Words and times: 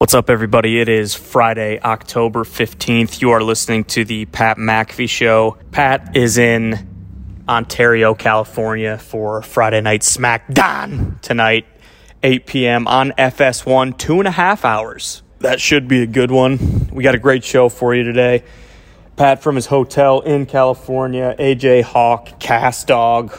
What's 0.00 0.14
up, 0.14 0.30
everybody? 0.30 0.78
It 0.78 0.88
is 0.88 1.16
Friday, 1.16 1.80
October 1.80 2.44
15th. 2.44 3.20
You 3.20 3.30
are 3.30 3.42
listening 3.42 3.82
to 3.86 4.04
the 4.04 4.26
Pat 4.26 4.56
McAfee 4.56 5.10
Show. 5.10 5.58
Pat 5.72 6.16
is 6.16 6.38
in 6.38 6.86
Ontario, 7.48 8.14
California 8.14 8.96
for 8.96 9.42
Friday 9.42 9.80
Night 9.80 10.02
SmackDown 10.02 11.20
tonight, 11.20 11.66
8 12.22 12.46
p.m. 12.46 12.86
on 12.86 13.10
FS1, 13.18 13.98
two 13.98 14.20
and 14.20 14.28
a 14.28 14.30
half 14.30 14.64
hours. 14.64 15.24
That 15.40 15.60
should 15.60 15.88
be 15.88 16.02
a 16.02 16.06
good 16.06 16.30
one. 16.30 16.90
We 16.92 17.02
got 17.02 17.16
a 17.16 17.18
great 17.18 17.42
show 17.42 17.68
for 17.68 17.92
you 17.92 18.04
today. 18.04 18.44
Pat 19.16 19.42
from 19.42 19.56
his 19.56 19.66
hotel 19.66 20.20
in 20.20 20.46
California, 20.46 21.34
AJ 21.40 21.82
Hawk, 21.82 22.38
Cass 22.38 22.84
Dogg, 22.84 23.32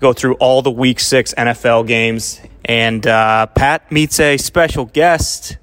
go 0.00 0.12
through 0.12 0.34
all 0.34 0.62
the 0.62 0.70
week 0.72 0.98
six 0.98 1.32
NFL 1.34 1.86
games. 1.86 2.40
And 2.64 3.06
uh, 3.06 3.46
Pat 3.46 3.92
meets 3.92 4.18
a 4.18 4.36
special 4.36 4.86
guest 4.86 5.58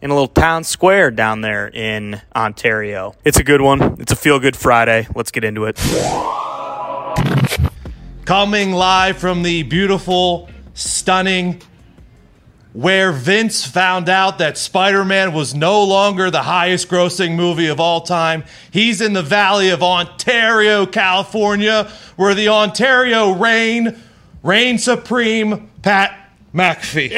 in 0.00 0.10
a 0.10 0.14
little 0.14 0.28
town 0.28 0.64
square 0.64 1.10
down 1.10 1.40
there 1.40 1.68
in 1.68 2.20
Ontario. 2.34 3.14
It's 3.24 3.38
a 3.38 3.44
good 3.44 3.60
one. 3.60 3.96
It's 4.00 4.12
a 4.12 4.16
feel 4.16 4.38
good 4.38 4.56
Friday. 4.56 5.06
Let's 5.14 5.30
get 5.30 5.44
into 5.44 5.64
it. 5.64 5.76
Coming 8.24 8.72
live 8.72 9.16
from 9.16 9.42
the 9.42 9.62
beautiful, 9.62 10.48
stunning, 10.74 11.62
where 12.74 13.10
Vince 13.10 13.64
found 13.66 14.08
out 14.08 14.38
that 14.38 14.58
Spider 14.58 15.04
Man 15.04 15.32
was 15.32 15.54
no 15.54 15.82
longer 15.82 16.30
the 16.30 16.42
highest 16.42 16.88
grossing 16.88 17.34
movie 17.34 17.66
of 17.68 17.80
all 17.80 18.02
time. 18.02 18.44
He's 18.70 19.00
in 19.00 19.14
the 19.14 19.22
Valley 19.22 19.70
of 19.70 19.82
Ontario, 19.82 20.84
California, 20.86 21.90
where 22.16 22.34
the 22.34 22.48
Ontario 22.50 23.32
reign, 23.32 23.98
reign 24.42 24.78
supreme, 24.78 25.70
Pat 25.82 26.30
McAfee. 26.54 27.10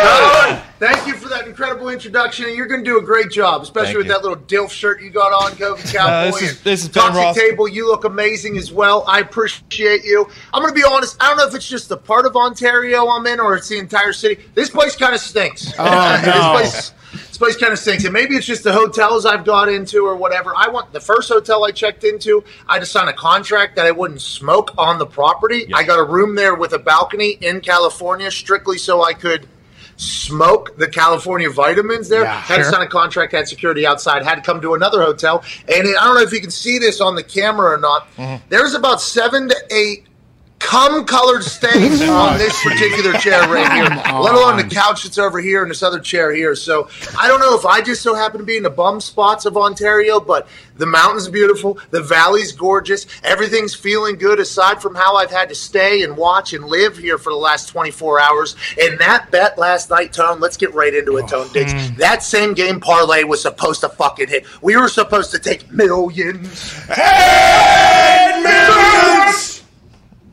Colin, 0.00 0.59
thank 0.80 1.06
you 1.06 1.14
for 1.14 1.28
that 1.28 1.46
incredible 1.46 1.88
introduction, 1.90 2.46
and 2.46 2.56
you're 2.56 2.66
going 2.66 2.82
to 2.82 2.90
do 2.90 2.98
a 2.98 3.02
great 3.02 3.30
job, 3.30 3.62
especially 3.62 3.86
Thank 3.88 3.98
with 3.98 4.06
you. 4.08 4.12
that 4.14 4.22
little 4.22 4.38
DILF 4.38 4.70
shirt 4.72 5.00
you 5.00 5.10
got 5.10 5.32
on, 5.32 5.56
Kobe 5.56 5.80
Cowboy. 5.92 6.32
this 6.32 6.42
is- 6.42 6.62
this 6.62 6.82
is 6.82 6.88
Ben 6.88 7.04
Toxic 7.04 7.22
Ross. 7.22 7.36
Table, 7.36 7.68
you 7.68 7.86
look 7.86 8.04
amazing 8.04 8.56
as 8.56 8.72
well. 8.72 9.04
I 9.06 9.20
appreciate 9.20 10.04
you. 10.04 10.28
I'm 10.52 10.62
going 10.62 10.74
to 10.74 10.78
be 10.80 10.84
honest. 10.84 11.16
I 11.22 11.28
don't 11.28 11.36
know 11.36 11.46
if 11.46 11.54
it's 11.54 11.68
just 11.68 11.88
the 11.88 11.96
part 11.96 12.26
of 12.26 12.34
Ontario 12.34 13.06
I'm 13.08 13.26
in 13.28 13.38
or 13.38 13.54
it's 13.56 13.68
the 13.68 13.78
entire 13.78 14.12
city. 14.12 14.42
This 14.54 14.70
place 14.70 14.96
kind 14.96 15.14
of 15.14 15.20
stinks. 15.20 15.72
Oh, 15.78 16.16
this 16.24 16.26
no. 16.34 16.52
place. 16.52 16.92
This 17.12 17.38
place 17.38 17.56
kind 17.56 17.72
of 17.72 17.78
stinks, 17.78 18.04
and 18.04 18.12
maybe 18.12 18.36
it's 18.36 18.46
just 18.46 18.62
the 18.64 18.72
hotels 18.72 19.26
I've 19.26 19.44
got 19.44 19.68
into 19.68 20.06
or 20.06 20.14
whatever. 20.14 20.52
I 20.56 20.68
want 20.68 20.92
the 20.92 21.00
first 21.00 21.28
hotel 21.28 21.64
I 21.64 21.72
checked 21.72 22.04
into. 22.04 22.44
I 22.68 22.78
just 22.78 22.92
signed 22.92 23.08
a 23.08 23.12
contract 23.12 23.76
that 23.76 23.86
I 23.86 23.90
wouldn't 23.90 24.20
smoke 24.20 24.72
on 24.78 24.98
the 24.98 25.06
property. 25.06 25.66
I 25.74 25.82
got 25.82 25.98
a 25.98 26.04
room 26.04 26.36
there 26.36 26.54
with 26.54 26.72
a 26.72 26.78
balcony 26.78 27.30
in 27.40 27.62
California, 27.62 28.30
strictly 28.30 28.78
so 28.78 29.02
I 29.02 29.14
could 29.14 29.48
smoke 30.00 30.76
the 30.78 30.88
California 30.88 31.50
vitamins 31.50 32.08
there. 32.08 32.22
Yeah, 32.22 32.40
had 32.40 32.56
to 32.56 32.62
sure. 32.62 32.72
sign 32.72 32.82
a 32.82 32.88
contract, 32.88 33.32
had 33.32 33.46
security 33.46 33.86
outside, 33.86 34.24
had 34.24 34.36
to 34.36 34.40
come 34.40 34.60
to 34.62 34.74
another 34.74 35.02
hotel. 35.02 35.44
And 35.68 35.86
it, 35.86 35.96
I 35.96 36.04
don't 36.04 36.14
know 36.14 36.22
if 36.22 36.32
you 36.32 36.40
can 36.40 36.50
see 36.50 36.78
this 36.78 37.00
on 37.00 37.14
the 37.14 37.22
camera 37.22 37.74
or 37.74 37.78
not. 37.78 38.08
Mm-hmm. 38.16 38.44
There's 38.48 38.74
about 38.74 39.00
seven 39.00 39.48
to 39.48 39.56
eight 39.70 40.06
cum 40.60 41.04
colored 41.04 41.42
stains 41.42 42.00
on 42.08 42.38
this 42.38 42.62
particular 42.62 43.12
chair 43.14 43.40
right 43.48 43.72
here, 43.72 43.88
let 44.20 44.34
alone 44.34 44.56
the 44.56 44.64
couch 44.64 45.02
that's 45.02 45.18
over 45.18 45.40
here 45.40 45.62
and 45.62 45.70
this 45.70 45.82
other 45.82 45.98
chair 45.98 46.32
here. 46.32 46.54
So 46.54 46.88
I 47.18 47.26
don't 47.26 47.40
know 47.40 47.58
if 47.58 47.66
I 47.66 47.80
just 47.80 48.02
so 48.02 48.14
happen 48.14 48.38
to 48.38 48.46
be 48.46 48.56
in 48.56 48.62
the 48.62 48.70
bum 48.70 49.00
spots 49.00 49.46
of 49.46 49.56
Ontario, 49.56 50.20
but 50.20 50.46
the 50.76 50.86
mountain's 50.86 51.28
are 51.28 51.32
beautiful, 51.32 51.78
the 51.90 52.02
valley's 52.02 52.52
gorgeous, 52.52 53.06
everything's 53.24 53.74
feeling 53.74 54.16
good 54.16 54.38
aside 54.38 54.80
from 54.80 54.94
how 54.94 55.16
I've 55.16 55.30
had 55.30 55.48
to 55.48 55.54
stay 55.54 56.02
and 56.02 56.16
watch 56.16 56.52
and 56.52 56.64
live 56.66 56.96
here 56.96 57.18
for 57.18 57.30
the 57.30 57.38
last 57.38 57.66
24 57.66 58.20
hours. 58.20 58.56
And 58.80 58.98
that 58.98 59.30
bet 59.30 59.58
last 59.58 59.90
night, 59.90 60.12
Tone, 60.12 60.40
let's 60.40 60.56
get 60.56 60.72
right 60.74 60.94
into 60.94 61.16
it, 61.16 61.28
Tone 61.28 61.52
Diggs. 61.52 61.90
That 61.96 62.22
same 62.22 62.54
game 62.54 62.80
parlay 62.80 63.24
was 63.24 63.42
supposed 63.42 63.80
to 63.80 63.88
fucking 63.88 64.28
hit. 64.28 64.46
We 64.62 64.76
were 64.76 64.88
supposed 64.88 65.30
to 65.32 65.38
take 65.38 65.70
millions. 65.72 66.74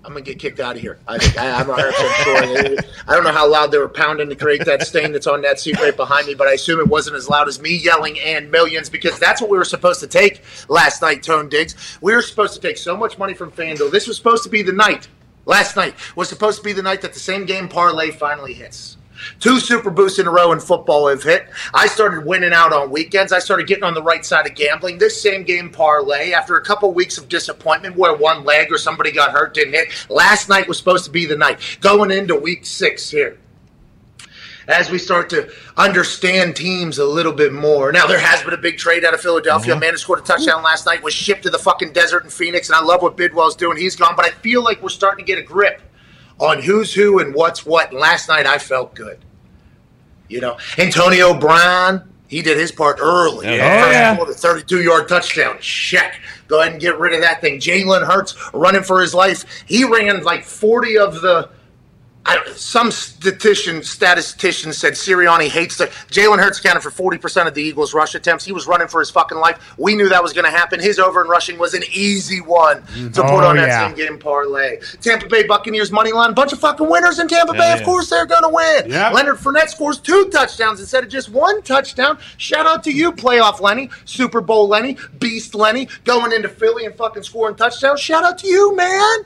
I'm 0.07 0.13
gonna 0.13 0.23
get 0.23 0.39
kicked 0.39 0.61
out 0.61 0.77
of 0.77 0.81
here. 0.81 0.99
I 1.05 1.15
I, 1.37 1.51
I'm 1.59 1.67
100 1.67 1.93
percent 1.93 2.79
sure. 2.79 2.91
I 3.09 3.13
don't 3.13 3.25
know 3.25 3.33
how 3.33 3.51
loud 3.51 3.71
they 3.71 3.77
were 3.77 3.89
pounding 3.89 4.29
to 4.29 4.35
create 4.35 4.63
that 4.63 4.87
stain 4.87 5.11
that's 5.11 5.27
on 5.27 5.41
that 5.41 5.59
seat 5.59 5.77
right 5.81 5.95
behind 5.95 6.27
me, 6.27 6.33
but 6.33 6.47
I 6.47 6.53
assume 6.53 6.79
it 6.79 6.87
wasn't 6.87 7.17
as 7.17 7.27
loud 7.27 7.49
as 7.49 7.59
me 7.59 7.75
yelling 7.75 8.17
and 8.17 8.49
millions 8.49 8.89
because 8.89 9.19
that's 9.19 9.41
what 9.41 9.49
we 9.49 9.57
were 9.57 9.65
supposed 9.65 9.99
to 9.99 10.07
take 10.07 10.43
last 10.69 11.01
night. 11.01 11.23
Tone 11.23 11.49
Diggs. 11.49 11.97
We 11.99 12.15
were 12.15 12.21
supposed 12.21 12.53
to 12.53 12.61
take 12.61 12.77
so 12.77 12.95
much 12.95 13.17
money 13.17 13.33
from 13.33 13.51
FanDuel. 13.51 13.91
This 13.91 14.07
was 14.07 14.15
supposed 14.15 14.43
to 14.43 14.49
be 14.49 14.61
the 14.61 14.71
night. 14.71 15.09
Last 15.45 15.75
night 15.75 15.93
was 16.15 16.29
supposed 16.29 16.59
to 16.59 16.63
be 16.63 16.71
the 16.71 16.81
night 16.81 17.01
that 17.01 17.13
the 17.13 17.19
same 17.19 17.45
game 17.45 17.67
parlay 17.67 18.11
finally 18.11 18.53
hits. 18.53 18.96
Two 19.39 19.59
super 19.59 19.89
boosts 19.89 20.19
in 20.19 20.27
a 20.27 20.31
row 20.31 20.51
in 20.51 20.59
football 20.59 21.07
have 21.07 21.23
hit. 21.23 21.47
I 21.73 21.87
started 21.87 22.25
winning 22.25 22.53
out 22.53 22.73
on 22.73 22.91
weekends. 22.91 23.31
I 23.31 23.39
started 23.39 23.67
getting 23.67 23.83
on 23.83 23.93
the 23.93 24.03
right 24.03 24.25
side 24.25 24.47
of 24.47 24.55
gambling. 24.55 24.97
This 24.97 25.21
same 25.21 25.43
game 25.43 25.69
parlay, 25.69 26.31
after 26.31 26.55
a 26.55 26.63
couple 26.63 26.93
weeks 26.93 27.17
of 27.17 27.29
disappointment 27.29 27.95
where 27.95 28.15
one 28.15 28.43
leg 28.43 28.71
or 28.71 28.77
somebody 28.77 29.11
got 29.11 29.31
hurt, 29.31 29.53
didn't 29.53 29.73
hit, 29.73 30.09
last 30.09 30.49
night 30.49 30.67
was 30.67 30.77
supposed 30.77 31.05
to 31.05 31.11
be 31.11 31.25
the 31.25 31.37
night. 31.37 31.59
Going 31.81 32.11
into 32.11 32.35
week 32.35 32.65
six 32.65 33.09
here 33.09 33.37
as 34.67 34.89
we 34.91 34.97
start 34.97 35.29
to 35.29 35.49
understand 35.77 36.55
teams 36.55 36.97
a 36.97 37.05
little 37.05 37.31
bit 37.31 37.53
more. 37.53 37.91
Now, 37.91 38.05
there 38.05 38.19
has 38.19 38.43
been 38.43 38.53
a 38.53 38.57
big 38.57 38.77
trade 38.77 39.05
out 39.05 39.13
of 39.13 39.21
Philadelphia. 39.21 39.75
A 39.75 39.79
man 39.79 39.91
who 39.91 39.97
scored 39.97 40.19
a 40.19 40.23
touchdown 40.23 40.61
last 40.63 40.85
night 40.85 41.01
was 41.01 41.13
shipped 41.13 41.43
to 41.43 41.49
the 41.49 41.57
fucking 41.57 41.93
desert 41.93 42.23
in 42.23 42.29
Phoenix, 42.29 42.69
and 42.69 42.75
I 42.75 42.83
love 42.83 43.01
what 43.01 43.15
Bidwell's 43.15 43.55
doing. 43.55 43.77
He's 43.77 43.95
gone, 43.95 44.15
but 44.15 44.25
I 44.25 44.31
feel 44.31 44.63
like 44.63 44.81
we're 44.81 44.89
starting 44.89 45.25
to 45.25 45.31
get 45.31 45.39
a 45.39 45.45
grip 45.45 45.81
on 46.39 46.61
who's 46.61 46.93
who 46.93 47.19
and 47.19 47.33
what's 47.33 47.65
what. 47.65 47.91
And 47.91 47.99
last 47.99 48.27
night, 48.29 48.45
I 48.45 48.57
felt 48.57 48.93
good. 48.93 49.19
You 50.29 50.41
know, 50.41 50.57
Antonio 50.77 51.33
Brown, 51.39 52.11
he 52.27 52.41
did 52.41 52.57
his 52.57 52.71
part 52.71 52.97
early. 53.01 53.47
Yeah. 53.47 53.83
First 53.83 53.87
Oh, 53.87 53.91
yeah. 53.91 54.15
quarter, 54.15 54.33
32 54.33 54.83
yard 54.83 55.07
touchdown. 55.07 55.57
Check. 55.61 56.19
Go 56.47 56.59
ahead 56.61 56.73
and 56.73 56.81
get 56.81 56.99
rid 56.99 57.13
of 57.13 57.21
that 57.21 57.39
thing. 57.41 57.59
Jalen 57.59 58.05
Hurts 58.05 58.35
running 58.53 58.83
for 58.83 59.01
his 59.01 59.13
life. 59.13 59.45
He 59.65 59.83
ran 59.85 60.23
like 60.23 60.43
40 60.43 60.97
of 60.97 61.21
the. 61.21 61.49
I 62.27 62.43
some 62.55 62.91
statistician 62.91 63.81
statistician 63.83 64.73
said 64.73 64.93
Sirianni 64.93 65.47
hates 65.47 65.77
the 65.77 65.85
Jalen 66.11 66.39
Hurts 66.39 66.59
accounted 66.59 66.83
for 66.83 66.91
forty 66.91 67.17
percent 67.17 67.47
of 67.47 67.53
the 67.53 67.61
Eagles' 67.63 67.93
rush 67.93 68.15
attempts. 68.15 68.43
He 68.43 68.51
was 68.51 68.67
running 68.67 68.87
for 68.89 68.99
his 68.99 69.09
fucking 69.09 69.37
life. 69.37 69.73
We 69.77 69.95
knew 69.95 70.09
that 70.09 70.21
was 70.21 70.33
going 70.33 70.45
to 70.45 70.51
happen. 70.51 70.79
His 70.79 70.99
over 70.99 71.21
and 71.21 71.29
rushing 71.29 71.57
was 71.57 71.73
an 71.73 71.83
easy 71.93 72.41
one 72.41 72.81
to 72.87 73.09
put 73.13 73.19
Oh, 73.19 73.47
on 73.47 73.55
that 73.55 73.67
yeah. 73.69 73.87
same 73.87 73.95
game 73.95 74.19
parlay. 74.19 74.79
Tampa 75.01 75.27
Bay 75.27 75.43
Buccaneers 75.47 75.91
money 75.91 76.11
line, 76.11 76.33
bunch 76.33 76.51
of 76.51 76.59
fucking 76.59 76.89
winners 76.89 77.19
in 77.19 77.27
Tampa 77.27 77.53
Bay. 77.53 77.59
Yeah, 77.59 77.75
Of 77.77 77.83
course 77.83 78.09
they're 78.09 78.25
going 78.25 78.43
to 78.43 78.49
win. 78.49 78.91
Yep. 78.91 79.13
Leonard 79.13 79.37
Fournette 79.37 79.69
scores 79.69 79.99
two 79.99 80.29
touchdowns 80.29 80.79
instead 80.81 81.03
of 81.05 81.09
just 81.09 81.29
one 81.29 81.61
touchdown. 81.61 82.17
Shout 82.37 82.65
out 82.65 82.83
to 82.83 82.91
you, 82.91 83.11
playoff 83.13 83.61
Lenny, 83.61 83.89
Super 84.05 84.41
Bowl 84.41 84.67
Lenny, 84.67 84.97
Beast 85.19 85.55
Lenny, 85.55 85.87
going 86.03 86.31
into 86.33 86.49
Philly 86.49 86.85
and 86.85 86.95
fucking 86.95 87.23
scoring 87.23 87.55
touchdowns. 87.55 88.01
Shout 88.01 88.23
out 88.23 88.37
to 88.39 88.47
you, 88.47 88.75
man 88.75 89.25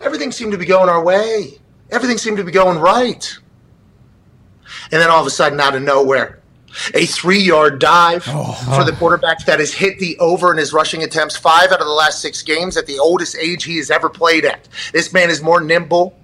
everything 0.00 0.32
seemed 0.32 0.52
to 0.52 0.58
be 0.58 0.66
going 0.66 0.88
our 0.88 1.02
way. 1.02 1.58
Everything 1.90 2.18
seemed 2.18 2.36
to 2.38 2.44
be 2.44 2.52
going 2.52 2.78
right. 2.78 3.38
And 4.90 5.00
then 5.00 5.10
all 5.10 5.20
of 5.20 5.26
a 5.26 5.30
sudden, 5.30 5.60
out 5.60 5.74
of 5.74 5.82
nowhere, 5.82 6.40
a 6.94 7.06
three 7.06 7.40
yard 7.40 7.78
dive 7.78 8.24
oh, 8.28 8.52
for 8.76 8.84
the 8.84 8.92
quarterback 8.92 9.44
that 9.46 9.60
has 9.60 9.72
hit 9.72 9.98
the 9.98 10.18
over 10.18 10.52
in 10.52 10.58
his 10.58 10.72
rushing 10.72 11.02
attempts 11.02 11.36
five 11.36 11.72
out 11.72 11.80
of 11.80 11.86
the 11.86 11.92
last 11.92 12.20
six 12.20 12.42
games 12.42 12.76
at 12.76 12.86
the 12.86 12.98
oldest 12.98 13.36
age 13.36 13.64
he 13.64 13.76
has 13.78 13.90
ever 13.90 14.10
played 14.10 14.44
at. 14.44 14.68
This 14.92 15.12
man 15.12 15.30
is 15.30 15.42
more 15.42 15.60
nimble, 15.60 16.18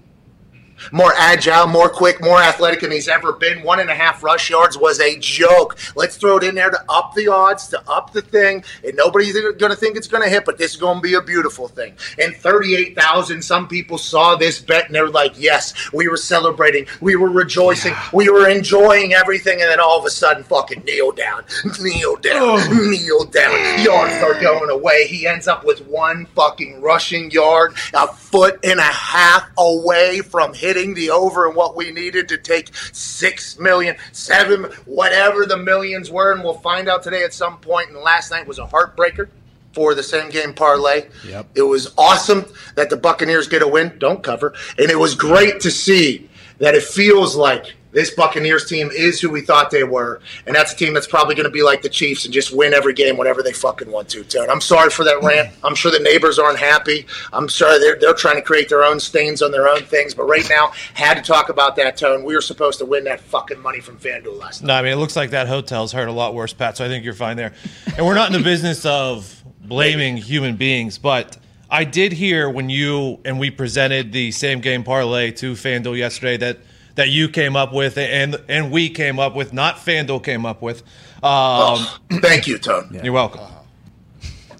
more 0.90 1.12
agile, 1.16 1.66
more 1.66 1.88
quick, 1.88 2.20
more 2.20 2.38
athletic 2.38 2.80
than 2.80 2.90
he's 2.90 3.08
ever 3.08 3.32
been. 3.32 3.62
One 3.62 3.80
and 3.80 3.90
a 3.90 3.94
half 3.94 4.22
rush 4.22 4.50
yards 4.50 4.76
was 4.76 5.00
a 5.00 5.16
joke. 5.18 5.76
Let's 5.94 6.16
throw 6.16 6.38
it 6.38 6.44
in 6.44 6.54
there 6.54 6.70
to 6.70 6.84
up 6.88 7.14
the 7.14 7.28
odds, 7.28 7.68
to 7.68 7.82
up 7.88 8.12
the 8.12 8.22
thing. 8.22 8.64
And 8.84 8.96
nobody's 8.96 9.34
going 9.34 9.56
to 9.58 9.76
think 9.76 9.96
it's 9.96 10.08
going 10.08 10.22
to 10.22 10.28
hit, 10.28 10.44
but 10.44 10.58
this 10.58 10.72
is 10.72 10.76
going 10.76 10.96
to 10.96 11.02
be 11.02 11.14
a 11.14 11.20
beautiful 11.20 11.68
thing. 11.68 11.94
And 12.18 12.34
38,000, 12.34 13.42
some 13.42 13.68
people 13.68 13.98
saw 13.98 14.36
this 14.36 14.60
bet 14.60 14.86
and 14.86 14.94
they're 14.94 15.08
like, 15.08 15.32
yes, 15.38 15.92
we 15.92 16.08
were 16.08 16.16
celebrating. 16.16 16.86
We 17.00 17.16
were 17.16 17.30
rejoicing. 17.30 17.94
We 18.12 18.28
were 18.28 18.48
enjoying 18.48 19.14
everything. 19.14 19.60
And 19.60 19.70
then 19.70 19.80
all 19.80 19.98
of 19.98 20.04
a 20.04 20.10
sudden, 20.10 20.42
fucking 20.44 20.84
kneel 20.84 21.12
down, 21.12 21.44
kneel 21.80 22.16
down, 22.16 22.36
oh. 22.36 22.88
kneel 22.90 23.24
down. 23.24 23.82
Yards 23.82 24.14
start 24.16 24.40
going 24.40 24.70
away. 24.70 25.06
He 25.06 25.26
ends 25.26 25.48
up 25.48 25.64
with 25.64 25.86
one 25.86 26.26
fucking 26.26 26.80
rushing 26.80 27.30
yard, 27.30 27.74
a 27.94 28.06
foot 28.08 28.58
and 28.64 28.78
a 28.78 28.82
half 28.82 29.48
away 29.56 30.20
from 30.20 30.54
hitting 30.72 30.94
the 30.94 31.10
over 31.10 31.46
and 31.46 31.54
what 31.54 31.76
we 31.76 31.90
needed 31.90 32.28
to 32.28 32.38
take 32.38 32.74
six 32.92 33.58
million, 33.58 33.94
seven, 34.12 34.64
whatever 34.86 35.44
the 35.44 35.56
millions 35.56 36.10
were. 36.10 36.32
And 36.32 36.42
we'll 36.42 36.54
find 36.54 36.88
out 36.88 37.02
today 37.02 37.24
at 37.24 37.34
some 37.34 37.58
point. 37.58 37.90
And 37.90 37.98
last 37.98 38.30
night 38.30 38.46
was 38.46 38.58
a 38.58 38.66
heartbreaker 38.66 39.28
for 39.74 39.94
the 39.94 40.02
same 40.02 40.30
game 40.30 40.54
parlay. 40.54 41.08
Yep. 41.26 41.50
It 41.54 41.62
was 41.62 41.92
awesome 41.98 42.46
that 42.74 42.88
the 42.88 42.96
Buccaneers 42.96 43.48
get 43.48 43.62
a 43.62 43.68
win. 43.68 43.96
Don't 43.98 44.22
cover. 44.22 44.54
And 44.78 44.90
it 44.90 44.98
was 44.98 45.14
great 45.14 45.60
to 45.60 45.70
see 45.70 46.30
that 46.58 46.74
it 46.74 46.82
feels 46.82 47.36
like 47.36 47.74
this 47.92 48.10
Buccaneers 48.10 48.66
team 48.66 48.90
is 48.90 49.20
who 49.20 49.30
we 49.30 49.42
thought 49.42 49.70
they 49.70 49.84
were, 49.84 50.20
and 50.46 50.56
that's 50.56 50.72
a 50.72 50.76
team 50.76 50.94
that's 50.94 51.06
probably 51.06 51.34
going 51.34 51.44
to 51.44 51.50
be 51.50 51.62
like 51.62 51.82
the 51.82 51.88
Chiefs 51.88 52.24
and 52.24 52.32
just 52.32 52.54
win 52.54 52.74
every 52.74 52.94
game 52.94 53.16
whenever 53.16 53.42
they 53.42 53.52
fucking 53.52 53.90
want 53.90 54.08
to. 54.10 54.24
Tone. 54.24 54.50
I'm 54.50 54.60
sorry 54.60 54.90
for 54.90 55.04
that 55.04 55.22
rant. 55.22 55.48
Mm. 55.48 55.56
I'm 55.64 55.74
sure 55.74 55.90
the 55.90 55.98
neighbors 55.98 56.38
aren't 56.38 56.58
happy. 56.58 57.06
I'm 57.32 57.48
sorry 57.48 57.78
they're 57.78 57.98
they're 57.98 58.14
trying 58.14 58.36
to 58.36 58.42
create 58.42 58.68
their 58.68 58.82
own 58.82 58.98
stains 58.98 59.42
on 59.42 59.52
their 59.52 59.68
own 59.68 59.82
things, 59.82 60.14
but 60.14 60.24
right 60.24 60.48
now 60.48 60.72
had 60.94 61.14
to 61.14 61.22
talk 61.22 61.48
about 61.48 61.76
that 61.76 61.96
tone. 61.96 62.24
We 62.24 62.34
were 62.34 62.40
supposed 62.40 62.78
to 62.78 62.86
win 62.86 63.04
that 63.04 63.20
fucking 63.20 63.60
money 63.60 63.80
from 63.80 63.98
FanDuel 63.98 64.38
last 64.38 64.62
night. 64.62 64.68
No, 64.68 64.74
I 64.74 64.82
mean 64.82 64.92
it 64.92 64.96
looks 64.96 65.16
like 65.16 65.30
that 65.30 65.48
hotel's 65.48 65.92
hurt 65.92 66.08
a 66.08 66.12
lot 66.12 66.34
worse, 66.34 66.52
Pat. 66.52 66.76
So 66.76 66.84
I 66.84 66.88
think 66.88 67.04
you're 67.04 67.14
fine 67.14 67.36
there. 67.36 67.52
And 67.96 68.06
we're 68.06 68.14
not 68.14 68.28
in 68.28 68.32
the 68.32 68.44
business 68.44 68.84
of 68.86 69.42
blaming 69.60 70.16
human 70.16 70.56
beings, 70.56 70.98
but 70.98 71.36
I 71.70 71.84
did 71.84 72.12
hear 72.12 72.50
when 72.50 72.68
you 72.68 73.20
and 73.24 73.38
we 73.38 73.50
presented 73.50 74.12
the 74.12 74.30
same 74.30 74.60
game 74.60 74.84
parlay 74.84 75.30
to 75.32 75.52
FanDuel 75.52 75.96
yesterday 75.96 76.36
that 76.38 76.58
that 76.94 77.08
you 77.08 77.28
came 77.28 77.56
up 77.56 77.72
with 77.72 77.96
and 77.98 78.36
and 78.48 78.70
we 78.70 78.88
came 78.90 79.18
up 79.18 79.34
with, 79.34 79.52
not 79.52 79.76
FanDuel 79.76 80.22
came 80.24 80.44
up 80.46 80.60
with. 80.62 80.82
Um, 81.22 81.22
Oh, 81.24 81.98
thank 82.20 82.46
you, 82.46 82.58
Tone. 82.58 82.98
You're 83.02 83.12
welcome. 83.12 83.40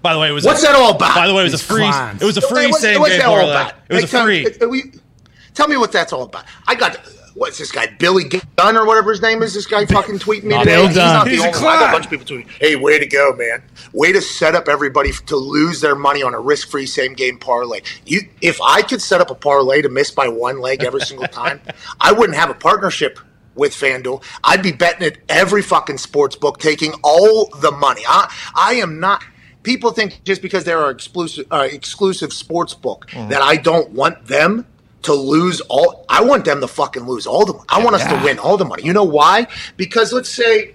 By 0.01 0.13
the 0.13 0.19
way, 0.19 0.27
it 0.29 0.31
was 0.31 0.43
What's 0.45 0.61
a, 0.63 0.67
that 0.67 0.75
all 0.75 0.95
about? 0.95 1.15
By 1.15 1.27
the 1.27 1.33
way, 1.33 1.41
it 1.41 1.43
was 1.45 1.53
a 1.53 1.57
These 1.57 1.65
free. 1.65 1.77
clowns. 1.81 2.21
It 2.21 2.25
was 2.25 2.37
a 2.37 2.41
free 2.41 2.63
Hey, 2.63 2.67
what's- 2.71 2.81
same 2.81 2.99
what's 2.99 3.11
game 3.13 3.19
that 3.19 3.27
all 3.29 3.35
parlay. 3.37 3.51
about? 3.51 3.73
It 3.89 3.93
was 3.93 4.03
Hey, 4.03 4.05
a 4.05 4.11
Tone, 4.11 4.25
free. 4.25 4.67
uh, 4.67 4.69
we- 4.69 4.91
tell 5.53 5.67
me 5.67 5.77
what 5.77 5.91
that's 5.93 6.11
all 6.11 6.23
about. 6.23 6.43
I 6.67 6.75
got 6.75 6.97
what's 7.35 7.57
this 7.57 7.71
guy 7.71 7.87
Billy 7.87 8.25
Gunn 8.55 8.77
or 8.77 8.85
whatever 8.85 9.11
his 9.11 9.21
name 9.21 9.43
is. 9.43 9.53
This 9.53 9.65
guy 9.65 9.85
fucking 9.85 10.19
tweeting 10.19 10.43
me 10.45 10.57
today. 10.59 10.75
Bill 10.75 10.87
He's 10.87 10.95
Dunn. 10.95 11.13
not 11.13 11.27
He's 11.27 11.43
a 11.43 11.47
only 11.47 11.59
one. 11.59 11.67
I 11.67 11.79
got 11.79 11.89
a 11.89 11.91
bunch 11.91 12.05
of 12.05 12.11
people 12.11 12.25
tweeting. 12.25 12.49
Hey, 12.59 12.75
way 12.75 12.99
to 12.99 13.05
go, 13.05 13.33
man! 13.33 13.63
Way 13.93 14.11
to 14.11 14.21
set 14.21 14.55
up 14.55 14.67
everybody 14.67 15.11
to 15.11 15.35
lose 15.35 15.81
their 15.81 15.95
money 15.95 16.23
on 16.23 16.33
a 16.33 16.39
risk-free 16.39 16.85
same-game 16.85 17.39
parlay. 17.39 17.81
You, 18.05 18.21
if 18.41 18.59
I 18.61 18.81
could 18.81 19.01
set 19.01 19.21
up 19.21 19.29
a 19.29 19.35
parlay 19.35 19.81
to 19.81 19.89
miss 19.89 20.11
by 20.11 20.27
one 20.27 20.59
leg 20.59 20.83
every 20.83 21.01
single 21.01 21.27
time, 21.27 21.61
I 21.99 22.11
wouldn't 22.11 22.37
have 22.37 22.49
a 22.49 22.55
partnership 22.55 23.19
with 23.55 23.73
FanDuel. 23.73 24.23
I'd 24.43 24.63
be 24.63 24.71
betting 24.71 25.05
at 25.05 25.17
every 25.29 25.61
fucking 25.61 25.99
sports 25.99 26.35
book, 26.35 26.59
taking 26.59 26.93
all 27.03 27.49
the 27.59 27.71
money. 27.71 28.01
I, 28.07 28.33
I 28.55 28.73
am 28.75 28.99
not. 28.99 29.23
People 29.61 29.91
think 29.91 30.21
just 30.25 30.41
because 30.41 30.65
there 30.65 30.79
are 30.79 30.91
exclusive, 30.91 31.45
uh, 31.49 31.67
exclusive 31.71 32.33
sports 32.33 32.73
book 32.73 33.09
that 33.11 33.41
I 33.41 33.55
don't 33.55 33.91
want 33.91 34.25
them 34.25 34.65
to 35.03 35.13
lose 35.13 35.61
all. 35.61 36.05
I 36.09 36.23
want 36.23 36.45
them 36.45 36.61
to 36.61 36.67
fucking 36.67 37.03
lose 37.03 37.27
all 37.27 37.45
the. 37.45 37.53
I 37.69 37.83
want 37.83 37.95
us 37.95 38.05
to 38.05 38.21
win 38.23 38.39
all 38.39 38.57
the 38.57 38.65
money. 38.65 38.83
You 38.83 38.93
know 38.93 39.03
why? 39.03 39.47
Because 39.77 40.11
let's 40.11 40.29
say 40.29 40.73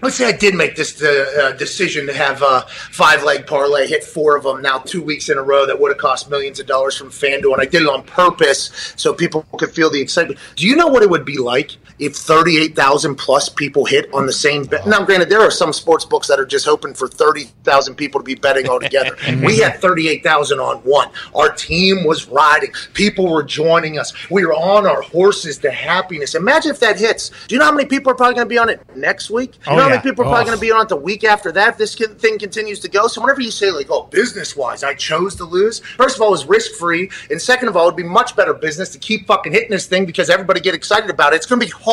Let's 0.00 0.16
say 0.16 0.26
I 0.26 0.32
did 0.32 0.54
make 0.54 0.76
this 0.76 1.02
uh, 1.02 1.32
uh, 1.42 1.52
decision 1.56 2.06
to 2.06 2.12
have 2.12 2.42
a 2.42 2.66
five 2.68 3.24
leg 3.24 3.46
parlay, 3.46 3.86
hit 3.86 4.04
four 4.04 4.36
of 4.36 4.44
them 4.44 4.62
now 4.62 4.78
two 4.78 5.02
weeks 5.02 5.28
in 5.28 5.38
a 5.38 5.42
row 5.42 5.66
that 5.66 5.80
would 5.80 5.90
have 5.90 5.98
cost 5.98 6.30
millions 6.30 6.60
of 6.60 6.66
dollars 6.66 6.96
from 6.96 7.10
FanDuel, 7.10 7.52
and 7.52 7.60
I 7.62 7.66
did 7.66 7.82
it 7.82 7.88
on 7.88 8.04
purpose 8.04 8.94
so 8.96 9.12
people 9.12 9.44
could 9.58 9.72
feel 9.72 9.90
the 9.90 10.00
excitement. 10.00 10.38
Do 10.56 10.66
you 10.66 10.76
know 10.76 10.86
what 10.86 11.02
it 11.02 11.10
would 11.10 11.24
be 11.24 11.38
like 11.38 11.72
if 12.02 12.16
38,000 12.16 13.14
plus 13.14 13.48
people 13.48 13.84
hit 13.84 14.12
on 14.12 14.26
the 14.26 14.32
same 14.32 14.64
bet? 14.64 14.86
Now, 14.86 15.04
granted, 15.04 15.30
there 15.30 15.40
are 15.40 15.50
some 15.50 15.72
sports 15.72 16.04
books 16.04 16.26
that 16.28 16.38
are 16.40 16.44
just 16.46 16.64
hoping 16.66 16.94
for 16.94 17.08
30,000 17.08 17.94
people 17.94 18.20
to 18.20 18.24
be 18.24 18.34
betting 18.34 18.68
altogether. 18.68 19.16
we 19.44 19.58
had 19.58 19.80
38,000 19.80 20.58
on 20.60 20.78
one. 20.78 21.08
Our 21.34 21.50
team 21.52 22.04
was 22.04 22.28
riding, 22.28 22.72
people 22.94 23.30
were 23.30 23.42
joining 23.42 23.98
us. 23.98 24.12
We 24.30 24.44
were 24.44 24.54
on 24.54 24.86
our 24.86 25.02
horses 25.02 25.58
to 25.58 25.70
happiness. 25.70 26.34
Imagine 26.34 26.72
if 26.72 26.80
that 26.80 26.98
hits. 26.98 27.30
Do 27.46 27.54
you 27.54 27.58
know 27.60 27.66
how 27.66 27.72
many 27.72 27.88
people 27.88 28.10
are 28.12 28.14
probably 28.16 28.34
going 28.34 28.46
to 28.46 28.50
be 28.52 28.58
on 28.58 28.68
it 28.68 28.80
next 28.96 29.30
week? 29.30 29.54
You 29.66 29.72
Oh, 29.72 29.76
know 29.76 29.82
how 29.82 29.88
yeah. 29.88 29.94
many 29.96 30.02
people 30.02 30.24
are 30.24 30.28
probably 30.28 30.42
Oh. 30.42 30.46
going 30.46 30.58
to 30.58 30.60
be 30.60 30.72
on 30.72 30.82
it 30.82 30.88
the 30.88 30.96
week 30.96 31.24
after 31.24 31.52
that 31.52 31.68
if 31.70 31.78
this 31.78 31.94
thing 31.94 32.38
continues 32.38 32.80
to 32.80 32.88
go? 32.88 33.06
So 33.06 33.20
whenever 33.20 33.40
you 33.40 33.50
say 33.52 33.70
like, 33.70 33.86
"Oh, 33.90 34.02
business 34.10 34.56
wise, 34.56 34.82
I 34.82 34.94
chose 34.94 35.34
to 35.36 35.44
lose," 35.44 35.80
first 35.96 36.16
of 36.16 36.22
all, 36.22 36.34
it's 36.34 36.44
risk 36.46 36.72
free, 36.72 37.10
and 37.30 37.40
second 37.40 37.68
of 37.68 37.76
all, 37.76 37.86
it'd 37.86 37.96
be 37.96 38.02
much 38.02 38.34
better 38.34 38.52
business 38.54 38.88
to 38.90 38.98
keep 38.98 39.26
fucking 39.26 39.52
hitting 39.52 39.70
this 39.70 39.86
thing 39.86 40.04
because 40.04 40.28
everybody 40.30 40.60
get 40.60 40.74
excited 40.74 41.08
about 41.10 41.32
it. 41.32 41.36
It's 41.36 41.46
going 41.46 41.60
to 41.60 41.66
be 41.66 41.70
hard. 41.72 41.91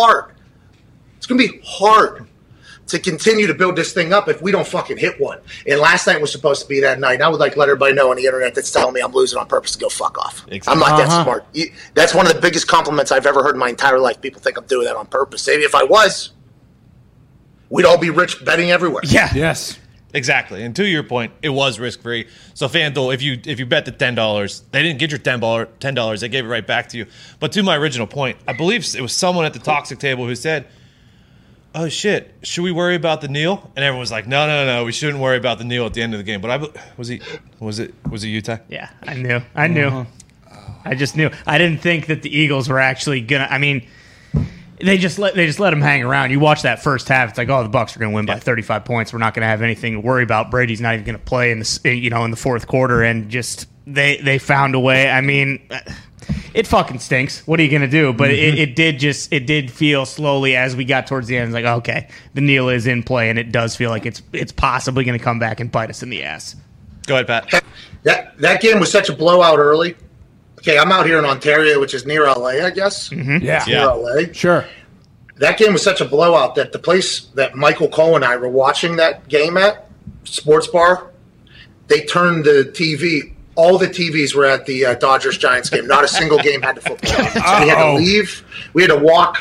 It's 1.17 1.25
going 1.27 1.39
to 1.39 1.47
be 1.51 1.61
hard 1.65 2.25
to 2.87 2.97
continue 2.97 3.45
to 3.45 3.53
build 3.53 3.75
this 3.75 3.93
thing 3.93 4.13
up 4.13 4.27
if 4.27 4.41
we 4.41 4.51
don't 4.51 4.65
fucking 4.67 4.97
hit 4.97 5.19
one. 5.19 5.39
And 5.67 5.79
last 5.79 6.07
night 6.07 6.19
was 6.19 6.31
supposed 6.31 6.61
to 6.63 6.67
be 6.67 6.79
that 6.81 6.99
night. 6.99 7.15
And 7.15 7.23
I 7.23 7.29
would 7.29 7.39
like 7.39 7.53
to 7.53 7.59
let 7.59 7.69
everybody 7.69 7.93
know 7.93 8.09
on 8.09 8.17
the 8.17 8.25
internet 8.25 8.55
that's 8.55 8.71
telling 8.71 8.93
me 8.95 9.01
I'm 9.01 9.11
losing 9.11 9.37
on 9.37 9.47
purpose 9.47 9.71
to 9.73 9.79
go 9.79 9.89
fuck 9.89 10.17
off. 10.17 10.45
I'm 10.67 10.79
not 10.79 10.97
that 10.97 11.07
Uh-huh. 11.07 11.23
smart. 11.23 11.45
That's 11.93 12.13
one 12.15 12.25
of 12.27 12.33
the 12.33 12.41
biggest 12.41 12.67
compliments 12.67 13.11
I've 13.11 13.25
ever 13.27 13.43
heard 13.43 13.53
in 13.53 13.59
my 13.59 13.69
entire 13.69 13.99
life. 13.99 14.19
People 14.21 14.41
think 14.41 14.57
I'm 14.57 14.65
doing 14.65 14.85
that 14.85 14.95
on 14.95 15.05
purpose. 15.07 15.45
Maybe 15.47 15.63
if 15.63 15.75
I 15.75 15.83
was, 15.83 16.31
we'd 17.69 17.85
all 17.85 17.97
be 17.97 18.09
rich 18.09 18.43
betting 18.43 18.71
everywhere. 18.71 19.01
Yeah. 19.05 19.29
Yes. 19.35 19.77
Exactly. 20.13 20.63
And 20.63 20.75
to 20.75 20.87
your 20.87 21.03
point, 21.03 21.33
it 21.41 21.49
was 21.49 21.79
risk 21.79 22.01
free. 22.01 22.27
So 22.55 22.67
FanDuel, 22.67 23.13
if 23.13 23.21
you 23.21 23.39
if 23.45 23.59
you 23.59 23.65
bet 23.65 23.85
the 23.85 23.91
ten 23.91 24.15
dollars, 24.15 24.63
they 24.71 24.81
didn't 24.81 24.99
get 24.99 25.11
your 25.11 25.19
ten 25.19 25.39
dollar 25.39 25.67
ten 25.79 25.93
dollars, 25.93 26.21
they 26.21 26.29
gave 26.29 26.45
it 26.45 26.47
right 26.47 26.65
back 26.65 26.89
to 26.89 26.97
you. 26.97 27.05
But 27.39 27.51
to 27.53 27.63
my 27.63 27.75
original 27.77 28.07
point, 28.07 28.37
I 28.47 28.53
believe 28.53 28.83
it 28.95 29.01
was 29.01 29.13
someone 29.13 29.45
at 29.45 29.53
the 29.53 29.59
toxic 29.59 29.99
table 29.99 30.25
who 30.25 30.35
said, 30.35 30.67
Oh 31.75 31.87
shit, 31.87 32.33
should 32.41 32.63
we 32.63 32.71
worry 32.71 32.95
about 32.95 33.21
the 33.21 33.27
kneel? 33.27 33.71
And 33.75 33.85
everyone 33.85 33.99
was 33.99 34.11
like, 34.11 34.27
No, 34.27 34.47
no, 34.47 34.65
no, 34.65 34.83
we 34.85 34.91
shouldn't 34.91 35.19
worry 35.19 35.37
about 35.37 35.59
the 35.59 35.63
kneel 35.63 35.85
at 35.85 35.93
the 35.93 36.01
end 36.01 36.13
of 36.15 36.17
the 36.17 36.23
game. 36.23 36.41
But 36.41 36.51
I 36.51 36.81
was 36.97 37.07
he 37.07 37.21
was 37.59 37.77
it 37.77 37.93
was 38.09 38.23
it 38.23 38.29
Utah? 38.29 38.57
Yeah, 38.67 38.89
I 39.03 39.13
knew. 39.13 39.41
I 39.53 39.67
knew. 39.67 39.87
Uh-huh. 39.87 40.05
I 40.85 40.95
just 40.95 41.15
knew. 41.15 41.29
I 41.45 41.57
didn't 41.57 41.81
think 41.81 42.07
that 42.07 42.23
the 42.23 42.35
Eagles 42.35 42.69
were 42.69 42.79
actually 42.79 43.21
gonna. 43.21 43.47
I 43.49 43.59
mean, 43.59 43.85
they 44.81 44.97
just 44.97 45.19
let 45.19 45.35
they 45.35 45.45
just 45.45 45.59
let 45.59 45.71
them 45.71 45.81
hang 45.81 46.03
around. 46.03 46.31
You 46.31 46.39
watch 46.39 46.61
that 46.61 46.81
first 46.81 47.07
half. 47.07 47.29
It's 47.29 47.37
like, 47.37 47.49
oh, 47.49 47.63
the 47.63 47.69
Bucks 47.69 47.95
are 47.95 47.99
going 47.99 48.11
to 48.11 48.15
win 48.15 48.25
by 48.25 48.39
35 48.39 48.85
points. 48.85 49.13
We're 49.13 49.19
not 49.19 49.33
going 49.33 49.41
to 49.41 49.47
have 49.47 49.61
anything 49.61 49.93
to 49.93 49.99
worry 49.99 50.23
about. 50.23 50.51
Brady's 50.51 50.81
not 50.81 50.93
even 50.93 51.05
going 51.05 51.17
to 51.17 51.23
play 51.23 51.51
in 51.51 51.59
the 51.59 51.95
you 51.95 52.09
know 52.09 52.23
in 52.25 52.31
the 52.31 52.37
fourth 52.37 52.67
quarter, 52.67 53.03
and 53.03 53.29
just 53.29 53.67
they 53.85 54.17
they 54.17 54.39
found 54.39 54.75
a 54.75 54.79
way. 54.79 55.09
I 55.09 55.21
mean. 55.21 55.67
It 56.53 56.67
fucking 56.67 56.99
stinks. 56.99 57.45
What 57.47 57.59
are 57.59 57.63
you 57.63 57.71
gonna 57.71 57.87
do? 57.87 58.13
But 58.13 58.31
it, 58.31 58.53
mm-hmm. 58.53 58.57
it 58.57 58.75
did 58.75 58.99
just 58.99 59.33
it 59.33 59.47
did 59.47 59.71
feel 59.71 60.05
slowly 60.05 60.55
as 60.55 60.75
we 60.75 60.85
got 60.85 61.07
towards 61.07 61.27
the 61.27 61.37
end. 61.37 61.47
It's 61.47 61.53
like 61.53 61.65
okay, 61.65 62.07
the 62.33 62.41
kneel 62.41 62.69
is 62.69 62.85
in 62.85 63.01
play, 63.01 63.29
and 63.29 63.39
it 63.39 63.51
does 63.51 63.75
feel 63.75 63.89
like 63.89 64.05
it's 64.05 64.21
it's 64.33 64.51
possibly 64.51 65.03
gonna 65.03 65.19
come 65.19 65.39
back 65.39 65.59
and 65.59 65.71
bite 65.71 65.89
us 65.89 66.03
in 66.03 66.09
the 66.09 66.23
ass. 66.23 66.55
Go 67.07 67.15
ahead, 67.15 67.27
Pat. 67.27 67.63
That 68.03 68.37
that 68.39 68.61
game 68.61 68.79
was 68.79 68.91
such 68.91 69.09
a 69.09 69.13
blowout 69.13 69.57
early. 69.57 69.95
Okay, 70.59 70.77
I'm 70.77 70.91
out 70.91 71.05
here 71.05 71.17
in 71.19 71.25
Ontario, 71.25 71.79
which 71.79 71.93
is 71.93 72.05
near 72.05 72.25
LA, 72.25 72.65
I 72.65 72.69
guess. 72.69 73.11
Yeah. 73.11 73.39
Yeah. 73.41 73.65
Near 73.67 73.85
LA. 73.95 74.33
Sure. 74.33 74.65
That 75.37 75.57
game 75.57 75.71
was 75.73 75.81
such 75.81 76.01
a 76.01 76.05
blowout 76.05 76.55
that 76.55 76.73
the 76.73 76.79
place 76.79 77.21
that 77.35 77.55
Michael 77.55 77.87
Cole 77.87 78.15
and 78.17 78.25
I 78.25 78.35
were 78.35 78.49
watching 78.49 78.97
that 78.97 79.27
game 79.29 79.55
at, 79.55 79.87
Sports 80.25 80.67
Bar, 80.67 81.11
they 81.87 82.01
turned 82.05 82.43
the 82.43 82.69
TV. 82.73 83.33
All 83.55 83.77
the 83.77 83.87
TVs 83.87 84.35
were 84.35 84.45
at 84.45 84.65
the 84.65 84.85
uh, 84.85 84.93
Dodgers 84.95 85.37
Giants 85.37 85.69
game. 85.69 85.87
Not 85.87 86.03
a 86.03 86.07
single 86.09 86.39
game 86.39 86.61
had 86.61 86.75
the 86.75 86.81
football. 86.81 87.15
on. 87.15 87.25
So 87.31 87.63
we 87.63 87.69
had 87.69 87.83
to 87.85 87.93
leave. 87.93 88.69
We 88.73 88.81
had 88.83 88.91
to 88.91 88.97
walk. 88.99 89.37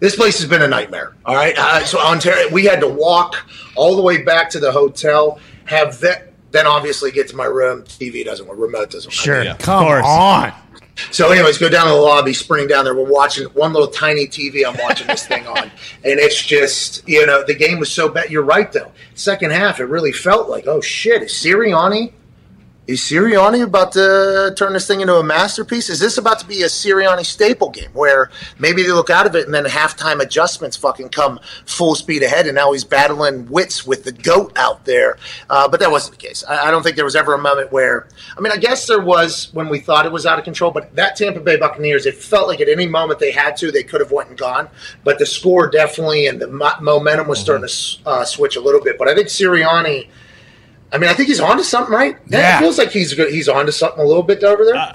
This 0.00 0.14
place 0.14 0.38
has 0.40 0.48
been 0.48 0.62
a 0.62 0.68
nightmare. 0.68 1.14
All 1.24 1.34
right. 1.34 1.54
Uh, 1.58 1.84
so 1.84 1.98
Ontario, 1.98 2.48
we 2.52 2.64
had 2.66 2.80
to 2.80 2.88
walk 2.88 3.34
all 3.76 3.96
the 3.96 4.02
way 4.02 4.22
back 4.22 4.50
to 4.50 4.60
the 4.60 4.70
hotel. 4.72 5.40
Have 5.64 5.98
that. 6.00 6.27
Then 6.50 6.66
obviously 6.66 7.10
get 7.10 7.28
to 7.28 7.36
my 7.36 7.44
room. 7.44 7.82
TV 7.82 8.24
doesn't 8.24 8.46
work. 8.46 8.58
Remote 8.58 8.90
doesn't 8.90 9.08
work. 9.10 9.14
Sure, 9.14 9.42
Yeah. 9.42 9.52
of 9.52 9.58
Come 9.58 9.84
course. 9.84 10.04
on. 10.06 10.52
So, 11.12 11.30
anyways, 11.30 11.58
go 11.58 11.68
down 11.68 11.86
to 11.86 11.92
the 11.92 11.96
lobby, 11.98 12.32
spring 12.32 12.66
down 12.66 12.84
there. 12.84 12.92
We're 12.94 13.04
watching 13.08 13.44
one 13.50 13.72
little 13.72 13.86
tiny 13.88 14.26
TV. 14.26 14.66
I'm 14.66 14.76
watching 14.82 15.06
this 15.06 15.24
thing 15.26 15.46
on, 15.46 15.58
and 15.58 15.70
it's 16.18 16.42
just 16.44 17.06
you 17.08 17.24
know 17.24 17.44
the 17.46 17.54
game 17.54 17.78
was 17.78 17.92
so 17.92 18.08
bad. 18.08 18.30
You're 18.30 18.42
right 18.42 18.70
though. 18.72 18.90
Second 19.14 19.52
half, 19.52 19.78
it 19.78 19.84
really 19.84 20.10
felt 20.10 20.48
like 20.48 20.66
oh 20.66 20.80
shit, 20.80 21.22
is 21.22 21.32
Sirianni? 21.32 22.12
Is 22.88 23.00
Sirianni 23.02 23.62
about 23.62 23.92
to 23.92 24.54
turn 24.56 24.72
this 24.72 24.86
thing 24.86 25.02
into 25.02 25.14
a 25.16 25.22
masterpiece? 25.22 25.90
Is 25.90 26.00
this 26.00 26.16
about 26.16 26.38
to 26.38 26.46
be 26.46 26.62
a 26.62 26.68
Sirianni 26.68 27.22
staple 27.22 27.68
game 27.68 27.90
where 27.92 28.30
maybe 28.58 28.82
they 28.82 28.92
look 28.92 29.10
out 29.10 29.26
of 29.26 29.34
it 29.34 29.44
and 29.44 29.52
then 29.52 29.66
halftime 29.66 30.22
adjustments 30.22 30.74
fucking 30.74 31.10
come 31.10 31.38
full 31.66 31.94
speed 31.94 32.22
ahead 32.22 32.46
and 32.46 32.54
now 32.54 32.72
he's 32.72 32.84
battling 32.84 33.46
wits 33.50 33.86
with 33.86 34.04
the 34.04 34.12
GOAT 34.12 34.56
out 34.56 34.86
there? 34.86 35.18
Uh, 35.50 35.68
but 35.68 35.80
that 35.80 35.90
wasn't 35.90 36.18
the 36.18 36.26
case. 36.26 36.42
I, 36.48 36.68
I 36.68 36.70
don't 36.70 36.82
think 36.82 36.96
there 36.96 37.04
was 37.04 37.14
ever 37.14 37.34
a 37.34 37.38
moment 37.38 37.70
where, 37.72 38.08
I 38.34 38.40
mean, 38.40 38.54
I 38.54 38.56
guess 38.56 38.86
there 38.86 39.02
was 39.02 39.52
when 39.52 39.68
we 39.68 39.80
thought 39.80 40.06
it 40.06 40.12
was 40.12 40.24
out 40.24 40.38
of 40.38 40.46
control, 40.46 40.70
but 40.70 40.96
that 40.96 41.14
Tampa 41.14 41.40
Bay 41.40 41.56
Buccaneers, 41.56 42.06
it 42.06 42.14
felt 42.14 42.48
like 42.48 42.62
at 42.62 42.70
any 42.70 42.86
moment 42.86 43.20
they 43.20 43.32
had 43.32 43.54
to, 43.58 43.70
they 43.70 43.82
could 43.82 44.00
have 44.00 44.12
went 44.12 44.30
and 44.30 44.38
gone. 44.38 44.66
But 45.04 45.18
the 45.18 45.26
score 45.26 45.68
definitely 45.68 46.26
and 46.26 46.40
the 46.40 46.46
mo- 46.46 46.80
momentum 46.80 47.28
was 47.28 47.38
starting 47.38 47.68
to 47.68 48.08
uh, 48.08 48.24
switch 48.24 48.56
a 48.56 48.60
little 48.62 48.80
bit. 48.80 48.96
But 48.96 49.08
I 49.08 49.14
think 49.14 49.28
Sirianni. 49.28 50.08
I 50.92 50.98
mean, 50.98 51.10
I 51.10 51.14
think 51.14 51.28
he's 51.28 51.40
onto 51.40 51.62
something, 51.62 51.94
right? 51.94 52.16
Yeah. 52.28 52.56
It 52.56 52.60
feels 52.60 52.78
like 52.78 52.90
he's 52.90 53.12
he's 53.12 53.48
onto 53.48 53.72
something 53.72 54.00
a 54.00 54.06
little 54.06 54.22
bit 54.22 54.42
over 54.42 54.64
there. 54.64 54.92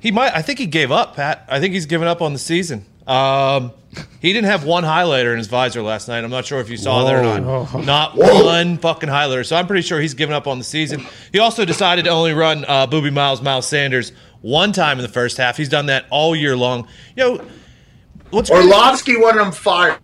He 0.00 0.10
might. 0.10 0.34
I 0.34 0.42
think 0.42 0.58
he 0.58 0.66
gave 0.66 0.90
up, 0.90 1.14
Pat. 1.14 1.44
I 1.48 1.60
think 1.60 1.74
he's 1.74 1.86
given 1.86 2.08
up 2.08 2.20
on 2.20 2.32
the 2.32 2.38
season. 2.38 2.84
Um, 3.06 3.72
he 4.20 4.32
didn't 4.32 4.46
have 4.46 4.64
one 4.64 4.84
highlighter 4.84 5.32
in 5.32 5.38
his 5.38 5.46
visor 5.48 5.82
last 5.82 6.08
night. 6.08 6.24
I'm 6.24 6.30
not 6.30 6.44
sure 6.46 6.60
if 6.60 6.70
you 6.70 6.76
saw 6.76 7.04
that 7.04 7.14
or 7.14 7.40
not. 7.40 7.84
Not 7.84 8.14
Whoa. 8.16 8.44
one 8.44 8.78
fucking 8.78 9.08
highlighter. 9.08 9.44
So 9.46 9.54
I'm 9.56 9.66
pretty 9.66 9.82
sure 9.82 10.00
he's 10.00 10.14
given 10.14 10.34
up 10.34 10.46
on 10.46 10.58
the 10.58 10.64
season. 10.64 11.06
He 11.32 11.38
also 11.38 11.64
decided 11.64 12.04
to 12.06 12.10
only 12.10 12.32
run 12.32 12.64
uh, 12.66 12.86
Booby 12.86 13.10
Miles, 13.10 13.42
Miles 13.42 13.66
Sanders 13.66 14.12
one 14.40 14.72
time 14.72 14.98
in 14.98 15.02
the 15.02 15.08
first 15.12 15.36
half. 15.36 15.56
He's 15.56 15.68
done 15.68 15.86
that 15.86 16.06
all 16.10 16.34
year 16.34 16.56
long. 16.56 16.88
You 17.16 17.22
know, 17.38 17.44
what's 18.30 18.50
great- 18.50 18.64
Orlovsky 18.64 19.16
wanted 19.16 19.42
him 19.42 19.52
fired. 19.52 19.98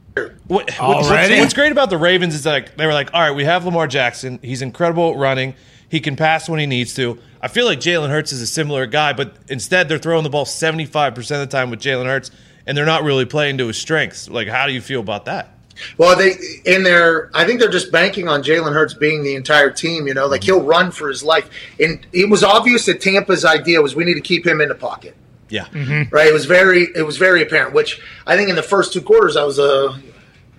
What, 0.46 0.70
what's, 0.78 0.80
Already? 0.80 1.40
what's 1.40 1.54
great 1.54 1.72
about 1.72 1.90
the 1.90 1.98
Ravens 1.98 2.34
is 2.34 2.44
that 2.44 2.52
like, 2.52 2.76
they 2.76 2.86
were 2.86 2.92
like, 2.92 3.10
all 3.12 3.20
right, 3.20 3.34
we 3.34 3.44
have 3.44 3.64
Lamar 3.64 3.86
Jackson. 3.86 4.38
He's 4.42 4.62
incredible 4.62 5.12
at 5.12 5.18
running. 5.18 5.54
He 5.88 6.00
can 6.00 6.16
pass 6.16 6.48
when 6.48 6.60
he 6.60 6.66
needs 6.66 6.94
to. 6.94 7.18
I 7.40 7.48
feel 7.48 7.64
like 7.64 7.80
Jalen 7.80 8.10
Hurts 8.10 8.32
is 8.32 8.42
a 8.42 8.46
similar 8.46 8.86
guy, 8.86 9.12
but 9.12 9.36
instead 9.48 9.88
they're 9.88 9.98
throwing 9.98 10.24
the 10.24 10.30
ball 10.30 10.44
75% 10.44 11.16
of 11.16 11.26
the 11.26 11.46
time 11.46 11.70
with 11.70 11.80
Jalen 11.80 12.06
Hurts. 12.06 12.30
and 12.66 12.76
they're 12.76 12.84
not 12.84 13.02
really 13.02 13.24
playing 13.24 13.56
to 13.58 13.66
his 13.66 13.78
strengths. 13.78 14.28
Like, 14.28 14.46
how 14.46 14.66
do 14.66 14.72
you 14.72 14.82
feel 14.82 15.00
about 15.00 15.24
that? 15.24 15.54
Well, 15.96 16.16
they 16.16 16.34
in 16.64 16.82
their, 16.82 17.30
I 17.34 17.46
think 17.46 17.60
they're 17.60 17.70
just 17.70 17.90
banking 17.90 18.28
on 18.28 18.42
Jalen 18.42 18.74
Hurts 18.74 18.94
being 18.94 19.22
the 19.22 19.34
entire 19.34 19.70
team. 19.70 20.06
You 20.06 20.14
know, 20.14 20.26
like 20.26 20.42
mm-hmm. 20.42 20.54
he'll 20.54 20.62
run 20.62 20.90
for 20.90 21.08
his 21.08 21.22
life, 21.22 21.48
and 21.80 22.06
it 22.12 22.28
was 22.28 22.44
obvious 22.44 22.86
that 22.86 23.00
Tampa's 23.00 23.44
idea 23.44 23.80
was 23.80 23.96
we 23.96 24.04
need 24.04 24.14
to 24.14 24.20
keep 24.20 24.46
him 24.46 24.60
in 24.60 24.68
the 24.68 24.74
pocket. 24.74 25.16
Yeah, 25.50 25.64
Mm-hmm. 25.66 26.14
Right? 26.14 26.26
It 26.28 26.32
was 26.32 26.44
very, 26.46 26.88
it 26.94 27.02
was 27.02 27.16
very 27.16 27.42
apparent. 27.42 27.72
Which 27.74 28.00
I 28.26 28.36
think 28.36 28.48
in 28.50 28.56
the 28.56 28.62
first 28.62 28.92
two 28.92 29.00
quarters, 29.02 29.36
I 29.36 29.44
was 29.44 29.58
Uh, 29.58 29.96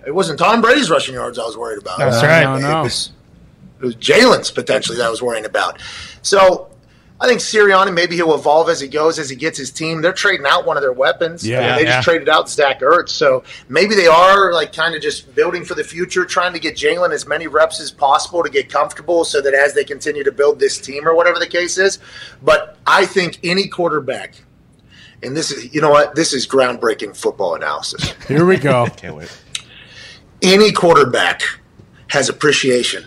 it 0.06 0.14
wasn't 0.14 0.38
Tom 0.38 0.60
Brady's 0.60 0.90
rushing 0.90 1.14
yards 1.14 1.38
I 1.38 1.44
was 1.44 1.56
worried 1.56 1.78
about. 1.78 1.98
That's 1.98 2.22
Uh, 2.22 2.26
right. 2.26 2.42
No, 2.44 2.58
no. 2.58 2.80
It 2.80 2.82
was, 2.84 3.12
it 3.80 3.84
was 3.84 3.96
Jalen's 3.96 4.50
potentially 4.50 4.98
that 4.98 5.06
I 5.06 5.10
was 5.10 5.22
worrying 5.22 5.44
about. 5.44 5.80
So. 6.22 6.66
I 7.22 7.26
think 7.26 7.40
Sirianni 7.40 7.92
maybe 7.92 8.16
he'll 8.16 8.34
evolve 8.34 8.70
as 8.70 8.80
he 8.80 8.88
goes 8.88 9.18
as 9.18 9.28
he 9.28 9.36
gets 9.36 9.58
his 9.58 9.70
team. 9.70 10.00
They're 10.00 10.10
trading 10.14 10.46
out 10.46 10.64
one 10.64 10.78
of 10.78 10.82
their 10.82 10.94
weapons. 10.94 11.46
Yeah, 11.46 11.58
I 11.58 11.60
mean, 11.66 11.76
they 11.76 11.82
yeah. 11.82 11.96
just 11.96 12.04
traded 12.04 12.30
out 12.30 12.48
Zach 12.48 12.80
Ertz, 12.80 13.10
so 13.10 13.44
maybe 13.68 13.94
they 13.94 14.06
are 14.06 14.54
like 14.54 14.72
kind 14.72 14.94
of 14.94 15.02
just 15.02 15.34
building 15.34 15.62
for 15.62 15.74
the 15.74 15.84
future, 15.84 16.24
trying 16.24 16.54
to 16.54 16.58
get 16.58 16.76
Jalen 16.76 17.12
as 17.12 17.26
many 17.26 17.46
reps 17.46 17.78
as 17.78 17.90
possible 17.90 18.42
to 18.42 18.48
get 18.48 18.70
comfortable, 18.70 19.26
so 19.26 19.42
that 19.42 19.52
as 19.52 19.74
they 19.74 19.84
continue 19.84 20.24
to 20.24 20.32
build 20.32 20.58
this 20.58 20.78
team 20.78 21.06
or 21.06 21.14
whatever 21.14 21.38
the 21.38 21.46
case 21.46 21.76
is. 21.76 21.98
But 22.40 22.78
I 22.86 23.04
think 23.04 23.38
any 23.44 23.68
quarterback, 23.68 24.36
and 25.22 25.36
this 25.36 25.50
is 25.50 25.74
you 25.74 25.80
know 25.80 25.90
what 25.90 26.14
this 26.14 26.32
is 26.32 26.46
groundbreaking 26.46 27.16
football 27.16 27.54
analysis. 27.54 28.12
Here 28.26 28.44
we 28.44 28.56
go. 28.56 28.86
can't 28.96 29.16
wait. 29.16 29.30
any 30.42 30.72
quarterback 30.72 31.42
has 32.08 32.28
appreciation 32.28 33.04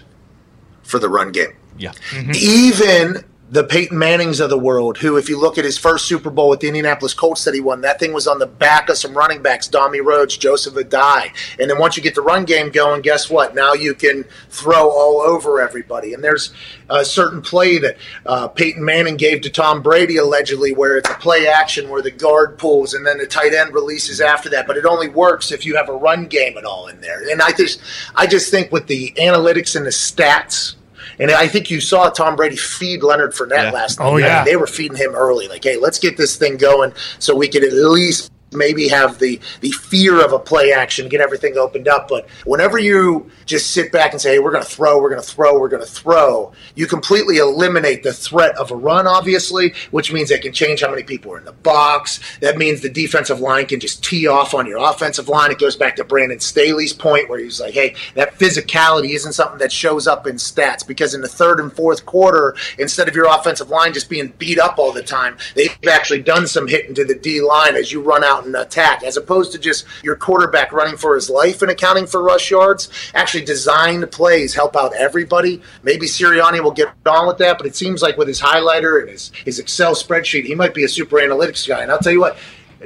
for 0.83 0.99
the 0.99 1.09
run 1.09 1.31
game. 1.31 1.55
Yeah, 1.77 1.91
mm-hmm. 2.11 2.31
Even 2.35 3.25
the 3.53 3.63
Peyton 3.63 3.99
Mannings 3.99 4.39
of 4.39 4.49
the 4.49 4.57
world, 4.57 4.97
who, 4.97 5.15
if 5.15 5.29
you 5.29 5.39
look 5.39 5.59
at 5.59 5.63
his 5.63 5.77
first 5.77 6.07
Super 6.07 6.31
Bowl 6.31 6.49
with 6.49 6.61
the 6.61 6.67
Indianapolis 6.67 7.13
Colts 7.13 7.43
that 7.43 7.53
he 7.53 7.61
won, 7.61 7.81
that 7.81 7.99
thing 7.99 8.11
was 8.11 8.25
on 8.25 8.39
the 8.39 8.47
back 8.47 8.89
of 8.89 8.97
some 8.97 9.15
running 9.15 9.43
backs, 9.43 9.69
Dommy 9.69 10.03
Rhodes, 10.03 10.35
Joseph 10.35 10.73
Addai. 10.73 11.31
And 11.59 11.69
then 11.69 11.77
once 11.77 11.95
you 11.95 12.01
get 12.01 12.15
the 12.15 12.23
run 12.23 12.45
game 12.45 12.71
going, 12.71 13.03
guess 13.03 13.29
what? 13.29 13.53
Now 13.53 13.73
you 13.73 13.93
can 13.93 14.25
throw 14.49 14.89
all 14.89 15.21
over 15.21 15.61
everybody. 15.61 16.15
And 16.15 16.23
there's 16.23 16.51
a 16.89 17.05
certain 17.05 17.43
play 17.43 17.77
that 17.77 17.97
uh, 18.25 18.47
Peyton 18.47 18.83
Manning 18.83 19.17
gave 19.17 19.41
to 19.41 19.51
Tom 19.51 19.83
Brady, 19.83 20.17
allegedly, 20.17 20.73
where 20.73 20.97
it's 20.97 21.11
a 21.11 21.13
play 21.13 21.45
action 21.45 21.89
where 21.89 22.01
the 22.01 22.09
guard 22.09 22.57
pulls 22.57 22.95
and 22.95 23.05
then 23.05 23.19
the 23.19 23.27
tight 23.27 23.53
end 23.53 23.75
releases 23.75 24.19
after 24.19 24.49
that. 24.49 24.65
But 24.65 24.77
it 24.77 24.85
only 24.87 25.09
works 25.09 25.51
if 25.51 25.63
you 25.63 25.75
have 25.75 25.89
a 25.89 25.93
run 25.93 26.25
game 26.25 26.57
at 26.57 26.65
all 26.65 26.87
in 26.87 26.99
there. 27.01 27.21
And 27.29 27.39
I 27.39 27.51
just, 27.51 27.79
I 28.15 28.25
just 28.25 28.49
think 28.49 28.71
with 28.71 28.87
the 28.87 29.11
analytics 29.19 29.75
and 29.75 29.85
the 29.85 29.91
stats, 29.91 30.73
and 31.19 31.31
I 31.31 31.47
think 31.47 31.69
you 31.71 31.79
saw 31.79 32.09
Tom 32.09 32.35
Brady 32.35 32.55
feed 32.55 33.03
Leonard 33.03 33.33
Fournette 33.33 33.63
Yeah. 33.65 33.71
last 33.71 33.99
oh, 33.99 34.03
night. 34.03 34.09
Oh, 34.09 34.13
I 34.13 34.15
mean, 34.15 34.25
yeah. 34.25 34.43
they 34.43 34.55
were 34.55 34.67
feeding 34.67 34.97
him 34.97 35.15
early. 35.15 35.47
Like, 35.47 35.63
hey, 35.63 35.77
let's 35.77 35.99
get 35.99 36.17
this 36.17 36.35
thing 36.35 36.57
going 36.57 36.93
so 37.19 37.35
we 37.35 37.47
could 37.47 37.63
at 37.63 37.73
least 37.73 38.31
maybe 38.55 38.87
have 38.87 39.19
the 39.19 39.39
the 39.61 39.71
fear 39.71 40.23
of 40.23 40.33
a 40.33 40.39
play 40.39 40.71
action, 40.71 41.09
get 41.09 41.21
everything 41.21 41.57
opened 41.57 41.87
up. 41.87 42.07
But 42.07 42.27
whenever 42.45 42.77
you 42.77 43.29
just 43.45 43.71
sit 43.71 43.91
back 43.91 44.11
and 44.11 44.21
say, 44.21 44.33
hey, 44.33 44.39
we're 44.39 44.51
going 44.51 44.63
to 44.63 44.69
throw, 44.69 45.01
we're 45.01 45.09
going 45.09 45.21
to 45.21 45.27
throw, 45.27 45.59
we're 45.59 45.69
going 45.69 45.83
to 45.83 45.89
throw, 45.89 46.51
you 46.75 46.87
completely 46.87 47.37
eliminate 47.37 48.03
the 48.03 48.13
threat 48.13 48.55
of 48.57 48.71
a 48.71 48.75
run, 48.75 49.07
obviously, 49.07 49.73
which 49.91 50.11
means 50.11 50.29
they 50.29 50.39
can 50.39 50.53
change 50.53 50.81
how 50.81 50.89
many 50.89 51.03
people 51.03 51.33
are 51.33 51.37
in 51.37 51.45
the 51.45 51.51
box. 51.51 52.19
That 52.39 52.57
means 52.57 52.81
the 52.81 52.89
defensive 52.89 53.39
line 53.39 53.65
can 53.65 53.79
just 53.79 54.03
tee 54.03 54.27
off 54.27 54.53
on 54.53 54.67
your 54.67 54.77
offensive 54.77 55.27
line. 55.27 55.51
It 55.51 55.59
goes 55.59 55.75
back 55.75 55.95
to 55.97 56.03
Brandon 56.03 56.39
Staley's 56.39 56.93
point 56.93 57.29
where 57.29 57.39
he's 57.39 57.59
like, 57.59 57.73
hey, 57.73 57.95
that 58.15 58.39
physicality 58.39 59.11
isn't 59.11 59.33
something 59.33 59.59
that 59.59 59.71
shows 59.71 60.07
up 60.07 60.27
in 60.27 60.35
stats 60.35 60.85
because 60.85 61.13
in 61.13 61.21
the 61.21 61.27
third 61.27 61.59
and 61.59 61.71
fourth 61.71 62.05
quarter, 62.05 62.55
instead 62.77 63.07
of 63.07 63.15
your 63.15 63.27
offensive 63.27 63.69
line 63.69 63.93
just 63.93 64.09
being 64.09 64.33
beat 64.37 64.59
up 64.59 64.77
all 64.77 64.91
the 64.91 65.03
time, 65.03 65.37
they've 65.55 65.77
actually 65.89 66.21
done 66.21 66.47
some 66.47 66.67
hitting 66.67 66.95
to 66.95 67.05
the 67.05 67.15
D 67.15 67.41
line 67.41 67.75
as 67.75 67.91
you 67.91 68.01
run 68.01 68.23
out 68.23 68.42
and 68.45 68.55
attack, 68.55 69.03
as 69.03 69.17
opposed 69.17 69.51
to 69.51 69.59
just 69.59 69.85
your 70.03 70.15
quarterback 70.15 70.71
running 70.71 70.97
for 70.97 71.15
his 71.15 71.29
life 71.29 71.61
and 71.61 71.71
accounting 71.71 72.05
for 72.05 72.21
rush 72.21 72.51
yards. 72.51 72.89
Actually, 73.13 73.45
designed 73.45 74.11
plays 74.11 74.53
help 74.53 74.75
out 74.75 74.93
everybody. 74.95 75.61
Maybe 75.83 76.05
Sirianni 76.05 76.61
will 76.61 76.71
get 76.71 76.93
on 77.05 77.27
with 77.27 77.37
that, 77.39 77.57
but 77.57 77.67
it 77.67 77.75
seems 77.75 78.01
like 78.01 78.17
with 78.17 78.27
his 78.27 78.41
highlighter 78.41 79.01
and 79.01 79.09
his, 79.09 79.31
his 79.45 79.59
Excel 79.59 79.95
spreadsheet, 79.95 80.45
he 80.45 80.55
might 80.55 80.73
be 80.73 80.83
a 80.83 80.89
super 80.89 81.17
analytics 81.17 81.67
guy. 81.67 81.81
And 81.81 81.91
I'll 81.91 81.99
tell 81.99 82.13
you 82.13 82.21
what. 82.21 82.37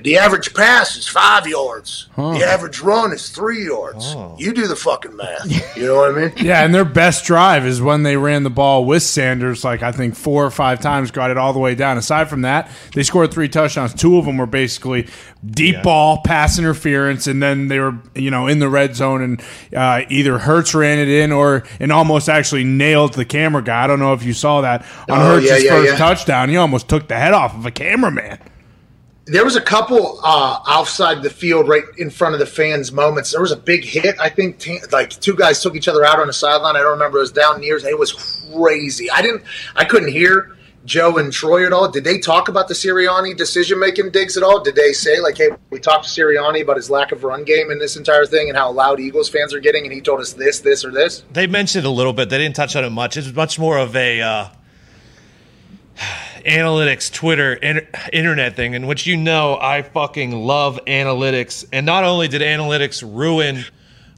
The 0.04 0.18
average 0.18 0.54
pass 0.54 0.96
is 0.96 1.08
five 1.08 1.48
yards. 1.48 2.08
The 2.16 2.44
average 2.46 2.82
run 2.82 3.14
is 3.14 3.30
three 3.30 3.66
yards. 3.66 4.16
You 4.38 4.54
do 4.54 4.68
the 4.68 4.76
fucking 4.76 5.16
math. 5.16 5.76
You 5.78 5.88
know 5.88 5.96
what 5.96 6.12
I 6.16 6.20
mean? 6.20 6.34
Yeah, 6.38 6.64
and 6.64 6.74
their 6.74 6.86
best 6.86 7.26
drive 7.26 7.66
is 7.66 7.82
when 7.82 8.04
they 8.04 8.16
ran 8.18 8.44
the 8.44 8.50
ball 8.50 8.86
with 8.86 9.02
Sanders, 9.04 9.64
like 9.64 9.82
I 9.84 9.92
think 9.92 10.16
four 10.16 10.46
or 10.46 10.52
five 10.52 10.80
times, 10.82 11.10
got 11.12 11.32
it 11.32 11.38
all 11.38 11.52
the 11.54 11.60
way 11.60 11.74
down. 11.76 11.98
Aside 11.98 12.30
from 12.30 12.42
that, 12.44 12.70
they 12.94 13.04
scored 13.04 13.32
three 13.32 13.50
touchdowns. 13.50 13.94
Two 13.94 14.18
of 14.18 14.26
them 14.26 14.38
were 14.38 14.46
basically 14.46 15.08
deep 15.46 15.82
ball, 15.84 16.22
pass 16.24 16.60
interference, 16.60 17.26
and 17.28 17.42
then 17.42 17.68
they 17.68 17.80
were, 17.80 17.96
you 18.16 18.30
know, 18.32 18.48
in 18.48 18.60
the 18.60 18.70
red 18.70 18.96
zone, 18.96 19.22
and 19.22 19.42
uh, 19.76 20.02
either 20.10 20.38
Hurts 20.38 20.76
ran 20.76 21.00
it 21.00 21.08
in 21.10 21.32
or 21.32 21.64
and 21.80 21.92
almost 21.92 22.30
actually 22.30 22.64
nailed 22.64 23.14
the 23.14 23.26
camera 23.26 23.64
guy. 23.64 23.84
I 23.84 23.88
don't 23.88 24.00
know 24.00 24.14
if 24.14 24.24
you 24.24 24.34
saw 24.34 24.62
that 24.62 24.82
on 25.10 25.20
Oh, 25.20 25.36
Hurts's 25.36 25.50
yeah, 25.50 25.58
yeah, 25.58 25.70
first 25.72 25.92
yeah. 25.92 25.98
touchdown. 25.98 26.50
He 26.50 26.58
almost 26.58 26.88
took 26.88 27.08
the 27.08 27.16
head 27.18 27.34
off 27.34 27.56
of 27.56 27.66
a 27.66 27.72
cameraman. 27.72 28.38
There 29.28 29.44
was 29.44 29.58
a 29.58 29.62
couple 29.62 30.20
uh, 30.24 30.60
outside 30.68 31.22
the 31.22 31.30
field, 31.30 31.68
right 31.68 31.84
in 31.98 32.10
front 32.10 32.34
of 32.34 32.40
the 32.40 32.46
fans, 32.46 32.92
moments. 32.94 33.32
There 33.32 33.42
was 33.42 33.52
a 33.52 33.58
big 33.58 33.84
hit. 33.84 34.16
I 34.20 34.30
think 34.30 34.58
t- 34.60 34.80
like 34.92 35.10
two 35.10 35.36
guys 35.36 35.62
took 35.62 35.76
each 35.76 35.90
other 35.90 36.06
out 36.06 36.20
on 36.20 36.28
the 36.28 36.34
sideline. 36.34 36.78
I 36.78 36.80
don't 36.80 36.94
remember. 36.94 37.18
It 37.18 37.22
was 37.22 37.32
down 37.34 37.60
near. 37.60 37.78
It 37.78 38.00
was 38.00 38.48
crazy. 38.56 39.12
I 39.12 39.22
didn't. 39.22 39.44
I 39.76 39.84
couldn't 39.84 40.14
hear 40.14 40.56
Joe 40.86 41.18
and 41.18 41.34
Troy 41.34 41.66
at 41.66 41.74
all. 41.74 41.92
Did 41.92 42.06
they 42.06 42.18
talk 42.18 42.48
about 42.48 42.70
the 42.70 42.74
Sirianni 42.74 43.36
decision 43.36 43.80
making 43.80 44.12
digs 44.12 44.38
at 44.38 44.44
all? 44.44 44.62
Did 44.62 44.76
they 44.76 44.94
say 44.94 45.20
like, 45.20 45.38
"Hey, 45.38 45.50
we 45.70 45.80
talked 45.80 46.06
to 46.06 46.10
Sirianni 46.10 46.62
about 46.62 46.78
his 46.78 46.90
lack 46.90 47.12
of 47.12 47.26
run 47.26 47.44
game 47.44 47.70
in 47.70 47.80
this 47.80 47.98
entire 47.98 48.26
thing 48.26 48.48
and 48.48 48.58
how 48.58 48.72
loud 48.72 49.02
Eagles 49.02 49.28
fans 49.28 49.54
are 49.54 49.60
getting, 49.60 49.84
and 49.84 49.94
he 49.94 50.00
told 50.00 50.22
us 50.22 50.34
this, 50.34 50.62
this, 50.62 50.86
or 50.86 50.92
this"? 50.92 51.24
they 51.34 51.46
mentioned 51.46 51.84
it 51.86 51.88
a 51.88 51.92
little 51.92 52.14
bit. 52.14 52.30
They 52.30 52.38
didn't 52.38 52.56
touch 52.56 52.78
on 52.78 52.86
it 52.86 52.90
much. 52.92 53.18
It's 53.18 53.34
much 53.34 53.60
more 53.60 53.78
of 53.78 53.94
a 53.98 54.22
uh, 54.22 54.48
analytics, 56.46 57.12
Twitter, 57.12 57.54
inter- 57.54 57.88
internet 58.14 58.56
thing, 58.56 58.74
in 58.74 58.88
which 58.88 59.06
you 59.06 59.18
know 59.18 59.58
I 59.60 59.82
fucking 59.82 60.32
love 60.32 60.80
analytics. 60.88 61.66
And 61.72 61.86
not 61.86 62.04
only 62.04 62.28
did 62.28 62.42
analytics 62.42 63.04
ruin 63.04 63.64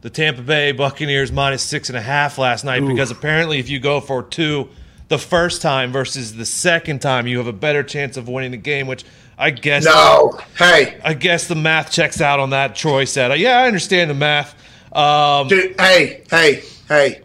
the 0.02 0.10
Tampa 0.10 0.42
Bay 0.42 0.72
Buccaneers 0.72 1.32
minus 1.32 1.62
six 1.64 1.90
and 1.90 1.98
a 1.98 2.02
half 2.02 2.38
last 2.38 2.64
night, 2.64 2.86
because 2.86 3.12
apparently 3.12 3.60
if 3.60 3.70
you 3.70 3.80
go 3.80 4.00
for 4.00 4.24
two 4.24 4.70
the 5.10 5.18
first 5.18 5.62
time 5.62 5.92
versus 5.92 6.36
the 6.36 6.46
second 6.46 7.00
time, 7.02 7.28
you 7.28 7.38
have 7.40 7.48
a 7.48 7.54
better 7.54 7.84
chance 7.84 8.16
of 8.16 8.30
winning 8.30 8.52
the 8.52 8.58
game. 8.58 8.88
Which 8.88 9.04
I 9.38 9.50
guess 9.50 9.86
No. 9.86 10.40
Hey, 10.58 11.00
I 11.04 11.14
guess 11.14 11.48
the 11.48 11.56
math 11.56 11.92
checks 11.92 12.22
out 12.22 12.40
on 12.40 12.52
that. 12.52 12.76
Troy 12.76 13.06
said, 13.06 13.38
"Yeah, 13.40 13.60
I 13.60 13.68
understand 13.68 14.10
the 14.10 14.14
math." 14.16 14.56
Um, 14.94 15.48
Dude, 15.48 15.80
hey, 15.80 16.24
hey, 16.30 16.64
hey. 16.88 17.22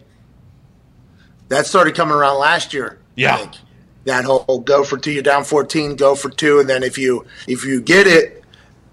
That 1.49 1.65
started 1.67 1.95
coming 1.95 2.15
around 2.15 2.39
last 2.39 2.73
year. 2.73 2.99
I 3.01 3.11
Yeah. 3.15 3.51
That 4.05 4.25
whole 4.25 4.59
go 4.59 4.83
for 4.83 4.97
two, 4.97 5.11
you're 5.11 5.23
down 5.23 5.43
14, 5.43 5.95
go 5.95 6.15
for 6.15 6.29
two, 6.29 6.59
and 6.59 6.69
then 6.69 6.83
if 6.83 6.97
you 6.97 7.25
if 7.47 7.65
you 7.65 7.81
get 7.81 8.07
it, 8.07 8.43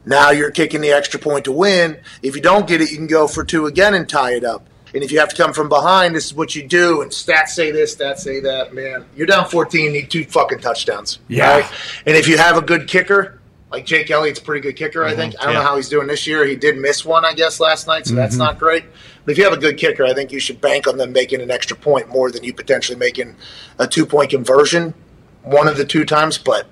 now 0.04 0.30
you're 0.30 0.50
kicking 0.50 0.80
the 0.80 0.90
extra 0.90 1.20
point 1.20 1.44
to 1.44 1.52
win. 1.52 2.00
If 2.22 2.34
you 2.34 2.42
don't 2.42 2.66
get 2.66 2.80
it, 2.80 2.90
you 2.90 2.96
can 2.96 3.06
go 3.06 3.28
for 3.28 3.44
two 3.44 3.66
again 3.66 3.94
and 3.94 4.08
tie 4.08 4.32
it 4.34 4.44
up. 4.44 4.66
And 4.94 5.02
if 5.02 5.10
you 5.10 5.20
have 5.20 5.30
to 5.30 5.36
come 5.36 5.52
from 5.52 5.68
behind, 5.68 6.14
this 6.14 6.26
is 6.26 6.34
what 6.34 6.54
you 6.54 6.66
do. 6.66 7.00
And 7.00 7.10
stats 7.10 7.48
say 7.48 7.70
this, 7.70 7.96
stats 7.96 8.18
say 8.18 8.40
that. 8.40 8.74
Man, 8.74 9.06
you're 9.16 9.26
down 9.26 9.48
14, 9.48 9.92
need 9.92 10.10
two 10.10 10.24
fucking 10.24 10.58
touchdowns. 10.58 11.18
Yeah. 11.28 11.70
And 12.04 12.16
if 12.16 12.28
you 12.28 12.36
have 12.36 12.58
a 12.58 12.62
good 12.62 12.88
kicker, 12.88 13.40
like 13.70 13.86
Jake 13.86 14.10
Elliott's 14.10 14.38
a 14.38 14.42
pretty 14.42 14.60
good 14.60 14.76
kicker, 14.76 15.02
I 15.02 15.08
mm-hmm. 15.08 15.16
think. 15.16 15.34
I 15.40 15.44
don't 15.44 15.54
yeah. 15.54 15.60
know 15.60 15.64
how 15.64 15.76
he's 15.76 15.88
doing 15.88 16.08
this 16.08 16.26
year. 16.26 16.44
He 16.44 16.56
did 16.56 16.76
miss 16.76 17.04
one, 17.04 17.24
I 17.24 17.32
guess, 17.32 17.58
last 17.58 17.86
night, 17.86 18.06
so 18.06 18.14
that's 18.14 18.34
mm-hmm. 18.34 18.44
not 18.44 18.58
great. 18.58 18.84
But 19.24 19.32
if 19.32 19.38
you 19.38 19.44
have 19.44 19.52
a 19.52 19.56
good 19.58 19.76
kicker, 19.76 20.04
I 20.04 20.14
think 20.14 20.32
you 20.32 20.40
should 20.40 20.60
bank 20.60 20.86
on 20.88 20.96
them 20.98 21.12
making 21.12 21.40
an 21.40 21.50
extra 21.50 21.76
point 21.76 22.08
more 22.08 22.30
than 22.30 22.42
you 22.44 22.52
potentially 22.52 22.98
making 22.98 23.36
a 23.78 23.86
two 23.86 24.04
point 24.06 24.30
conversion 24.30 24.94
one 25.42 25.68
of 25.68 25.76
the 25.76 25.84
two 25.84 26.04
times. 26.04 26.38
But 26.38 26.66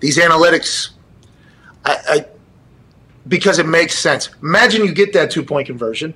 these 0.00 0.16
analytics, 0.18 0.90
I, 1.84 1.96
I 2.08 2.26
because 3.26 3.58
it 3.58 3.66
makes 3.66 3.98
sense. 3.98 4.30
Imagine 4.42 4.84
you 4.84 4.92
get 4.92 5.12
that 5.14 5.30
two 5.30 5.42
point 5.42 5.66
conversion. 5.66 6.14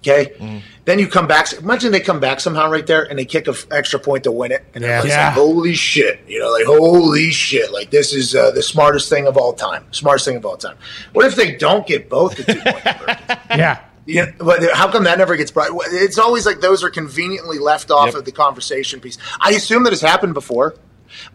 Okay, 0.00 0.62
then 0.84 1.00
you 1.00 1.08
come 1.08 1.26
back. 1.26 1.52
Imagine 1.54 1.90
they 1.90 1.98
come 1.98 2.20
back 2.20 2.38
somehow 2.38 2.70
right 2.70 2.86
there 2.86 3.02
and 3.10 3.18
they 3.18 3.24
kick 3.24 3.48
an 3.48 3.54
extra 3.72 3.98
point 3.98 4.22
to 4.24 4.30
win 4.32 4.52
it, 4.52 4.64
and 4.74 4.84
Yeah. 4.84 4.90
everybody's 4.98 5.12
Yeah. 5.16 5.26
like, 5.26 5.34
"Holy 5.34 5.74
shit!" 5.74 6.20
You 6.28 6.38
know, 6.38 6.50
like 6.52 6.66
"Holy 6.66 7.30
shit!" 7.32 7.72
Like 7.72 7.90
this 7.90 8.14
is 8.14 8.32
uh, 8.36 8.52
the 8.52 8.62
smartest 8.62 9.08
thing 9.08 9.26
of 9.26 9.36
all 9.36 9.52
time. 9.52 9.84
Smartest 9.90 10.24
thing 10.26 10.36
of 10.36 10.46
all 10.46 10.56
time. 10.56 10.76
What 11.14 11.26
if 11.26 11.34
they 11.34 11.56
don't 11.56 11.84
get 11.84 12.08
both 12.08 12.36
the 12.36 12.44
two 12.44 12.60
point 12.60 12.84
conversions? 12.84 13.38
Yeah. 13.50 13.78
Yeah, 14.08 14.32
but 14.38 14.62
how 14.72 14.90
come 14.90 15.04
that 15.04 15.18
never 15.18 15.36
gets 15.36 15.50
brought? 15.50 15.68
It's 15.92 16.18
always 16.18 16.46
like 16.46 16.60
those 16.60 16.82
are 16.82 16.88
conveniently 16.88 17.58
left 17.58 17.90
off 17.90 18.06
Yep. 18.06 18.14
of 18.14 18.24
the 18.24 18.32
conversation 18.32 19.00
piece. 19.00 19.18
I 19.38 19.50
assume 19.50 19.82
that 19.84 19.92
has 19.92 20.00
happened 20.00 20.32
before, 20.32 20.74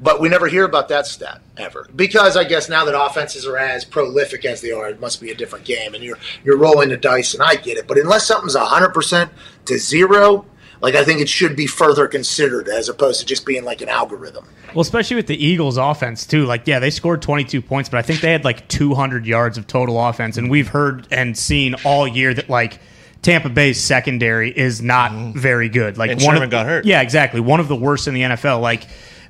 but 0.01 0.19
we 0.19 0.27
never 0.27 0.47
hear 0.47 0.65
about 0.65 0.87
that 0.89 1.05
stat 1.05 1.39
ever 1.55 1.87
because 1.95 2.35
I 2.35 2.45
guess 2.45 2.69
now 2.69 2.83
that 2.85 2.99
offenses 2.99 3.45
are 3.45 3.57
as 3.57 3.85
prolific 3.85 4.43
as 4.43 4.61
they 4.61 4.71
are, 4.71 4.89
it 4.89 4.99
must 4.99 5.21
be 5.21 5.29
a 5.29 5.35
different 5.35 5.65
game, 5.65 5.93
and 5.93 6.03
you're 6.03 6.17
you're 6.43 6.57
rolling 6.57 6.89
the 6.89 6.97
dice, 6.97 7.35
and 7.35 7.43
I 7.43 7.55
get 7.57 7.77
it. 7.77 7.87
But 7.87 7.99
unless 7.99 8.25
something's 8.25 8.55
hundred 8.55 8.89
percent 8.95 9.31
to 9.65 9.77
zero, 9.77 10.45
Like 10.83 10.95
I 10.95 11.05
think 11.05 11.21
it 11.21 11.29
should 11.29 11.55
be 11.55 11.65
further 11.65 12.09
considered 12.09 12.67
as 12.67 12.89
opposed 12.89 13.21
to 13.21 13.25
just 13.25 13.45
being 13.45 13.63
like 13.63 13.81
an 13.81 13.87
algorithm. 13.87 14.45
Well, 14.73 14.81
especially 14.81 15.15
with 15.15 15.27
the 15.27 15.43
Eagles' 15.43 15.77
offense 15.77 16.27
too. 16.27 16.45
Like, 16.45 16.67
yeah, 16.67 16.79
they 16.79 16.89
scored 16.89 17.21
22 17.21 17.61
points, 17.61 17.87
but 17.87 17.99
I 17.99 18.01
think 18.01 18.19
they 18.19 18.33
had 18.33 18.43
like 18.43 18.67
200 18.67 19.25
yards 19.25 19.57
of 19.57 19.65
total 19.65 19.97
offense, 20.05 20.35
and 20.35 20.49
we've 20.51 20.67
heard 20.67 21.07
and 21.09 21.37
seen 21.37 21.75
all 21.85 22.05
year 22.05 22.33
that 22.33 22.49
like 22.49 22.81
Tampa 23.21 23.47
Bay's 23.47 23.79
secondary 23.79 24.51
is 24.51 24.81
not 24.81 25.33
very 25.33 25.69
good. 25.69 25.97
Like, 25.97 26.11
And 26.11 26.21
one 26.21 26.35
Sherman 26.35 26.43
of, 26.43 26.51
got 26.51 26.65
hurt. 26.65 26.83
Yeah, 26.85 27.01
exactly. 27.01 27.39
One 27.39 27.61
of 27.61 27.69
the 27.69 27.77
worst 27.77 28.07
in 28.07 28.13
the 28.13 28.21
NFL. 28.21 28.61
Like. 28.61 28.85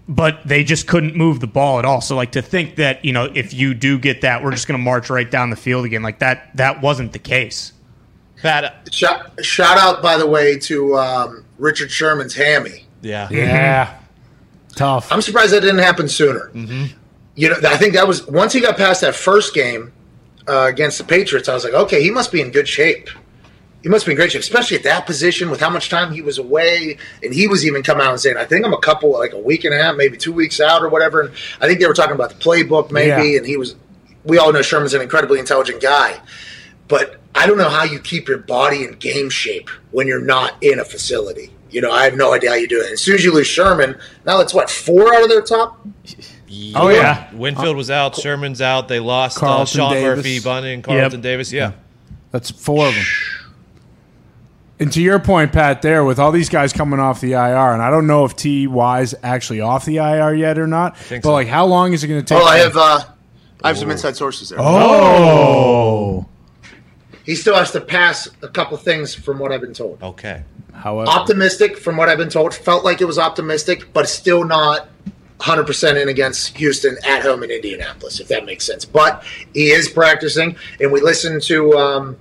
But 0.05 0.45
they 0.45 0.65
just 0.65 0.85
couldn't 0.85 1.15
move 1.15 1.39
the 1.39 1.47
ball 1.47 1.79
at 1.79 1.85
all. 1.85 2.01
So, 2.01 2.17
like 2.17 2.33
to 2.33 2.41
think 2.41 2.75
that 2.75 3.05
you 3.05 3.13
know, 3.13 3.31
if 3.33 3.53
you 3.53 3.73
do 3.73 3.97
get 3.97 4.19
that, 4.19 4.43
we're 4.43 4.51
just 4.51 4.67
going 4.67 4.77
to 4.77 4.83
march 4.83 5.09
right 5.09 5.31
down 5.31 5.49
the 5.49 5.55
field 5.55 5.85
again. 5.85 6.03
Like 6.03 6.19
that, 6.19 6.53
that 6.57 6.81
wasn't 6.81 7.13
the 7.13 7.19
case. 7.19 7.71
Pat, 8.43 8.89
Shout, 8.91 9.45
shout 9.45 9.77
out, 9.77 10.03
by 10.03 10.17
the 10.17 10.27
way, 10.27 10.59
to 10.59 10.97
um, 10.97 11.42
Richard 11.57 11.91
Sherman's 11.91 12.35
hammy. 12.35 12.85
yeah. 13.01 13.27
Yeah. 13.31 13.99
Tough. 14.75 15.11
I'm 15.11 15.21
surprised 15.21 15.53
that 15.53 15.61
didn't 15.61 15.79
happen 15.83 16.09
sooner. 16.09 16.49
You 17.35 17.49
know, 17.49 17.55
I 17.63 17.77
think 17.77 17.93
that 17.93 18.07
was 18.07 18.25
once 18.25 18.53
he 18.53 18.59
got 18.59 18.75
past 18.75 19.01
that 19.01 19.13
first 19.13 19.53
game 19.53 19.91
uh, 20.47 20.65
against 20.67 20.97
the 20.97 21.03
Patriots. 21.03 21.47
I 21.47 21.53
was 21.53 21.63
like, 21.63 21.73
okay, 21.73 22.01
he 22.01 22.09
must 22.09 22.31
be 22.31 22.41
in 22.41 22.49
good 22.51 22.67
shape. 22.67 23.09
He 23.83 23.89
must 23.89 24.05
be 24.05 24.13
in 24.13 24.15
great 24.15 24.31
shape, 24.31 24.41
especially 24.41 24.77
at 24.77 24.83
that 24.83 25.05
position 25.05 25.49
with 25.51 25.59
how 25.59 25.69
much 25.69 25.89
time 25.89 26.11
he 26.11 26.21
was 26.21 26.37
away. 26.39 26.97
And 27.21 27.33
he 27.33 27.47
was 27.47 27.65
even 27.67 27.83
come 27.83 27.99
out 28.01 28.11
and 28.11 28.19
saying, 28.19 28.37
I 28.37 28.45
think 28.45 28.65
I'm 28.65 28.73
a 28.73 28.79
couple, 28.79 29.11
like 29.11 29.33
a 29.33 29.39
week 29.39 29.63
and 29.65 29.75
a 29.75 29.77
half, 29.77 29.95
maybe 29.95 30.17
two 30.17 30.33
weeks 30.33 30.59
out 30.59 30.81
or 30.81 30.89
whatever. 30.89 31.21
And 31.21 31.35
I 31.61 31.67
think 31.67 31.79
they 31.79 31.85
were 31.85 31.93
talking 31.93 32.15
about 32.15 32.29
the 32.29 32.35
playbook, 32.37 32.91
maybe. 32.91 33.31
Yeah. 33.31 33.37
And 33.37 33.45
he 33.45 33.57
was, 33.57 33.75
we 34.23 34.37
all 34.39 34.51
know 34.53 34.61
Sherman's 34.63 34.93
an 34.95 35.01
incredibly 35.01 35.37
intelligent 35.37 35.81
guy. 35.81 36.19
But 36.87 37.19
I 37.35 37.47
don't 37.47 37.57
know 37.57 37.69
how 37.69 37.83
you 37.83 37.99
keep 37.99 38.27
your 38.27 38.39
body 38.39 38.83
in 38.83 38.93
game 38.93 39.29
shape 39.29 39.69
when 39.91 40.07
you're 40.07 40.21
not 40.21 40.61
in 40.61 40.79
a 40.79 40.85
facility. 40.85 41.51
You 41.69 41.81
know, 41.81 41.91
I 41.91 42.03
have 42.03 42.15
no 42.15 42.33
idea 42.33 42.51
how 42.51 42.55
you 42.55 42.67
do 42.67 42.79
it. 42.79 42.91
As 42.91 43.01
soon 43.01 43.15
as 43.15 43.25
you 43.25 43.33
lose 43.33 43.47
Sherman, 43.47 43.97
now 44.25 44.37
that's 44.37 44.53
what, 44.53 44.69
four 44.69 45.13
out 45.13 45.23
of 45.23 45.29
their 45.29 45.41
top? 45.41 45.85
Oh 46.75 46.89
yeah, 46.89 47.33
Winfield 47.33 47.75
was 47.75 47.89
out. 47.89 48.15
Sherman's 48.15 48.61
out. 48.61 48.87
They 48.87 48.99
lost 48.99 49.37
uh, 49.37 49.41
Carlton 49.41 49.65
Sean 49.65 49.93
Davis. 49.93 50.17
Murphy, 50.17 50.39
Bunting, 50.39 50.81
Carlton 50.83 51.21
Davis. 51.21 51.51
Yeah. 51.51 51.71
That's 52.33 52.49
four 52.51 52.87
of 52.87 52.95
them. 52.95 53.03
And 54.79 54.91
to 54.91 55.01
your 55.01 55.19
point, 55.19 55.53
Pat, 55.53 55.81
there 55.81 56.03
with 56.03 56.19
all 56.19 56.31
these 56.31 56.49
guys 56.49 56.73
coming 56.73 56.99
off 56.99 57.21
the 57.21 57.33
IR, 57.33 57.73
and 57.73 57.81
I 57.81 57.89
don't 57.89 58.07
know 58.07 58.25
if 58.25 58.35
Ty's 58.35 59.13
actually 59.23 59.61
off 59.61 59.85
the 59.85 59.97
IR 59.97 60.33
yet 60.33 60.57
or 60.57 60.67
not. 60.67 60.97
But 61.09 61.23
so. 61.23 61.31
like, 61.31 61.47
how 61.47 61.65
long 61.65 61.93
is 61.93 62.03
it 62.03 62.07
going 62.07 62.19
to 62.19 62.25
take? 62.25 62.41
Oh, 62.41 62.45
I 62.45 62.57
have 62.57 62.75
uh, 62.75 63.03
I 63.63 63.67
have 63.67 63.77
some 63.77 63.91
inside 63.91 64.15
sources 64.15 64.49
there. 64.49 64.59
Oh, 64.59 66.27
He 67.23 67.35
still 67.35 67.55
has 67.55 67.71
to 67.71 67.81
pass 67.81 68.27
a 68.41 68.47
couple 68.47 68.77
things 68.77 69.15
from 69.15 69.39
what 69.39 69.51
I've 69.51 69.61
been 69.61 69.73
told. 69.73 70.01
Okay. 70.03 70.43
however, 70.73 71.09
Optimistic 71.09 71.77
from 71.77 71.97
what 71.97 72.09
I've 72.09 72.17
been 72.17 72.29
told. 72.29 72.53
Felt 72.53 72.83
like 72.83 73.01
it 73.01 73.05
was 73.05 73.17
optimistic, 73.17 73.93
but 73.93 74.09
still 74.09 74.43
not 74.43 74.89
100% 75.39 76.01
in 76.01 76.09
against 76.09 76.57
Houston 76.57 76.97
at 77.07 77.21
home 77.21 77.43
in 77.43 77.51
Indianapolis, 77.51 78.19
if 78.19 78.27
that 78.29 78.45
makes 78.45 78.65
sense. 78.65 78.85
But 78.85 79.23
he 79.53 79.71
is 79.71 79.89
practicing, 79.89 80.55
and 80.79 80.91
we 80.91 81.01
listened 81.01 81.41
to 81.43 81.73
um, 81.73 82.17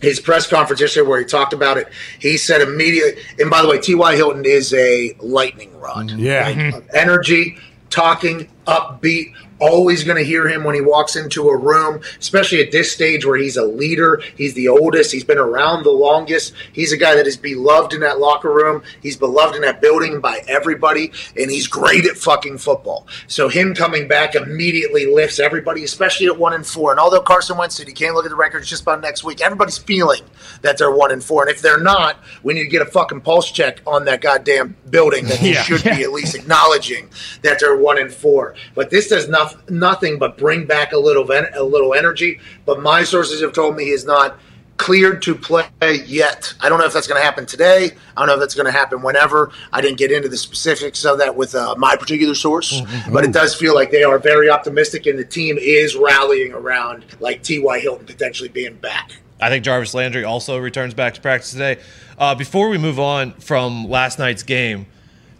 his 0.00 0.20
press 0.20 0.46
conference 0.46 0.80
yesterday 0.80 1.06
where 1.06 1.18
he 1.18 1.24
talked 1.24 1.52
about 1.52 1.76
it. 1.76 1.88
He 2.18 2.36
said 2.36 2.60
immediately, 2.60 3.22
and 3.38 3.50
by 3.50 3.62
the 3.62 3.68
way, 3.68 3.78
T.Y. 3.78 4.16
Hilton 4.16 4.44
is 4.44 4.72
a 4.74 5.14
lightning 5.20 5.78
rod. 5.78 6.10
yeah, 6.12 6.76
of 6.76 6.88
energy, 6.94 7.58
talking, 7.90 8.48
upbeat. 8.66 9.32
Always 9.60 10.02
going 10.02 10.16
to 10.18 10.24
hear 10.24 10.48
him 10.48 10.64
when 10.64 10.74
he 10.74 10.80
walks 10.80 11.14
into 11.14 11.48
a 11.48 11.56
room, 11.56 12.02
especially 12.18 12.60
at 12.60 12.72
this 12.72 12.90
stage 12.92 13.24
where 13.24 13.36
he's 13.36 13.56
a 13.56 13.64
leader. 13.64 14.20
He's 14.36 14.52
the 14.54 14.66
oldest. 14.68 15.12
He's 15.12 15.22
been 15.24 15.38
around 15.38 15.84
the 15.84 15.90
longest. 15.92 16.52
He's 16.72 16.92
a 16.92 16.96
guy 16.96 17.14
that 17.14 17.26
is 17.28 17.36
beloved 17.36 17.94
in 17.94 18.00
that 18.00 18.18
locker 18.18 18.52
room. 18.52 18.82
He's 19.00 19.16
beloved 19.16 19.54
in 19.54 19.62
that 19.62 19.80
building 19.80 20.20
by 20.20 20.42
everybody, 20.48 21.12
and 21.36 21.50
he's 21.50 21.68
great 21.68 22.04
at 22.04 22.16
fucking 22.18 22.58
football. 22.58 23.06
So 23.28 23.48
him 23.48 23.74
coming 23.76 24.08
back 24.08 24.34
immediately 24.34 25.06
lifts 25.06 25.38
everybody, 25.38 25.84
especially 25.84 26.26
at 26.26 26.36
one 26.36 26.52
and 26.52 26.66
four. 26.66 26.90
And 26.90 26.98
although 26.98 27.20
Carson 27.22 27.56
Wentz 27.56 27.76
said 27.76 27.86
he 27.86 27.94
can't 27.94 28.14
look 28.16 28.26
at 28.26 28.30
the 28.30 28.36
records 28.36 28.68
just 28.68 28.82
about 28.82 29.00
next 29.02 29.22
week, 29.22 29.40
everybody's 29.40 29.78
feeling 29.78 30.22
that 30.62 30.78
they're 30.78 30.90
one 30.94 31.12
and 31.12 31.22
four. 31.22 31.42
And 31.42 31.50
if 31.50 31.62
they're 31.62 31.80
not, 31.80 32.18
we 32.42 32.54
need 32.54 32.64
to 32.64 32.68
get 32.68 32.82
a 32.82 32.86
fucking 32.90 33.20
pulse 33.20 33.50
check 33.52 33.80
on 33.86 34.04
that 34.06 34.20
goddamn 34.20 34.76
building 34.90 35.26
that 35.26 35.38
he 35.38 35.52
Yeah. 35.52 35.62
should 35.62 35.84
be 35.84 36.02
at 36.02 36.12
least 36.12 36.34
acknowledging 36.34 37.08
that 37.42 37.60
they're 37.60 37.76
one 37.76 37.98
and 37.98 38.12
four. 38.12 38.53
But 38.74 38.90
this 38.90 39.08
does 39.08 39.28
nothing, 39.28 39.60
nothing 39.68 40.18
but 40.18 40.38
bring 40.38 40.66
back 40.66 40.92
a 40.92 40.98
little 40.98 41.24
ven- 41.24 41.52
a 41.54 41.62
little 41.62 41.94
energy. 41.94 42.40
But 42.66 42.80
my 42.80 43.04
sources 43.04 43.40
have 43.40 43.52
told 43.52 43.76
me 43.76 43.84
he 43.84 43.90
is 43.90 44.04
not 44.04 44.38
cleared 44.76 45.22
to 45.22 45.34
play 45.34 45.68
yet. 46.06 46.52
I 46.60 46.68
don't 46.68 46.78
know 46.78 46.84
if 46.84 46.92
that's 46.92 47.06
going 47.06 47.20
to 47.20 47.24
happen 47.24 47.46
today. 47.46 47.92
I 48.16 48.20
don't 48.20 48.26
know 48.26 48.34
if 48.34 48.40
that's 48.40 48.54
going 48.54 48.66
to 48.66 48.72
happen 48.72 49.02
whenever. 49.02 49.50
I 49.72 49.80
didn't 49.80 49.98
get 49.98 50.10
into 50.10 50.28
the 50.28 50.36
specifics 50.36 51.04
of 51.04 51.18
that 51.18 51.36
with 51.36 51.54
uh, 51.54 51.74
my 51.78 51.96
particular 51.96 52.34
source, 52.34 52.82
but 53.12 53.24
it 53.24 53.32
does 53.32 53.54
feel 53.54 53.74
like 53.74 53.90
they 53.90 54.02
are 54.02 54.18
very 54.18 54.50
optimistic, 54.50 55.06
and 55.06 55.18
the 55.18 55.24
team 55.24 55.58
is 55.58 55.96
rallying 55.96 56.52
around 56.52 57.04
like 57.20 57.42
T.Y. 57.42 57.80
Hilton 57.80 58.06
potentially 58.06 58.48
being 58.48 58.74
back. 58.74 59.12
I 59.40 59.48
think 59.48 59.64
Jarvis 59.64 59.94
Landry 59.94 60.24
also 60.24 60.58
returns 60.58 60.94
back 60.94 61.14
to 61.14 61.20
practice 61.20 61.50
today. 61.50 61.78
Uh, 62.18 62.34
before 62.34 62.68
we 62.68 62.78
move 62.78 62.98
on 62.98 63.32
from 63.34 63.88
last 63.88 64.18
night's 64.18 64.42
game, 64.42 64.86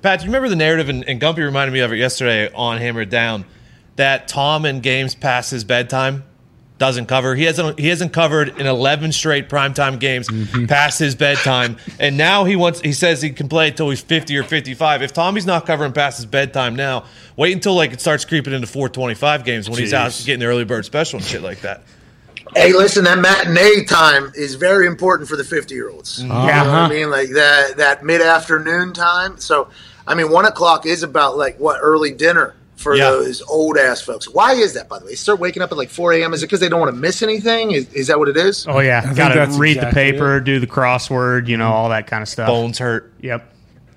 Pat, 0.05 0.21
do 0.21 0.27
you 0.27 0.29
remember 0.29 0.51
the 0.51 0.57
narrative? 0.57 0.90
And, 0.90 1.03
and 1.09 1.19
Gumpy 1.19 1.38
reminded 1.38 1.73
me 1.73 1.81
of 1.81 1.90
it 1.90 1.97
yesterday 1.97 2.53
on 2.53 2.77
Hammered 2.77 3.09
Down 3.09 3.47
that 3.97 4.29
Tom 4.29 4.67
in 4.67 4.81
games 4.81 5.14
past 5.14 5.51
his 5.51 5.64
bedtime 5.64 6.25
doesn't 6.77 7.07
cover. 7.07 7.35
He 7.35 7.45
hasn't 7.45 7.79
he 7.79 7.88
hasn't 7.88 8.12
covered 8.12 8.51
in 8.61 8.67
11 8.67 9.12
straight 9.12 9.49
primetime 9.49 9.99
games 9.99 10.29
mm-hmm. 10.29 10.67
past 10.67 10.99
his 10.99 11.14
bedtime, 11.14 11.79
and 11.99 12.19
now 12.19 12.45
he 12.45 12.55
wants 12.55 12.83
he 12.83 12.93
says 12.93 13.23
he 13.23 13.31
can 13.31 13.49
play 13.49 13.69
until 13.69 13.88
he's 13.88 14.03
50 14.03 14.37
or 14.37 14.43
55. 14.43 15.01
If 15.01 15.14
Tommy's 15.14 15.47
not 15.47 15.64
covering 15.64 15.95
past 15.95 16.19
his 16.19 16.27
bedtime 16.27 16.77
now, 16.77 17.07
wait 17.37 17.55
until 17.55 17.75
like 17.75 17.95
it 17.95 18.03
starts 18.03 18.27
creeping 18.27 18.53
into 18.53 18.67
425 18.67 19.47
games 19.47 19.71
when 19.71 19.79
he's 19.79 19.95
out 19.95 20.12
getting 20.27 20.40
the 20.40 20.47
early 20.47 20.67
bird 20.67 20.85
special 20.85 21.17
and 21.17 21.27
shit 21.27 21.40
like 21.40 21.62
that. 21.62 21.83
Hey, 22.55 22.75
listen, 22.75 23.05
that 23.05 23.19
matinee 23.19 23.85
time 23.85 24.33
is 24.35 24.55
very 24.55 24.87
important 24.87 25.31
for 25.31 25.37
the 25.37 25.45
50 25.45 25.75
year 25.75 25.88
olds. 25.88 26.23
Mm-hmm. 26.23 26.31
You 26.31 26.37
know 26.37 26.45
what 26.45 26.53
I 26.53 26.59
uh-huh. 26.59 26.88
mean? 26.88 27.11
Like 27.11 27.31
that, 27.31 27.79
that 27.79 28.05
mid 28.05 28.21
afternoon 28.21 28.93
time. 28.93 29.38
So, 29.38 29.71
I 30.07 30.14
mean, 30.14 30.31
one 30.31 30.45
o'clock 30.45 30.87
is 30.87 31.03
about 31.03 31.37
like 31.37 31.59
what 31.59 31.79
early 31.81 32.12
dinner 32.12 32.55
for 32.77 32.95
Yeah. 32.97 33.11
those 33.11 33.40
old 33.43 33.79
ass 33.79 34.03
folks. 34.03 34.29
Why 34.29 34.53
is 34.55 34.75
that, 34.75 34.88
by 34.88 34.99
the 34.99 35.05
way? 35.05 35.12
They 35.12 35.17
start 35.17 35.38
waking 35.38 35.62
up 35.62 35.71
at 35.73 35.79
like 35.79 35.90
4 35.90 36.12
a.m. 36.14 36.35
Is 36.35 36.43
it 36.43 36.47
because 36.47 36.61
they 36.61 36.69
don't 36.69 36.81
want 36.81 36.93
to 36.95 37.01
miss 37.01 37.23
anything? 37.23 37.71
Is, 37.71 37.90
is 37.95 38.07
that 38.09 38.19
what 38.19 38.29
it 38.29 38.37
is? 38.37 38.67
Oh 38.67 38.81
yeah, 38.81 39.14
got 39.14 39.29
to 39.33 39.59
read 39.59 39.77
exactly 39.77 40.11
the 40.11 40.12
paper, 40.12 40.40
do 40.40 40.59
the 40.61 40.67
crossword, 40.67 41.47
you 41.49 41.57
know, 41.57 41.71
all 41.73 41.88
that 41.90 42.07
kind 42.07 42.23
of 42.23 42.29
stuff. 42.29 42.49
Bones 42.49 42.79
hurt. 42.79 43.12
Yep. 43.21 43.53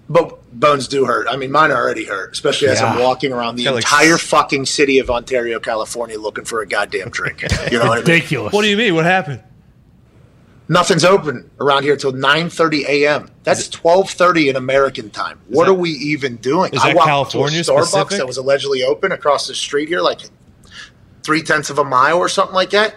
But 0.10 0.58
bones 0.58 0.88
do 0.88 1.04
hurt. 1.06 1.28
I 1.30 1.36
mean, 1.36 1.52
mine 1.52 1.70
already 1.72 2.06
hurt, 2.06 2.32
especially 2.32 2.70
as 2.70 2.82
I'm 2.82 2.98
walking 3.00 3.34
around 3.34 3.58
the 3.58 3.66
Got, 3.66 3.74
like, 3.76 3.84
entire 3.84 4.14
s- 4.14 4.22
fucking 4.22 4.66
city 4.66 5.00
of 5.00 5.10
Ontario, 5.10 5.60
California, 5.60 6.18
looking 6.18 6.46
for 6.46 6.62
a 6.62 6.68
goddamn 6.68 7.10
drink. 7.10 7.42
You 7.70 7.80
know 7.80 7.88
what 7.88 7.92
I 7.92 7.96
mean? 7.96 8.00
ridiculous. 8.06 8.54
What 8.54 8.62
do 8.62 8.70
you 8.70 8.78
mean? 8.78 8.96
What 8.96 9.04
happened? 9.04 9.42
Nothing's 10.70 11.06
open 11.06 11.50
around 11.62 11.84
here 11.84 11.96
till 11.96 12.12
9:30 12.12 12.86
a.m. 12.88 13.30
That's 13.44 13.70
12:30 13.70 14.50
in 14.50 14.56
American 14.56 15.10
time. 15.10 15.40
What 15.48 15.66
that- 15.66 15.72
are 15.72 15.76
we 15.76 15.92
even 15.92 16.36
doing? 16.38 16.74
is 16.74 16.82
I 16.84 16.88
that 16.90 16.96
walked 16.98 17.08
California 17.08 17.64
to 17.64 17.72
a 17.74 17.76
Starbucks 17.76 17.86
specific? 17.88 18.18
that 18.18 18.28
was 18.28 18.38
allegedly 18.38 18.84
open 18.84 19.12
across 19.12 19.48
the 19.48 19.56
street 19.56 19.88
here, 19.88 20.02
like 20.02 20.22
three 21.24 21.42
tenths 21.42 21.70
of 21.70 21.78
a 21.80 21.84
mile 21.84 22.18
or 22.18 22.28
something 22.28 22.56
like 22.56 22.72
that. 22.72 22.96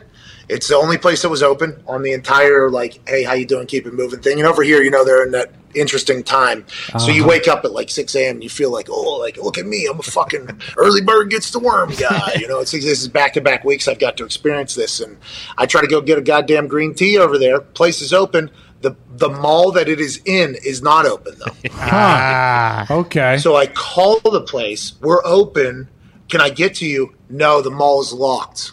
It's 0.51 0.69
the 0.69 0.77
only 0.77 0.99
place 0.99 1.23
that 1.23 1.29
was 1.29 1.43
open 1.43 1.83
on 1.87 2.03
the 2.03 2.13
entire 2.13 2.69
like, 2.71 3.01
hey, 3.09 3.23
how 3.23 3.35
you 3.35 3.47
doing? 3.47 3.67
Keep 3.67 3.87
it 3.87 3.95
moving 3.95 4.21
thing. 4.21 4.39
And 4.39 4.49
over 4.49 4.63
here, 4.63 4.83
you 4.83 4.91
know, 4.91 5.05
they're 5.05 5.25
in 5.25 5.31
that 5.33 5.53
interesting 5.75 6.25
time. 6.25 6.67
So 6.99 7.13
you 7.13 7.25
wake 7.25 7.47
up 7.47 7.65
at 7.65 7.71
like 7.73 7.91
6 7.91 8.15
a.m. 8.17 8.37
and 8.37 8.43
you 8.43 8.51
feel 8.51 8.73
like, 8.73 8.89
oh, 8.91 9.17
like 9.19 9.37
look 9.37 9.57
at 9.59 9.67
me, 9.67 9.87
I'm 9.89 9.99
a 10.01 10.03
fucking 10.03 10.61
early 10.77 11.01
bird 11.01 11.31
gets 11.31 11.53
the 11.53 11.61
worm 11.61 11.91
guy. 11.91 12.33
You 12.39 12.49
know, 12.49 12.59
it's 12.59 12.73
this 12.73 12.85
is 12.85 13.07
back 13.09 13.33
to 13.35 13.41
back 13.41 13.65
weeks 13.65 13.87
I've 13.87 14.01
got 14.01 14.17
to 14.17 14.25
experience 14.25 14.75
this, 14.75 15.01
and 15.01 15.17
I 15.57 15.67
try 15.67 15.81
to 15.81 15.87
go 15.87 16.01
get 16.01 16.19
a 16.19 16.23
goddamn 16.23 16.67
green 16.67 16.95
tea 16.95 17.17
over 17.19 17.39
there. 17.39 17.61
Place 17.61 18.01
is 18.03 18.13
open. 18.13 18.51
The 18.81 18.97
the 19.11 19.29
mall 19.29 19.71
that 19.73 19.89
it 19.89 20.01
is 20.01 20.21
in 20.25 20.57
is 20.65 20.83
not 20.83 21.07
open 21.07 21.35
though. 21.39 21.55
Ah, 21.75 22.87
Okay. 22.91 23.39
So 23.39 23.55
I 23.57 23.67
call 23.67 24.19
the 24.21 24.41
place. 24.43 24.95
We're 25.01 25.25
open. 25.25 25.89
Can 26.29 26.41
I 26.41 26.51
get 26.51 26.75
to 26.77 26.87
you? 26.87 27.15
No, 27.29 27.61
the 27.61 27.71
mall 27.71 28.01
is 28.01 28.13
locked. 28.13 28.73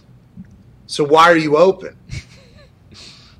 So 0.87 1.03
why 1.03 1.29
are 1.29 1.37
you 1.37 1.57
open? 1.57 1.97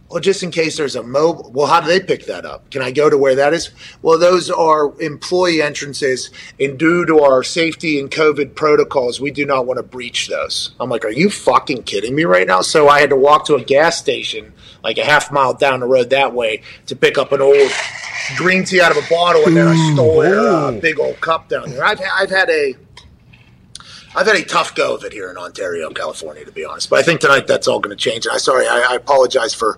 Well, 0.09 0.21
just 0.21 0.41
in 0.41 0.51
case 0.51 0.77
there's 0.77 0.95
a 0.95 1.03
mobile. 1.03 1.51
Well, 1.53 1.67
how 1.67 1.81
do 1.81 1.87
they 1.87 1.99
pick 1.99 2.27
that 2.27 2.45
up? 2.45 2.69
Can 2.71 2.81
I 2.81 2.91
go 2.91 3.09
to 3.09 3.17
where 3.17 3.35
that 3.35 3.53
is? 3.53 3.71
Well, 4.01 4.17
those 4.17 4.49
are 4.49 4.99
employee 5.01 5.61
entrances, 5.61 6.29
and 6.59 6.79
due 6.79 7.05
to 7.05 7.19
our 7.19 7.43
safety 7.43 7.99
and 7.99 8.09
COVID 8.09 8.55
protocols, 8.55 9.19
we 9.19 9.31
do 9.31 9.45
not 9.45 9.65
want 9.65 9.77
to 9.77 9.83
breach 9.83 10.29
those. 10.29 10.71
I'm 10.79 10.89
like, 10.89 11.03
are 11.03 11.11
you 11.11 11.29
fucking 11.29 11.83
kidding 11.83 12.15
me 12.15 12.23
right 12.23 12.47
now? 12.47 12.61
So 12.61 12.87
I 12.87 13.01
had 13.01 13.09
to 13.09 13.17
walk 13.17 13.45
to 13.47 13.55
a 13.55 13.63
gas 13.63 13.97
station, 13.97 14.53
like 14.81 14.97
a 14.97 15.03
half 15.03 15.29
mile 15.29 15.53
down 15.53 15.81
the 15.81 15.87
road 15.87 16.09
that 16.11 16.33
way, 16.33 16.61
to 16.85 16.95
pick 16.95 17.17
up 17.17 17.33
an 17.33 17.41
old 17.41 17.69
green 18.37 18.63
tea 18.63 18.79
out 18.79 18.95
of 18.95 19.03
a 19.03 19.09
bottle, 19.09 19.43
and 19.45 19.57
then 19.57 19.67
I 19.67 19.93
stole 19.93 20.21
a 20.21 20.69
uh, 20.69 20.71
big 20.79 20.99
old 20.99 21.19
cup 21.19 21.49
down 21.49 21.69
there. 21.69 21.83
I've, 21.83 21.99
I've 22.17 22.29
had 22.29 22.49
a 22.49 22.75
I've 24.17 24.25
had 24.27 24.35
a 24.35 24.43
tough 24.43 24.73
go 24.75 24.95
of 24.95 25.03
it 25.03 25.13
here 25.13 25.29
in 25.29 25.37
Ontario, 25.37 25.89
California, 25.91 26.43
to 26.43 26.51
be 26.51 26.65
honest. 26.65 26.89
But 26.89 26.99
I 26.99 27.03
think 27.03 27.21
tonight 27.21 27.45
that's 27.47 27.67
all 27.67 27.79
going 27.79 27.95
to 27.95 28.01
change. 28.01 28.25
And 28.25 28.33
I 28.33 28.37
sorry, 28.39 28.67
I, 28.67 28.87
I 28.89 28.95
apologize 28.95 29.53
for 29.53 29.77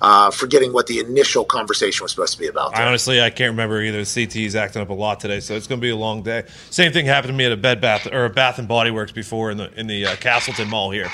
uh, 0.00 0.30
forgetting 0.30 0.72
what 0.72 0.86
the 0.86 1.00
initial 1.00 1.44
conversation 1.44 2.04
was 2.04 2.12
supposed 2.12 2.34
to 2.34 2.38
be 2.38 2.46
about. 2.48 2.76
I 2.76 2.84
honestly, 2.86 3.20
I 3.20 3.30
can't 3.30 3.50
remember 3.50 3.80
either. 3.82 4.04
The 4.04 4.26
CT 4.26 4.36
is 4.36 4.54
acting 4.54 4.82
up 4.82 4.90
a 4.90 4.94
lot 4.94 5.20
today, 5.20 5.40
so 5.40 5.54
it's 5.54 5.66
going 5.66 5.80
to 5.80 5.84
be 5.84 5.90
a 5.90 5.96
long 5.96 6.22
day. 6.22 6.44
Same 6.70 6.92
thing 6.92 7.06
happened 7.06 7.32
to 7.32 7.36
me 7.36 7.46
at 7.46 7.52
a 7.52 7.56
Bed 7.56 7.80
Bath 7.80 8.06
or 8.12 8.26
a 8.26 8.30
Bath 8.30 8.58
and 8.58 8.68
Body 8.68 8.90
Works 8.90 9.10
before 9.12 9.50
in 9.50 9.56
the 9.56 9.72
in 9.80 9.86
the 9.86 10.06
uh, 10.06 10.16
Castleton 10.16 10.68
Mall 10.68 10.90
here. 10.90 11.10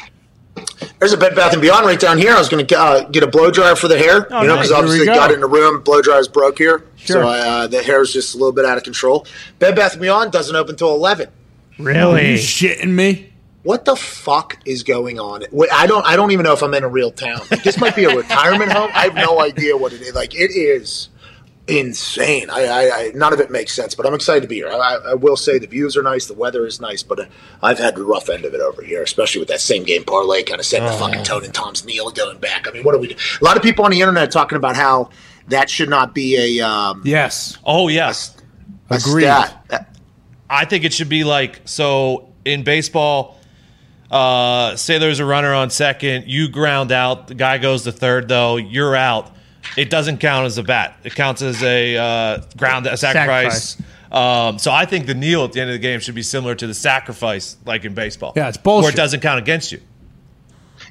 There's 0.99 1.13
a 1.13 1.17
Bed 1.17 1.35
Bath 1.35 1.53
and 1.53 1.63
Beyond 1.63 1.87
right 1.87 1.99
down 1.99 2.19
here. 2.19 2.33
I 2.35 2.39
was 2.39 2.49
going 2.49 2.65
to 2.67 2.79
uh, 2.79 3.09
get 3.09 3.23
a 3.23 3.27
blow 3.27 3.51
dryer 3.51 3.75
for 3.75 3.89
the 3.89 3.99
hair, 3.99 4.27
Oh, 4.33 4.43
you 4.43 4.49
know, 4.49 4.55
because 4.57 4.71
we 4.71 4.77
obviously 4.77 5.07
go. 5.07 5.15
got 5.15 5.31
in 5.33 5.41
the 5.41 5.49
room, 5.49 5.81
blow 5.83 6.01
dryers 6.03 6.29
broke 6.29 6.59
here, 6.59 6.85
Sure. 6.97 7.23
so 7.23 7.29
uh, 7.29 7.67
the 7.67 7.83
hair 7.83 8.03
is 8.03 8.13
just 8.13 8.35
a 8.35 8.39
little 8.39 8.53
bit 8.53 8.65
out 8.65 8.77
of 8.77 8.85
control. 8.85 9.27
Bed 9.59 9.75
Bath 9.77 9.93
and 9.93 10.01
Beyond 10.03 10.31
doesn't 10.33 10.55
open 10.55 10.73
until 10.75 10.95
eleven. 10.95 11.29
Are 11.79 11.83
Really? 11.85 12.33
you 12.33 12.37
shitting 12.39 12.91
me? 12.91 13.31
What 13.63 13.85
the 13.87 13.97
fuck 13.97 14.59
is 14.67 14.83
going 14.83 15.19
on? 15.19 15.43
I 15.73 15.87
don't. 15.87 16.05
I 16.05 16.17
don't 16.17 16.33
even 16.33 16.45
know 16.45 16.53
if 16.53 16.63
I'm 16.63 16.75
in 16.75 16.85
a 16.85 16.89
real 16.89 17.11
town. 17.11 17.41
This 17.65 17.79
might 17.79 17.97
be 17.97 18.05
a 18.05 18.15
retirement 18.15 18.71
home. 18.73 18.91
I 18.95 19.05
have 19.05 19.15
no 19.15 19.41
idea 19.41 19.75
what 19.77 19.93
it 19.95 20.03
is. 20.03 20.15
Like 20.15 20.35
it 20.35 20.51
is 20.51 21.09
insane. 21.67 22.51
I, 22.51 22.67
I, 22.67 22.91
I 23.07 23.13
none 23.15 23.33
of 23.33 23.41
it 23.41 23.51
makes 23.51 23.73
sense. 23.73 23.95
But 23.95 24.05
I'm 24.07 24.13
excited 24.13 24.43
to 24.43 24.49
be 24.49 24.57
here. 24.57 24.69
I, 24.69 24.99
I 25.13 25.15
will 25.15 25.37
say 25.37 25.59
the 25.59 25.67
views 25.67 25.97
are 25.97 26.03
nice, 26.03 26.27
the 26.27 26.35
weather 26.35 26.67
is 26.67 26.79
nice, 26.79 27.03
but 27.03 27.21
uh, 27.21 27.25
I've 27.63 27.79
had 27.79 27.95
the 27.97 28.05
rough 28.05 28.29
end 28.29 28.45
of 28.45 28.53
it 28.53 28.61
over 28.61 28.83
here, 28.83 29.03
especially 29.03 29.39
with 29.41 29.49
that 29.49 29.63
same 29.63 29.85
game 29.85 30.05
parlay 30.05 30.43
kind 30.43 30.61
of 30.61 30.67
setting 30.67 30.87
the 30.87 30.93
fucking 30.93 31.23
tone 31.25 31.43
and 31.43 31.55
Tom's 31.55 31.87
kneel 31.87 32.11
going 32.11 32.39
back. 32.39 32.69
I 32.69 32.71
mean, 32.73 32.83
what 32.85 32.93
do 32.93 32.99
we 32.99 33.09
do? 33.09 33.17
A 33.41 33.45
lot 33.45 33.57
of 33.57 33.63
people 33.63 33.87
on 33.87 33.93
the 33.93 34.01
internet 34.01 34.31
talking 34.31 34.57
about 34.57 34.77
how 34.77 35.09
that 35.49 35.71
should 35.71 35.89
not 35.89 36.15
be 36.15 36.59
a 36.61 36.67
um, 36.69 37.01
Yes. 37.07 37.57
Oh 37.65 37.89
yes, 37.89 38.37
a 38.91 38.97
Agreed. 38.97 39.23
stat. 39.25 39.89
That- 40.49 40.57
I 40.61 40.65
think 40.65 40.85
it 40.85 40.93
should 40.93 41.09
be 41.09 41.25
like 41.25 41.63
so 41.65 42.29
in 42.45 42.65
baseball. 42.65 43.39
Uh, 44.11 44.77
say 44.77 44.99
there's 44.99 45.19
a 45.19 45.25
runner 45.25 45.53
on 45.55 45.71
second, 45.71 46.27
you 46.29 46.49
ground 46.49 46.93
out. 46.93 47.27
The 47.27 47.35
guy 47.35 47.59
goes 47.59 47.83
to 47.85 47.93
third, 47.93 48.29
though 48.29 48.57
you're 48.57 48.95
out. 48.95 49.33
It 49.77 49.91
doesn't 49.91 50.19
count 50.19 50.47
as 50.47 50.59
a 50.59 50.63
bat. 50.63 50.97
It 51.03 51.15
counts 51.15 51.43
as 51.43 51.63
a 51.63 51.97
uh, 51.97 52.43
ground 52.57 52.87
a 52.87 52.97
sacrifice. 52.97 53.77
Um, 54.13 54.61
so 54.61 54.71
I 54.71 54.85
think 54.85 55.07
the 55.07 55.15
kneel 55.15 55.45
at 55.45 55.53
the 55.53 55.61
end 55.61 55.71
of 55.71 55.75
the 55.75 55.81
game 55.81 55.99
should 55.99 56.15
be 56.15 56.23
similar 56.23 56.55
to 56.55 56.67
the 56.67 56.75
sacrifice, 56.75 57.57
like 57.65 57.85
in 57.85 57.95
baseball. 57.95 58.33
Yeah, 58.37 58.49
it's 58.49 58.59
Where 58.59 58.63
bullshit. 58.63 58.95
it 58.95 58.97
doesn't 58.97 59.21
count 59.21 59.41
against 59.41 59.73
you. 59.73 59.81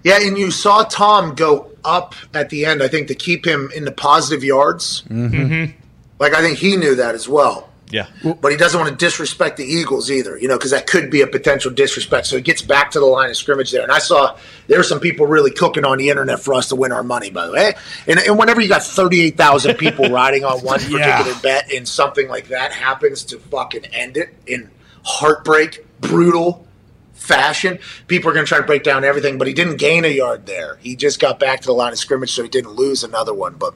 Yeah, 0.03 0.19
and 0.21 0.37
you 0.37 0.51
saw 0.51 0.83
Tom 0.83 1.33
go 1.33 1.69
up 1.85 2.15
at 2.33 2.49
the 2.49 2.65
end, 2.65 2.83
I 2.83 2.89
think, 2.89 3.07
to 3.07 3.15
keep 3.15 3.45
him 3.47 3.71
in 3.73 3.85
the 3.85 3.91
positive 3.91 4.43
yards. 4.43 5.03
Mm-hmm. 5.03 5.77
Like, 6.19 6.33
I 6.33 6.41
think 6.41 6.57
he 6.57 6.75
knew 6.75 6.95
that 6.95 7.15
as 7.15 7.29
well. 7.29 7.69
Yeah. 7.93 8.07
But 8.41 8.51
he 8.51 8.57
doesn't 8.57 8.79
want 8.79 8.89
to 8.91 8.97
disrespect 9.05 9.57
the 9.57 9.63
Eagles 9.63 10.09
either, 10.09 10.35
you 10.37 10.47
know, 10.47 10.57
because 10.57 10.71
that 10.71 10.87
could 10.87 11.11
be 11.11 11.21
a 11.21 11.27
potential 11.27 11.69
disrespect. 11.71 12.25
So 12.25 12.35
he 12.35 12.41
gets 12.41 12.63
back 12.63 12.89
to 12.91 12.99
the 12.99 13.05
line 13.05 13.29
of 13.29 13.37
scrimmage 13.37 13.69
there. 13.71 13.83
And 13.83 13.91
I 13.91 13.99
saw 13.99 14.35
there 14.67 14.79
were 14.79 14.83
some 14.83 14.99
people 14.99 15.27
really 15.27 15.51
cooking 15.51 15.85
on 15.85 15.99
the 15.99 16.09
internet 16.09 16.39
for 16.39 16.55
us 16.55 16.69
to 16.69 16.75
win 16.75 16.91
our 16.91 17.03
money, 17.03 17.29
by 17.29 17.45
the 17.45 17.53
way. 17.53 17.75
And, 18.07 18.19
and 18.19 18.39
whenever 18.39 18.61
you 18.61 18.67
got 18.67 18.81
38,000 18.81 19.75
people 19.75 20.09
riding 20.09 20.43
on 20.43 20.61
one 20.63 20.79
particular 20.79 21.03
Yeah. 21.05 21.39
bet 21.43 21.71
and 21.71 21.87
something 21.87 22.27
like 22.27 22.47
that 22.47 22.71
happens 22.73 23.23
to 23.25 23.37
fucking 23.37 23.85
end 23.93 24.17
it 24.17 24.33
in 24.47 24.71
heartbreak, 25.05 25.85
brutal 26.01 26.65
fashion, 27.13 27.77
people 28.07 28.29
are 28.31 28.33
going 28.33 28.45
to 28.45 28.49
try 28.49 28.57
to 28.57 28.65
break 28.65 28.83
down 28.83 29.03
everything. 29.03 29.37
But 29.37 29.47
he 29.47 29.53
didn't 29.53 29.77
gain 29.77 30.03
a 30.03 30.07
yard 30.07 30.45
there. 30.47 30.77
He 30.81 30.95
just 30.95 31.19
got 31.19 31.39
back 31.39 31.61
to 31.61 31.67
the 31.67 31.73
line 31.73 31.91
of 31.93 31.99
scrimmage, 31.99 32.31
so 32.33 32.41
he 32.43 32.49
didn't 32.49 32.71
lose 32.71 33.03
another 33.03 33.33
one. 33.33 33.53
But 33.55 33.75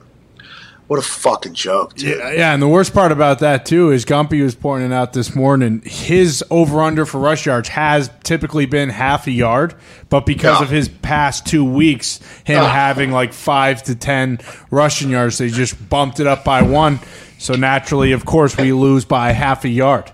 what 0.88 1.00
a 1.00 1.02
fucking 1.02 1.54
joke, 1.54 1.96
dude. 1.96 2.18
Yeah, 2.18 2.32
yeah, 2.32 2.54
and 2.54 2.62
the 2.62 2.68
worst 2.68 2.94
part 2.94 3.12
about 3.12 3.40
that 3.40 3.66
too 3.66 3.92
is 3.92 4.06
Gumpy 4.06 4.42
was 4.42 4.56
pointing 4.56 4.94
out 4.94 5.14
this 5.14 5.36
morning 5.36 5.82
his 5.86 6.44
over 6.50 6.82
under 6.82 7.06
for 7.06 7.20
rush 7.20 7.46
yards 7.46 7.70
has 7.70 8.10
typically 8.24 8.66
been 8.66 8.90
half 8.90 9.28
a 9.28 9.32
yard, 9.32 9.76
but 10.10 10.26
because 10.26 10.60
Yeah. 10.60 10.64
of 10.66 10.70
his 10.70 10.88
past 10.88 11.46
two 11.46 11.66
weeks, 11.66 12.20
him 12.46 12.62
Ah. 12.64 12.68
having 12.70 13.12
like 13.12 13.34
five 13.34 13.84
to 13.84 13.96
ten 13.96 14.40
rushing 14.72 15.10
yards, 15.10 15.38
they 15.38 15.50
just 15.50 15.90
bumped 15.90 16.20
it 16.20 16.28
up 16.28 16.44
by 16.44 16.62
one. 16.62 17.00
So 17.38 17.54
naturally, 17.56 18.12
of 18.14 18.26
course, 18.26 18.58
we 18.58 18.72
lose 18.72 19.06
by 19.06 19.32
half 19.34 19.64
a 19.66 19.70
yard. 19.70 20.12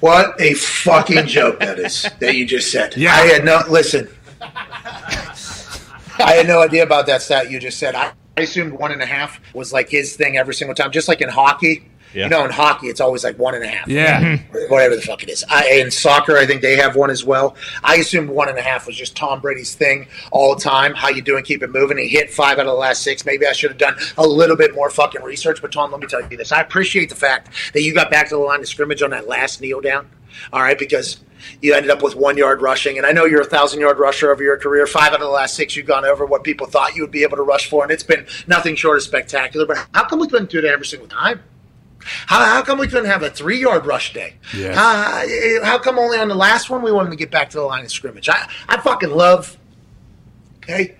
What 0.00 0.40
a 0.40 0.54
fucking 0.54 1.26
joke 1.26 1.60
that 1.60 1.78
is 1.78 2.08
that 2.20 2.34
you 2.34 2.46
just 2.46 2.72
said. 2.72 2.96
Yeah. 2.96 3.12
I 3.14 3.26
had 3.26 3.44
no 3.44 3.62
listen. 3.68 4.08
I 6.18 6.32
had 6.34 6.48
no 6.48 6.60
idea 6.62 6.82
about 6.82 7.06
that 7.06 7.22
stat 7.22 7.50
you 7.50 7.58
just 7.60 7.78
said. 7.78 7.94
I, 7.94 8.12
I 8.40 8.44
assumed 8.44 8.72
one 8.72 8.90
and 8.90 9.02
a 9.02 9.06
half 9.06 9.40
was 9.54 9.72
like 9.72 9.90
his 9.90 10.16
thing 10.16 10.38
every 10.38 10.54
single 10.54 10.74
time, 10.74 10.90
just 10.90 11.08
like 11.08 11.20
in 11.20 11.28
hockey. 11.28 11.86
Yeah. 12.12 12.24
You 12.24 12.30
know, 12.30 12.44
in 12.44 12.50
hockey, 12.50 12.88
it's 12.88 13.00
always 13.00 13.22
like 13.22 13.38
one 13.38 13.54
and 13.54 13.62
a 13.62 13.68
half. 13.68 13.86
Yeah. 13.86 14.20
Mm-hmm. 14.20 14.72
Whatever 14.72 14.96
the 14.96 15.02
fuck 15.02 15.22
it 15.22 15.28
is. 15.28 15.44
I, 15.48 15.68
in 15.74 15.92
soccer, 15.92 16.36
I 16.36 16.44
think 16.44 16.60
they 16.60 16.74
have 16.74 16.96
one 16.96 17.08
as 17.08 17.24
well. 17.24 17.54
I 17.84 17.96
assumed 17.96 18.30
one 18.30 18.48
and 18.48 18.58
a 18.58 18.62
half 18.62 18.86
was 18.88 18.96
just 18.96 19.16
Tom 19.16 19.40
Brady's 19.40 19.76
thing 19.76 20.08
all 20.32 20.56
the 20.56 20.60
time. 20.60 20.92
How 20.94 21.08
you 21.08 21.22
doing? 21.22 21.44
Keep 21.44 21.62
it 21.62 21.70
moving. 21.70 21.98
He 21.98 22.08
hit 22.08 22.32
five 22.32 22.58
out 22.58 22.66
of 22.66 22.72
the 22.72 22.72
last 22.72 23.02
six. 23.02 23.24
Maybe 23.24 23.46
I 23.46 23.52
should 23.52 23.70
have 23.70 23.78
done 23.78 23.94
a 24.18 24.26
little 24.26 24.56
bit 24.56 24.74
more 24.74 24.90
fucking 24.90 25.22
research. 25.22 25.62
But 25.62 25.70
Tom, 25.70 25.92
let 25.92 26.00
me 26.00 26.08
tell 26.08 26.22
you 26.28 26.36
this. 26.36 26.50
I 26.50 26.60
appreciate 26.60 27.10
the 27.10 27.14
fact 27.14 27.50
that 27.74 27.82
you 27.82 27.94
got 27.94 28.10
back 28.10 28.28
to 28.30 28.34
the 28.34 28.40
line 28.40 28.58
of 28.60 28.66
scrimmage 28.66 29.02
on 29.02 29.10
that 29.10 29.28
last 29.28 29.60
kneel 29.60 29.80
down. 29.80 30.10
All 30.52 30.62
right, 30.62 30.78
because 30.78 31.20
you 31.60 31.74
ended 31.74 31.90
up 31.90 32.02
with 32.02 32.16
one 32.16 32.36
yard 32.36 32.62
rushing, 32.62 32.98
and 32.98 33.06
I 33.06 33.12
know 33.12 33.24
you're 33.24 33.40
a 33.40 33.46
thousand 33.46 33.80
yard 33.80 33.98
rusher 33.98 34.30
over 34.30 34.42
your 34.42 34.56
career. 34.56 34.86
Five 34.86 35.12
out 35.12 35.14
of 35.14 35.20
the 35.20 35.28
last 35.28 35.54
six, 35.54 35.76
you've 35.76 35.86
gone 35.86 36.04
over 36.04 36.26
what 36.26 36.44
people 36.44 36.66
thought 36.66 36.94
you 36.94 37.02
would 37.02 37.10
be 37.10 37.22
able 37.22 37.36
to 37.36 37.42
rush 37.42 37.68
for, 37.68 37.82
and 37.82 37.92
it's 37.92 38.02
been 38.02 38.26
nothing 38.46 38.76
short 38.76 38.96
of 38.96 39.02
spectacular. 39.02 39.66
But 39.66 39.86
how 39.92 40.04
come 40.06 40.20
we 40.20 40.28
couldn't 40.28 40.50
do 40.50 40.60
that 40.60 40.72
every 40.72 40.86
single 40.86 41.08
time? 41.08 41.42
How, 42.26 42.44
how 42.44 42.62
come 42.62 42.78
we 42.78 42.86
couldn't 42.86 43.10
have 43.10 43.22
a 43.22 43.30
three 43.30 43.60
yard 43.60 43.86
rush 43.86 44.12
day? 44.12 44.34
Yes. 44.56 44.76
How, 44.76 45.64
how 45.64 45.78
come 45.78 45.98
only 45.98 46.18
on 46.18 46.28
the 46.28 46.34
last 46.34 46.70
one 46.70 46.82
we 46.82 46.92
wanted 46.92 47.10
to 47.10 47.16
get 47.16 47.30
back 47.30 47.50
to 47.50 47.58
the 47.58 47.64
line 47.64 47.84
of 47.84 47.90
scrimmage? 47.90 48.28
I, 48.28 48.48
I 48.68 48.78
fucking 48.80 49.10
love, 49.10 49.58
okay? 50.58 50.96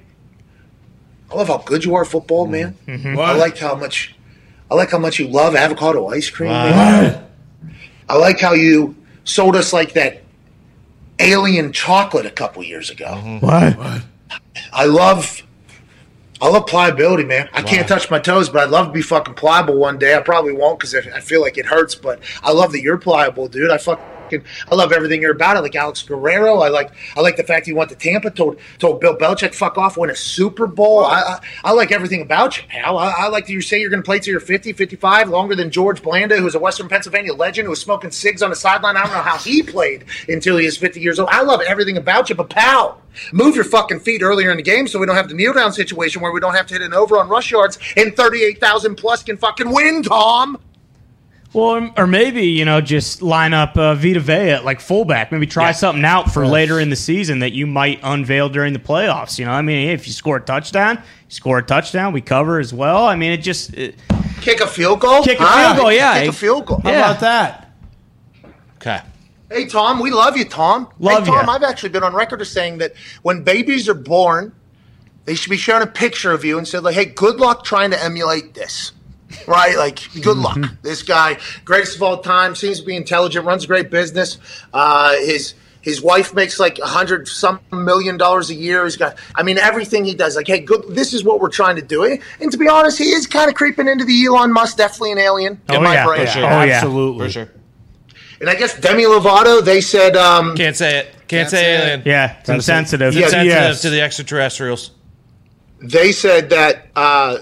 I 1.30 1.34
love 1.34 1.48
how 1.48 1.58
good 1.58 1.84
you 1.84 1.94
are 1.94 2.02
at 2.02 2.08
football, 2.08 2.44
mm-hmm. 2.44 2.52
man. 2.52 2.76
Mm-hmm. 2.86 3.18
I 3.18 3.32
like 3.32 3.56
how 3.56 3.74
much, 3.74 4.14
I 4.70 4.74
like 4.74 4.90
how 4.90 4.98
much 4.98 5.18
you 5.18 5.28
love 5.28 5.54
avocado 5.54 6.08
ice 6.08 6.28
cream. 6.28 6.50
man. 6.50 7.26
I 8.08 8.16
like 8.16 8.40
how 8.40 8.52
you 8.54 8.96
sold 9.30 9.56
us 9.56 9.72
like 9.72 9.92
that 9.94 10.22
alien 11.18 11.72
chocolate 11.72 12.26
a 12.26 12.30
couple 12.30 12.62
years 12.62 12.90
ago. 12.90 13.06
Mm-hmm. 13.06 13.46
What? 13.46 14.02
I 14.72 14.84
love 14.86 15.42
I 16.42 16.48
love 16.48 16.66
pliability, 16.66 17.24
man. 17.24 17.50
I 17.52 17.60
can't 17.62 17.86
touch 17.86 18.10
my 18.10 18.18
toes, 18.18 18.48
but 18.48 18.62
I'd 18.62 18.70
love 18.70 18.86
to 18.86 18.92
be 18.92 19.02
fucking 19.02 19.34
pliable 19.34 19.74
one 19.74 19.98
day. 19.98 20.16
I 20.16 20.20
probably 20.20 20.52
won't 20.52 20.78
because 20.78 20.94
I 20.94 21.16
I 21.16 21.20
feel 21.20 21.42
like 21.42 21.58
it 21.58 21.66
hurts, 21.66 21.94
but 21.94 22.20
I 22.42 22.52
love 22.52 22.72
that 22.72 22.80
you're 22.80 22.98
pliable, 22.98 23.48
dude. 23.48 23.70
I 23.70 23.76
fucking 24.30 24.44
I 24.70 24.74
love 24.74 24.92
everything 24.92 25.20
you're 25.20 25.32
about. 25.32 25.56
I 25.56 25.60
like 25.60 25.74
Alex 25.74 26.02
Guerrero. 26.02 26.58
I 26.58 26.68
like 26.68 26.92
I 27.16 27.20
like 27.20 27.36
the 27.36 27.44
fact 27.44 27.66
you 27.66 27.76
went 27.76 27.90
to 27.90 27.96
Tampa, 27.96 28.30
told 28.30 28.58
told 28.78 29.00
Bill 29.00 29.16
Belichick 29.16 29.54
fuck 29.54 29.78
off, 29.78 29.96
win 29.96 30.10
a 30.10 30.16
Super 30.16 30.66
Bowl. 30.66 31.04
I 31.04 31.20
I, 31.20 31.40
I 31.64 31.72
like 31.72 31.92
everything 31.92 32.22
about 32.22 32.56
you, 32.56 32.64
pal. 32.68 32.98
I, 32.98 33.10
I 33.10 33.28
like 33.28 33.46
that 33.46 33.52
you 33.52 33.60
say 33.60 33.80
you're 33.80 33.90
going 33.90 34.02
to 34.02 34.06
play 34.06 34.18
till 34.18 34.32
you're 34.32 34.40
50, 34.40 34.72
55, 34.72 35.28
longer 35.28 35.54
than 35.54 35.70
George 35.70 36.02
Blanda, 36.02 36.38
who's 36.38 36.54
a 36.54 36.58
Western 36.58 36.88
Pennsylvania 36.88 37.34
legend 37.34 37.66
who 37.66 37.70
was 37.70 37.80
smoking 37.80 38.10
cigs 38.10 38.42
on 38.42 38.50
the 38.50 38.56
sideline. 38.56 38.96
I 38.96 39.02
don't 39.02 39.12
know 39.12 39.22
how 39.22 39.38
he 39.38 39.62
played 39.62 40.04
until 40.28 40.56
he 40.56 40.66
was 40.66 40.76
50 40.76 41.00
years 41.00 41.18
old. 41.18 41.28
I 41.30 41.42
love 41.42 41.60
everything 41.60 41.96
about 41.96 42.28
you, 42.28 42.34
but 42.34 42.50
pal, 42.50 43.00
move 43.32 43.54
your 43.54 43.64
fucking 43.64 44.00
feet 44.00 44.22
earlier 44.22 44.50
in 44.50 44.56
the 44.56 44.62
game 44.62 44.86
so 44.86 44.98
we 44.98 45.06
don't 45.06 45.16
have 45.16 45.28
the 45.28 45.34
kneel 45.34 45.52
down 45.52 45.72
situation 45.72 46.22
where 46.22 46.32
we 46.32 46.40
don't 46.40 46.54
have 46.54 46.66
to 46.66 46.74
hit 46.74 46.82
an 46.82 46.94
over 46.94 47.18
on 47.18 47.28
rush 47.28 47.50
yards 47.50 47.78
and 47.96 48.16
38,000 48.16 48.96
plus 48.96 49.22
can 49.22 49.36
fucking 49.36 49.70
win, 49.70 50.02
Tom. 50.02 50.58
Well, 51.52 51.92
or 51.96 52.06
maybe 52.06 52.42
you 52.46 52.64
know, 52.64 52.80
just 52.80 53.22
line 53.22 53.52
up 53.52 53.76
uh, 53.76 53.94
Vita 53.96 54.20
Vea 54.20 54.50
at 54.50 54.64
like 54.64 54.80
fullback. 54.80 55.32
Maybe 55.32 55.46
try 55.46 55.72
something 55.72 56.04
out 56.04 56.32
for 56.32 56.46
later 56.46 56.78
in 56.78 56.90
the 56.90 56.96
season 56.96 57.40
that 57.40 57.52
you 57.52 57.66
might 57.66 57.98
unveil 58.04 58.48
during 58.48 58.72
the 58.72 58.78
playoffs. 58.78 59.36
You 59.38 59.46
know, 59.46 59.50
I 59.52 59.62
mean, 59.62 59.88
if 59.88 60.06
you 60.06 60.12
score 60.12 60.36
a 60.36 60.40
touchdown, 60.40 60.96
you 60.98 61.02
score 61.30 61.58
a 61.58 61.62
touchdown, 61.62 62.12
we 62.12 62.20
cover 62.20 62.60
as 62.60 62.72
well. 62.72 63.04
I 63.04 63.16
mean, 63.16 63.32
it 63.32 63.38
just 63.38 63.74
it, 63.74 63.96
Kick 64.40 64.60
a 64.60 64.66
field 64.66 65.00
goal? 65.00 65.22
Kick 65.22 65.40
a 65.40 65.44
Huh? 65.44 65.74
field 65.74 65.76
goal, 65.82 65.92
yeah. 65.92 66.20
Kick 66.20 66.28
a 66.30 66.32
field 66.32 66.66
goal. 66.66 66.80
How 66.84 66.90
Yeah. 66.90 66.98
about 67.10 67.20
that? 67.20 67.70
Okay. 68.76 69.00
Hey, 69.50 69.66
Tom, 69.66 69.98
we 70.00 70.10
love 70.10 70.36
you, 70.36 70.44
Tom. 70.44 70.88
Love 71.00 71.24
hey, 71.24 71.32
Tom, 71.32 71.46
ya. 71.46 71.52
I've 71.52 71.64
actually 71.64 71.88
been 71.88 72.04
on 72.04 72.14
record 72.14 72.40
as 72.40 72.48
saying 72.50 72.78
that 72.78 72.92
when 73.22 73.42
babies 73.42 73.88
are 73.88 73.94
born, 73.94 74.52
they 75.24 75.34
should 75.34 75.50
be 75.50 75.56
shown 75.56 75.82
a 75.82 75.86
picture 75.86 76.30
of 76.32 76.44
you 76.44 76.56
and 76.56 76.66
said, 76.66 76.84
like, 76.84 76.94
hey, 76.94 77.04
good 77.06 77.36
luck 77.40 77.64
trying 77.64 77.90
to 77.90 78.02
emulate 78.02 78.54
this. 78.54 78.92
Right? 79.46 79.76
Like, 79.76 80.00
good 80.22 80.36
luck. 80.36 80.58
This 80.82 81.02
guy, 81.02 81.38
greatest 81.64 81.96
of 81.96 82.02
all 82.02 82.18
time, 82.18 82.54
seems 82.54 82.80
to 82.80 82.86
be 82.86 82.96
intelligent, 82.96 83.44
runs 83.46 83.64
a 83.64 83.66
great 83.66 83.90
business. 83.90 84.38
Uh, 84.72 85.14
his 85.16 85.54
his 85.82 86.02
wife 86.02 86.34
makes 86.34 86.60
like 86.60 86.78
a 86.78 86.86
hundred 86.86 87.26
some 87.26 87.58
million 87.72 88.16
dollars 88.18 88.50
a 88.50 88.54
year. 88.54 88.84
He's 88.84 88.96
got, 88.98 89.16
I 89.34 89.42
mean, 89.42 89.56
everything 89.56 90.04
he 90.04 90.14
does. 90.14 90.36
Like, 90.36 90.46
hey, 90.46 90.60
good. 90.60 90.84
This 90.90 91.14
is 91.14 91.24
what 91.24 91.40
we're 91.40 91.48
trying 91.48 91.76
to 91.76 91.82
do. 91.82 92.04
And 92.04 92.52
to 92.52 92.58
be 92.58 92.68
honest, 92.68 92.98
he 92.98 93.04
is 93.10 93.26
kind 93.26 93.48
of 93.48 93.54
creeping 93.54 93.88
into 93.88 94.04
the 94.04 94.26
Elon 94.26 94.52
Musk, 94.52 94.76
definitely 94.76 95.12
an 95.12 95.18
alien 95.18 95.60
in 95.70 95.76
Oh, 95.76 95.80
my 95.80 95.94
yeah, 95.94 96.04
brain. 96.06 96.26
for 96.26 96.32
sure. 96.32 96.44
Oh, 96.44 96.62
yeah. 96.64 96.72
Absolutely. 96.74 97.26
For 97.26 97.32
sure. 97.32 97.48
And 98.40 98.50
I 98.50 98.56
guess 98.56 98.78
Demi 98.78 99.04
Lovato, 99.04 99.64
they 99.64 99.80
said, 99.80 100.16
um, 100.16 100.54
Can't 100.56 100.76
say 100.76 100.98
it. 100.98 101.04
Can't, 101.12 101.28
Can't 101.28 101.50
say 101.50 101.56
say 101.62 101.74
it. 101.74 101.80
alien. 101.80 102.02
yeah, 102.04 102.24
it's 102.40 102.46
Gotta 102.48 102.62
say- 102.62 102.72
insensitive. 102.78 103.14
Yeah, 103.14 103.20
Sensitive 103.28 103.46
Yes. 103.46 103.82
to 103.82 103.90
the 103.90 104.00
extraterrestrials. 104.02 104.90
they 105.82 106.12
said 106.12 106.50
that 106.50 106.88
uh, 106.96 107.38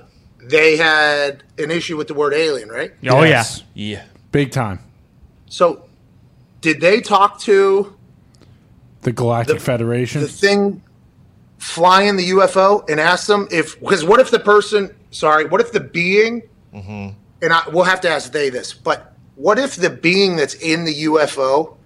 they 0.49 0.77
had 0.77 1.43
an 1.59 1.71
issue 1.71 1.97
with 1.97 2.09
the 2.09 2.15
word 2.15 2.35
alien, 2.35 2.69
right? 2.69 2.93
oh 3.09 3.23
Yes. 3.23 3.63
Yeah. 3.75 4.05
Big 4.33 4.53
time. 4.53 4.81
So, 5.47 5.85
did 6.61 6.81
they 6.81 7.01
talk 7.01 7.41
to 7.41 7.97
The 9.03 9.13
Galactic 9.13 9.57
The- 9.59 9.65
Federation. 9.65 10.21
the 10.21 10.29
thing? 10.29 10.83
flying 11.59 12.17
the 12.17 12.31
UFO 12.31 12.89
and 12.89 13.01
ask 13.01 13.27
them 13.27 13.49
if 13.51 13.79
because 13.81 14.05
what 14.05 14.21
if 14.21 14.31
the 14.31 14.39
person 14.39 14.95
sorry 15.11 15.45
what 15.45 15.61
if 15.61 15.73
the 15.73 15.81
being 15.81 16.43
mm-hmm. 16.73 17.09
and 17.43 17.53
I 17.53 17.63
we'll 17.73 17.85
have 17.85 18.01
to 18.03 18.09
ask 18.09 18.31
they 18.31 18.49
this 18.49 18.73
but 18.73 19.13
what 19.35 19.59
if 19.59 19.75
the 19.75 19.91
being 19.91 20.37
that's 20.37 20.55
in 20.55 20.85
the 20.85 21.05
UFO 21.05 21.77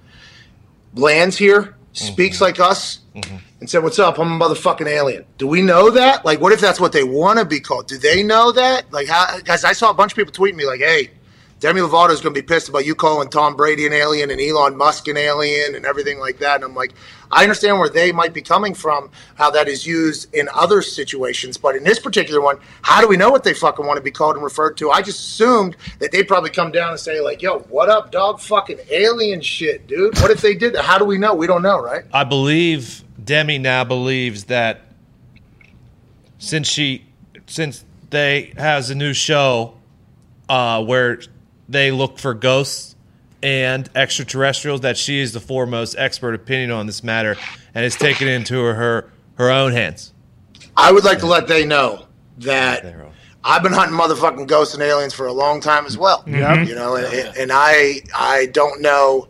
lands 0.94 1.38
here 1.38 1.74
speaks 1.92 2.36
mm-hmm. 2.36 2.44
like 2.44 2.60
us 2.60 2.98
mm-hmm. 3.14 3.36
And 3.62 3.70
said 3.70 3.82
what's 3.82 4.00
up 4.00 4.18
I'm 4.18 4.40
a 4.40 4.44
motherfucking 4.44 4.88
alien 4.88 5.24
do 5.38 5.46
we 5.46 5.62
know 5.62 5.88
that 5.90 6.24
like 6.24 6.40
what 6.40 6.52
if 6.52 6.60
that's 6.60 6.80
what 6.80 6.92
they 6.92 7.04
want 7.04 7.38
to 7.38 7.44
be 7.44 7.60
called 7.60 7.86
do 7.86 7.96
they 7.96 8.24
know 8.24 8.50
that 8.50 8.92
like 8.92 9.06
how 9.06 9.38
guys 9.38 9.62
I 9.62 9.72
saw 9.72 9.90
a 9.90 9.94
bunch 9.94 10.12
of 10.12 10.16
people 10.16 10.32
tweet 10.32 10.56
me 10.56 10.66
like 10.66 10.80
hey 10.80 11.10
Demi 11.60 11.80
Lovato 11.80 12.10
is 12.10 12.20
going 12.20 12.34
to 12.34 12.42
be 12.42 12.44
pissed 12.44 12.68
about 12.68 12.84
you 12.84 12.96
calling 12.96 13.28
Tom 13.28 13.54
Brady 13.54 13.86
an 13.86 13.92
alien 13.92 14.32
and 14.32 14.40
Elon 14.40 14.76
Musk 14.76 15.06
an 15.06 15.16
alien 15.16 15.76
and 15.76 15.86
everything 15.86 16.18
like 16.18 16.40
that. 16.40 16.56
And 16.56 16.64
I'm 16.64 16.74
like, 16.74 16.92
I 17.30 17.44
understand 17.44 17.78
where 17.78 17.88
they 17.88 18.10
might 18.10 18.34
be 18.34 18.42
coming 18.42 18.74
from, 18.74 19.12
how 19.36 19.48
that 19.52 19.68
is 19.68 19.86
used 19.86 20.34
in 20.34 20.48
other 20.52 20.82
situations. 20.82 21.56
But 21.56 21.76
in 21.76 21.84
this 21.84 22.00
particular 22.00 22.40
one, 22.40 22.58
how 22.82 23.00
do 23.00 23.06
we 23.06 23.16
know 23.16 23.30
what 23.30 23.44
they 23.44 23.54
fucking 23.54 23.86
want 23.86 23.96
to 23.96 24.02
be 24.02 24.10
called 24.10 24.34
and 24.34 24.42
referred 24.42 24.76
to? 24.78 24.90
I 24.90 25.02
just 25.02 25.20
assumed 25.20 25.76
that 26.00 26.10
they'd 26.10 26.26
probably 26.26 26.50
come 26.50 26.72
down 26.72 26.90
and 26.90 26.98
say, 26.98 27.20
like, 27.20 27.42
yo, 27.42 27.60
what 27.60 27.88
up, 27.88 28.10
dog? 28.10 28.40
Fucking 28.40 28.80
alien 28.90 29.40
shit, 29.40 29.86
dude. 29.86 30.18
What 30.18 30.32
if 30.32 30.40
they 30.40 30.56
did 30.56 30.72
that? 30.72 30.84
How 30.84 30.98
do 30.98 31.04
we 31.04 31.16
know? 31.16 31.32
We 31.32 31.46
don't 31.46 31.62
know, 31.62 31.80
right? 31.80 32.02
I 32.12 32.24
believe 32.24 33.04
Demi 33.24 33.58
now 33.58 33.84
believes 33.84 34.44
that 34.44 34.80
since 36.38 36.68
she 36.68 37.04
since 37.46 37.84
they 38.10 38.52
has 38.56 38.90
a 38.90 38.94
new 38.94 39.12
show 39.12 39.74
uh, 40.48 40.82
where 40.84 41.20
they 41.68 41.90
look 41.90 42.18
for 42.18 42.34
ghosts 42.34 42.96
and 43.42 43.88
extraterrestrials 43.94 44.82
that 44.82 44.96
she 44.96 45.20
is 45.20 45.32
the 45.32 45.40
foremost 45.40 45.96
expert 45.98 46.34
opinion 46.34 46.70
on 46.70 46.86
this 46.86 47.02
matter 47.02 47.36
and 47.74 47.82
has 47.84 47.96
taken 47.96 48.28
it 48.28 48.32
into 48.32 48.62
her 48.62 49.10
her 49.34 49.50
own 49.50 49.72
hands. 49.72 50.12
I 50.76 50.92
would 50.92 51.04
like 51.04 51.18
to 51.18 51.26
let 51.26 51.48
they 51.48 51.64
know 51.64 52.06
that 52.38 52.84
I've 53.44 53.62
been 53.62 53.72
hunting 53.72 53.98
motherfucking 53.98 54.46
ghosts 54.46 54.74
and 54.74 54.82
aliens 54.82 55.12
for 55.12 55.26
a 55.26 55.32
long 55.32 55.60
time 55.60 55.86
as 55.86 55.98
well. 55.98 56.22
Yep. 56.26 56.68
You 56.68 56.74
know, 56.74 56.96
and, 56.96 57.36
and 57.36 57.50
I 57.52 58.00
I 58.14 58.46
don't 58.46 58.80
know 58.80 59.28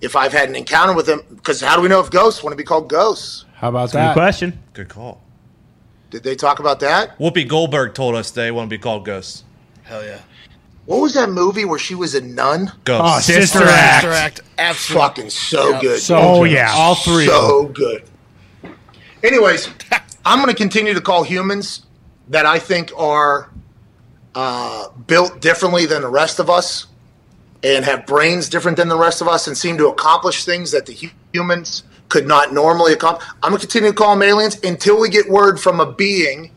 if 0.00 0.16
I've 0.16 0.32
had 0.32 0.48
an 0.48 0.56
encounter 0.56 0.92
with 0.94 1.06
them 1.06 1.22
because 1.30 1.60
how 1.60 1.76
do 1.76 1.82
we 1.82 1.88
know 1.88 2.00
if 2.00 2.10
ghosts 2.10 2.42
want 2.42 2.52
to 2.52 2.56
be 2.56 2.64
called 2.64 2.88
ghosts? 2.88 3.44
How 3.54 3.68
about 3.68 3.90
Good 3.92 3.98
that? 3.98 4.12
question. 4.14 4.58
Good 4.72 4.88
call. 4.88 5.20
Did 6.10 6.22
they 6.24 6.34
talk 6.34 6.58
about 6.58 6.80
that? 6.80 7.16
Whoopi 7.18 7.46
Goldberg 7.46 7.94
told 7.94 8.14
us 8.14 8.30
they 8.30 8.50
want 8.50 8.68
to 8.70 8.74
be 8.76 8.80
called 8.82 9.04
ghosts. 9.04 9.44
Hell 9.84 10.04
yeah. 10.04 10.18
What 10.86 11.00
was 11.02 11.14
that 11.14 11.28
movie 11.30 11.64
where 11.64 11.78
she 11.78 11.94
was 11.94 12.14
a 12.16 12.20
nun? 12.20 12.68
Oh, 12.72 12.78
Ghosts. 12.84 13.26
Sister 13.26 13.60
Act. 13.62 14.02
Sister 14.02 14.10
Act. 14.16 14.40
Absolutely. 14.58 15.06
Fucking 15.08 15.30
so 15.30 15.70
Yeah. 15.70 15.80
good. 15.80 16.00
So 16.00 16.18
Oh, 16.18 16.44
yeah. 16.44 16.72
all 16.74 16.94
three. 16.96 17.26
so 17.26 17.66
good. 17.66 18.02
Anyways, 19.22 19.68
I'm 20.24 20.38
going 20.38 20.48
to 20.48 20.54
continue 20.54 20.94
to 20.94 21.00
call 21.00 21.22
humans 21.22 21.84
that 22.28 22.46
I 22.46 22.58
think 22.58 22.90
are 22.96 23.50
uh, 24.34 24.88
built 25.06 25.40
differently 25.40 25.86
than 25.86 26.02
the 26.02 26.08
rest 26.08 26.38
of 26.38 26.48
us 26.48 26.86
and 27.62 27.84
have 27.84 28.06
brains 28.06 28.48
different 28.48 28.76
than 28.76 28.88
the 28.88 28.96
rest 28.96 29.20
of 29.20 29.28
us 29.28 29.46
and 29.46 29.56
seem 29.56 29.76
to 29.78 29.88
accomplish 29.88 30.44
things 30.44 30.70
that 30.72 30.86
the 30.86 31.10
humans 31.32 31.82
could 32.08 32.26
not 32.26 32.52
normally 32.52 32.92
accomplish. 32.92 33.26
I'm 33.42 33.50
going 33.50 33.60
to 33.60 33.66
continue 33.66 33.90
to 33.90 33.96
call 33.96 34.14
them 34.14 34.22
aliens 34.22 34.58
until 34.62 34.98
we 35.00 35.08
get 35.08 35.28
word 35.28 35.60
from 35.60 35.80
a 35.80 35.92
being 35.92 36.50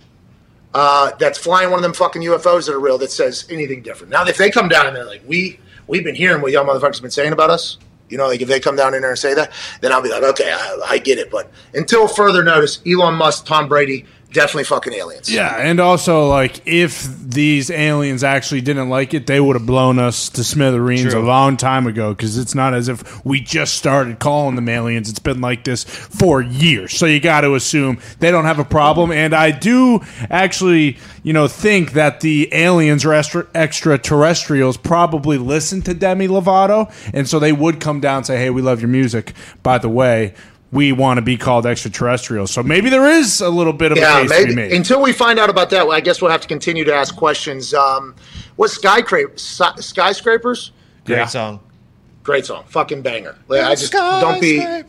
uh, 0.73 1.11
that's 1.19 1.37
flying 1.37 1.69
one 1.69 1.79
of 1.79 1.83
them 1.83 1.93
fucking 1.93 2.21
UFOs 2.21 2.65
that 2.65 2.73
are 2.73 2.79
real 2.79 2.97
that 2.97 3.11
says 3.11 3.45
anything 3.49 3.81
different. 3.81 4.11
Now, 4.11 4.25
if 4.25 4.37
they 4.37 4.49
come 4.49 4.67
down 4.67 4.87
and 4.87 4.95
they're 4.95 5.05
like, 5.05 5.21
we, 5.27 5.59
we've 5.87 6.03
been 6.03 6.15
hearing 6.15 6.41
what 6.41 6.51
y'all 6.51 6.65
motherfuckers 6.65 7.01
been 7.01 7.11
saying 7.11 7.33
about 7.33 7.49
us, 7.49 7.77
you 8.09 8.17
know, 8.17 8.27
like 8.27 8.41
if 8.41 8.47
they 8.47 8.59
come 8.59 8.75
down 8.75 8.93
in 8.93 9.01
there 9.01 9.11
and 9.11 9.19
say 9.19 9.33
that, 9.33 9.51
then 9.81 9.91
I'll 9.91 10.01
be 10.01 10.09
like, 10.09 10.23
okay, 10.23 10.51
I, 10.51 10.79
I 10.87 10.97
get 10.97 11.17
it. 11.19 11.29
But 11.31 11.51
until 11.73 12.07
further 12.07 12.43
notice, 12.43 12.79
Elon 12.87 13.15
Musk, 13.15 13.45
Tom 13.45 13.67
Brady, 13.67 14.05
definitely 14.34 14.65
fucking 14.65 14.93
aliens. 14.93 15.32
Yeah, 15.32 15.56
and 15.58 15.80
also 15.80 16.28
like 16.28 16.62
if 16.67 17.04
these 17.19 17.69
aliens 17.69 18.24
actually 18.24 18.62
didn't 18.62 18.89
like 18.89 19.13
it, 19.13 19.28
they 19.28 19.39
would 19.39 19.56
have 19.56 19.65
blown 19.65 20.00
us 20.00 20.30
to 20.30 20.43
smithereens 20.43 21.13
True. 21.13 21.22
a 21.22 21.24
long 21.24 21.56
time 21.56 21.88
ago. 21.88 22.13
Because 22.13 22.38
it's 22.38 22.56
not 22.56 22.74
as 22.74 22.89
if 22.89 23.26
we 23.26 23.39
just 23.39 23.76
started 23.76 24.19
calling 24.19 24.56
them 24.56 24.67
aliens; 24.67 25.10
it's 25.10 25.19
been 25.19 25.41
like 25.41 25.63
this 25.63 25.84
for 25.84 26.41
years. 26.41 26.98
So 26.98 27.06
you 27.06 27.19
got 27.19 27.41
to 27.41 27.56
assume 27.56 28.00
they 28.19 28.32
don't 28.32 28.46
have 28.46 28.60
a 28.60 28.65
problem. 28.65 29.12
And 29.12 29.34
I 29.34 29.52
do 29.52 30.02
actually, 30.30 30.98
you 31.24 31.34
know, 31.34 31.48
think 31.48 31.93
that 31.93 32.22
the 32.22 32.50
aliens 32.54 33.06
or 33.06 33.13
extra- 33.13 33.48
extraterrestrials 33.56 34.78
probably 34.78 35.38
listen 35.38 35.82
to 35.84 35.93
Demi 35.93 36.28
Lovato, 36.28 36.91
and 37.13 37.30
so 37.30 37.39
they 37.39 37.54
would 37.54 37.80
come 37.80 38.00
down 38.00 38.17
and 38.17 38.26
say, 38.26 38.38
"Hey, 38.38 38.50
we 38.50 38.62
love 38.62 38.82
your 38.82 38.89
music. 38.89 39.34
By 39.62 39.78
the 39.78 39.89
way." 39.89 40.34
We 40.73 40.91
want 40.91 41.19
to 41.19 41.21
be 41.21 41.38
called 41.38 41.67
extraterrestrials, 41.67 42.49
so 42.49 42.63
maybe 42.63 42.89
there 42.89 43.07
is 43.07 43.41
a 43.41 43.49
little 43.49 43.73
bit 43.73 43.91
of 43.91 43.99
a 43.99 44.01
Yeah, 44.01 44.21
case 44.21 44.31
to 44.41 44.45
be 44.47 44.55
made. 44.55 44.71
Until 44.73 44.99
we 45.03 45.13
find 45.13 45.38
out 45.38 45.51
about 45.51 45.69
that, 45.69 45.86
well, 45.86 45.95
I 45.95 45.99
guess 45.99 46.19
we'll 46.19 46.31
have 46.31 46.41
to 46.41 46.47
continue 46.47 46.83
to 46.83 46.93
ask 46.93 47.15
questions. 47.15 47.75
Um, 47.75 48.15
what 48.55 48.71
skyscraper, 48.71 49.33
skyscrapers? 49.38 50.71
Great 51.05 51.17
Yeah. 51.17 51.25
song. 51.27 51.59
Great 52.23 52.47
song, 52.47 52.63
fucking 52.69 53.03
banger. 53.03 53.36
Like, 53.49 53.63
I 53.63 53.75
just 53.75 53.91
don't 53.91 54.41
be. 54.41 54.62
And 54.62 54.83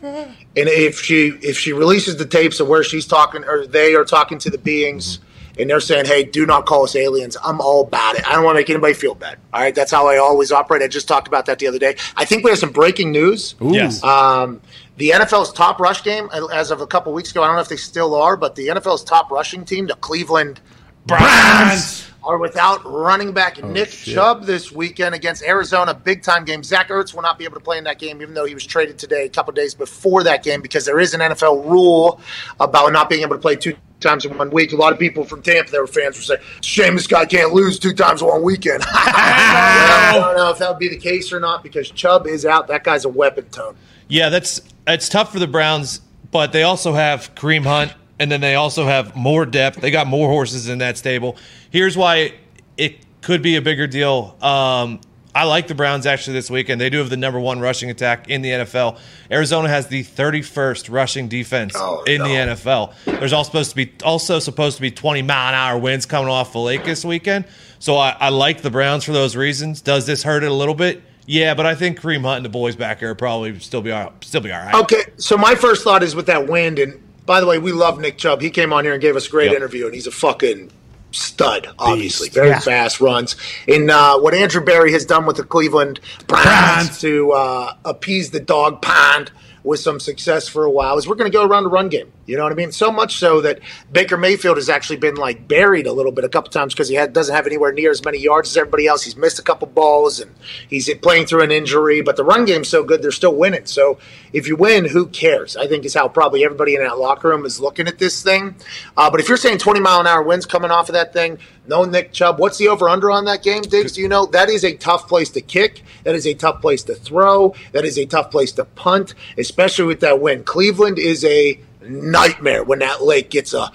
if 0.55 1.01
she 1.01 1.27
if 1.41 1.55
she 1.59 1.71
releases 1.71 2.15
the 2.17 2.25
tapes 2.25 2.59
of 2.59 2.67
where 2.67 2.81
she's 2.83 3.05
talking 3.05 3.43
or 3.43 3.67
they 3.67 3.93
are 3.93 4.05
talking 4.05 4.39
to 4.39 4.49
the 4.49 4.57
beings 4.57 5.19
and 5.57 5.69
they're 5.69 5.79
saying, 5.79 6.05
"Hey, 6.05 6.23
do 6.23 6.45
not 6.45 6.65
call 6.65 6.83
us 6.83 6.95
aliens," 6.95 7.37
I'm 7.43 7.61
all 7.61 7.81
about 7.81 8.15
it. 8.15 8.27
I 8.27 8.33
don't 8.33 8.43
want 8.43 8.55
to 8.55 8.59
make 8.59 8.69
anybody 8.69 8.93
feel 8.93 9.15
bad. 9.15 9.37
All 9.53 9.61
right, 9.61 9.73
that's 9.73 9.91
how 9.91 10.07
I 10.07 10.17
always 10.17 10.51
operate. 10.51 10.81
I 10.81 10.87
just 10.87 11.07
talked 11.07 11.27
about 11.27 11.45
that 11.47 11.59
the 11.59 11.67
other 11.67 11.79
day. 11.79 11.95
I 12.15 12.25
think 12.25 12.43
we 12.43 12.49
have 12.51 12.59
some 12.59 12.71
breaking 12.71 13.11
news. 13.11 13.55
Yes. 13.61 14.03
Um, 14.03 14.61
the 14.97 15.09
NFL's 15.09 15.51
top 15.51 15.79
rush 15.79 16.03
game, 16.03 16.29
as 16.53 16.71
of 16.71 16.79
a 16.81 16.87
couple 16.87 17.11
weeks 17.13 17.31
ago, 17.31 17.43
I 17.43 17.47
don't 17.47 17.55
know 17.55 17.61
if 17.61 17.67
they 17.67 17.75
still 17.75 18.15
are, 18.15 18.37
but 18.37 18.55
the 18.55 18.67
NFL's 18.69 19.03
top 19.03 19.29
rushing 19.29 19.65
team, 19.65 19.87
the 19.87 19.95
Cleveland 19.95 20.61
Browns, 21.05 22.05
are 22.25 22.37
without 22.37 22.83
running 22.85 23.31
back 23.31 23.59
oh, 23.61 23.67
Nick 23.67 23.89
Chubb 23.89 24.45
this 24.45 24.71
weekend 24.71 25.13
against 25.13 25.43
Arizona. 25.43 25.93
Big 25.93 26.23
time 26.23 26.43
game. 26.43 26.63
Zach 26.63 26.89
Ertz 26.89 27.13
will 27.13 27.21
not 27.21 27.37
be 27.37 27.45
able 27.45 27.55
to 27.55 27.63
play 27.63 27.77
in 27.77 27.83
that 27.83 27.99
game, 27.99 28.21
even 28.21 28.33
though 28.33 28.45
he 28.45 28.53
was 28.53 28.65
traded 28.65 28.97
today, 28.97 29.25
a 29.25 29.29
couple 29.29 29.53
days 29.53 29.75
before 29.75 30.23
that 30.23 30.43
game, 30.43 30.61
because 30.61 30.85
there 30.85 30.99
is 30.99 31.13
an 31.13 31.21
NFL 31.21 31.69
rule 31.69 32.19
about 32.59 32.91
not 32.91 33.09
being 33.09 33.21
able 33.21 33.35
to 33.35 33.41
play 33.41 33.55
two 33.55 33.75
times 33.99 34.25
in 34.25 34.37
one 34.37 34.49
week. 34.49 34.73
A 34.73 34.75
lot 34.75 34.91
of 34.91 34.99
people 34.99 35.23
from 35.23 35.41
Tampa, 35.41 35.71
their 35.71 35.85
fans 35.87 36.17
were 36.17 36.23
saying, 36.23 36.41
"Shame 36.61 36.95
this 36.95 37.07
guy 37.07 37.25
can't 37.25 37.53
lose 37.53 37.77
two 37.77 37.93
times 37.93 38.21
in 38.21 38.27
one 38.27 38.41
weekend." 38.41 38.83
well, 38.93 38.93
I 38.95 40.19
don't 40.19 40.37
know 40.37 40.49
if 40.49 40.57
that 40.57 40.69
would 40.69 40.79
be 40.79 40.89
the 40.89 40.97
case 40.97 41.31
or 41.31 41.39
not 41.39 41.63
because 41.63 41.89
Chubb 41.91 42.25
is 42.27 42.45
out. 42.45 42.67
That 42.67 42.83
guy's 42.83 43.05
a 43.05 43.09
weapon, 43.09 43.45
Tone. 43.49 43.75
Yeah, 44.07 44.29
that's 44.29 44.61
it's 44.87 45.09
tough 45.09 45.31
for 45.31 45.39
the 45.39 45.47
Browns, 45.47 46.01
but 46.31 46.51
they 46.51 46.63
also 46.63 46.93
have 46.93 47.33
Kareem 47.35 47.63
Hunt, 47.65 47.93
and 48.19 48.31
then 48.31 48.41
they 48.41 48.55
also 48.55 48.85
have 48.85 49.15
more 49.15 49.45
depth. 49.45 49.81
They 49.81 49.91
got 49.91 50.07
more 50.07 50.29
horses 50.29 50.67
in 50.69 50.77
that 50.79 50.97
stable. 50.97 51.37
Here's 51.71 51.97
why 51.97 52.33
it 52.77 52.97
could 53.21 53.41
be 53.41 53.55
a 53.55 53.61
bigger 53.61 53.87
deal. 53.87 54.37
Um, 54.41 54.99
I 55.33 55.43
like 55.43 55.67
the 55.67 55.75
Browns 55.75 56.05
actually 56.05 56.33
this 56.35 56.49
weekend. 56.49 56.79
They 56.79 56.89
do 56.89 56.99
have 56.99 57.09
the 57.09 57.17
number 57.17 57.39
one 57.41 57.59
rushing 57.59 57.89
attack 57.89 58.29
in 58.29 58.41
the 58.41 58.51
NFL. 58.51 58.97
Arizona 59.29 59.67
has 59.67 59.87
the 59.87 60.01
31st 60.03 60.89
rushing 60.89 61.27
defense 61.27 61.73
Oh, 61.75 62.03
in 62.03 62.19
no. 62.19 62.23
the 62.29 62.33
NFL. 62.35 62.93
There's 63.19 63.33
all 63.33 63.43
supposed 63.43 63.71
to 63.71 63.75
be 63.75 63.91
also 64.03 64.39
supposed 64.39 64.77
to 64.77 64.81
be 64.81 64.91
20 64.91 65.23
mile 65.23 65.49
an 65.49 65.53
hour 65.55 65.77
winds 65.77 66.05
coming 66.05 66.29
off 66.29 66.53
the 66.53 66.59
lake 66.59 66.85
this 66.85 67.03
weekend. 67.03 67.45
So 67.79 67.97
I, 67.97 68.15
I 68.17 68.29
like 68.29 68.61
the 68.61 68.71
Browns 68.71 69.03
for 69.03 69.11
those 69.11 69.35
reasons. 69.35 69.81
Does 69.81 70.05
this 70.05 70.23
hurt 70.23 70.43
it 70.43 70.49
a 70.49 70.53
little 70.53 70.73
bit? 70.75 71.01
Yeah, 71.27 71.53
but 71.53 71.65
I 71.65 71.75
think 71.75 71.99
Kareem 71.99 72.21
Hunt 72.21 72.37
and 72.37 72.45
the 72.45 72.49
boys 72.49 72.75
back 72.77 72.99
there 73.01 73.13
probably 73.15 73.59
still 73.59 73.81
be 73.81 73.91
all, 73.91 74.13
still 74.21 74.41
be 74.41 74.53
all 74.53 74.63
right. 74.63 74.75
Okay, 74.75 75.03
so 75.17 75.35
my 75.37 75.55
first 75.55 75.83
thought 75.83 76.01
is 76.03 76.15
with 76.15 76.27
that 76.27 76.47
wind, 76.47 76.79
and 76.79 77.01
by 77.25 77.39
the 77.39 77.47
way, 77.47 77.57
we 77.57 77.71
love 77.71 77.99
Nick 77.99 78.17
Chubb. 78.17 78.41
He 78.41 78.49
came 78.49 78.71
on 78.73 78.83
here 78.83 78.93
and 78.93 79.01
gave 79.01 79.15
us 79.15 79.27
a 79.27 79.29
great 79.29 79.47
Yep. 79.47 79.55
interview, 79.57 79.85
and 79.85 79.93
he's 79.95 80.07
a 80.07 80.11
fucking 80.11 80.71
stud, 81.11 81.69
obviously. 81.79 82.27
Beast. 82.27 82.35
Very 82.35 82.49
Yeah. 82.49 82.59
fast 82.59 82.99
runs. 82.99 83.35
And 83.67 83.89
uh, 83.89 84.19
what 84.19 84.33
Andrew 84.33 84.61
Berry 84.61 84.91
has 84.91 85.05
done 85.05 85.25
with 85.25 85.37
the 85.37 85.43
Cleveland 85.43 85.99
Browns 86.27 86.45
Browns. 86.45 86.99
to 87.01 87.31
uh, 87.31 87.73
appease 87.85 88.31
the 88.31 88.39
Dawg 88.39 88.81
Pound 88.81 89.31
with 89.65 89.79
some 89.79 89.99
success 89.99 90.47
for 90.47 90.63
a 90.63 90.71
while 90.71 90.97
is 90.97 91.07
we're 91.07 91.15
going 91.15 91.31
to 91.31 91.35
go 91.35 91.45
around 91.45 91.63
the 91.63 91.69
run 91.69 91.89
game. 91.89 92.11
You 92.25 92.37
know 92.37 92.43
what 92.43 92.51
I 92.51 92.55
mean? 92.55 92.71
So 92.71 92.91
much 92.91 93.17
so 93.17 93.41
that 93.41 93.59
Baker 93.91 94.17
Mayfield 94.17 94.57
has 94.57 94.69
actually 94.69 94.97
been 94.97 95.15
like 95.15 95.47
buried 95.47 95.87
a 95.87 95.93
little 95.93 96.11
bit 96.11 96.23
a 96.23 96.29
couple 96.29 96.51
times 96.51 96.73
because 96.73 96.87
he 96.87 96.95
had, 96.95 97.13
doesn't 97.13 97.35
have 97.35 97.45
anywhere 97.45 97.71
near 97.71 97.91
as 97.91 98.03
many 98.03 98.19
yards 98.19 98.49
as 98.49 98.57
everybody 98.57 98.87
else. 98.87 99.03
He's 99.03 99.17
missed 99.17 99.39
a 99.39 99.43
couple 99.43 99.67
balls 99.67 100.19
and 100.19 100.33
he's 100.69 100.91
playing 100.95 101.25
through 101.25 101.41
an 101.41 101.51
injury, 101.51 102.01
but 102.01 102.15
the 102.15 102.23
run 102.23 102.45
game's 102.45 102.67
so 102.67 102.83
good 102.83 103.01
they're 103.01 103.11
still 103.11 103.35
winning. 103.35 103.65
So 103.65 103.97
if 104.33 104.47
you 104.47 104.55
win, 104.55 104.85
who 104.85 105.07
cares? 105.07 105.57
I 105.57 105.67
think 105.67 105.85
is 105.85 105.93
how 105.93 106.07
probably 106.07 106.43
everybody 106.43 106.75
in 106.75 106.81
that 106.81 106.99
locker 106.99 107.29
room 107.29 107.45
is 107.45 107.59
looking 107.59 107.87
at 107.87 107.97
this 107.97 108.21
thing. 108.23 108.55
Uh, 108.95 109.09
but 109.09 109.19
if 109.19 109.27
you're 109.27 109.37
saying 109.37 109.57
20 109.57 109.79
mile 109.79 109.99
an 109.99 110.07
hour 110.07 110.21
winds 110.21 110.45
coming 110.45 110.71
off 110.71 110.89
of 110.89 110.93
that 110.93 111.13
thing, 111.13 111.39
no 111.67 111.83
Nick 111.85 112.11
Chubb, 112.13 112.39
what's 112.39 112.57
the 112.57 112.67
over 112.67 112.87
under 112.89 113.09
on 113.11 113.25
that 113.25 113.43
game, 113.43 113.61
Diggs? 113.61 113.93
Do 113.93 114.01
you 114.01 114.07
know 114.07 114.25
that 114.27 114.49
is 114.49 114.63
a 114.63 114.75
tough 114.75 115.07
place 115.07 115.29
to 115.31 115.41
kick? 115.41 115.83
That 116.03 116.15
is 116.15 116.25
a 116.27 116.33
tough 116.33 116.61
place 116.61 116.83
to 116.83 116.95
throw. 116.95 117.53
That 117.71 117.85
is 117.85 117.97
a 117.97 118.05
tough 118.05 118.31
place 118.31 118.51
to 118.53 118.65
punt, 118.65 119.13
especially 119.37 119.85
with 119.85 119.99
that 120.01 120.19
wind. 120.19 120.45
Cleveland 120.45 120.99
is 120.99 121.23
a 121.25 121.59
nightmare 121.81 122.63
when 122.63 122.79
that 122.79 123.03
lake 123.03 123.29
gets 123.29 123.53
a 123.53 123.71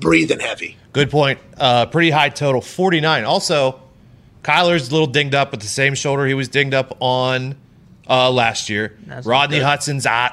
breathing 0.00 0.40
heavy. 0.40 0.76
Good 0.92 1.10
point. 1.10 1.38
Uh, 1.56 1.86
pretty 1.86 2.10
high 2.10 2.28
total, 2.28 2.60
49. 2.60 3.24
Also, 3.24 3.80
Kyler's 4.42 4.88
a 4.88 4.92
little 4.92 5.06
dinged 5.06 5.34
up 5.34 5.50
with 5.50 5.60
the 5.60 5.66
same 5.66 5.94
shoulder 5.94 6.26
he 6.26 6.34
was 6.34 6.48
dinged 6.48 6.74
up 6.74 6.96
on 7.00 7.56
uh, 8.08 8.30
last 8.30 8.68
year. 8.68 8.96
That's 9.06 9.26
Rodney. 9.26 9.60
Hudson's 9.60 10.06
out. 10.06 10.32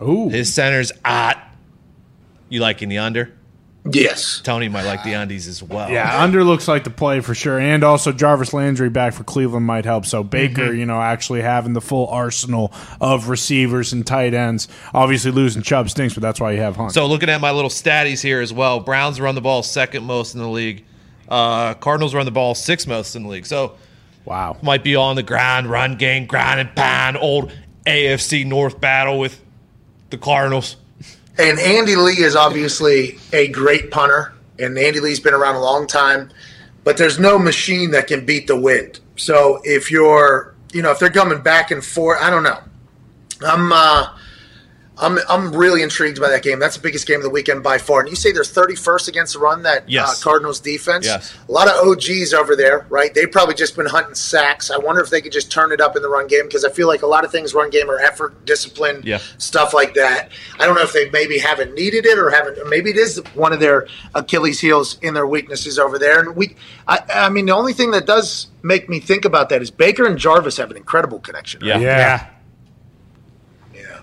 Ooh, 0.00 0.28
His 0.28 0.52
center's 0.54 0.92
out. 1.04 1.36
You 2.48 2.60
liking 2.60 2.88
the 2.88 2.98
under? 2.98 3.32
Yes. 3.90 4.40
Tony 4.44 4.68
might 4.68 4.84
like 4.84 5.02
the 5.04 5.14
undies 5.14 5.48
as 5.48 5.62
well. 5.62 5.88
Yeah, 5.90 6.22
under 6.22 6.44
looks 6.44 6.68
like 6.68 6.84
the 6.84 6.90
play 6.90 7.20
for 7.20 7.34
sure, 7.34 7.58
and 7.58 7.82
also 7.82 8.12
Jarvis 8.12 8.52
Landry 8.52 8.90
back 8.90 9.14
for 9.14 9.24
Cleveland 9.24 9.64
might 9.66 9.84
help. 9.86 10.04
So 10.04 10.22
Baker, 10.22 10.62
Mm-hmm. 10.68 10.78
you 10.78 10.86
know, 10.86 11.00
actually 11.00 11.40
having 11.40 11.72
the 11.72 11.80
full 11.80 12.06
arsenal 12.08 12.72
of 13.00 13.28
receivers 13.30 13.92
and 13.94 14.06
tight 14.06 14.34
ends. 14.34 14.68
Obviously, 14.92 15.30
losing 15.30 15.62
Chubb 15.62 15.88
stinks, 15.88 16.12
but 16.14 16.20
that's 16.20 16.38
why 16.40 16.52
you 16.52 16.60
have 16.60 16.76
Hunt. 16.76 16.92
So 16.92 17.06
looking 17.06 17.30
at 17.30 17.40
my 17.40 17.52
little 17.52 17.70
statties 17.70 18.22
here 18.22 18.40
as 18.42 18.52
well, 18.52 18.80
Browns 18.80 19.18
run 19.20 19.34
the 19.34 19.40
ball 19.40 19.62
second 19.62 20.04
most 20.04 20.34
in 20.34 20.40
the 20.40 20.48
league. 20.48 20.84
Uh, 21.28 21.72
Cardinals 21.74 22.14
run 22.14 22.26
the 22.26 22.32
ball 22.32 22.54
sixth 22.54 22.86
most 22.86 23.16
in 23.16 23.22
the 23.22 23.28
league. 23.30 23.46
So 23.46 23.76
wow, 24.26 24.58
might 24.62 24.84
be 24.84 24.94
on 24.94 25.16
the 25.16 25.22
ground, 25.22 25.68
run 25.68 25.96
game, 25.96 26.26
ground 26.26 26.60
and 26.60 26.74
pound, 26.76 27.16
old 27.16 27.50
AFC 27.86 28.44
North 28.44 28.78
battle 28.78 29.18
with 29.18 29.42
the 30.10 30.18
Cardinals. 30.18 30.76
And 31.40 31.58
Andy 31.58 31.96
Lee 31.96 32.22
is 32.22 32.36
obviously 32.36 33.18
a 33.32 33.48
great 33.48 33.90
punter, 33.90 34.34
and 34.58 34.76
Andy 34.76 35.00
Lee's 35.00 35.20
been 35.20 35.32
around 35.32 35.54
a 35.54 35.60
long 35.60 35.86
time. 35.86 36.30
But 36.84 36.98
there's 36.98 37.18
no 37.18 37.38
machine 37.38 37.92
that 37.92 38.08
can 38.08 38.26
beat 38.26 38.46
the 38.46 38.60
wind. 38.60 39.00
So 39.16 39.60
if 39.64 39.90
you're, 39.90 40.54
you 40.72 40.82
know, 40.82 40.90
if 40.90 40.98
they're 40.98 41.10
coming 41.10 41.40
back 41.40 41.70
and 41.70 41.82
forth, 41.82 42.18
I 42.20 42.28
don't 42.28 42.42
know. 42.42 42.58
I'm, 43.46 43.72
uh, 43.72 44.18
I'm, 45.00 45.18
I'm 45.28 45.52
really 45.52 45.82
intrigued 45.82 46.20
by 46.20 46.28
that 46.30 46.42
game. 46.42 46.58
That's 46.58 46.76
the 46.76 46.82
biggest 46.82 47.06
game 47.06 47.16
of 47.16 47.22
the 47.22 47.30
weekend 47.30 47.62
by 47.62 47.78
far. 47.78 48.00
And 48.00 48.08
you 48.10 48.16
say 48.16 48.32
they're 48.32 48.42
31st 48.42 49.08
against 49.08 49.32
the 49.32 49.38
run, 49.38 49.62
that 49.62 49.88
Yes. 49.88 50.20
uh, 50.20 50.24
Cardinals 50.24 50.60
defense. 50.60 51.06
Yes. 51.06 51.34
A 51.48 51.52
lot 51.52 51.68
of 51.68 51.86
OGs 51.86 52.34
over 52.34 52.54
there, 52.54 52.86
right? 52.90 53.12
They've 53.14 53.30
probably 53.30 53.54
just 53.54 53.76
been 53.76 53.86
hunting 53.86 54.14
sacks. 54.14 54.70
I 54.70 54.76
wonder 54.76 55.00
if 55.00 55.10
they 55.10 55.20
could 55.20 55.32
just 55.32 55.50
turn 55.50 55.72
it 55.72 55.80
up 55.80 55.96
in 55.96 56.02
the 56.02 56.08
run 56.08 56.26
game 56.26 56.44
because 56.44 56.64
I 56.64 56.70
feel 56.70 56.86
like 56.86 57.02
a 57.02 57.06
lot 57.06 57.24
of 57.24 57.32
things 57.32 57.54
run 57.54 57.70
game 57.70 57.90
are 57.90 57.98
effort, 57.98 58.44
discipline, 58.44 59.00
Yeah. 59.04 59.18
stuff 59.38 59.72
like 59.72 59.94
that. 59.94 60.30
I 60.58 60.66
don't 60.66 60.74
know 60.74 60.82
if 60.82 60.92
they 60.92 61.08
maybe 61.10 61.38
haven't 61.38 61.74
needed 61.74 62.04
it 62.06 62.18
or 62.18 62.30
haven't. 62.30 62.58
Maybe 62.68 62.90
it 62.90 62.96
is 62.96 63.22
one 63.34 63.52
of 63.52 63.60
their 63.60 63.86
Achilles 64.14 64.60
heels 64.60 64.98
in 65.00 65.14
their 65.14 65.26
weaknesses 65.26 65.78
over 65.78 65.98
there. 65.98 66.20
And 66.20 66.36
we, 66.36 66.56
I, 66.86 67.00
I 67.12 67.28
mean, 67.30 67.46
the 67.46 67.54
only 67.54 67.72
thing 67.72 67.90
that 67.92 68.06
does 68.06 68.48
make 68.62 68.88
me 68.88 69.00
think 69.00 69.24
about 69.24 69.48
that 69.48 69.62
is 69.62 69.70
Baker 69.70 70.04
and 70.06 70.18
Jarvis 70.18 70.58
have 70.58 70.70
an 70.70 70.76
incredible 70.76 71.20
connection. 71.20 71.62
Yeah. 71.64 71.78
yeah. 71.78 71.96
yeah. 71.98 72.26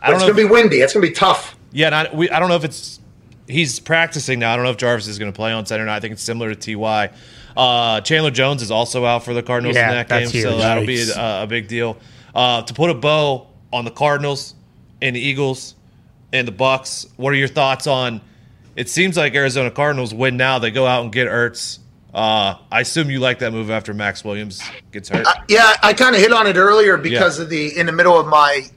I 0.01 0.07
don't 0.07 0.15
it's 0.15 0.27
know 0.27 0.33
going 0.33 0.47
to 0.47 0.47
be 0.47 0.51
windy. 0.51 0.77
It's 0.77 0.93
going 0.93 1.03
to 1.03 1.09
be 1.09 1.15
tough. 1.15 1.55
Yeah, 1.71 1.87
and 1.87 1.95
I, 1.95 2.09
we, 2.13 2.29
I 2.29 2.39
don't 2.39 2.49
know 2.49 2.55
if 2.55 2.63
it's 2.63 2.99
he's 3.47 3.79
practicing 3.79 4.39
now. 4.39 4.53
I 4.53 4.55
don't 4.55 4.65
know 4.65 4.71
if 4.71 4.77
Jarvis 4.77 5.07
is 5.07 5.19
going 5.19 5.31
to 5.31 5.35
play 5.35 5.51
on 5.51 5.65
Saturday 5.65 5.87
night. 5.87 5.97
I 5.97 5.99
think 5.99 6.13
it's 6.13 6.23
similar 6.23 6.53
to 6.53 6.75
Ty. 6.75 7.11
Uh, 7.55 8.01
Chandler 8.01 8.31
Jones 8.31 8.61
is 8.61 8.69
also 8.69 9.05
out 9.05 9.23
for 9.23 9.33
the 9.33 9.41
Cardinals 9.41 9.75
Yeah, 9.75 9.89
in 9.89 9.95
that 9.95 10.09
game, 10.09 10.25
that's 10.25 10.41
so 10.41 10.57
that'll 10.57 10.85
be 10.85 11.01
a, 11.09 11.43
a 11.43 11.47
big 11.47 11.67
deal. 11.67 11.97
Uh, 12.35 12.61
to 12.61 12.73
put 12.73 12.89
a 12.89 12.93
bow 12.93 13.47
on 13.73 13.83
the 13.83 13.91
Cardinals 13.91 14.53
and 15.01 15.15
the 15.15 15.19
Eagles 15.19 15.75
and 16.31 16.47
the 16.47 16.51
Bucks, 16.51 17.07
what 17.15 17.33
are 17.33 17.37
your 17.37 17.47
thoughts 17.47 17.87
on? 17.87 18.21
It 18.75 18.89
seems 18.89 19.17
like 19.17 19.33
Arizona 19.33 19.71
Cardinals 19.71 20.13
win 20.13 20.37
now. 20.37 20.59
They 20.59 20.69
go 20.69 20.85
out 20.85 21.03
and 21.03 21.11
get 21.11 21.27
Ertz. 21.27 21.79
Uh, 22.13 22.55
I 22.71 22.81
assume 22.81 23.09
you 23.09 23.19
like 23.19 23.39
that 23.39 23.51
move 23.51 23.71
after 23.71 23.93
Maxx 23.93 24.23
Williams 24.23 24.61
gets 24.91 25.09
hurt. 25.09 25.25
Yeah, 25.49 25.73
I 25.81 25.93
kind 25.93 26.15
of 26.15 26.21
hit 26.21 26.31
on 26.31 26.47
it 26.47 26.57
earlier 26.57 26.97
because 26.97 27.39
of 27.39 27.49
the 27.49 27.77
in 27.77 27.85
the 27.87 27.91
middle 27.91 28.19
of 28.19 28.27
my 28.27 28.67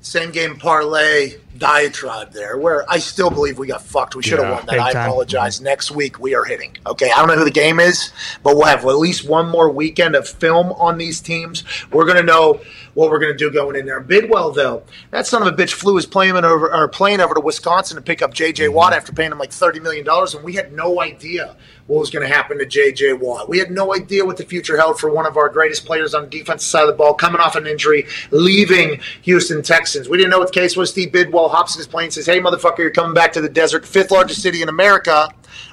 same 0.00 0.30
game 0.30 0.56
parlay 0.56 1.34
diatribe 1.60 2.32
there, 2.32 2.56
where 2.58 2.90
I 2.90 2.98
still 2.98 3.30
believe 3.30 3.58
we 3.58 3.66
got 3.68 3.82
fucked. 3.82 4.16
We 4.16 4.22
should 4.22 4.38
have 4.40 4.48
Yeah, 4.48 4.54
won 4.56 4.66
that. 4.66 4.80
I 4.80 4.92
time. 4.92 5.06
apologize. 5.08 5.60
Next 5.60 5.90
week 5.90 6.18
we 6.18 6.34
are 6.34 6.42
hitting. 6.42 6.76
Okay, 6.86 7.10
I 7.14 7.18
don't 7.18 7.28
know 7.28 7.36
who 7.36 7.44
the 7.44 7.50
game 7.50 7.78
is, 7.78 8.10
but 8.42 8.56
we'll 8.56 8.64
have 8.66 8.84
at 8.84 8.96
least 8.96 9.28
one 9.28 9.48
more 9.48 9.70
weekend 9.70 10.16
of 10.16 10.26
film 10.26 10.72
on 10.72 10.98
these 10.98 11.20
teams. 11.20 11.62
We're 11.92 12.06
gonna 12.06 12.22
know 12.22 12.60
what 12.94 13.10
we're 13.10 13.20
gonna 13.20 13.34
do 13.36 13.52
going 13.52 13.76
in 13.76 13.86
there. 13.86 14.00
Bidwill 14.00 14.54
though, 14.54 14.82
that 15.10 15.26
son 15.26 15.42
of 15.46 15.48
a 15.48 15.52
bitch 15.56 15.72
flew 15.72 15.94
his 15.96 16.06
plane 16.06 16.34
over 16.34 16.72
or 16.74 16.88
plane 16.88 17.20
over 17.20 17.34
to 17.34 17.40
Wisconsin 17.40 17.96
to 17.96 18.02
pick 18.02 18.22
up 18.22 18.32
J.J. 18.34 18.64
Mm-hmm. 18.64 18.74
Watt 18.74 18.92
after 18.94 19.12
paying 19.12 19.30
him 19.30 19.38
like 19.38 19.52
thirty 19.52 19.78
million 19.80 20.04
dollars, 20.04 20.34
and 20.34 20.42
we 20.42 20.54
had 20.54 20.72
no 20.72 21.00
idea 21.02 21.56
what 21.86 21.98
was 21.98 22.10
going 22.10 22.26
to 22.26 22.32
happen 22.32 22.56
to 22.56 22.64
J.J. 22.64 23.14
Watt. 23.14 23.48
We 23.48 23.58
had 23.58 23.72
no 23.72 23.92
idea 23.92 24.24
what 24.24 24.36
the 24.36 24.44
future 24.44 24.76
held 24.76 25.00
for 25.00 25.10
one 25.10 25.26
of 25.26 25.36
our 25.36 25.48
greatest 25.48 25.84
players 25.84 26.14
on 26.14 26.22
the 26.22 26.28
defensive 26.28 26.68
side 26.68 26.82
of 26.82 26.86
the 26.86 26.92
ball, 26.94 27.14
coming 27.14 27.40
off 27.40 27.56
an 27.56 27.66
injury, 27.66 28.06
leaving 28.30 29.00
Houston 29.22 29.60
Texans. 29.60 30.08
We 30.08 30.16
didn't 30.16 30.30
know 30.30 30.38
what 30.38 30.52
the 30.52 30.60
case 30.60 30.76
was. 30.76 30.90
Steve 30.90 31.10
Bidwill 31.10 31.49
hops 31.50 31.74
in 31.74 31.80
his 31.80 31.86
plane, 31.86 32.10
says, 32.10 32.26
"Hey, 32.26 32.40
motherfucker, 32.40 32.78
you're 32.78 32.90
coming 32.90 33.14
back 33.14 33.32
to 33.34 33.40
the 33.40 33.48
desert, 33.48 33.84
fifth 33.84 34.10
largest 34.10 34.42
city 34.42 34.62
in 34.62 34.68
America." 34.68 35.28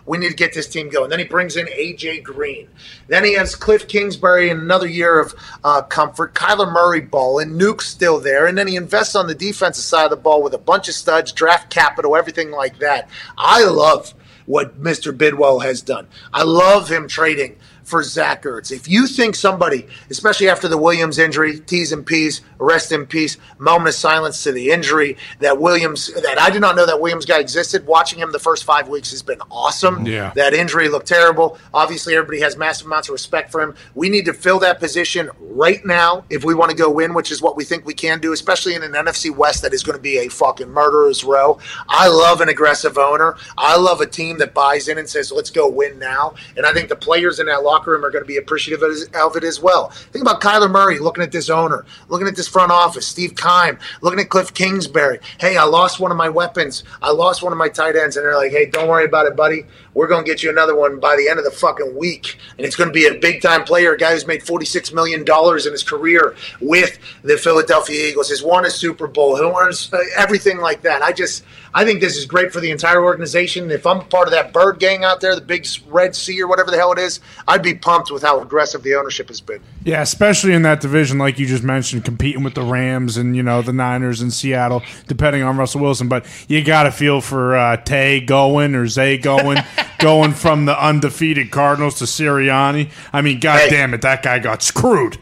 We 0.05 0.17
need 0.17 0.29
to 0.29 0.35
get 0.35 0.53
this 0.53 0.67
team 0.67 0.89
going. 0.89 1.09
Then 1.09 1.19
he 1.19 1.25
brings 1.25 1.55
in 1.55 1.67
AJ 1.67 2.23
Green. 2.23 2.69
Then 3.07 3.23
he 3.23 3.33
has 3.33 3.55
Cliff 3.55 3.87
Kingsbury 3.87 4.49
in 4.49 4.59
another 4.59 4.87
year 4.87 5.19
of 5.19 5.35
uh, 5.63 5.81
comfort. 5.81 6.33
Kyler 6.33 6.71
Murray 6.71 7.01
ball 7.01 7.39
and 7.39 7.57
Nuk's 7.57 7.87
still 7.87 8.19
there. 8.19 8.47
And 8.47 8.57
then 8.57 8.67
he 8.67 8.75
invests 8.75 9.15
on 9.15 9.27
the 9.27 9.35
defensive 9.35 9.83
side 9.83 10.05
of 10.05 10.11
the 10.11 10.17
ball 10.17 10.41
with 10.41 10.53
a 10.53 10.59
bunch 10.59 10.87
of 10.87 10.95
studs, 10.95 11.31
draft 11.31 11.69
capital, 11.69 12.15
everything 12.15 12.51
like 12.51 12.79
that. 12.79 13.09
I 13.37 13.65
love 13.65 14.13
what 14.45 14.81
Mr. 14.81 15.15
Bidwill 15.15 15.63
has 15.63 15.81
done. 15.81 16.07
I 16.33 16.43
love 16.43 16.89
him 16.89 17.07
trading 17.07 17.57
for 17.87 18.03
Zach 18.03 18.43
Ertz. 18.43 18.69
If 18.69 18.89
you 18.89 19.07
think 19.07 19.33
somebody, 19.33 19.87
especially 20.09 20.49
after 20.49 20.67
the 20.67 20.77
Williams 20.77 21.17
injury, 21.17 21.57
T's 21.61 21.93
and 21.93 22.05
P's, 22.05 22.41
rest 22.59 22.91
in 22.91 23.05
peace, 23.05 23.37
moment 23.59 23.87
of 23.87 23.95
silence 23.95 24.43
to 24.43 24.51
the 24.51 24.71
injury, 24.71 25.15
that 25.39 25.57
Williams, 25.57 26.13
that 26.13 26.37
I 26.37 26.49
did 26.49 26.59
not 26.59 26.75
know 26.75 26.85
that 26.85 26.99
Williams 26.99 27.25
guy 27.25 27.39
existed. 27.39 27.87
Watching 27.87 28.19
him 28.19 28.33
the 28.33 28.39
first 28.39 28.65
five 28.65 28.89
weeks 28.89 29.11
has 29.11 29.23
been 29.23 29.39
awesome. 29.49 30.05
Yeah. 30.05 30.33
That 30.35 30.53
injury 30.53 30.89
looked 30.89 31.07
terrible. 31.07 31.57
Obviously, 31.73 32.13
everybody 32.13 32.41
has 32.41 32.57
massive 32.57 32.87
amounts 32.87 33.07
of 33.07 33.13
respect 33.13 33.53
for 33.53 33.61
him. 33.61 33.73
We 33.95 34.09
need 34.09 34.25
to 34.25 34.33
fill 34.33 34.59
that 34.59 34.79
position 34.79 35.29
right 35.39 35.83
now 35.85 36.25
if 36.29 36.43
we 36.43 36.55
want 36.55 36.71
to 36.71 36.77
go 36.77 36.91
win, 36.91 37.13
which 37.13 37.31
is 37.31 37.41
what 37.41 37.55
we 37.55 37.63
think 37.63 37.85
we 37.85 37.93
can 37.93 38.19
do, 38.19 38.33
especially 38.33 38.75
in 38.75 38.83
an 38.83 38.91
NFC 38.91 39.33
West 39.33 39.61
that 39.61 39.73
is 39.73 39.81
going 39.81 39.97
to 39.97 40.01
be 40.01 40.17
a 40.17 40.27
fucking 40.27 40.69
murderer's 40.69 41.23
row. 41.23 41.57
I 41.87 42.09
love 42.09 42.41
an 42.41 42.49
aggressive 42.49 42.97
owner. 42.97 43.37
I 43.57 43.77
love 43.77 44.01
a 44.01 44.05
team 44.05 44.39
that 44.39 44.53
buys 44.53 44.89
in 44.89 44.97
and 44.97 45.07
says, 45.07 45.31
let's 45.31 45.51
go 45.51 45.69
win 45.69 45.97
now. 45.97 46.35
And 46.57 46.65
I 46.65 46.73
think 46.73 46.89
the 46.89 46.97
players 46.97 47.39
in 47.39 47.45
that 47.45 47.63
locker 47.63 47.76
room 47.85 48.03
are 48.05 48.09
going 48.09 48.23
to 48.23 48.27
be 48.27 48.37
appreciative 48.37 48.81
of 48.81 49.35
it- 49.35 49.43
as 49.43 49.61
well. 49.61 49.89
Think 49.89 50.23
about 50.23 50.41
Kyler 50.41 50.71
Murray 50.71 50.99
looking 50.99 51.23
at 51.23 51.31
this 51.31 51.49
owner, 51.49 51.85
looking 52.09 52.27
at 52.27 52.35
this 52.35 52.47
front 52.47 52.71
office, 52.71 53.05
Steve 53.05 53.35
Keim, 53.35 53.77
looking 54.01 54.19
at 54.19 54.29
Cliff 54.29 54.53
Kingsbury. 54.53 55.19
Hey, 55.39 55.57
I 55.57 55.63
lost 55.63 55.99
one 55.99 56.11
of 56.11 56.17
my 56.17 56.29
weapons. 56.29 56.83
I 57.01 57.11
lost 57.11 57.43
one 57.43 57.51
of 57.51 57.57
my 57.59 57.69
tight 57.69 57.95
ends. 57.95 58.17
And 58.17 58.25
they're 58.25 58.35
like, 58.35 58.51
hey, 58.51 58.65
don't 58.65 58.87
worry 58.87 59.05
about 59.05 59.27
it, 59.27 59.35
buddy. 59.35 59.65
We're 59.93 60.07
going 60.07 60.23
to 60.23 60.29
get 60.29 60.43
you 60.43 60.49
another 60.49 60.75
one 60.75 60.99
by 60.99 61.15
the 61.15 61.27
end 61.27 61.39
of 61.39 61.45
the 61.45 61.51
fucking 61.51 61.95
week. 61.95 62.37
And 62.57 62.65
it's 62.65 62.75
going 62.75 62.89
to 62.89 62.93
be 62.93 63.07
a 63.07 63.15
big 63.19 63.41
time 63.41 63.63
player, 63.63 63.93
a 63.93 63.97
guy 63.97 64.13
who's 64.13 64.27
made 64.27 64.41
$46 64.41 64.93
million 64.93 65.21
in 65.27 65.71
his 65.71 65.83
career 65.83 66.35
with 66.61 66.97
the 67.23 67.37
Philadelphia 67.37 68.07
Eagles, 68.09 68.29
has 68.29 68.43
won 68.43 68.65
a 68.65 68.69
Super 68.69 69.07
Bowl, 69.07 69.35
who 69.37 69.49
wants 69.49 69.91
uh, 69.91 69.97
everything 70.15 70.59
like 70.59 70.83
that. 70.83 71.01
I 71.01 71.11
just, 71.13 71.43
I 71.73 71.83
think 71.83 71.99
this 71.99 72.15
is 72.15 72.25
great 72.25 72.53
for 72.53 72.59
the 72.59 72.71
entire 72.71 73.03
organization. 73.03 73.71
If 73.71 73.85
I'm 73.85 74.07
part 74.07 74.27
of 74.27 74.33
that 74.33 74.53
bird 74.53 74.79
gang 74.79 75.03
out 75.03 75.19
there, 75.19 75.35
the 75.35 75.41
big 75.41 75.65
red 75.87 76.15
sea 76.15 76.41
or 76.41 76.47
whatever 76.47 76.71
the 76.71 76.77
hell 76.77 76.91
it 76.91 76.99
is, 76.99 77.19
I'd 77.47 77.63
be 77.63 77.66
pumped 77.73 78.11
with 78.11 78.21
how 78.23 78.39
aggressive 78.41 78.83
the 78.83 78.95
ownership 78.95 79.27
has 79.29 79.41
been. 79.41 79.61
Yeah, 79.83 80.01
especially 80.01 80.53
in 80.53 80.61
that 80.63 80.81
division, 80.81 81.17
like 81.17 81.39
you 81.39 81.45
just 81.45 81.63
mentioned, 81.63 82.05
competing 82.05 82.43
with 82.43 82.53
the 82.55 82.61
Rams 82.61 83.17
and 83.17 83.35
you 83.35 83.43
know 83.43 83.61
the 83.61 83.73
Niners 83.73 84.21
in 84.21 84.31
Seattle, 84.31 84.83
depending 85.07 85.43
on 85.43 85.57
Russell 85.57 85.81
Wilson. 85.81 86.07
But 86.07 86.25
you 86.47 86.63
got 86.63 86.83
to 86.83 86.91
feel 86.91 87.21
for 87.21 87.55
uh, 87.55 87.77
Tay 87.77 88.19
Gowan 88.21 88.75
or 88.75 88.87
Zay 88.87 89.17
going, 89.17 89.57
going 89.99 90.33
from 90.33 90.65
the 90.65 90.79
undefeated 90.83 91.51
Cardinals 91.51 91.99
to 91.99 92.05
Sirianni. 92.05 92.91
I 93.13 93.21
mean, 93.21 93.39
god 93.39 93.59
Hey. 93.61 93.69
damn 93.69 93.93
it, 93.93 94.01
that 94.01 94.23
guy 94.23 94.39
got 94.39 94.61
screwed. 94.63 95.17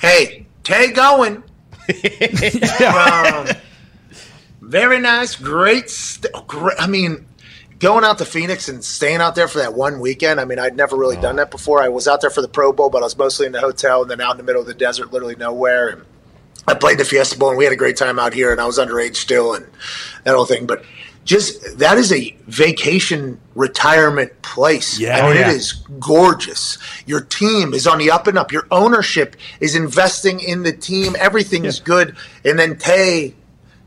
Hey, 0.00 0.46
Tay 0.64 0.92
Gowan. 0.92 1.44
Um, 2.82 3.46
very 4.60 5.00
nice, 5.00 5.34
great, 5.36 5.90
st- 5.90 6.32
great. 6.46 6.76
I 6.78 6.86
mean, 6.86 7.26
going 7.82 8.04
out 8.04 8.16
to 8.18 8.24
Phoenix 8.24 8.68
and 8.68 8.82
staying 8.82 9.20
out 9.20 9.34
there 9.34 9.48
for 9.48 9.58
that 9.58 9.74
one 9.74 10.00
weekend. 10.00 10.40
I 10.40 10.44
mean, 10.44 10.58
I'd 10.58 10.76
never 10.76 10.96
really 10.96 11.16
done 11.16 11.36
that 11.36 11.50
before. 11.50 11.82
I 11.82 11.88
was 11.88 12.06
out 12.08 12.20
there 12.20 12.30
for 12.30 12.40
the 12.40 12.48
Pro 12.48 12.72
Bowl, 12.72 12.88
but 12.88 12.98
I 13.02 13.04
was 13.04 13.18
mostly 13.18 13.44
in 13.44 13.52
the 13.52 13.60
hotel 13.60 14.02
and 14.02 14.10
then 14.10 14.20
out 14.20 14.30
in 14.30 14.36
the 14.38 14.44
middle 14.44 14.62
of 14.62 14.68
the 14.68 14.74
desert, 14.74 15.12
literally 15.12 15.34
nowhere. 15.36 15.88
And 15.88 16.02
I 16.66 16.74
played 16.74 16.98
the 16.98 17.04
Fiesta 17.04 17.36
Bowl, 17.36 17.48
and 17.50 17.58
we 17.58 17.64
had 17.64 17.72
a 17.72 17.76
great 17.76 17.96
time 17.96 18.18
out 18.20 18.32
here. 18.32 18.52
And 18.52 18.60
I 18.60 18.66
was 18.66 18.78
underage 18.78 19.16
still, 19.16 19.54
and 19.54 19.66
that 20.24 20.34
whole 20.34 20.46
thing. 20.46 20.64
But 20.66 20.84
just 21.24 21.78
that 21.78 21.98
is 21.98 22.12
a 22.12 22.36
vacation 22.46 23.40
retirement 23.56 24.40
place. 24.42 24.98
Yeah. 24.98 25.16
I 25.16 25.20
Oh, 25.20 25.28
mean, 25.30 25.36
yeah. 25.38 25.50
it 25.50 25.56
is 25.56 25.72
gorgeous. 25.98 26.78
Your 27.06 27.20
team 27.20 27.74
is 27.74 27.86
on 27.88 27.98
the 27.98 28.10
up 28.12 28.26
and 28.28 28.38
up. 28.38 28.52
Your 28.52 28.66
ownership 28.70 29.34
is 29.60 29.74
investing 29.74 30.38
in 30.40 30.62
the 30.62 30.72
team. 30.72 31.16
Everything 31.18 31.64
is 31.64 31.80
good. 31.92 32.16
And 32.44 32.58
then 32.58 32.76
Tay 32.78 33.34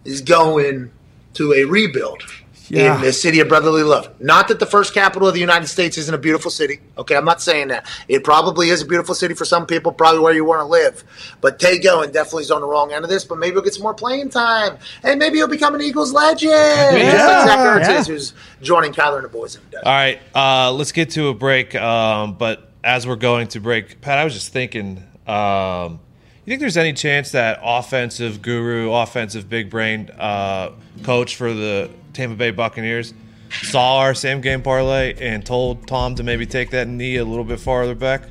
is 0.04 0.20
going 0.22 0.92
to 1.36 1.54
a 1.54 1.64
rebuild 1.64 2.24
Yeah. 2.70 2.96
in 2.96 3.02
the 3.02 3.14
city 3.14 3.40
of 3.40 3.48
brotherly 3.48 3.84
love. 3.84 4.10
Not 4.20 4.48
that 4.48 4.60
the 4.60 4.66
first 4.66 4.94
capital 4.94 5.28
of 5.28 5.34
the 5.34 5.40
United 5.40 5.68
States 5.68 5.98
isn't 5.98 6.14
a 6.14 6.18
beautiful 6.18 6.50
city. 6.50 6.80
Okay, 6.98 7.16
I'm 7.16 7.26
not 7.26 7.42
saying 7.42 7.68
that. 7.70 7.88
It 8.08 8.24
probably 8.24 8.70
is 8.70 8.82
a 8.82 8.86
beautiful 8.86 9.16
city 9.16 9.34
for 9.34 9.46
some 9.46 9.66
people, 9.66 9.92
probably 9.92 10.22
where 10.22 10.34
you 10.34 10.46
want 10.46 10.62
to 10.62 10.66
live. 10.66 11.04
But 11.42 11.60
Tay 11.60 11.80
Gowan 11.80 12.12
definitely 12.12 12.44
is 12.44 12.52
on 12.52 12.62
the 12.62 12.68
wrong 12.68 12.92
end 12.92 13.04
of 13.04 13.10
this, 13.10 13.24
but 13.24 13.38
maybe 13.38 13.54
he'll 13.54 13.62
get 13.62 13.74
some 13.74 13.84
more 13.84 13.94
playing 13.94 14.30
time. 14.30 14.78
And 15.04 15.20
maybe 15.20 15.38
he'll 15.38 15.48
become 15.48 15.76
an 15.76 15.82
Eagles 15.82 16.14
legend. 16.14 16.52
Just 16.52 17.28
like 17.28 17.48
Zach 17.48 17.60
Ertz 17.60 17.88
yeah. 17.88 18.00
is, 18.00 18.08
who's 18.08 18.34
joining 18.62 18.94
Kyler 18.94 19.18
and 19.18 19.26
the 19.26 19.30
boys 19.30 19.56
in 19.56 19.62
the 19.66 19.72
desert. 19.72 19.86
All 19.86 19.94
right, 19.94 20.20
uh, 20.34 20.72
let's 20.72 20.92
get 20.92 21.12
to 21.12 21.28
a 21.28 21.34
break. 21.34 21.76
Um, 21.76 22.36
but 22.36 22.72
as 22.84 23.06
we're 23.06 23.16
going 23.16 23.48
to 23.50 23.60
break, 23.60 24.02
Pat, 24.02 24.18
I 24.18 24.24
was 24.24 24.34
just 24.34 24.52
thinking, 24.52 25.04
um, 25.28 26.00
you 26.46 26.52
think 26.52 26.60
there's 26.60 26.78
any 26.78 26.94
chance 26.94 27.32
that 27.32 27.60
offensive 27.64 28.42
guru, 28.42 28.92
offensive 28.92 29.50
big 29.50 29.70
brain 29.70 30.12
uh, 30.18 30.72
coach 31.04 31.36
for 31.36 31.54
the 31.54 31.90
Tampa 32.16 32.36
Bay 32.36 32.52
Buccaneers 32.52 33.14
saw 33.62 34.00
our 34.00 34.14
same 34.14 34.42
game 34.42 34.62
parlay 34.62 35.14
and 35.20 35.46
told 35.46 35.88
Tom 35.88 36.16
to 36.16 36.24
maybe 36.24 36.46
take 36.46 36.72
that 36.72 36.88
knee 36.88 37.18
a 37.18 37.26
little 37.26 37.44
bit 37.44 37.60
farther 37.60 37.96
back? 37.96 38.24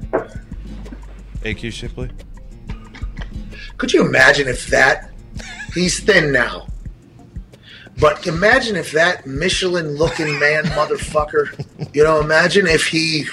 AQ 1.43 1.73
Shipley. 1.73 2.11
Could 3.77 3.93
you 3.93 4.07
imagine 4.07 4.49
if 4.49 4.67
that 4.69 5.11
he's 5.75 6.01
thin 6.01 6.33
now? 6.33 6.67
But 8.01 8.27
imagine 8.27 8.75
if 8.77 8.91
that 8.93 9.27
Michelin 9.27 9.97
looking 9.97 10.39
man 10.39 10.65
motherfucker, 10.65 11.95
you 11.95 12.03
know, 12.03 12.21
imagine 12.21 12.67
if 12.67 12.87
he 12.87 13.27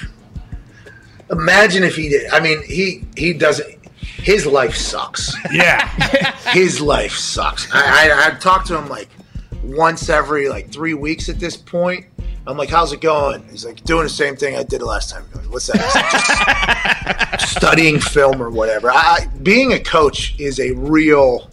imagine 1.31 1.83
if 1.83 1.95
he 1.95 2.09
did. 2.09 2.29
I 2.31 2.39
mean, 2.39 2.61
he 2.63 3.05
he 3.15 3.33
doesn't 3.33 3.79
his 4.17 4.45
life 4.45 4.75
sucks. 4.75 5.35
Yeah. 5.51 5.87
His 6.51 6.81
life 6.81 7.13
sucks. 7.13 7.67
I 7.71 8.09
I, 8.09 8.27
I 8.27 8.29
talk 8.39 8.65
to 8.65 8.77
him 8.77 8.89
like 8.89 9.07
once 9.63 10.09
every 10.09 10.49
like 10.49 10.71
three 10.71 10.93
weeks 10.93 11.29
at 11.29 11.39
this 11.39 11.57
point. 11.57 12.05
I'm 12.47 12.57
like, 12.57 12.69
how's 12.69 12.91
it 12.91 13.01
going? 13.01 13.47
He's 13.49 13.65
like, 13.65 13.83
doing 13.83 14.03
the 14.03 14.09
same 14.09 14.35
thing 14.35 14.55
I 14.55 14.63
did 14.63 14.81
the 14.81 14.85
last 14.85 15.11
time. 15.11 15.23
Goes, 15.31 15.47
What's 15.47 15.67
that? 15.67 17.39
Studying 17.47 17.99
film 17.99 18.41
or 18.41 18.49
whatever. 18.49 18.89
I, 18.89 19.27
being 19.43 19.73
a 19.73 19.79
coach 19.79 20.39
is 20.39 20.59
a 20.59 20.71
real, 20.71 21.49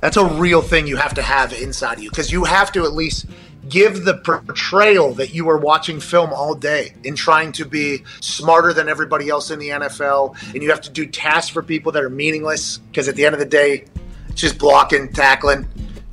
that's 0.00 0.16
a 0.16 0.24
real 0.24 0.60
thing 0.60 0.88
you 0.88 0.96
have 0.96 1.14
to 1.14 1.22
have 1.22 1.52
inside 1.52 1.98
of 1.98 2.02
you 2.02 2.10
because 2.10 2.32
you 2.32 2.44
have 2.44 2.72
to 2.72 2.84
at 2.84 2.92
least 2.92 3.26
give 3.68 4.04
the 4.04 4.14
portrayal 4.14 5.12
that 5.14 5.34
you 5.34 5.48
are 5.50 5.58
watching 5.58 6.00
film 6.00 6.32
all 6.32 6.54
day 6.54 6.94
and 7.04 7.16
trying 7.16 7.52
to 7.52 7.64
be 7.64 8.02
smarter 8.20 8.72
than 8.72 8.88
everybody 8.88 9.28
else 9.28 9.50
in 9.50 9.58
the 9.58 9.68
NFL. 9.68 10.36
And 10.54 10.62
you 10.62 10.70
have 10.70 10.80
to 10.82 10.90
do 10.90 11.06
tasks 11.06 11.50
for 11.50 11.62
people 11.62 11.92
that 11.92 12.02
are 12.02 12.10
meaningless 12.10 12.78
because 12.78 13.08
at 13.08 13.14
the 13.14 13.24
end 13.24 13.34
of 13.34 13.38
the 13.38 13.46
day, 13.46 13.84
it's 14.28 14.40
just 14.40 14.58
blocking, 14.58 15.12
tackling, 15.12 15.68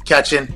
catching, 0.05 0.53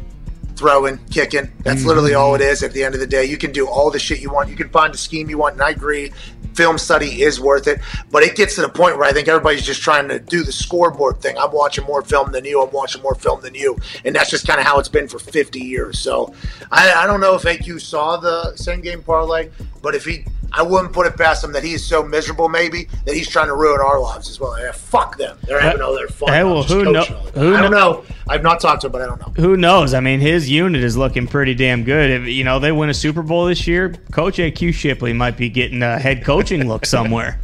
throwing, 0.59 0.99
kicking. 1.09 1.51
That's 1.61 1.85
literally 1.85 2.13
all 2.13 2.33
mm-hmm. 2.33 2.43
it 2.43 2.47
is 2.47 2.63
at 2.63 2.73
the 2.73 2.83
end 2.83 2.93
of 2.93 2.99
the 2.99 3.07
day. 3.07 3.23
You 3.25 3.37
can 3.37 3.51
do 3.51 3.67
all 3.67 3.89
the 3.89 3.97
shit 3.97 4.19
you 4.19 4.29
want. 4.29 4.49
You 4.49 4.55
can 4.55 4.69
find 4.69 4.93
a 4.93 4.97
scheme 4.97 5.29
you 5.29 5.37
want, 5.37 5.53
and 5.53 5.63
I 5.63 5.71
agree. 5.71 6.11
Film 6.53 6.77
study 6.77 7.21
is 7.21 7.39
worth 7.39 7.67
it, 7.67 7.79
but 8.11 8.21
it 8.21 8.35
gets 8.35 8.55
to 8.55 8.61
the 8.61 8.69
point 8.69 8.97
where 8.97 9.07
I 9.07 9.13
think 9.13 9.29
everybody's 9.29 9.65
just 9.65 9.81
trying 9.81 10.09
to 10.09 10.19
do 10.19 10.43
the 10.43 10.51
scoreboard 10.51 11.21
thing. 11.21 11.37
I'm 11.37 11.53
watching 11.53 11.85
more 11.85 12.01
film 12.01 12.33
than 12.33 12.43
you. 12.43 12.61
I'm 12.61 12.71
watching 12.71 13.01
more 13.01 13.15
film 13.15 13.39
than 13.41 13.55
you, 13.55 13.77
and 14.03 14.13
that's 14.13 14.29
just 14.29 14.45
kind 14.45 14.59
of 14.59 14.65
how 14.65 14.77
it's 14.77 14.89
been 14.89 15.07
for 15.07 15.19
50 15.19 15.59
years. 15.59 15.99
So 15.99 16.33
I, 16.71 16.91
I 16.91 17.07
don't 17.07 17.21
know 17.21 17.35
if 17.35 17.43
AQ 17.43 17.79
saw 17.79 18.17
the 18.17 18.55
same 18.57 18.81
game 18.81 19.01
parlay, 19.01 19.49
but 19.81 19.95
if 19.95 20.03
he, 20.03 20.25
I 20.51 20.61
wouldn't 20.63 20.93
put 20.93 21.05
it 21.07 21.15
past 21.15 21.43
him 21.43 21.51
that 21.53 21.63
he 21.63 21.73
is 21.73 21.85
so 21.85 22.03
miserable, 22.03 22.49
maybe 22.49 22.87
that 23.05 23.15
he's 23.15 23.27
trying 23.29 23.47
to 23.47 23.55
ruin 23.55 23.79
our 23.81 23.99
lives 23.99 24.29
as 24.29 24.39
well. 24.39 24.59
Yeah, 24.59 24.71
fuck 24.71 25.17
them. 25.17 25.37
They're 25.43 25.59
having 25.59 25.81
all 25.81 25.93
their 25.95 26.07
fun. 26.07 26.29
Hey, 26.33 26.39
I'm 26.39 26.49
well, 26.51 26.63
who 26.63 26.83
coaching 26.83 26.93
know- 26.93 26.99
all 27.17 27.23
the 27.25 27.31
time. 27.31 27.41
who 27.41 27.55
I 27.55 27.61
don't 27.61 27.71
know- 27.71 27.91
know. 27.91 28.03
I've 28.27 28.43
not 28.43 28.59
talked 28.59 28.81
to 28.81 28.87
him, 28.87 28.91
but 28.91 29.01
I 29.01 29.05
don't 29.07 29.19
know. 29.19 29.33
Who 29.41 29.57
knows? 29.57 29.93
I 29.93 29.99
mean, 30.01 30.19
his 30.19 30.49
unit 30.49 30.83
is 30.83 30.95
looking 30.97 31.27
pretty 31.27 31.55
damn 31.55 31.83
good. 31.83 32.09
If 32.11 32.27
you 32.27 32.43
know 32.43 32.59
they 32.59 32.71
win 32.71 32.89
a 32.89 32.93
Super 32.93 33.21
Bowl 33.23 33.45
this 33.45 33.65
year, 33.67 33.93
Coach 34.11 34.37
AQ 34.37 34.73
Shipley 34.73 35.13
might 35.13 35.35
be 35.37 35.49
getting 35.49 35.81
a 35.81 35.97
head 35.97 36.23
coaching 36.23 36.67
look 36.67 36.85
somewhere. 36.85 37.39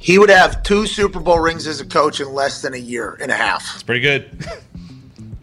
He 0.00 0.18
would 0.18 0.30
have 0.30 0.62
two 0.62 0.86
Super 0.86 1.20
Bowl 1.20 1.40
rings 1.40 1.66
as 1.66 1.80
a 1.80 1.84
coach 1.86 2.20
in 2.20 2.32
less 2.32 2.62
than 2.62 2.74
a 2.74 2.78
year 2.78 3.16
and 3.20 3.30
a 3.32 3.34
half. 3.34 3.74
It's 3.74 3.82
pretty 3.82 4.00
good. 4.00 4.30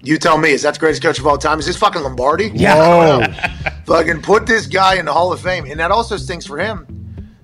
You 0.05 0.17
tell 0.19 0.37
me, 0.37 0.51
is 0.51 0.61
that 0.61 0.75
the 0.75 0.79
greatest 0.79 1.01
coach 1.01 1.19
of 1.19 1.25
all 1.25 1.37
time? 1.37 1.59
Is 1.59 1.65
this 1.65 1.77
fucking 1.77 2.01
Lombardi? 2.01 2.51
Yeah. 2.55 3.71
Fucking 3.85 4.21
put 4.21 4.47
this 4.47 4.65
guy 4.65 4.95
in 4.95 5.05
the 5.05 5.13
Hall 5.13 5.31
of 5.31 5.39
Fame. 5.39 5.65
And 5.65 5.79
that 5.79 5.91
also 5.91 6.17
stinks 6.17 6.45
for 6.45 6.57
him. 6.57 6.87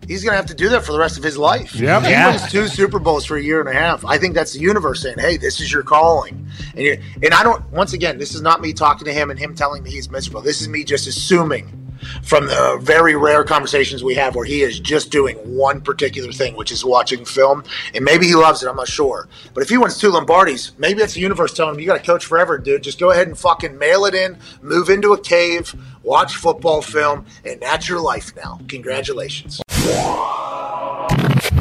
He's 0.08 0.24
going 0.24 0.34
to 0.34 0.38
have 0.38 0.48
to 0.48 0.56
do 0.56 0.70
that 0.70 0.84
for 0.84 0.92
the 0.92 1.00
rest 1.00 1.18
of 1.18 1.24
his 1.24 1.38
life. 1.38 1.76
Yep. 1.76 2.04
He 2.04 2.14
wins 2.14 2.52
two 2.52 2.68
Super 2.68 3.00
Bowls 3.00 3.26
for 3.26 3.38
a 3.38 3.42
year 3.42 3.60
and 3.60 3.70
a 3.70 3.74
half. 3.74 4.04
I 4.06 4.18
think 4.18 4.34
that's 4.34 4.54
the 4.54 4.60
universe 4.60 5.02
saying, 5.02 5.20
hey, 5.20 5.38
this 5.38 5.60
is 5.62 5.72
your 5.72 5.84
calling. 5.84 6.48
And, 6.76 7.00
and 7.24 7.34
I 7.34 7.44
don't, 7.44 7.70
once 7.72 7.94
again, 7.94 8.18
this 8.18 8.34
is 8.34 8.42
not 8.42 8.62
me 8.62 8.74
talking 8.74 9.06
to 9.06 9.14
him 9.14 9.30
and 9.30 9.40
him 9.40 9.56
telling 9.56 9.84
me 9.84 9.92
he's 9.92 10.10
miserable. 10.10 10.42
This 10.42 10.62
is 10.62 10.68
me 10.68 10.84
just 10.84 11.08
assuming 11.08 11.81
from 12.24 12.48
the 12.48 12.80
very 12.82 13.16
rare 13.16 13.44
conversations 13.44 14.04
we 14.04 14.16
have 14.16 14.36
where 14.36 14.46
he 14.46 14.62
is 14.62 14.80
just 14.80 15.12
doing 15.12 15.38
one 15.38 15.82
particular 15.82 16.32
thing, 16.32 16.56
which 16.56 16.72
is 16.72 16.86
watching 16.86 17.26
film. 17.26 17.64
And 17.94 18.06
maybe 18.06 18.28
he 18.28 18.36
loves 18.36 18.64
it, 18.64 18.70
I'm 18.70 18.76
not 18.76 18.88
sure. 18.88 19.28
But 19.54 19.64
if 19.64 19.70
he 19.70 19.78
wins 19.78 19.98
two 19.98 20.12
Lombardis, 20.12 20.78
maybe 20.78 21.00
that's 21.00 21.14
the 21.14 21.22
universe 21.22 21.54
telling 21.54 21.76
him, 21.76 21.80
you 21.80 21.88
got 21.88 21.98
to 21.98 22.06
coach 22.06 22.26
forever, 22.26 22.58
dude. 22.58 22.84
Just 22.84 23.00
go 23.00 23.12
ahead 23.12 23.28
and 23.28 23.38
fucking 23.38 23.78
mail 23.78 24.06
it 24.06 24.14
in, 24.14 24.38
move 24.62 24.90
into 24.90 25.14
a 25.14 25.20
cave, 25.20 25.76
watch 26.04 26.36
football 26.36 26.82
film, 26.82 27.26
and 27.46 27.62
that's 27.62 27.88
your 27.88 28.00
life 28.00 28.36
now. 28.36 28.60
Congratulations. 28.68 29.62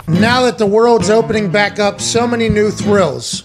Now 0.08 0.42
that 0.42 0.58
the 0.58 0.66
world's 0.66 1.08
opening 1.08 1.50
back 1.50 1.78
up, 1.78 2.00
so 2.00 2.26
many 2.26 2.48
new 2.48 2.70
thrills 2.70 3.44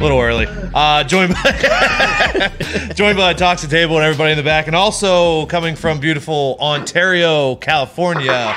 A 0.00 0.02
little 0.02 0.18
early. 0.18 0.46
Uh, 0.48 1.04
joined 1.04 1.34
by 1.34 2.50
joined 2.94 3.18
by 3.18 3.34
Talks 3.34 3.60
the 3.60 3.68
Table 3.68 3.96
and 3.96 4.04
everybody 4.04 4.30
in 4.32 4.38
the 4.38 4.42
back, 4.42 4.66
and 4.66 4.74
also 4.74 5.44
coming 5.44 5.76
from 5.76 6.00
beautiful 6.00 6.56
Ontario, 6.58 7.56
California, 7.56 8.54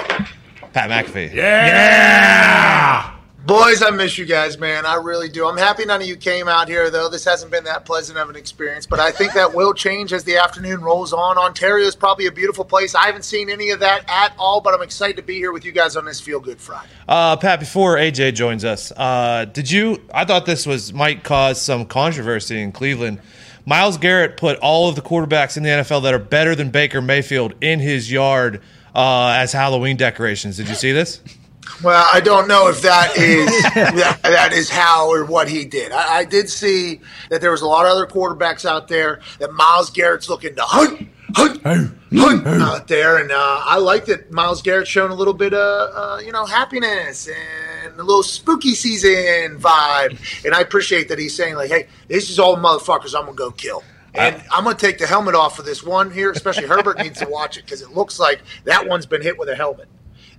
Pat 0.71 0.89
McAfee. 0.89 1.33
Yeah. 1.33 1.67
Yeah. 1.67 3.12
Boys, 3.45 3.83
I 3.83 3.89
miss 3.89 4.17
you 4.17 4.23
guys, 4.23 4.57
man. 4.57 4.85
I 4.85 4.95
really 4.95 5.27
do. 5.27 5.45
I'm 5.45 5.57
happy 5.57 5.83
none 5.83 5.99
of 6.01 6.07
you 6.07 6.15
came 6.15 6.47
out 6.47 6.69
here, 6.69 6.89
though. 6.89 7.09
This 7.09 7.25
hasn't 7.25 7.51
been 7.51 7.65
that 7.65 7.83
pleasant 7.83 8.17
of 8.17 8.29
an 8.29 8.37
experience, 8.37 8.85
but 8.85 9.01
I 9.01 9.11
think 9.11 9.33
that 9.33 9.53
will 9.53 9.73
change 9.73 10.13
as 10.13 10.23
the 10.23 10.37
afternoon 10.37 10.79
rolls 10.79 11.11
on. 11.11 11.37
Ontario 11.37 11.85
is 11.85 11.93
probably 11.93 12.27
a 12.27 12.31
beautiful 12.31 12.63
place. 12.63 12.95
I 12.95 13.05
haven't 13.05 13.25
seen 13.25 13.49
any 13.49 13.71
of 13.71 13.81
that 13.81 14.05
at 14.07 14.33
all, 14.39 14.61
but 14.61 14.73
I'm 14.73 14.81
excited 14.81 15.17
to 15.17 15.23
be 15.23 15.35
here 15.35 15.51
with 15.51 15.65
you 15.65 15.73
guys 15.73 15.97
on 15.97 16.05
this 16.05 16.21
Feel 16.21 16.39
Good 16.39 16.61
Friday. 16.61 16.87
Uh, 17.05 17.35
Pat, 17.35 17.59
before 17.59 17.97
AJ 17.97 18.35
joins 18.35 18.63
us, 18.63 18.93
uh, 18.95 19.43
did 19.43 19.69
you? 19.69 20.01
I 20.13 20.23
thought 20.23 20.45
this 20.45 20.65
was 20.65 20.93
might 20.93 21.25
cause 21.25 21.61
some 21.61 21.85
controversy 21.85 22.61
in 22.61 22.71
Cleveland. 22.71 23.19
Myles 23.65 23.97
Garrett 23.97 24.37
put 24.37 24.57
all 24.59 24.87
of 24.87 24.95
the 24.95 25.01
quarterbacks 25.01 25.57
in 25.57 25.63
the 25.63 25.69
NFL 25.69 26.03
that 26.03 26.13
are 26.13 26.19
better 26.19 26.55
than 26.55 26.69
Baker 26.69 27.01
Mayfield 27.01 27.55
in 27.59 27.81
his 27.81 28.09
yard 28.09 28.61
uh, 28.95 29.35
as 29.37 29.51
Halloween 29.51 29.97
decorations. 29.97 30.55
Did 30.55 30.69
you 30.69 30.75
see 30.75 30.93
this? 30.93 31.19
Well, 31.83 32.07
I 32.11 32.19
don't 32.19 32.47
know 32.47 32.69
if 32.69 32.81
that 32.81 33.13
is 33.17 33.63
that, 33.73 34.19
that 34.23 34.53
is 34.53 34.69
how 34.69 35.09
or 35.09 35.25
what 35.25 35.49
he 35.49 35.65
did. 35.65 35.91
I, 35.91 36.19
I, 36.19 36.25
did 36.25 36.49
see 36.49 37.01
that 37.29 37.41
there 37.41 37.51
was 37.51 37.61
a 37.61 37.67
lot 37.67 37.85
of 37.85 37.91
other 37.91 38.07
quarterbacks 38.07 38.65
out 38.65 38.87
there 38.87 39.19
that 39.39 39.51
Myles 39.51 39.89
Garrett's 39.89 40.29
looking 40.29 40.55
to 40.55 40.61
hunt, 40.61 41.09
hunt, 41.35 41.61
hunt 41.63 42.47
out 42.47 42.87
there, 42.87 43.17
and 43.17 43.31
uh, 43.31 43.61
I 43.65 43.77
like 43.79 44.05
that 44.05 44.31
Myles 44.31 44.61
Garrett's 44.61 44.89
showing 44.89 45.11
a 45.11 45.15
little 45.15 45.33
bit 45.33 45.53
of 45.53 45.91
uh, 45.93 46.21
you 46.23 46.31
know 46.31 46.45
happiness 46.45 47.27
and 47.27 47.99
a 47.99 48.03
little 48.03 48.23
spooky 48.23 48.75
season 48.75 49.59
vibe, 49.59 50.45
and 50.45 50.53
I 50.53 50.61
appreciate 50.61 51.09
that 51.09 51.19
he's 51.19 51.35
saying 51.35 51.55
like, 51.55 51.69
hey, 51.69 51.87
this 52.07 52.29
is 52.29 52.39
all 52.39 52.55
motherfuckers 52.57 53.15
I'm 53.15 53.25
gonna 53.25 53.35
go 53.35 53.51
kill. 53.51 53.83
And 54.15 54.43
I'm 54.51 54.63
going 54.63 54.75
to 54.75 54.85
take 54.85 54.99
the 54.99 55.07
helmet 55.07 55.33
off 55.33 55.55
for 55.55 55.63
this 55.63 55.81
one 55.81 56.11
here, 56.11 56.29
especially 56.29 56.67
Herbert 56.67 56.99
needs 56.99 57.17
to 57.17 57.27
watch 57.27 57.57
it 57.57 57.65
because 57.65 57.81
it 57.81 57.93
looks 57.93 58.19
like 58.19 58.43
that 58.65 58.87
one's 58.87 59.07
been 59.07 59.23
hit 59.23 59.39
with 59.39 59.49
a 59.49 59.55
helmet. 59.55 59.87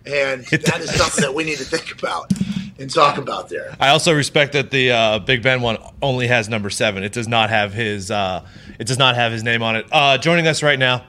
And 0.07 0.44
that 0.44 0.80
is 0.80 0.94
something 0.94 1.22
that 1.22 1.34
we 1.34 1.44
need 1.44 1.59
to 1.59 1.64
think 1.64 1.92
about 1.98 2.30
and 2.78 2.92
talk 2.92 3.16
about 3.18 3.48
there. 3.48 3.74
I 3.80 3.88
also 3.88 4.12
respect 4.12 4.52
that 4.52 4.70
the 4.70 4.90
uh, 4.90 5.18
Big 5.20 5.42
Ben 5.42 5.62
one 5.62 5.78
only 6.02 6.26
has 6.26 6.48
number 6.48 6.70
seven. 6.70 7.02
It 7.05 7.12
does 7.12 7.28
not 7.28 7.50
have 7.50 7.72
his. 7.72 8.11
Uh, 8.11 8.46
it 8.78 8.86
does 8.86 8.98
not 8.98 9.14
have 9.14 9.32
his 9.32 9.42
name 9.42 9.62
on 9.62 9.76
it. 9.76 9.86
Uh, 9.90 10.18
joining 10.18 10.46
us 10.46 10.62
right 10.62 10.78
now, 10.78 11.05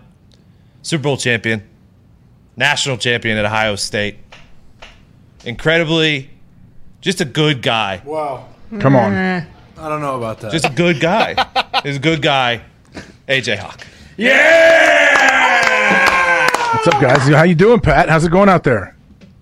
Super 0.81 1.03
Bowl 1.03 1.17
champion, 1.17 1.67
national 2.55 2.97
champion 2.97 3.37
at 3.37 3.45
Ohio 3.45 3.75
State. 3.75 4.17
Incredibly, 5.43 6.29
just 7.01 7.21
a 7.21 7.25
good 7.25 7.61
guy. 7.61 8.01
Wow. 8.05 8.47
Come 8.79 8.95
on. 8.95 9.13
I 9.13 9.45
don't 9.89 10.01
know 10.01 10.17
about 10.17 10.39
that. 10.41 10.51
Just 10.51 10.65
a 10.65 10.71
good 10.71 10.99
guy. 10.99 11.35
He's 11.83 11.97
a 11.97 11.99
good 11.99 12.21
guy. 12.21 12.63
AJ 13.27 13.57
Hawk. 13.57 13.85
What's 16.85 16.97
up, 16.97 17.01
guys? 17.01 17.27
How 17.33 17.41
you 17.41 17.55
doing, 17.55 17.79
Pat? 17.79 18.09
How's 18.09 18.25
it 18.25 18.31
going 18.31 18.47
out 18.47 18.63
there? 18.63 18.95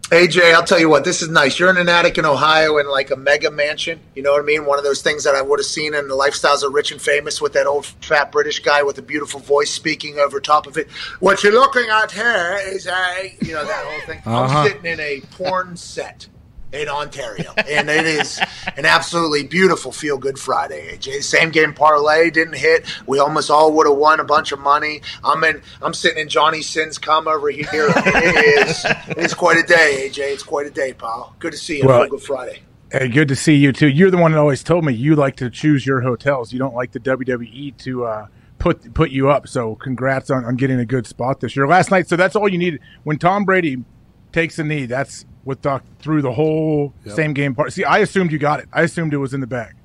AJ, 0.04 0.54
I'll 0.54 0.64
tell 0.64 0.80
you 0.80 0.88
what, 0.88 1.04
this 1.04 1.22
is 1.22 1.28
nice. 1.28 1.60
You're 1.60 1.70
in 1.70 1.76
an 1.76 1.89
attic 1.89 2.18
in 2.18 2.24
Ohio 2.24 2.78
in 2.78 2.88
like 2.88 3.12
a 3.12 3.18
mega 3.18 3.52
mansion. 3.52 4.00
You 4.16 4.24
know 4.24 4.32
what 4.32 4.41
I 4.41 4.46
mean? 4.46 4.66
One 4.66 4.78
of 4.78 4.86
those 4.86 5.02
things 5.02 5.26
that 5.26 5.36
I 5.36 5.41
would 5.41 5.60
have 5.60 5.66
seen 5.66 5.94
in 5.94 6.08
the 6.08 6.16
lifestyles 6.16 6.64
of 6.64 6.72
rich 6.72 6.94
and 6.94 7.02
famous 7.02 7.41
with 7.41 7.52
that 7.52 7.68
old 7.68 7.86
fat 7.86 8.32
British 8.32 8.62
guy 8.62 8.82
with 8.82 8.98
a 8.98 9.02
beautiful 9.02 9.41
voice 9.41 9.72
speaking 9.72 10.20
over 10.20 10.39
top 10.39 10.68
of 10.68 10.78
it. 10.78 10.89
What 11.20 11.44
you're 11.44 11.52
looking 11.52 11.89
at 11.89 12.14
here 12.14 12.62
is 12.64 12.88
a, 12.88 13.36
you 13.41 13.52
know, 13.52 13.66
that 13.66 13.86
whole 13.88 14.08
thing. 14.08 14.20
Uh-huh. 14.20 14.60
I'm 14.60 14.68
sitting 14.70 14.86
in 14.86 15.02
a 15.02 15.20
porn 15.32 15.76
set 15.76 16.30
in 16.74 16.90
Ontario, 16.90 17.54
and 17.70 17.90
it 17.90 18.06
is 18.06 18.40
an 18.76 18.86
absolutely 18.86 19.44
beautiful 19.46 19.92
feel 19.92 20.18
good 20.18 20.40
Friday. 20.40 20.98
AJ, 20.98 21.24
same 21.24 21.52
game 21.52 21.74
parlay 21.74 22.30
didn't 22.32 22.56
hit. 22.56 22.86
We 23.08 23.20
almost 23.20 23.50
all 23.52 23.72
would 23.74 23.88
have 23.88 23.98
won 23.98 24.20
a 24.20 24.24
bunch 24.24 24.52
of 24.52 24.60
money. 24.60 25.02
I'm 25.24 25.44
in. 25.44 25.62
I'm 25.82 25.94
sitting 25.94 26.20
in 26.20 26.30
Johnny 26.30 26.62
Sins 26.62 26.98
come 26.98 27.28
over 27.28 27.50
here. 27.50 27.66
It 27.96 28.68
is. 28.70 28.86
It's 29.10 29.34
quite 29.34 29.58
a 29.58 29.64
day, 29.64 30.10
AJ. 30.10 30.34
It's 30.34 30.44
quite 30.44 30.66
a 30.66 30.72
day, 30.72 30.94
pal. 30.94 31.36
Good 31.40 31.52
to 31.52 31.58
see 31.58 31.78
you. 31.78 31.88
Well- 31.88 32.08
Good 32.08 32.22
Friday. 32.22 32.62
Hey, 32.92 33.08
good 33.08 33.28
to 33.30 33.36
see 33.36 33.56
you 33.56 33.72
too. 33.72 33.88
You're 33.88 34.12
the 34.12 34.18
one 34.18 34.34
that 34.34 34.38
always 34.38 34.62
told 34.62 34.86
me 34.86 34.94
you 34.94 35.16
like 35.16 35.36
to 35.38 35.50
choose 35.50 35.84
your 35.84 36.02
hotels. 36.02 36.54
You 36.54 36.60
don't 36.60 36.76
like 36.76 36.92
the 36.92 37.00
WWE 37.00 37.76
to 37.80 38.06
uh, 38.06 38.28
put 38.60 38.94
put 38.94 39.10
you 39.10 39.32
up. 39.32 39.48
So 39.48 39.74
congrats 39.76 40.30
on, 40.30 40.46
on 40.46 40.58
getting 40.58 40.80
a 40.80 40.86
good 40.86 41.08
spot 41.08 41.40
this 41.40 41.56
year. 41.56 41.68
Last 41.68 41.90
night, 41.90 42.08
so 42.08 42.16
that's 42.16 42.36
all 42.36 42.48
you 42.48 42.60
need. 42.60 42.80
When 43.04 43.18
Tom 43.18 43.46
Brady 43.46 43.84
takes 44.32 44.60
a 44.60 44.64
knee, 44.64 44.86
that's 44.86 45.26
what 45.44 45.62
the, 45.62 45.82
through 46.00 46.22
the 46.22 46.32
whole 46.32 46.94
same 47.06 47.34
game 47.34 47.54
part. 47.56 47.74
See, 47.74 47.84
I 47.84 48.00
assumed 48.00 48.32
you 48.32 48.39
got 48.39 48.60
it. 48.60 48.68
I 48.72 48.84
assumed 48.84 49.14
it 49.14 49.18
was 49.18 49.34
in 49.34 49.41
the 49.41 49.48
bag. 49.48 49.76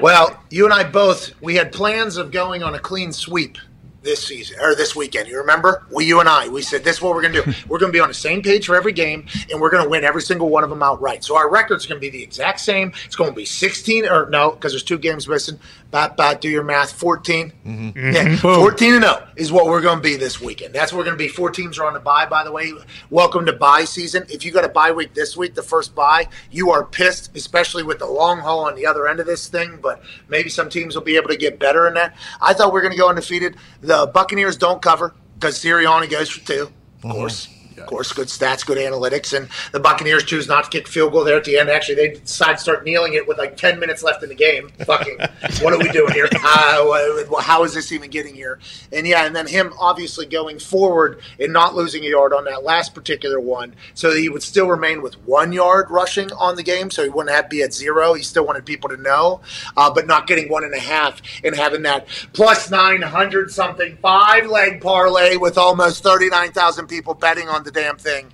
Well, 0.00 0.42
you 0.50 0.64
and 0.64 0.74
I 0.74 0.84
both 0.84 1.40
we 1.40 1.54
had 1.54 1.72
plans 1.72 2.16
of 2.16 2.32
going 2.32 2.62
on 2.62 2.74
a 2.74 2.80
clean 2.80 3.12
sweep 3.12 3.58
this 4.04 4.24
season 4.24 4.58
or 4.60 4.74
this 4.74 4.94
weekend. 4.94 5.28
You 5.28 5.38
remember? 5.38 5.86
We, 5.90 6.04
you 6.04 6.20
and 6.20 6.28
I, 6.28 6.48
we 6.48 6.62
said 6.62 6.84
this 6.84 6.96
is 6.96 7.02
what 7.02 7.14
we're 7.14 7.22
going 7.22 7.34
to 7.34 7.42
do. 7.42 7.52
We're 7.68 7.78
going 7.78 7.90
to 7.90 7.96
be 7.96 8.00
on 8.00 8.08
the 8.08 8.14
same 8.14 8.42
page 8.42 8.66
for 8.66 8.76
every 8.76 8.92
game, 8.92 9.26
and 9.50 9.60
we're 9.60 9.70
going 9.70 9.82
to 9.82 9.88
win 9.88 10.04
every 10.04 10.20
single 10.22 10.48
one 10.48 10.62
of 10.64 10.70
them 10.70 10.82
outright. 10.82 11.24
So 11.24 11.36
our 11.36 11.50
record's 11.50 11.86
going 11.86 11.96
to 11.96 12.00
be 12.00 12.10
the 12.10 12.22
exact 12.22 12.60
same. 12.60 12.92
It's 13.06 13.16
going 13.16 13.30
to 13.30 13.34
be 13.34 13.44
16 13.44 14.06
or 14.06 14.28
no, 14.28 14.50
because 14.50 14.72
there's 14.72 14.82
two 14.82 14.98
games 14.98 15.26
missing. 15.26 15.58
Bat, 15.90 16.16
bat, 16.16 16.40
do 16.40 16.48
your 16.48 16.64
math. 16.64 16.92
14. 16.92 17.52
Mm-hmm. 17.64 17.98
Yeah, 17.98 18.24
mm-hmm. 18.24 18.36
14 18.36 18.94
and 18.94 19.04
0 19.04 19.28
is 19.36 19.52
what 19.52 19.66
we're 19.66 19.80
going 19.80 19.98
to 19.98 20.02
be 20.02 20.16
this 20.16 20.40
weekend. 20.40 20.74
That's 20.74 20.92
what 20.92 20.98
we're 20.98 21.04
going 21.04 21.16
to 21.16 21.24
be. 21.24 21.28
Four 21.28 21.50
teams 21.50 21.78
are 21.78 21.86
on 21.86 21.94
the 21.94 22.00
bye, 22.00 22.26
by 22.26 22.44
the 22.44 22.52
way. 22.52 22.72
Welcome 23.10 23.46
to 23.46 23.52
bye 23.52 23.84
season. 23.84 24.26
If 24.28 24.44
you 24.44 24.52
got 24.52 24.64
a 24.64 24.68
bye 24.68 24.92
week 24.92 25.14
this 25.14 25.36
week, 25.36 25.54
the 25.54 25.62
first 25.62 25.94
bye, 25.94 26.28
you 26.50 26.70
are 26.70 26.84
pissed, 26.84 27.34
especially 27.36 27.84
with 27.84 28.00
the 28.00 28.06
long 28.06 28.40
haul 28.40 28.66
on 28.66 28.74
the 28.74 28.86
other 28.86 29.06
end 29.08 29.20
of 29.20 29.26
this 29.26 29.48
thing. 29.48 29.78
But 29.80 30.02
maybe 30.28 30.50
some 30.50 30.68
teams 30.68 30.94
will 30.94 31.02
be 31.02 31.16
able 31.16 31.28
to 31.28 31.36
get 31.36 31.58
better 31.58 31.86
in 31.86 31.94
that. 31.94 32.16
I 32.40 32.54
thought 32.54 32.72
we 32.72 32.80
are 32.80 32.82
going 32.82 32.92
to 32.92 32.98
go 32.98 33.08
undefeated. 33.08 33.56
The 33.80 33.93
Uh, 33.94 34.06
Buccaneers 34.06 34.56
don't 34.56 34.82
cover 34.82 35.14
because 35.34 35.56
Sirianni 35.56 36.10
goes 36.10 36.28
for 36.28 36.44
two, 36.44 36.62
of 36.62 36.68
mm-hmm. 36.68 37.10
course. 37.12 37.48
Of 37.78 37.86
course, 37.86 38.12
good 38.12 38.28
stats, 38.28 38.64
good 38.64 38.78
analytics, 38.78 39.36
and 39.36 39.48
the 39.72 39.80
Buccaneers 39.80 40.24
choose 40.24 40.48
not 40.48 40.64
to 40.64 40.70
kick 40.70 40.88
field 40.88 41.12
goal 41.12 41.24
there 41.24 41.36
at 41.36 41.44
the 41.44 41.58
end. 41.58 41.68
Actually, 41.68 41.96
they 41.96 42.08
decide 42.14 42.54
to 42.54 42.58
start 42.58 42.84
kneeling 42.84 43.14
it 43.14 43.26
with 43.26 43.38
like 43.38 43.56
ten 43.56 43.78
minutes 43.78 44.02
left 44.02 44.22
in 44.22 44.28
the 44.28 44.34
game. 44.34 44.70
Fucking, 44.84 45.18
what 45.62 45.72
are 45.72 45.78
we 45.78 45.88
doing 45.88 46.12
here? 46.12 46.28
Uh, 46.32 47.40
how 47.40 47.64
is 47.64 47.74
this 47.74 47.92
even 47.92 48.10
getting 48.10 48.34
here? 48.34 48.58
And 48.92 49.06
yeah, 49.06 49.26
and 49.26 49.34
then 49.34 49.46
him 49.46 49.72
obviously 49.78 50.26
going 50.26 50.58
forward 50.58 51.20
and 51.38 51.52
not 51.52 51.74
losing 51.74 52.04
a 52.04 52.08
yard 52.08 52.32
on 52.32 52.44
that 52.44 52.64
last 52.64 52.94
particular 52.94 53.40
one, 53.40 53.74
so 53.94 54.12
that 54.12 54.20
he 54.20 54.28
would 54.28 54.42
still 54.42 54.68
remain 54.68 55.02
with 55.02 55.14
one 55.26 55.52
yard 55.52 55.90
rushing 55.90 56.32
on 56.32 56.56
the 56.56 56.62
game, 56.62 56.90
so 56.90 57.02
he 57.02 57.08
wouldn't 57.08 57.34
have 57.34 57.46
to 57.46 57.48
be 57.48 57.62
at 57.62 57.74
zero. 57.74 58.14
He 58.14 58.22
still 58.22 58.46
wanted 58.46 58.64
people 58.64 58.90
to 58.90 58.96
know, 58.96 59.40
uh, 59.76 59.92
but 59.92 60.06
not 60.06 60.26
getting 60.26 60.48
one 60.48 60.64
and 60.64 60.74
a 60.74 60.80
half 60.80 61.20
and 61.42 61.54
having 61.54 61.82
that 61.82 62.06
plus 62.32 62.70
nine 62.70 63.02
hundred 63.02 63.50
something 63.50 63.96
five 64.00 64.46
leg 64.46 64.80
parlay 64.80 65.36
with 65.36 65.58
almost 65.58 66.02
thirty 66.02 66.28
nine 66.28 66.52
thousand 66.52 66.86
people 66.86 67.14
betting 67.14 67.48
on 67.48 67.63
the 67.64 67.70
damn 67.70 67.96
thing. 67.96 68.32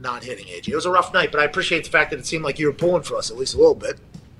Not 0.00 0.22
hitting 0.22 0.46
AJ. 0.46 0.68
It 0.68 0.74
was 0.74 0.86
a 0.86 0.90
rough 0.90 1.12
night, 1.12 1.32
but 1.32 1.40
I 1.40 1.44
appreciate 1.44 1.84
the 1.84 1.90
fact 1.90 2.10
that 2.10 2.20
it 2.20 2.26
seemed 2.26 2.44
like 2.44 2.58
you 2.58 2.66
were 2.66 2.72
pulling 2.72 3.02
for 3.02 3.16
us 3.16 3.30
at 3.30 3.36
least 3.36 3.54
a 3.54 3.58
little 3.58 3.74
bit. 3.74 3.98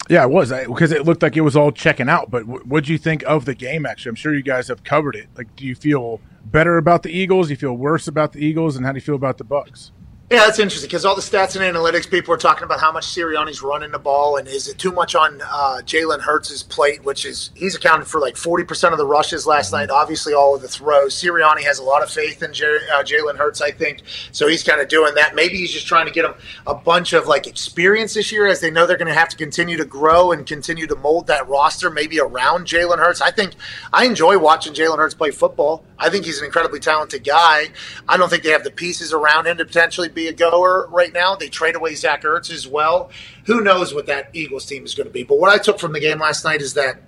Yeah, 0.08 0.22
it 0.22 0.30
was 0.30 0.50
because 0.50 0.92
it 0.92 1.04
looked 1.04 1.22
like 1.22 1.36
it 1.36 1.42
was 1.42 1.56
all 1.56 1.70
checking 1.70 2.08
out. 2.08 2.30
But 2.30 2.46
what 2.46 2.84
do 2.84 2.92
you 2.92 2.98
think 2.98 3.22
of 3.24 3.44
the 3.44 3.54
game? 3.54 3.84
Actually, 3.84 4.10
I'm 4.10 4.14
sure 4.14 4.34
you 4.34 4.42
guys 4.42 4.68
have 4.68 4.84
covered 4.84 5.16
it. 5.16 5.28
Like, 5.36 5.54
do 5.56 5.66
you 5.66 5.74
feel 5.74 6.20
better 6.46 6.78
about 6.78 7.02
the 7.02 7.10
Eagles? 7.10 7.48
Do 7.48 7.52
you 7.52 7.56
feel 7.58 7.74
worse 7.74 8.08
about 8.08 8.32
the 8.32 8.44
Eagles? 8.44 8.76
And 8.76 8.86
how 8.86 8.92
do 8.92 8.96
you 8.96 9.02
feel 9.02 9.16
about 9.16 9.38
the 9.38 9.44
Bucks? 9.44 9.92
Yeah, 10.30 10.40
that's 10.40 10.58
interesting 10.58 10.88
because 10.88 11.06
all 11.06 11.16
the 11.16 11.22
stats 11.22 11.56
and 11.56 11.64
analytics 11.64 12.10
people 12.10 12.34
are 12.34 12.38
talking 12.38 12.64
about 12.64 12.80
how 12.80 12.92
much 12.92 13.06
Sirianni's 13.06 13.62
running 13.62 13.92
the 13.92 13.98
ball 13.98 14.36
and 14.36 14.46
is 14.46 14.68
it 14.68 14.76
too 14.76 14.92
much 14.92 15.14
on 15.14 15.40
uh, 15.40 15.80
Jalen 15.86 16.20
Hurts' 16.20 16.62
plate, 16.62 17.02
which 17.02 17.24
is 17.24 17.48
he's 17.54 17.74
accounted 17.74 18.08
for 18.08 18.20
like 18.20 18.34
40% 18.34 18.92
of 18.92 18.98
the 18.98 19.06
rushes 19.06 19.46
last 19.46 19.72
night, 19.72 19.88
obviously 19.88 20.34
all 20.34 20.54
of 20.54 20.60
the 20.60 20.68
throws. 20.68 21.14
Sirianni 21.14 21.62
has 21.62 21.78
a 21.78 21.82
lot 21.82 22.02
of 22.02 22.10
faith 22.10 22.42
in 22.42 22.50
uh, 22.50 23.02
Jalen 23.04 23.38
Hurts, 23.38 23.62
I 23.62 23.70
think, 23.70 24.02
so 24.30 24.46
he's 24.46 24.62
kind 24.62 24.82
of 24.82 24.88
doing 24.88 25.14
that. 25.14 25.34
Maybe 25.34 25.56
he's 25.56 25.72
just 25.72 25.86
trying 25.86 26.04
to 26.04 26.12
get 26.12 26.26
him 26.26 26.34
a 26.66 26.74
bunch 26.74 27.14
of 27.14 27.26
like 27.26 27.46
experience 27.46 28.12
this 28.12 28.30
year 28.30 28.46
as 28.48 28.60
they 28.60 28.70
know 28.70 28.86
they're 28.86 28.98
going 28.98 29.08
to 29.08 29.18
have 29.18 29.30
to 29.30 29.36
continue 29.38 29.78
to 29.78 29.86
grow 29.86 30.32
and 30.32 30.46
continue 30.46 30.86
to 30.88 30.96
mold 30.96 31.28
that 31.28 31.48
roster 31.48 31.88
maybe 31.88 32.20
around 32.20 32.66
Jalen 32.66 32.98
Hurts. 32.98 33.22
I 33.22 33.30
think 33.30 33.54
I 33.94 34.04
enjoy 34.04 34.38
watching 34.38 34.74
Jalen 34.74 34.98
Hurts 34.98 35.14
play 35.14 35.30
football. 35.30 35.84
I 35.98 36.10
think 36.10 36.26
he's 36.26 36.38
an 36.38 36.44
incredibly 36.44 36.80
talented 36.80 37.24
guy. 37.24 37.68
I 38.06 38.18
don't 38.18 38.28
think 38.28 38.42
they 38.42 38.50
have 38.50 38.62
the 38.62 38.70
pieces 38.70 39.14
around 39.14 39.46
him 39.46 39.56
to 39.56 39.64
potentially 39.64 40.10
be 40.18 40.28
a 40.28 40.32
goer 40.32 40.88
right 40.90 41.12
now. 41.12 41.36
They 41.36 41.48
trade 41.48 41.76
away 41.76 41.94
Zach 41.94 42.22
Ertz 42.22 42.50
as 42.50 42.66
well. 42.66 43.10
Who 43.46 43.60
knows 43.60 43.94
what 43.94 44.06
that 44.06 44.30
Eagles 44.34 44.66
team 44.66 44.84
is 44.84 44.94
going 44.94 45.06
to 45.06 45.12
be? 45.12 45.22
But 45.22 45.38
what 45.38 45.50
I 45.52 45.58
took 45.58 45.78
from 45.78 45.92
the 45.92 46.00
game 46.00 46.18
last 46.18 46.44
night 46.44 46.60
is 46.60 46.74
that 46.74 47.02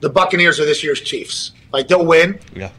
the 0.00 0.08
Buccaneers 0.08 0.60
are 0.60 0.64
this 0.64 0.82
year's 0.84 1.00
Chiefs. 1.00 1.52
Like 1.72 1.88
they'll 1.88 2.06
win, 2.06 2.38
Yeah. 2.54 2.70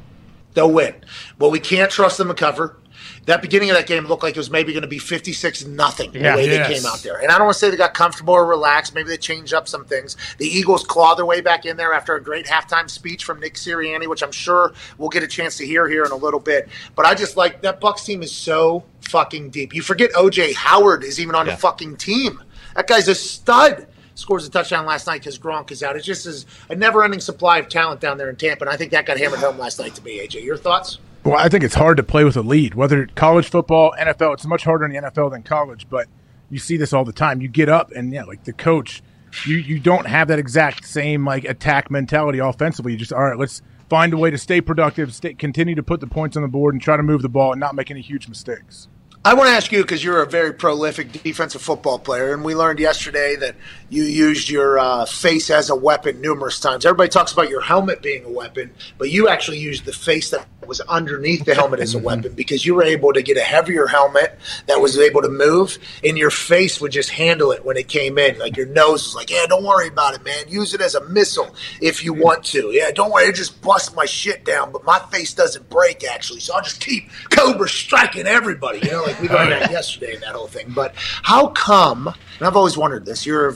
they'll 0.53 0.71
win. 0.71 0.95
But 1.37 1.49
we 1.49 1.59
can't 1.59 1.91
trust 1.91 2.17
them 2.17 2.29
to 2.29 2.33
cover. 2.33 2.77
That 3.25 3.41
beginning 3.41 3.69
of 3.69 3.77
that 3.77 3.87
game 3.87 4.05
looked 4.05 4.21
like 4.23 4.35
it 4.35 4.39
was 4.39 4.49
maybe 4.49 4.73
going 4.73 4.81
to 4.81 4.87
be 4.87 4.99
56 4.99 5.65
nothing 5.65 6.11
the 6.11 6.19
Yeah. 6.19 6.35
way 6.35 6.45
Yes. 6.49 6.67
they 6.67 6.73
came 6.75 6.85
out 6.85 6.99
there. 7.03 7.17
And 7.21 7.31
I 7.31 7.37
don't 7.37 7.45
want 7.45 7.55
to 7.55 7.59
say 7.59 7.69
they 7.69 7.77
got 7.77 7.93
comfortable 7.93 8.33
or 8.33 8.45
relaxed. 8.45 8.93
Maybe 8.93 9.07
they 9.07 9.17
changed 9.17 9.53
up 9.53 9.67
some 9.67 9.85
things. 9.85 10.17
The 10.39 10.45
Eagles 10.47 10.83
claw 10.83 11.15
their 11.15 11.25
way 11.25 11.39
back 11.39 11.65
in 11.65 11.77
there 11.77 11.93
after 11.93 12.15
a 12.15 12.21
great 12.21 12.45
halftime 12.45 12.89
speech 12.89 13.23
from 13.23 13.39
Nick 13.39 13.53
Sirianni, 13.53 14.07
which 14.07 14.23
I'm 14.23 14.31
sure 14.33 14.73
we'll 14.97 15.09
get 15.09 15.23
a 15.23 15.27
chance 15.27 15.55
to 15.57 15.65
hear 15.65 15.87
here 15.87 16.03
in 16.03 16.11
a 16.11 16.15
little 16.17 16.39
bit. 16.41 16.67
But 16.95 17.05
I 17.05 17.15
just 17.15 17.37
like 17.37 17.61
that 17.61 17.79
Bucks 17.79 18.03
team 18.03 18.23
is 18.23 18.31
so 18.31 18.83
fucking 19.01 19.51
deep. 19.51 19.73
You 19.73 19.81
forget 19.81 20.11
OJ 20.13 20.53
Howard 20.53 21.03
is 21.05 21.19
even 21.19 21.33
on 21.35 21.45
Yeah. 21.47 21.53
the 21.55 21.61
fucking 21.61 21.95
team. 21.97 22.41
That 22.75 22.87
guy's 22.87 23.07
a 23.07 23.15
stud. 23.15 23.87
Scores 24.15 24.45
a 24.45 24.49
touchdown 24.49 24.85
last 24.85 25.07
night 25.07 25.21
because 25.21 25.39
Gronk 25.39 25.71
is 25.71 25.81
out. 25.81 25.95
It 25.95 26.01
just 26.03 26.25
is 26.27 26.45
a 26.69 26.75
never-ending 26.75 27.19
supply 27.19 27.57
of 27.57 27.67
talent 27.69 27.99
down 27.99 28.17
there 28.19 28.29
in 28.29 28.35
Tampa, 28.35 28.63
and 28.65 28.69
I 28.71 28.77
think 28.77 28.91
that 28.91 29.05
got 29.07 29.17
hammered 29.17 29.39
home 29.39 29.57
last 29.57 29.79
night 29.79 29.95
to 29.95 30.03
me. 30.03 30.19
AJ, 30.19 30.43
your 30.43 30.55
thoughts? 30.57 30.99
Well, 31.23 31.37
I 31.37 31.47
think 31.47 31.63
it's 31.63 31.75
hard 31.75 31.95
to 31.97 32.03
play 32.03 32.25
with 32.25 32.35
a 32.35 32.41
lead, 32.41 32.75
whether 32.75 33.07
college 33.07 33.49
football, 33.49 33.93
NFL. 33.97 34.33
It's 34.33 34.45
much 34.45 34.65
harder 34.65 34.83
in 34.83 34.91
the 34.91 35.09
NFL 35.09 35.31
than 35.31 35.41
college, 35.41 35.87
but 35.89 36.07
you 36.49 36.59
see 36.59 36.75
this 36.75 36.91
all 36.91 37.05
the 37.05 37.13
time. 37.13 37.39
You 37.39 37.47
get 37.47 37.69
up 37.69 37.91
and 37.91 38.11
yeah, 38.11 38.23
like 38.23 38.43
the 38.43 38.51
coach, 38.51 39.01
you 39.45 39.55
you 39.55 39.79
don't 39.79 40.05
have 40.05 40.27
that 40.27 40.37
exact 40.37 40.85
same 40.85 41.25
like 41.25 41.45
attack 41.45 41.89
mentality 41.89 42.39
offensively. 42.39 42.91
You 42.91 42.97
just 42.97 43.13
all 43.13 43.23
right, 43.23 43.37
let's 43.37 43.61
find 43.87 44.13
a 44.13 44.17
way 44.17 44.31
to 44.31 44.37
stay 44.37 44.59
productive, 44.59 45.13
stay, 45.13 45.33
continue 45.33 45.75
to 45.75 45.83
put 45.83 46.01
the 46.01 46.07
points 46.07 46.35
on 46.35 46.43
the 46.43 46.49
board, 46.49 46.75
and 46.75 46.81
try 46.81 46.97
to 46.97 47.03
move 47.03 47.21
the 47.21 47.29
ball 47.29 47.53
and 47.53 47.59
not 47.59 47.73
make 47.73 47.89
any 47.89 48.01
huge 48.01 48.27
mistakes. 48.27 48.89
I 49.25 49.35
want 49.35 49.47
to 49.47 49.53
ask 49.53 49.71
you 49.71 49.81
because 49.81 50.03
you're 50.03 50.21
a 50.21 50.27
very 50.27 50.51
prolific 50.53 51.23
defensive 51.23 51.61
football 51.61 51.97
player, 51.97 52.33
and 52.33 52.43
we 52.43 52.55
learned 52.55 52.79
yesterday 52.79 53.37
that 53.37 53.55
you 53.89 54.03
used 54.03 54.49
your 54.49 54.77
uh, 54.77 55.05
face 55.05 55.49
as 55.49 55.69
a 55.69 55.75
weapon 55.75 56.19
numerous 56.19 56.59
times. 56.59 56.85
Everybody 56.85 57.07
talks 57.07 57.31
about 57.31 57.49
your 57.49 57.61
helmet 57.61 58.01
being 58.01 58.25
a 58.25 58.29
weapon, 58.29 58.71
but 58.97 59.11
you 59.11 59.29
actually 59.29 59.59
used 59.59 59.85
the 59.85 59.93
face 59.93 60.29
that 60.31 60.45
was 60.67 60.81
underneath 60.81 61.45
the 61.45 61.55
helmet 61.55 61.79
as 61.79 61.93
a 61.93 61.99
weapon 62.09 62.33
because 62.33 62.65
you 62.65 62.75
were 62.75 62.83
able 62.83 63.13
to 63.13 63.21
get 63.21 63.37
a 63.37 63.41
heavier 63.41 63.87
helmet 63.87 64.37
that 64.67 64.81
was 64.81 64.99
able 64.99 65.21
to 65.21 65.29
move, 65.29 65.77
and 66.03 66.17
your 66.17 66.29
face 66.29 66.81
would 66.81 66.91
just 66.91 67.11
handle 67.11 67.53
it 67.53 67.63
when 67.63 67.77
it 67.77 67.87
came 67.87 68.17
in. 68.17 68.37
Like 68.39 68.57
your 68.57 68.65
nose 68.65 69.05
was 69.05 69.15
like, 69.15 69.29
"Yeah, 69.29 69.45
don't 69.47 69.63
worry 69.63 69.87
about 69.87 70.15
it, 70.15 70.25
man. 70.25 70.49
Use 70.49 70.73
it 70.73 70.81
as 70.81 70.95
a 70.95 71.07
missile 71.07 71.55
if 71.79 72.03
you 72.03 72.11
want 72.11 72.43
to. 72.45 72.71
Yeah, 72.71 72.91
don't 72.91 73.11
worry, 73.11 73.27
it 73.27 73.35
just 73.35 73.61
bust 73.61 73.95
my 73.95 74.05
shit 74.05 74.43
down, 74.43 74.73
but 74.73 74.83
my 74.83 74.99
face 75.13 75.33
doesn't 75.33 75.69
break 75.69 76.03
actually, 76.03 76.41
so 76.41 76.55
I'll 76.55 76.61
just 76.61 76.81
keep 76.81 77.09
Cobra 77.29 77.69
striking 77.69 78.27
everybody. 78.27 78.79
You 78.79 78.91
know, 78.91 79.03
like 79.03 79.12
we 79.21 79.29
learned 79.29 79.51
that 79.51 79.71
yesterday 79.71 80.13
and 80.13 80.23
that 80.23 80.33
whole 80.33 80.47
thing. 80.47 80.71
But 80.73 80.93
how 80.95 81.47
come? 81.47 82.07
And 82.07 82.47
I've 82.47 82.55
always 82.55 82.77
wondered 82.77 83.05
this. 83.05 83.25
You're 83.25 83.55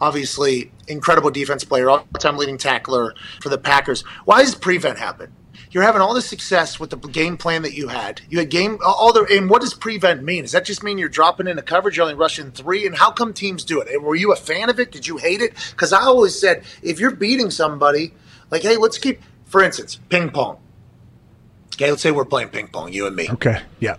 obviously 0.00 0.70
incredible 0.86 1.30
defense 1.30 1.64
player, 1.64 1.90
all-time 1.90 2.36
leading 2.36 2.58
tackler 2.58 3.14
for 3.40 3.48
the 3.48 3.58
Packers. 3.58 4.02
Why 4.24 4.42
does 4.42 4.54
prevent 4.54 4.98
happen? 4.98 5.32
You're 5.70 5.82
having 5.82 6.00
all 6.00 6.14
this 6.14 6.26
success 6.26 6.80
with 6.80 6.90
the 6.90 6.96
game 6.96 7.36
plan 7.36 7.62
that 7.62 7.74
you 7.74 7.88
had. 7.88 8.22
You 8.30 8.38
had 8.38 8.48
game 8.48 8.78
all 8.82 9.12
the 9.12 9.26
and 9.30 9.50
what 9.50 9.60
does 9.60 9.74
prevent 9.74 10.22
mean? 10.22 10.42
Does 10.42 10.52
that 10.52 10.64
just 10.64 10.82
mean 10.82 10.96
you're 10.96 11.10
dropping 11.10 11.46
into 11.46 11.60
coverage, 11.60 11.98
you're 11.98 12.04
only 12.04 12.14
rushing 12.14 12.52
three? 12.52 12.86
And 12.86 12.96
how 12.96 13.10
come 13.10 13.34
teams 13.34 13.64
do 13.64 13.80
it? 13.80 14.02
Were 14.02 14.14
you 14.14 14.32
a 14.32 14.36
fan 14.36 14.70
of 14.70 14.80
it? 14.80 14.90
Did 14.90 15.06
you 15.06 15.18
hate 15.18 15.42
it? 15.42 15.52
Because 15.72 15.92
I 15.92 16.00
always 16.00 16.40
said 16.40 16.64
if 16.82 16.98
you're 16.98 17.14
beating 17.14 17.50
somebody, 17.50 18.14
like 18.50 18.62
hey, 18.62 18.78
let's 18.78 18.96
keep 18.96 19.20
for 19.44 19.62
instance, 19.62 19.96
ping 20.08 20.30
pong. 20.30 20.58
Okay, 21.74 21.90
let's 21.90 22.02
say 22.02 22.12
we're 22.12 22.24
playing 22.24 22.48
ping 22.48 22.68
pong, 22.68 22.92
you 22.92 23.06
and 23.06 23.14
me. 23.14 23.28
Okay. 23.30 23.60
Yeah. 23.78 23.96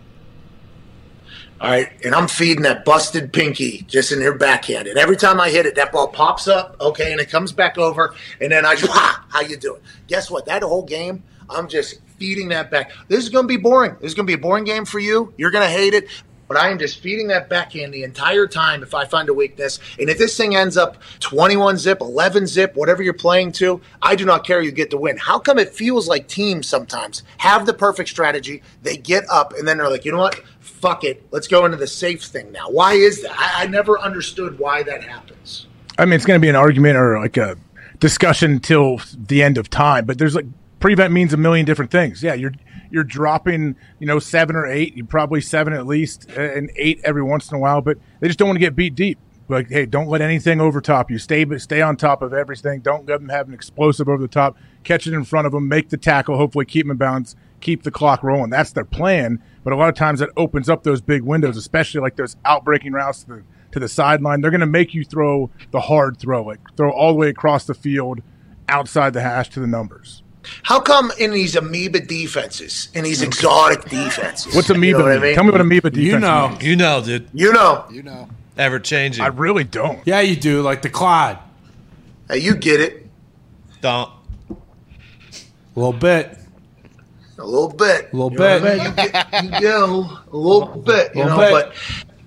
All 1.62 1.70
right, 1.70 1.90
and 2.06 2.16
I'm 2.16 2.30
feeding 2.30 2.64
that 2.64 2.86
busted 2.86 3.34
pinky 3.34 3.82
just 3.82 4.14
in 4.14 4.22
her 4.22 4.34
backhand, 4.34 4.88
and 4.88 4.98
every 4.98 5.18
time 5.18 5.42
I 5.42 5.50
hit 5.50 5.66
it, 5.66 5.76
that 5.76 5.92
ball 5.92 6.08
pops 6.08 6.48
up, 6.48 6.78
okay, 6.80 7.12
and 7.12 7.20
it 7.20 7.30
comes 7.30 7.52
back 7.52 7.78
over, 7.78 8.16
and 8.40 8.50
then 8.50 8.66
I 8.66 8.76
just, 8.76 8.94
how 8.94 9.42
you 9.42 9.58
doing? 9.58 9.82
Guess 10.08 10.32
what? 10.32 10.46
That 10.46 10.64
whole 10.64 10.84
game, 10.84 11.22
I'm 11.50 11.68
just 11.68 12.00
feeding 12.18 12.48
that 12.50 12.72
back. 12.72 12.92
This 13.10 13.20
is 13.20 13.28
going 13.28 13.44
to 13.44 13.48
be 13.50 13.58
boring. 13.58 13.96
This 14.00 14.12
is 14.12 14.14
going 14.14 14.26
to 14.26 14.32
be 14.32 14.40
a 14.40 14.42
boring 14.42 14.64
game 14.64 14.86
for 14.86 15.00
you. 15.00 15.34
You're 15.38 15.52
going 15.52 15.66
to 15.66 15.70
hate 15.70 15.94
it, 15.94 16.08
but 16.48 16.58
I 16.58 16.70
am 16.70 16.80
just 16.80 17.02
feeding 17.02 17.28
that 17.28 17.50
backhand 17.50 17.94
the 17.94 18.04
entire 18.04 18.48
time 18.48 18.82
if 18.82 18.96
I 18.96 19.06
find 19.06 19.28
a 19.30 19.34
weakness. 19.34 19.80
And 20.00 20.10
if 20.10 20.18
this 20.18 20.36
thing 20.36 20.56
ends 20.56 20.78
up 20.78 20.98
21 21.20 21.78
zip, 21.78 22.02
11 22.02 22.48
zip, 22.48 22.76
whatever 22.76 23.04
you're 23.04 23.14
playing 23.14 23.52
to, 23.54 23.82
I 24.02 24.16
do 24.16 24.26
not 24.26 24.46
care. 24.46 24.62
You 24.62 24.72
get 24.72 24.90
the 24.90 24.98
win. 24.98 25.18
How 25.18 25.40
come 25.40 25.60
it 25.60 25.76
feels 25.76 26.08
like 26.08 26.28
teams 26.28 26.68
sometimes 26.68 27.24
have 27.38 27.66
the 27.66 27.74
perfect 27.74 28.10
strategy? 28.10 28.64
They 28.82 28.98
get 28.98 29.26
up 29.30 29.54
and 29.54 29.68
then 29.68 29.78
they're 29.78 29.92
like, 29.92 30.06
you 30.06 30.12
know 30.12 30.20
what? 30.20 30.42
Fuck 30.82 31.04
it. 31.04 31.26
Let's 31.32 31.48
go 31.48 31.66
into 31.66 31.78
the 31.78 31.88
safe 31.88 32.24
thing 32.24 32.52
now. 32.52 32.70
Why 32.70 32.94
is 32.94 33.22
that? 33.22 33.38
I, 33.38 33.64
I 33.64 33.68
never 33.68 34.00
understood 34.00 34.60
why 34.60 34.84
that 34.84 35.04
happens. 35.04 35.68
I 35.98 36.06
mean, 36.06 36.14
it's 36.14 36.26
going 36.26 36.40
to 36.40 36.42
be 36.42 36.50
an 36.50 36.56
argument 36.56 36.96
or 36.96 37.20
like 37.20 37.36
a 37.38 37.58
discussion 38.00 38.60
till 38.60 39.02
the 39.14 39.44
end 39.44 39.58
of 39.58 39.70
time, 39.70 40.06
but 40.06 40.18
there's 40.18 40.36
like 40.36 40.46
prevent 40.80 41.12
means 41.12 41.34
a 41.34 41.38
million 41.38 41.66
different 41.66 41.92
things. 41.92 42.24
Yeah, 42.24 42.34
you're 42.34 42.54
you're 42.92 43.04
dropping, 43.04 43.76
you 44.00 44.08
know, 44.08 44.20
seven 44.20 44.56
or 44.56 44.66
eight. 44.66 44.96
You 44.96 45.06
probably 45.06 45.42
seven 45.42 45.74
at 45.74 45.86
least, 45.86 46.30
and 46.32 46.72
eight 46.76 47.02
every 47.04 47.24
once 47.24 47.52
in 47.52 47.58
a 47.58 47.60
while. 47.60 47.82
But 47.82 47.98
they 48.20 48.28
just 48.28 48.40
don't 48.40 48.48
want 48.48 48.56
to 48.56 48.62
get 48.62 48.76
beat 48.76 48.96
deep. 48.96 49.20
Like, 49.50 49.70
hey, 49.70 49.86
don't 49.86 50.08
let 50.08 50.22
anything 50.22 50.62
overtop 50.62 51.10
you. 51.10 51.18
Stay, 51.18 51.46
stay 51.58 51.82
on 51.82 51.98
top 51.98 52.22
of 52.22 52.34
everything. 52.34 52.82
Don't 52.82 53.08
let 53.08 53.20
them 53.20 53.30
have 53.30 53.48
an 53.48 53.54
explosive 53.54 54.08
over 54.08 54.22
the 54.22 54.28
top. 54.28 54.56
Catch 54.84 55.08
it 55.08 55.14
in 55.14 55.24
front 55.26 55.48
of 55.48 55.54
them. 55.54 55.68
Make 55.68 55.90
the 55.90 55.98
tackle. 55.98 56.38
Hopefully, 56.38 56.66
keep 56.66 56.86
them 56.86 56.92
in 56.92 56.98
balance. 56.98 57.36
Keep 57.60 57.84
the 57.84 57.92
clock 57.92 58.24
rolling. 58.24 58.52
That's 58.52 58.72
their 58.72 58.86
plan. 58.86 59.42
But 59.64 59.74
a 59.74 59.76
lot 59.76 59.90
of 59.90 59.96
times, 59.96 60.20
that 60.20 60.30
opens 60.38 60.70
up 60.70 60.84
those 60.84 61.02
big 61.02 61.24
windows, 61.24 61.58
especially 61.58 62.00
like 62.02 62.16
those 62.16 62.38
outbreaking 62.46 62.94
routes 62.94 63.24
to 63.24 63.30
the 63.30 63.44
to 63.72 63.80
the 63.80 63.90
sideline. 63.90 64.42
They're 64.42 64.52
going 64.52 64.62
to 64.62 64.66
make 64.68 64.94
you 64.94 65.04
throw 65.04 65.50
the 65.72 65.80
hard 65.82 66.18
throw, 66.18 66.44
like 66.44 66.60
throw 66.78 66.92
all 66.92 67.10
the 67.12 67.18
way 67.20 67.30
across 67.30 67.66
the 67.66 67.74
field, 67.74 68.22
outside 68.68 69.14
the 69.14 69.22
hash 69.22 69.50
to 69.50 69.60
the 69.60 69.68
numbers. 69.68 70.24
How 70.64 70.80
come 70.80 71.12
in 71.20 71.32
these 71.32 71.56
amoeba 71.56 72.00
defenses, 72.00 72.90
in 72.94 73.04
these 73.04 73.22
exotic 73.22 73.84
defenses? 73.90 74.56
What's 74.56 74.70
amoeba? 74.70 74.86
You 74.88 74.94
know 74.94 75.04
what 75.04 75.12
I 75.12 75.14
mean? 75.16 75.22
mean? 75.24 75.36
Tell 75.36 75.44
me 75.44 75.52
what 75.52 75.62
amoeba 75.62 75.90
defense 75.90 76.14
You 76.14 76.20
know. 76.20 76.50
means. 76.50 76.64
You 76.64 76.76
know, 76.76 77.04
dude. 77.04 77.30
You 77.34 77.54
know, 77.54 77.86
You 77.92 78.04
know. 78.04 78.30
Ever 78.58 78.80
changing. 78.80 79.24
I 79.24 79.28
really 79.28 79.64
don't. 79.64 80.06
Yeah, 80.06 80.20
you 80.22 80.36
do. 80.36 80.62
Like 80.62 80.82
the 80.82 80.90
Clyde. 80.90 81.38
Hey, 82.30 82.40
you 82.40 82.56
get 82.56 82.80
it 82.82 83.08
Don't. 83.82 84.12
A 84.50 84.56
little 85.76 85.94
bit. 85.94 86.38
a 87.38 87.46
little 87.46 87.70
bit, 87.70 88.10
A 88.12 88.16
little 88.18 88.32
You 88.32 88.38
know 88.38 88.60
what 88.60 88.64
bit. 88.64 88.64
I 88.64 88.78
mean? 88.78 88.86
You, 88.86 89.12
get, 89.12 89.44
you 89.44 89.62
go 89.62 90.18
a 90.32 90.38
little 90.38 90.68
bit, 90.82 91.16
you 91.16 91.24
Little 91.24 91.38
know. 91.38 91.52
bit. 91.62 91.74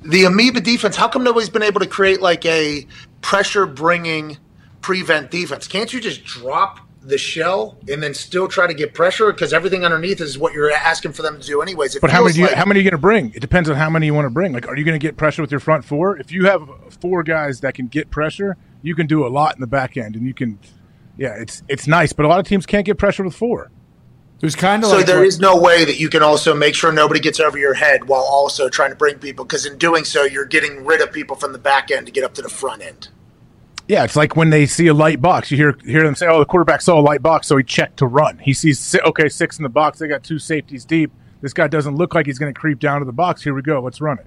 But 0.02 0.10
the 0.10 0.24
amoeba 0.24 0.60
defense, 0.60 0.96
how 0.96 1.08
come 1.08 1.22
nobody's 1.22 1.50
been 1.50 1.62
able 1.62 1.80
to 1.80 1.86
create 1.86 2.20
like 2.22 2.44
a 2.46 2.86
pressure 3.20 3.66
bringing 3.66 4.38
prevent 4.80 5.30
defense? 5.30 5.68
Can't 5.68 5.92
you 5.92 6.00
just 6.00 6.24
drop 6.24 6.78
the 7.04 7.18
shell 7.18 7.76
and 7.88 8.02
then 8.02 8.14
still 8.14 8.46
try 8.48 8.66
to 8.66 8.74
get 8.74 8.94
pressure 8.94 9.32
because 9.32 9.52
everything 9.52 9.84
underneath 9.84 10.20
is 10.20 10.38
what 10.38 10.52
you're 10.52 10.70
asking 10.70 11.12
for 11.12 11.22
them 11.22 11.40
to 11.40 11.46
do 11.46 11.60
anyways? 11.60 11.96
It 11.96 12.00
But 12.00 12.10
how 12.10 12.24
many 12.24 12.36
you, 12.38 12.46
like- 12.46 12.54
how 12.54 12.64
many 12.64 12.78
are 12.78 12.82
you 12.82 12.90
going 12.90 12.98
to 12.98 13.02
bring? 13.02 13.32
It 13.34 13.40
depends 13.40 13.68
on 13.68 13.76
how 13.76 13.90
many 13.90 14.06
you 14.06 14.14
want 14.14 14.26
to 14.26 14.30
bring. 14.30 14.52
Like, 14.52 14.68
are 14.68 14.76
you 14.76 14.84
going 14.84 14.98
to 14.98 15.04
get 15.04 15.16
pressure 15.16 15.42
with 15.42 15.50
your 15.50 15.60
front 15.60 15.84
four? 15.84 16.16
If 16.18 16.30
you 16.32 16.46
have 16.46 16.62
four 17.00 17.22
guys 17.22 17.60
that 17.60 17.74
can 17.74 17.88
get 17.88 18.10
pressure, 18.10 18.56
you 18.82 18.94
can 18.94 19.06
do 19.06 19.26
a 19.26 19.28
lot 19.28 19.54
in 19.54 19.60
the 19.60 19.66
back 19.66 19.96
end, 19.96 20.16
and 20.16 20.26
you 20.26 20.34
can. 20.34 20.58
Yeah, 21.18 21.34
it's 21.34 21.62
it's 21.68 21.86
nice, 21.86 22.12
but 22.12 22.24
a 22.24 22.28
lot 22.28 22.40
of 22.40 22.46
teams 22.46 22.64
can't 22.66 22.86
get 22.86 22.98
pressure 22.98 23.22
with 23.24 23.34
four. 23.34 23.70
It 24.40 24.46
was 24.46 24.56
kind 24.56 24.82
of 24.82 24.90
So 24.90 24.96
like 24.96 25.06
there 25.06 25.18
what- 25.18 25.26
is 25.26 25.38
no 25.38 25.56
way 25.60 25.84
that 25.84 26.00
you 26.00 26.08
can 26.08 26.22
also 26.22 26.54
make 26.54 26.74
sure 26.74 26.90
nobody 26.90 27.20
gets 27.20 27.38
over 27.38 27.58
your 27.58 27.74
head 27.74 28.08
while 28.08 28.22
also 28.22 28.68
trying 28.68 28.90
to 28.90 28.96
bring 28.96 29.18
people 29.18 29.44
because 29.44 29.66
in 29.66 29.76
doing 29.78 30.04
so 30.04 30.24
you're 30.24 30.46
getting 30.46 30.84
rid 30.84 31.00
of 31.00 31.12
people 31.12 31.36
from 31.36 31.52
the 31.52 31.58
back 31.58 31.90
end 31.92 32.06
to 32.06 32.12
get 32.12 32.24
up 32.24 32.34
to 32.34 32.42
the 32.42 32.48
front 32.48 32.82
end. 32.82 33.08
Yeah, 33.88 34.04
it's 34.04 34.16
like 34.16 34.36
when 34.36 34.50
they 34.50 34.66
see 34.66 34.86
a 34.86 34.94
light 34.94 35.20
box, 35.20 35.50
you 35.50 35.56
hear 35.56 35.76
hear 35.84 36.02
them 36.02 36.14
say, 36.14 36.26
"Oh, 36.26 36.38
the 36.38 36.44
quarterback 36.46 36.80
saw 36.80 36.98
a 36.98 37.02
light 37.02 37.20
box, 37.22 37.46
so 37.46 37.56
he 37.56 37.64
checked 37.64 37.98
to 37.98 38.06
run." 38.06 38.38
He 38.38 38.52
sees 38.54 38.96
okay 39.04 39.28
six 39.28 39.58
in 39.58 39.64
the 39.64 39.68
box. 39.68 39.98
They 39.98 40.06
got 40.08 40.22
two 40.22 40.38
safeties 40.38 40.84
deep. 40.84 41.10
This 41.40 41.52
guy 41.52 41.66
doesn't 41.66 41.96
look 41.96 42.14
like 42.14 42.26
he's 42.26 42.38
going 42.38 42.54
to 42.54 42.58
creep 42.58 42.78
down 42.78 43.00
to 43.00 43.04
the 43.04 43.12
box. 43.12 43.42
Here 43.42 43.52
we 43.52 43.62
go. 43.62 43.80
Let's 43.80 44.00
run 44.00 44.18
it. 44.18 44.26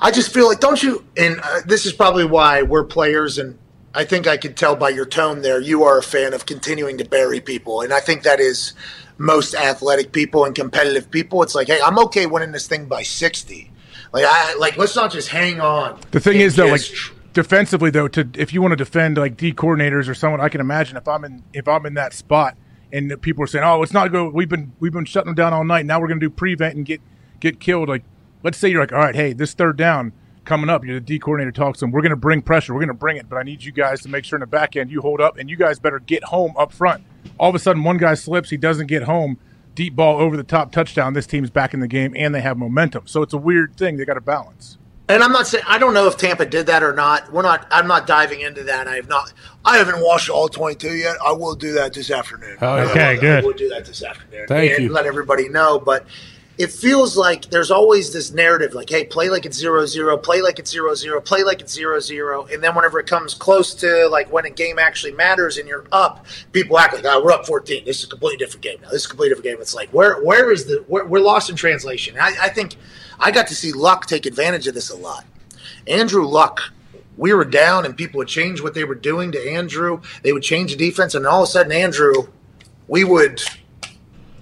I 0.00 0.10
just 0.10 0.34
feel 0.34 0.48
like, 0.48 0.60
don't 0.60 0.82
you? 0.82 1.04
And 1.16 1.40
uh, 1.42 1.60
this 1.64 1.86
is 1.86 1.92
probably 1.92 2.24
why 2.24 2.62
we're 2.62 2.84
players, 2.84 3.38
and 3.38 3.58
I 3.94 4.04
think 4.04 4.26
I 4.26 4.36
could 4.36 4.56
tell 4.56 4.74
by 4.74 4.88
your 4.90 5.06
tone 5.06 5.42
there, 5.42 5.60
you 5.60 5.84
are 5.84 5.98
a 5.98 6.02
fan 6.02 6.34
of 6.34 6.44
continuing 6.44 6.98
to 6.98 7.04
bury 7.04 7.40
people, 7.40 7.80
and 7.82 7.92
I 7.92 8.00
think 8.00 8.24
that 8.24 8.40
is 8.40 8.72
most 9.18 9.54
athletic 9.54 10.10
people 10.12 10.44
and 10.44 10.54
competitive 10.54 11.10
people. 11.10 11.42
It's 11.42 11.54
like, 11.54 11.68
hey, 11.68 11.78
I'm 11.84 11.98
okay 12.00 12.26
winning 12.26 12.50
this 12.52 12.66
thing 12.66 12.86
by 12.86 13.02
sixty. 13.04 13.70
Like, 14.12 14.24
I 14.26 14.54
like 14.56 14.76
let's 14.76 14.96
not 14.96 15.12
just 15.12 15.28
hang 15.28 15.60
on. 15.60 15.98
The 16.10 16.20
thing 16.20 16.40
is, 16.40 16.56
though, 16.56 16.66
like 16.66 16.80
just- 16.80 17.12
defensively, 17.32 17.90
though, 17.90 18.08
to 18.08 18.28
if 18.34 18.52
you 18.52 18.62
want 18.62 18.72
to 18.72 18.76
defend 18.76 19.16
like 19.16 19.36
D 19.36 19.52
coordinators 19.52 20.08
or 20.08 20.14
someone, 20.14 20.40
I 20.40 20.48
can 20.48 20.60
imagine 20.60 20.96
if 20.96 21.08
I'm 21.08 21.24
in 21.24 21.42
if 21.52 21.68
I'm 21.68 21.86
in 21.86 21.94
that 21.94 22.12
spot 22.12 22.56
and 22.92 23.20
people 23.22 23.42
are 23.42 23.46
saying, 23.46 23.64
"Oh, 23.64 23.82
it's 23.82 23.92
not 23.92 24.10
good. 24.10 24.32
We've 24.32 24.48
been 24.48 24.72
we've 24.78 24.92
been 24.92 25.04
shutting 25.04 25.28
them 25.28 25.34
down 25.34 25.52
all 25.52 25.64
night. 25.64 25.86
Now 25.86 26.00
we're 26.00 26.08
going 26.08 26.20
to 26.20 26.26
do 26.26 26.30
prevent 26.30 26.76
and 26.76 26.84
get 26.84 27.00
get 27.40 27.58
killed." 27.58 27.88
Like, 27.88 28.04
let's 28.42 28.58
say 28.58 28.68
you're 28.68 28.80
like, 28.80 28.92
"All 28.92 28.98
right, 28.98 29.14
hey, 29.14 29.32
this 29.32 29.54
third 29.54 29.76
down 29.76 30.12
coming 30.44 30.68
up." 30.68 30.84
You're 30.84 30.96
the 30.96 31.00
D 31.00 31.18
coordinator 31.18 31.52
talks 31.52 31.78
to 31.78 31.84
them. 31.84 31.92
We're 31.92 32.02
going 32.02 32.10
to 32.10 32.16
bring 32.16 32.42
pressure. 32.42 32.74
We're 32.74 32.80
going 32.80 32.88
to 32.88 32.94
bring 32.94 33.16
it, 33.16 33.28
but 33.28 33.36
I 33.36 33.42
need 33.42 33.64
you 33.64 33.72
guys 33.72 34.02
to 34.02 34.08
make 34.08 34.24
sure 34.24 34.36
in 34.36 34.40
the 34.40 34.46
back 34.46 34.76
end 34.76 34.90
you 34.90 35.00
hold 35.00 35.20
up, 35.20 35.38
and 35.38 35.48
you 35.48 35.56
guys 35.56 35.78
better 35.78 35.98
get 35.98 36.24
home 36.24 36.54
up 36.56 36.72
front. 36.72 37.02
All 37.38 37.48
of 37.48 37.54
a 37.54 37.58
sudden, 37.58 37.82
one 37.82 37.96
guy 37.96 38.14
slips, 38.14 38.50
he 38.50 38.56
doesn't 38.56 38.86
get 38.86 39.04
home. 39.04 39.38
Deep 39.74 39.96
ball 39.96 40.20
over 40.20 40.36
the 40.36 40.44
top 40.44 40.70
touchdown. 40.70 41.14
This 41.14 41.26
team's 41.26 41.48
back 41.48 41.72
in 41.72 41.80
the 41.80 41.88
game, 41.88 42.12
and 42.14 42.34
they 42.34 42.42
have 42.42 42.58
momentum. 42.58 43.06
So 43.06 43.22
it's 43.22 43.32
a 43.32 43.38
weird 43.38 43.74
thing. 43.74 43.96
They 43.96 44.04
got 44.04 44.14
to 44.14 44.20
balance. 44.20 44.76
And 45.08 45.22
I'm 45.22 45.32
not 45.32 45.46
saying 45.46 45.64
I 45.66 45.78
don't 45.78 45.94
know 45.94 46.06
if 46.06 46.16
Tampa 46.16 46.46
did 46.46 46.66
that 46.66 46.82
or 46.82 46.92
not. 46.92 47.32
We're 47.32 47.42
not. 47.42 47.66
I'm 47.70 47.86
not 47.86 48.06
diving 48.06 48.40
into 48.40 48.64
that. 48.64 48.86
I 48.86 48.96
have 48.96 49.08
not. 49.08 49.32
I 49.64 49.78
haven't 49.78 50.00
watched 50.00 50.30
all 50.30 50.48
22 50.48 50.94
yet. 50.94 51.16
I 51.24 51.32
will 51.32 51.54
do 51.54 51.72
that 51.72 51.92
this 51.92 52.10
afternoon. 52.10 52.58
Oh, 52.60 52.78
okay, 52.90 53.02
I 53.02 53.14
will, 53.14 53.20
good. 53.20 53.44
I 53.44 53.46
will 53.46 53.52
do 53.52 53.68
that 53.70 53.84
this 53.84 54.02
afternoon. 54.02 54.46
Thank 54.48 54.72
and 54.72 54.84
you. 54.84 54.92
Let 54.92 55.06
everybody 55.06 55.48
know. 55.48 55.78
But 55.78 56.06
it 56.58 56.70
feels 56.70 57.16
like 57.16 57.46
there's 57.50 57.70
always 57.70 58.12
this 58.12 58.30
narrative, 58.30 58.74
like, 58.74 58.88
hey, 58.88 59.04
play 59.04 59.28
like 59.30 59.46
it's 59.46 59.56
zero 59.56 59.86
zero, 59.86 60.16
play 60.16 60.42
like 60.42 60.58
it's 60.58 60.70
zero 60.70 60.94
zero, 60.94 61.20
play 61.20 61.42
like 61.42 61.60
it's 61.60 61.72
zero 61.72 61.98
zero, 61.98 62.46
and 62.46 62.62
then 62.62 62.74
whenever 62.74 63.00
it 63.00 63.06
comes 63.06 63.34
close 63.34 63.74
to 63.74 64.06
like 64.08 64.30
when 64.30 64.44
a 64.44 64.50
game 64.50 64.78
actually 64.78 65.12
matters 65.12 65.56
and 65.56 65.66
you're 65.66 65.86
up, 65.92 66.26
people 66.52 66.78
act 66.78 66.94
like, 66.94 67.04
oh, 67.06 67.24
we're 67.24 67.32
up 67.32 67.46
14. 67.46 67.84
This 67.84 67.98
is 67.98 68.04
a 68.04 68.08
completely 68.08 68.36
different 68.36 68.62
game 68.62 68.78
now. 68.82 68.90
This 68.90 69.00
is 69.00 69.06
a 69.06 69.08
completely 69.08 69.34
different 69.34 69.56
game. 69.56 69.60
It's 69.62 69.74
like, 69.74 69.88
where 69.90 70.22
where 70.22 70.52
is 70.52 70.66
the? 70.66 70.84
Where, 70.86 71.04
we're 71.04 71.22
lost 71.22 71.50
in 71.50 71.56
translation. 71.56 72.16
I, 72.20 72.34
I 72.42 72.48
think 72.50 72.76
I 73.22 73.30
got 73.30 73.46
to 73.46 73.54
see 73.54 73.72
Luck 73.72 74.06
take 74.06 74.26
advantage 74.26 74.66
of 74.66 74.74
this 74.74 74.90
a 74.90 74.96
lot. 74.96 75.24
Andrew 75.86 76.26
Luck, 76.26 76.60
we 77.16 77.32
were 77.32 77.44
down 77.44 77.86
and 77.86 77.96
people 77.96 78.18
would 78.18 78.28
change 78.28 78.60
what 78.60 78.74
they 78.74 78.84
were 78.84 78.96
doing 78.96 79.30
to 79.32 79.50
Andrew. 79.50 80.00
They 80.22 80.32
would 80.32 80.42
change 80.42 80.72
the 80.72 80.76
defense, 80.76 81.14
and 81.14 81.26
all 81.26 81.42
of 81.42 81.48
a 81.48 81.52
sudden, 81.52 81.72
Andrew, 81.72 82.28
we 82.88 83.04
would 83.04 83.40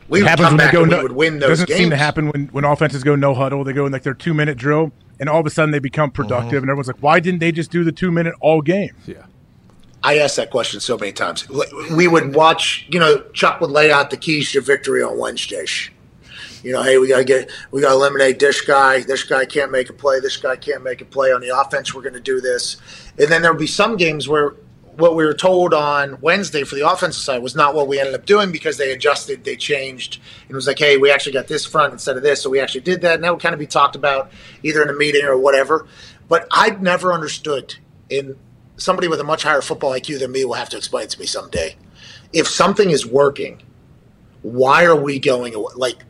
we 0.08 0.20
would 0.22 0.28
happens 0.28 0.48
come 0.48 0.56
when 0.56 0.66
they 0.66 0.72
go 0.72 0.82
and 0.82 0.90
no, 0.90 1.02
would 1.02 1.12
win 1.12 1.38
those 1.38 1.50
doesn't 1.50 1.68
games. 1.68 1.78
seem 1.78 1.90
to 1.90 1.96
happen 1.96 2.30
when, 2.30 2.46
when 2.48 2.64
offenses 2.64 3.04
go 3.04 3.14
no 3.14 3.34
huddle. 3.34 3.64
They 3.64 3.72
go 3.72 3.86
in 3.86 3.92
like 3.92 4.02
their 4.02 4.14
two 4.14 4.34
minute 4.34 4.56
drill, 4.56 4.92
and 5.18 5.28
all 5.28 5.40
of 5.40 5.46
a 5.46 5.50
sudden 5.50 5.70
they 5.70 5.78
become 5.78 6.10
productive, 6.10 6.48
uh-huh. 6.48 6.56
and 6.58 6.70
everyone's 6.70 6.88
like, 6.88 7.02
"Why 7.02 7.20
didn't 7.20 7.40
they 7.40 7.52
just 7.52 7.70
do 7.70 7.84
the 7.84 7.92
two 7.92 8.10
minute 8.10 8.34
all 8.40 8.62
game?" 8.62 8.94
Yeah. 9.06 9.26
I 10.02 10.18
asked 10.18 10.36
that 10.36 10.50
question 10.50 10.80
so 10.80 10.96
many 10.96 11.12
times. 11.12 11.46
We 11.94 12.08
would 12.08 12.34
watch, 12.34 12.86
you 12.88 12.98
know, 12.98 13.20
Chuck 13.34 13.60
would 13.60 13.70
lay 13.70 13.92
out 13.92 14.08
the 14.08 14.16
keys 14.16 14.50
to 14.52 14.62
victory 14.62 15.02
on 15.02 15.18
Wednesdays. 15.18 15.90
You 16.62 16.72
know, 16.72 16.82
hey, 16.82 16.98
we 16.98 17.08
gotta 17.08 17.24
get, 17.24 17.50
we 17.70 17.80
gotta 17.80 17.94
eliminate 17.94 18.38
this 18.38 18.61
guy. 18.61 19.00
This 19.00 19.24
guy 19.24 19.44
can't 19.44 19.70
make 19.70 19.88
a 19.90 19.92
play. 19.92 20.20
This 20.20 20.36
guy 20.36 20.56
can't 20.56 20.82
make 20.82 21.00
a 21.00 21.04
play 21.04 21.32
on 21.32 21.40
the 21.40 21.58
offense. 21.58 21.94
We're 21.94 22.02
gonna 22.02 22.20
do 22.20 22.40
this, 22.40 22.76
and 23.18 23.28
then 23.28 23.42
there'll 23.42 23.56
be 23.56 23.66
some 23.66 23.96
games 23.96 24.28
where 24.28 24.54
what 24.96 25.16
we 25.16 25.24
were 25.24 25.34
told 25.34 25.72
on 25.72 26.20
Wednesday 26.20 26.62
for 26.62 26.74
the 26.74 26.88
offensive 26.88 27.22
side 27.22 27.42
was 27.42 27.56
not 27.56 27.74
what 27.74 27.88
we 27.88 27.98
ended 27.98 28.14
up 28.14 28.26
doing 28.26 28.52
because 28.52 28.76
they 28.76 28.92
adjusted, 28.92 29.44
they 29.44 29.56
changed. 29.56 30.20
And 30.42 30.50
it 30.50 30.54
was 30.54 30.66
like, 30.66 30.78
hey, 30.78 30.96
we 30.96 31.11
actually 31.11 31.32
got 31.32 31.48
this 31.48 31.64
front 31.64 31.92
instead 31.92 32.16
of 32.16 32.22
this, 32.22 32.42
so 32.42 32.50
we 32.50 32.61
actually 32.61 32.82
did 32.82 33.00
that, 33.02 33.14
and 33.14 33.24
that 33.24 33.32
would 33.32 33.42
kind 33.42 33.54
of 33.54 33.58
be 33.58 33.66
talked 33.66 33.96
about 33.96 34.30
either 34.62 34.82
in 34.82 34.90
a 34.90 34.94
meeting 34.94 35.24
or 35.24 35.36
whatever. 35.38 35.86
But 36.28 36.46
I'd 36.52 36.82
never 36.82 37.12
understood, 37.12 37.76
and 38.11 38.36
somebody 38.76 39.08
with 39.08 39.20
a 39.20 39.24
much 39.24 39.42
higher 39.42 39.62
football 39.62 39.92
IQ 39.92 40.20
than 40.20 40.32
me 40.32 40.44
will 40.44 40.54
have 40.54 40.68
to 40.70 40.76
explain 40.76 41.08
to 41.08 41.18
me 41.18 41.26
someday. 41.26 41.76
If 42.32 42.48
something 42.48 42.90
is 42.90 43.06
working, 43.06 43.62
why 44.42 44.84
are 44.84 44.96
we 44.96 45.18
going 45.18 45.54
away? 45.54 45.72
Like, 45.76 46.04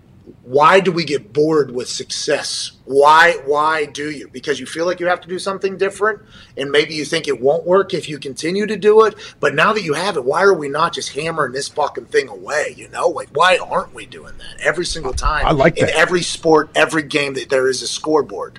why 0.51 0.80
do 0.80 0.90
we 0.90 1.05
get 1.05 1.32
bored 1.32 1.70
with 1.70 1.88
success? 1.88 2.72
Why 2.84 3.36
why 3.44 3.84
do 3.86 4.11
you? 4.11 4.28
Because 4.28 4.59
you 4.59 4.66
feel 4.66 4.84
like 4.84 4.98
you 4.98 5.07
have 5.07 5.20
to 5.20 5.28
do 5.28 5.38
something 5.38 5.78
different 5.78 6.22
and 6.57 6.72
maybe 6.72 6.94
you 6.94 7.05
think 7.05 7.28
it 7.28 7.40
won't 7.40 7.64
work 7.64 7.94
if 7.94 8.09
you 8.09 8.18
continue 8.18 8.66
to 8.66 8.76
do 8.76 9.05
it. 9.05 9.14
But 9.38 9.55
now 9.55 9.72
that 9.72 9.82
you 9.82 9.94
have 9.94 10.16
it, 10.16 10.24
why 10.24 10.42
are 10.42 10.53
we 10.53 10.68
not 10.68 10.92
just 10.92 11.11
hammering 11.11 11.53
this 11.53 11.68
fucking 11.68 12.07
thing 12.07 12.26
away? 12.26 12.74
You 12.76 12.88
know, 12.88 13.07
like 13.07 13.28
why 13.28 13.59
aren't 13.59 13.94
we 13.94 14.07
doing 14.07 14.36
that 14.38 14.61
every 14.61 14.84
single 14.84 15.12
time? 15.12 15.46
I 15.46 15.53
like 15.53 15.76
that. 15.76 15.90
in 15.90 15.94
every 15.96 16.22
sport, 16.22 16.70
every 16.74 17.05
game 17.05 17.34
that 17.34 17.48
there 17.48 17.68
is 17.68 17.80
a 17.82 17.86
scoreboard. 17.86 18.59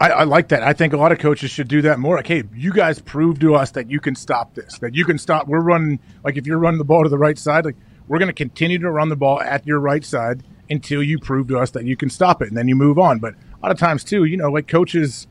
I, 0.00 0.10
I 0.10 0.24
like 0.24 0.48
that. 0.48 0.64
I 0.64 0.72
think 0.72 0.92
a 0.92 0.96
lot 0.96 1.12
of 1.12 1.20
coaches 1.20 1.52
should 1.52 1.68
do 1.68 1.82
that 1.82 2.00
more. 2.00 2.16
Like, 2.16 2.26
hey, 2.26 2.42
you 2.52 2.72
guys 2.72 2.98
prove 2.98 3.38
to 3.38 3.54
us 3.54 3.70
that 3.72 3.88
you 3.88 4.00
can 4.00 4.16
stop 4.16 4.56
this. 4.56 4.78
That 4.80 4.96
you 4.96 5.04
can 5.04 5.18
stop. 5.18 5.46
We're 5.46 5.60
running 5.60 6.00
like 6.24 6.36
if 6.36 6.48
you're 6.48 6.58
running 6.58 6.78
the 6.78 6.84
ball 6.84 7.04
to 7.04 7.08
the 7.08 7.18
right 7.18 7.38
side, 7.38 7.64
like 7.64 7.76
we're 8.08 8.18
going 8.18 8.26
to 8.26 8.32
continue 8.32 8.78
to 8.80 8.90
run 8.90 9.08
the 9.08 9.14
ball 9.14 9.40
at 9.40 9.64
your 9.64 9.78
right 9.78 10.04
side 10.04 10.42
until 10.72 11.02
you 11.02 11.18
prove 11.18 11.48
to 11.48 11.58
us 11.58 11.70
that 11.72 11.84
you 11.84 11.96
can 11.96 12.10
stop 12.10 12.42
it, 12.42 12.48
and 12.48 12.56
then 12.56 12.68
you 12.68 12.74
move 12.74 12.98
on. 12.98 13.18
But 13.18 13.34
a 13.34 13.62
lot 13.62 13.72
of 13.72 13.78
times 13.78 14.02
too, 14.02 14.24
you 14.24 14.36
know, 14.36 14.50
like 14.50 14.68
coaches. 14.68 15.26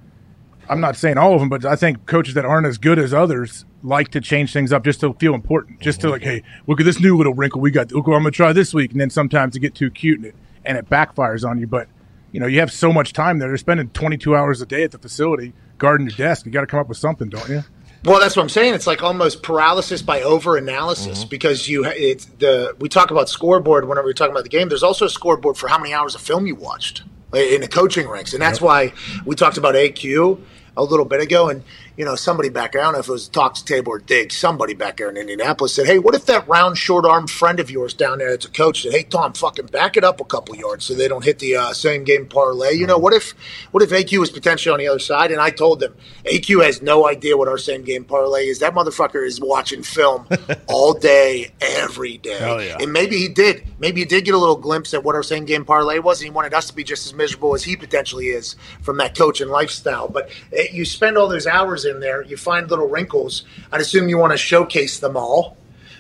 I'm 0.70 0.80
not 0.80 0.96
saying 0.96 1.18
all 1.18 1.34
of 1.34 1.42
them, 1.42 1.50
but 1.50 1.66
I 1.66 1.76
think 1.76 2.06
coaches 2.06 2.36
that 2.36 2.46
aren't 2.46 2.66
as 2.66 2.78
good 2.78 2.98
as 2.98 3.14
others 3.14 3.66
like 3.84 4.10
to 4.10 4.22
change 4.22 4.54
things 4.54 4.72
up 4.72 4.86
just 4.86 5.02
to 5.02 5.14
feel 5.16 5.34
important, 5.34 5.82
just 5.82 6.00
to 6.02 6.08
mm-hmm. 6.08 6.14
like, 6.14 6.22
hey, 6.22 6.44
look 6.68 6.80
at 6.80 6.86
this 6.86 7.00
new 7.00 7.18
little 7.18 7.34
wrinkle 7.34 7.60
we 7.60 7.72
got. 7.72 7.92
Look 7.92 8.08
what 8.08 8.16
I'm 8.16 8.22
gonna 8.22 8.32
try 8.32 8.54
this 8.54 8.74
week, 8.74 8.92
and 8.92 9.02
then 9.02 9.10
sometimes 9.10 9.56
you 9.56 9.60
get 9.60 9.76
too 9.76 9.90
cute 9.90 10.20
and 10.20 10.28
it 10.28 10.36
and 10.64 10.78
it 10.78 10.90
backfires 10.90 11.48
on 11.48 11.60
you. 11.60 11.68
But 11.68 11.88
you 12.32 12.40
know, 12.40 12.48
you 12.48 12.60
have 12.60 12.72
so 12.72 12.94
much 12.94 13.14
time 13.14 13.40
there. 13.40 13.50
You're 13.50 13.58
spending 13.58 13.90
22 13.90 14.36
hours 14.36 14.62
a 14.62 14.66
day 14.66 14.84
at 14.84 14.92
the 14.92 14.98
facility 14.98 15.54
guarding 15.78 16.08
your 16.08 16.16
desk. 16.16 16.46
You 16.46 16.52
got 16.52 16.62
to 16.62 16.68
come 16.68 16.80
up 16.80 16.88
with 16.88 16.98
something, 16.98 17.30
don't 17.30 17.50
you? 17.50 17.64
Well, 18.04 18.20
that's 18.20 18.36
what 18.36 18.42
I'm 18.42 18.50
saying. 18.50 18.74
It's 18.74 18.88
like 18.88 19.04
almost 19.04 19.44
paralysis 19.44 20.02
by 20.02 20.24
over 20.24 20.58
analysis 20.58 21.20
mm-hmm. 21.20 21.30
because 21.30 21.68
you 21.70 21.86
it's 21.86 22.26
the 22.26 22.76
we 22.80 22.90
talk 22.90 23.12
about 23.12 23.30
scoreboard 23.30 23.88
whenever 23.88 24.08
we're 24.08 24.14
talking 24.14 24.32
about 24.32 24.44
the 24.44 24.50
game. 24.50 24.70
There's 24.70 24.84
also 24.84 25.06
a 25.06 25.10
scoreboard 25.10 25.58
for 25.58 25.68
how 25.68 25.78
many 25.78 25.94
hours 25.94 26.16
of 26.16 26.22
film 26.22 26.48
you 26.48 26.56
watched 26.56 27.04
in 27.34 27.62
the 27.62 27.68
coaching 27.68 28.08
ranks, 28.08 28.34
and 28.34 28.42
that's 28.42 28.60
why 28.60 28.94
we 29.24 29.36
talked 29.36 29.58
about 29.58 29.76
AQ 29.76 30.42
a 30.76 30.84
little 30.84 31.06
bit 31.06 31.22
ago. 31.22 31.50
And 31.50 31.64
you 31.98 32.06
know, 32.06 32.16
somebody 32.16 32.50
back 32.50 32.74
there, 32.74 32.82
I 32.82 32.86
don't 32.86 32.94
know 32.94 33.00
if 33.00 33.08
it 33.08 33.12
was 33.12 33.28
Talks 33.28 33.62
Table 33.62 33.94
or 33.94 34.00
Dig, 34.00 34.32
somebody 34.32 34.74
back 34.74 34.98
there 34.98 35.10
in 35.10 35.18
Indianapolis 35.18 35.76
said, 35.76 35.88
"Hey, 35.88 36.00
what 36.00 36.16
if 36.16 36.26
that 36.26 36.48
round, 36.48 36.78
short 36.78 37.06
arm 37.06 37.28
friend 37.28 37.60
of 37.60 37.72
yours 37.72 37.94
down 37.94 38.20
there 38.20 38.32
that's 38.32 38.46
a 38.46 38.50
coach 38.50 38.84
said, 38.84 38.92
hey 38.92 39.04
Tom, 39.04 39.34
fucking 39.34 39.68
back 39.68 39.98
it 39.98 40.04
up 40.04 40.20
a 40.20 40.26
couple 40.26 40.56
yards 40.56 40.86
so 40.86 40.94
they 40.94 41.08
don't 41.08 41.24
hit 41.24 41.40
the 41.40 41.56
uh, 41.56 41.74
same 41.74 42.04
game 42.04 42.26
parlay. 42.28 42.74
You 42.74 42.88
know, 42.88 42.98
what 42.98 43.14
if 43.14 43.34
what 43.72 43.84
if 43.84 43.90
AQ 43.90 44.20
was 44.20 44.30
potentially 44.30 44.74
on 44.74 44.80
the 44.80 44.88
other 44.88 45.00
side? 45.00 45.32
And 45.32 45.40
I 45.40 45.50
told 45.50 45.80
them 45.80 45.96
AQ 46.26 46.64
has 46.64 46.82
no 46.82 47.08
idea 47.08 47.38
what 47.38 47.48
our 47.48 47.58
same 47.58 47.84
game 47.84 48.04
parlay 48.04 48.48
is. 48.48 48.60
That 48.60 48.74
motherfucker 48.74 49.26
is 49.26 49.40
watching 49.40 49.84
film 49.84 50.28
all 50.68 50.94
day, 50.94 51.52
every 51.62 52.18
day. 52.18 52.40
Yeah. 52.68 52.78
And 52.80 52.92
maybe 52.92 53.18
he 53.18 53.28
did. 53.28 53.64
Maybe 53.80 54.02
he 54.02 54.06
did 54.06 54.26
get 54.26 54.34
a 54.34 54.38
little 54.38 54.58
glimpse 54.58 54.94
at 54.94 55.04
what 55.04 55.16
our 55.16 55.24
same 55.24 55.46
game 55.46 55.66
parlay 55.66 56.00
was, 56.00 56.22
and 56.22 56.26
he 56.26 56.32
wanted 56.32 56.54
us 56.54 56.68
to 56.68 56.76
be 56.76 56.84
just 56.84 57.06
as 57.06 57.14
miserable 57.14 57.56
as 57.56 57.64
he 57.64 57.76
potentially 57.76 58.28
is 58.28 58.56
from 58.82 58.98
that 58.98 59.18
coach 59.18 59.42
and 59.42 59.50
lifestyle. 59.50 60.08
But 60.08 60.30
eh, 60.54 60.68
you 60.72 60.86
spend 60.86 61.18
all 61.18 61.28
those 61.28 61.48
hours 61.48 61.81
in 61.86 62.00
there, 62.00 62.24
you 62.24 62.38
find 62.38 62.70
little 62.70 62.88
wrinkles. 62.88 63.44
I'd 63.72 63.82
assume 63.82 64.10
you 64.10 64.18
want 64.18 64.32
to 64.32 64.38
showcase 64.38 65.00
them 65.00 65.18
all. 65.18 65.58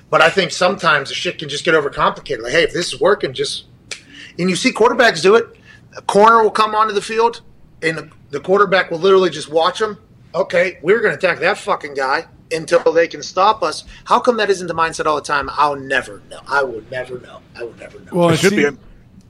But 0.10 0.22
I 0.22 0.30
think 0.30 0.52
sometimes 0.52 1.10
the 1.10 1.16
shit 1.16 1.40
can 1.40 1.48
just 1.48 1.64
get 1.64 1.74
overcomplicated. 1.74 2.42
Like, 2.42 2.52
hey, 2.52 2.64
if 2.64 2.74
this 2.74 2.94
is 2.94 3.00
working, 3.00 3.34
just 3.34 3.66
and 4.38 4.50
you 4.50 4.56
see 4.56 4.72
quarterbacks 4.72 5.22
do 5.22 5.36
it. 5.36 5.46
A 5.98 6.02
corner 6.02 6.42
will 6.42 6.52
come 6.52 6.74
onto 6.76 6.94
the 6.94 7.02
field, 7.02 7.42
and 7.82 7.98
the, 7.98 8.10
the 8.30 8.40
quarterback 8.40 8.92
will 8.92 9.00
literally 9.00 9.30
just 9.30 9.50
watch 9.50 9.80
them. 9.80 9.98
Okay, 10.34 10.80
we're 10.82 11.00
going 11.02 11.12
to 11.12 11.18
attack 11.18 11.40
that 11.40 11.58
fucking 11.58 11.94
guy 11.94 12.28
until 12.52 12.92
they 12.94 13.08
can 13.08 13.22
stop 13.22 13.64
us. 13.64 13.84
How 14.06 14.20
come 14.20 14.38
that 14.38 14.50
isn't 14.50 14.68
the 14.68 14.74
mindset 14.74 15.06
all 15.06 15.16
the 15.16 15.22
time? 15.22 15.50
I'll 15.54 15.76
never 15.76 16.22
know. 16.30 16.40
I 16.48 16.64
will 16.64 16.84
never 16.92 17.20
know. 17.20 17.42
I 17.56 17.64
will 17.64 17.76
never 17.76 18.00
know. 18.00 18.12
Well, 18.14 18.30
It 18.30 18.34
it 18.36 18.38
should 18.38 18.56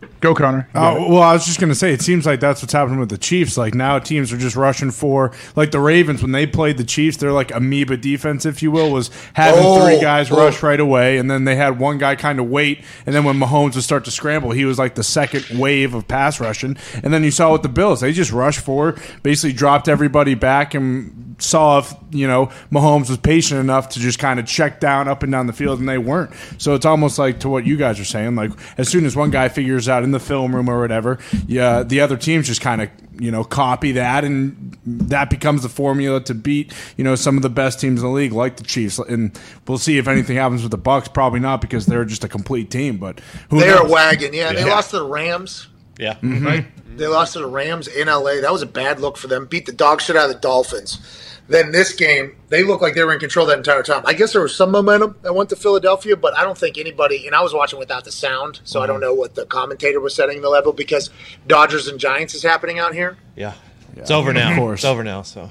be. 0.01 0.07
Go, 0.21 0.33
Connor. 0.33 0.69
Oh, 0.73 1.09
well, 1.09 1.21
I 1.21 1.33
was 1.33 1.45
just 1.45 1.59
going 1.59 1.69
to 1.69 1.75
say, 1.75 1.91
it 1.91 2.01
seems 2.01 2.25
like 2.25 2.39
that's 2.39 2.61
what's 2.61 2.73
happening 2.73 2.99
with 2.99 3.09
the 3.09 3.17
Chiefs. 3.17 3.57
Like 3.57 3.75
now, 3.75 3.99
teams 3.99 4.31
are 4.31 4.37
just 4.37 4.55
rushing 4.55 4.91
for, 4.91 5.31
like 5.55 5.71
the 5.71 5.79
Ravens, 5.79 6.21
when 6.21 6.31
they 6.31 6.45
played 6.47 6.77
the 6.77 6.83
Chiefs, 6.83 7.17
they're 7.17 7.31
like 7.33 7.53
amoeba 7.53 7.97
defense, 7.97 8.45
if 8.45 8.61
you 8.61 8.71
will, 8.71 8.91
was 8.91 9.09
having 9.33 9.63
Oh, 9.63 9.85
three 9.85 9.99
guys 9.99 10.31
oh. 10.31 10.37
rush 10.37 10.63
right 10.63 10.79
away. 10.79 11.17
And 11.17 11.29
then 11.29 11.43
they 11.43 11.55
had 11.55 11.79
one 11.79 11.97
guy 11.97 12.15
kind 12.15 12.39
of 12.39 12.49
wait. 12.49 12.83
And 13.05 13.13
then 13.13 13.23
when 13.23 13.37
Mahomes 13.37 13.75
would 13.75 13.83
start 13.83 14.05
to 14.05 14.11
scramble, 14.11 14.51
he 14.51 14.65
was 14.65 14.79
like 14.79 14.95
the 14.95 15.03
second 15.03 15.59
wave 15.59 15.93
of 15.93 16.07
pass 16.07 16.39
rushing. 16.39 16.77
And 17.03 17.13
then 17.13 17.23
you 17.23 17.31
saw 17.31 17.51
with 17.51 17.63
the 17.63 17.69
Bills, 17.69 18.01
they 18.01 18.13
just 18.13 18.31
rushed 18.31 18.61
for, 18.61 18.95
basically 19.23 19.53
dropped 19.53 19.87
everybody 19.87 20.35
back 20.35 20.73
and 20.73 21.35
saw 21.39 21.79
if, 21.79 21.93
you 22.11 22.27
know, 22.27 22.51
Mahomes 22.71 23.09
was 23.09 23.17
patient 23.17 23.59
enough 23.59 23.89
to 23.89 23.99
just 23.99 24.19
kind 24.19 24.39
of 24.39 24.45
check 24.45 24.79
down 24.79 25.07
up 25.07 25.23
and 25.23 25.31
down 25.31 25.47
the 25.47 25.53
field, 25.53 25.79
and 25.79 25.89
they 25.89 25.97
weren't. 25.97 26.31
So 26.59 26.75
it's 26.75 26.85
almost 26.85 27.17
like 27.17 27.39
to 27.39 27.49
what 27.49 27.65
you 27.65 27.77
guys 27.77 27.99
are 27.99 28.05
saying. 28.05 28.35
Like 28.35 28.51
as 28.77 28.89
soon 28.89 29.05
as 29.05 29.15
one 29.15 29.31
guy 29.31 29.49
figures 29.49 29.89
out 29.89 30.03
in 30.11 30.13
the 30.13 30.19
film 30.19 30.53
room 30.55 30.69
or 30.69 30.79
whatever, 30.79 31.17
yeah, 31.47 31.83
the 31.83 32.01
other 32.01 32.17
teams 32.17 32.47
just 32.47 32.61
kind 32.61 32.81
of 32.81 32.89
you 33.19 33.31
know 33.31 33.43
copy 33.43 33.93
that, 33.93 34.23
and 34.23 34.77
that 34.85 35.29
becomes 35.29 35.63
the 35.63 35.69
formula 35.69 36.19
to 36.21 36.33
beat 36.33 36.73
you 36.97 37.03
know 37.03 37.15
some 37.15 37.37
of 37.37 37.43
the 37.43 37.49
best 37.49 37.79
teams 37.79 38.01
in 38.01 38.07
the 38.07 38.11
league, 38.13 38.31
like 38.33 38.57
the 38.57 38.63
Chiefs. 38.63 38.99
And 38.99 39.37
we'll 39.67 39.77
see 39.77 39.97
if 39.97 40.07
anything 40.07 40.37
happens 40.37 40.61
with 40.63 40.71
the 40.71 40.77
Bucks. 40.77 41.07
Probably 41.07 41.39
not 41.39 41.61
because 41.61 41.85
they're 41.85 42.05
just 42.05 42.23
a 42.23 42.27
complete 42.27 42.69
team. 42.71 42.97
But 42.97 43.19
who 43.49 43.59
They're 43.59 43.77
a 43.79 43.83
knows? 43.83 43.91
wagon. 43.91 44.33
Yeah, 44.33 44.53
they 44.53 44.59
Yeah. 44.65 44.73
lost 44.73 44.89
to 44.91 44.97
the 44.99 45.05
Rams. 45.07 45.67
Yeah. 45.97 46.13
Right? 46.21 46.21
Mm-hmm. 46.65 46.97
They 46.97 47.07
lost 47.07 47.33
to 47.33 47.39
the 47.39 47.47
Rams 47.47 47.87
in 47.87 48.07
LA. 48.07 48.41
That 48.41 48.51
was 48.51 48.61
a 48.61 48.65
bad 48.67 48.99
look 48.99 49.17
for 49.17 49.27
them. 49.27 49.45
Beat 49.45 49.65
the 49.65 49.71
dog 49.71 50.01
shit 50.01 50.15
out 50.15 50.29
of 50.29 50.33
the 50.35 50.39
Dolphins. 50.41 50.99
Then 51.47 51.71
this 51.71 51.93
game, 51.93 52.37
they 52.47 52.63
looked 52.63 52.81
like 52.81 52.95
they 52.95 53.03
were 53.03 53.13
in 53.13 53.19
control 53.19 53.45
that 53.47 53.57
entire 53.57 53.83
time. 53.83 54.03
I 54.05 54.13
guess 54.13 54.31
there 54.31 54.41
was 54.41 54.55
some 54.55 54.71
momentum 54.71 55.17
that 55.21 55.33
went 55.33 55.49
to 55.49 55.55
Philadelphia, 55.55 56.15
but 56.15 56.37
I 56.37 56.43
don't 56.43 56.57
think 56.57 56.77
anybody. 56.77 57.27
And 57.27 57.35
I 57.35 57.41
was 57.41 57.53
watching 57.53 57.77
without 57.77 58.05
the 58.05 58.11
sound, 58.11 58.61
so 58.63 58.81
I 58.81 58.87
don't 58.87 58.95
mm-hmm. 58.95 59.03
know 59.03 59.13
what 59.13 59.35
the 59.35 59.45
commentator 59.45 59.99
was 59.99 60.15
setting 60.15 60.41
the 60.41 60.49
level 60.49 60.71
because 60.71 61.09
Dodgers 61.47 61.87
and 61.87 61.99
Giants 61.99 62.33
is 62.33 62.43
happening 62.43 62.79
out 62.79 62.93
here. 62.93 63.17
Yeah. 63.35 63.53
It's 63.95 64.11
over 64.11 64.33
now. 64.33 64.51
Of 64.51 64.57
course. 64.57 64.79
It's 64.79 64.85
over 64.85 65.03
now. 65.03 65.21
So 65.23 65.49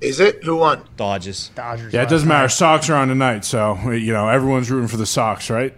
Is 0.00 0.20
it? 0.20 0.44
Who 0.44 0.56
won? 0.56 0.84
Dodgers. 0.96 1.50
Dodgers. 1.54 1.92
Yeah, 1.92 2.02
it 2.02 2.08
doesn't 2.08 2.28
matter. 2.28 2.48
Sox 2.48 2.88
are 2.88 2.94
on 2.94 3.08
tonight, 3.08 3.44
so 3.44 3.90
you 3.90 4.12
know 4.12 4.28
everyone's 4.28 4.70
rooting 4.70 4.88
for 4.88 4.96
the 4.96 5.06
Sox, 5.06 5.50
right? 5.50 5.74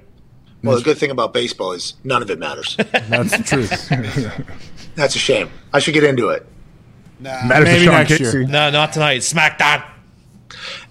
Well, 0.62 0.76
the 0.76 0.82
good 0.82 0.98
thing 0.98 1.10
about 1.10 1.32
baseball 1.32 1.72
is 1.72 1.94
none 2.02 2.22
of 2.22 2.30
it 2.30 2.38
matters. 2.38 2.76
That's 3.08 3.36
the 3.36 3.42
truth. 3.42 3.88
That's 4.96 5.14
a 5.14 5.18
shame. 5.18 5.50
I 5.72 5.78
should 5.78 5.94
get 5.94 6.04
into 6.04 6.30
it. 6.30 6.46
Matters 7.20 7.68
to 7.68 7.72
maybe 7.72 7.86
next 7.86 8.18
Casey. 8.18 8.38
year. 8.38 8.46
No, 8.46 8.70
not 8.70 8.92
tonight. 8.92 9.20
Smackdown. 9.20 9.84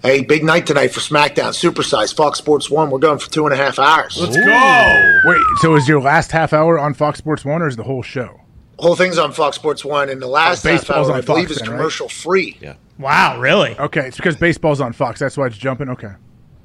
Hey, 0.02 0.22
big 0.22 0.44
night 0.44 0.66
tonight 0.66 0.88
for 0.88 1.00
SmackDown, 1.00 1.52
Supersize, 1.52 2.14
Fox 2.14 2.38
Sports 2.38 2.70
One. 2.70 2.90
We're 2.90 2.98
going 2.98 3.18
for 3.18 3.30
two 3.30 3.46
and 3.46 3.54
a 3.54 3.56
half 3.56 3.78
hours. 3.78 4.16
Let's 4.20 4.36
go. 4.36 5.20
Wait, 5.24 5.40
so 5.60 5.74
is 5.76 5.88
your 5.88 6.00
last 6.00 6.30
half 6.32 6.52
hour 6.52 6.78
on 6.78 6.94
Fox 6.94 7.18
Sports 7.18 7.44
One, 7.44 7.62
or 7.62 7.68
is 7.68 7.76
the 7.76 7.82
whole 7.84 8.02
show? 8.02 8.40
whole 8.78 8.94
thing's 8.94 9.16
on 9.16 9.32
Fox 9.32 9.56
Sports 9.56 9.84
One, 9.86 10.10
and 10.10 10.20
the 10.20 10.26
last 10.26 10.64
Oh, 10.66 10.70
half 10.70 10.90
hour, 10.90 11.04
on 11.04 11.12
I 11.12 11.20
believe, 11.22 11.46
Fox 11.48 11.50
is 11.52 11.58
then, 11.58 11.70
right? 11.70 11.76
commercial 11.78 12.08
free. 12.10 12.58
Yeah. 12.60 12.74
Wow, 12.98 13.40
really? 13.40 13.74
Okay, 13.78 14.06
it's 14.08 14.16
because 14.18 14.36
baseball's 14.36 14.82
on 14.82 14.92
Fox. 14.92 15.18
That's 15.18 15.36
why 15.36 15.46
it's 15.46 15.56
jumping. 15.56 15.88
Okay. 15.88 16.12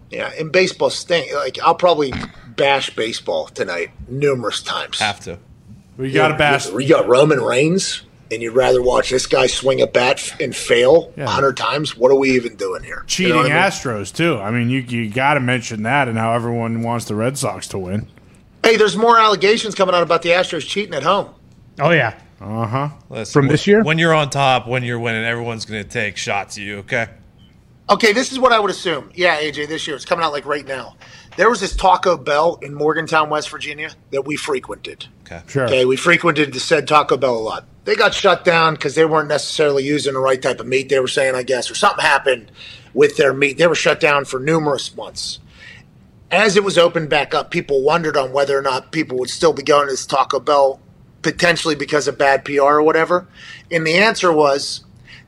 Yeah, 0.09 0.30
and 0.38 0.51
baseball 0.51 0.89
stink. 0.89 1.34
Like 1.34 1.57
I'll 1.64 1.76
probably 1.76 2.14
bash 2.57 2.89
baseball 2.95 3.47
tonight 3.47 3.91
numerous 4.09 4.62
times. 4.62 4.99
Have 4.99 5.22
to. 5.22 5.39
We 5.97 6.12
got 6.12 6.30
to 6.30 6.38
bash. 6.38 6.70
You 6.70 6.88
got 6.88 7.07
Roman 7.07 7.39
Reigns, 7.39 8.01
and 8.32 8.41
you'd 8.41 8.53
rather 8.55 8.82
watch 8.82 9.09
this 9.09 9.27
guy 9.27 9.47
swing 9.47 9.82
a 9.82 9.88
bat 9.88 10.17
f- 10.19 10.39
and 10.39 10.55
fail 10.55 11.11
a 11.17 11.21
Yeah. 11.21 11.27
hundred 11.27 11.57
times. 11.57 11.97
What 11.97 12.11
are 12.11 12.15
we 12.15 12.32
even 12.32 12.55
doing 12.55 12.84
here? 12.84 12.99
You 13.03 13.07
cheating 13.07 13.34
know 13.36 13.41
I 13.41 13.43
mean? 13.43 13.51
Astros 13.53 14.13
too. 14.15 14.38
I 14.38 14.49
mean, 14.51 14.69
you 14.69 14.79
you 14.79 15.09
got 15.09 15.36
to 15.36 15.39
mention 15.39 15.84
that 15.84 16.07
and 16.07 16.17
how 16.17 16.34
everyone 16.34 16.82
wants 16.84 17.05
the 17.05 17.15
Red 17.15 17.38
Sox 17.38 17.67
to 17.69 17.77
win. 17.77 18.07
Hey, 18.63 18.77
there's 18.77 18.95
more 18.95 19.19
allegations 19.19 19.75
coming 19.75 19.93
out 19.95 20.03
about 20.03 20.21
the 20.21 20.29
Astros 20.29 20.67
cheating 20.67 20.93
at 20.93 21.03
home. 21.03 21.29
Oh 21.79 21.91
yeah. 21.91 22.13
Uh 22.39 22.65
huh. 22.65 22.89
Listen, 23.09 23.34
From 23.34 23.45
when- 23.47 23.51
this 23.51 23.67
year? 23.67 23.84
When 23.84 23.97
you're 23.99 24.13
on 24.15 24.29
top, 24.29 24.67
when 24.67 24.84
you're 24.84 24.99
winning, 24.99 25.23
everyone's 25.25 25.65
going 25.65 25.84
to 25.84 25.89
take 25.89 26.17
shots 26.17 26.57
at 26.57 26.63
you, 26.63 26.77
okay? 26.79 27.07
Okay, 27.89 28.13
this 28.13 28.32
is 28.32 28.39
what 28.39 28.51
I 28.53 28.59
would 28.59 28.71
assume. 28.71 29.11
Yeah, 29.13 29.38
AJ, 29.39 29.67
this 29.67 29.86
year 29.86 29.95
it's 29.95 30.05
coming 30.05 30.23
out 30.23 30.32
like 30.32 30.45
right 30.45 30.65
now. 30.65 30.95
There 31.38 31.49
was 31.49 31.59
this 31.59 31.75
Taco 31.75 32.17
Bell 32.17 32.57
in 32.61 32.73
Morgantown, 32.73 33.29
West 33.29 33.49
Virginia, 33.49 33.91
that 34.11 34.25
we 34.25 34.38
frequented. 34.38 35.07
Okay. 35.25 35.41
Sure. 35.47 35.65
Okay, 35.65 35.86
we 35.86 35.97
frequented 35.97 36.53
the 36.53 36.59
said 36.59 36.88
Taco 36.88 37.15
Bell 37.17 37.36
a 37.36 37.39
lot. 37.39 37.65
They 37.84 37.95
got 37.95 38.13
shut 38.13 38.45
down 38.45 38.75
because 38.75 38.95
they 38.95 39.05
weren't 39.05 39.27
necessarily 39.29 39.84
using 39.84 40.13
the 40.13 40.19
right 40.19 40.41
type 40.41 40.59
of 40.59 40.67
meat. 40.67 40.89
They 40.89 40.99
were 40.99 41.07
saying, 41.07 41.36
I 41.36 41.43
guess, 41.43 41.71
or 41.71 41.75
something 41.75 42.03
happened 42.03 42.51
with 42.93 43.17
their 43.17 43.34
meat. 43.34 43.57
They 43.57 43.67
were 43.67 43.75
shut 43.75 43.99
down 43.99 44.25
for 44.25 44.39
numerous 44.39 44.95
months. 44.95 45.39
as 46.29 46.55
it 46.55 46.63
was 46.63 46.77
opened 46.77 47.09
back 47.09 47.34
up, 47.34 47.51
people 47.51 47.82
wondered 47.82 48.15
on 48.15 48.32
whether 48.32 48.57
or 48.57 48.61
not 48.61 48.91
people 48.91 49.17
would 49.17 49.29
still 49.29 49.51
be 49.51 49.63
going 49.63 49.88
to 49.88 49.93
this 49.93 50.05
Taco 50.05 50.39
Bell 50.39 50.79
potentially 51.21 51.75
because 51.75 52.07
of 52.07 52.17
bad 52.17 52.45
PR 52.45 52.61
or 52.61 52.84
whatever. 52.84 53.27
And 53.69 53.86
the 53.86 53.95
answer 53.95 54.32
was 54.32 54.84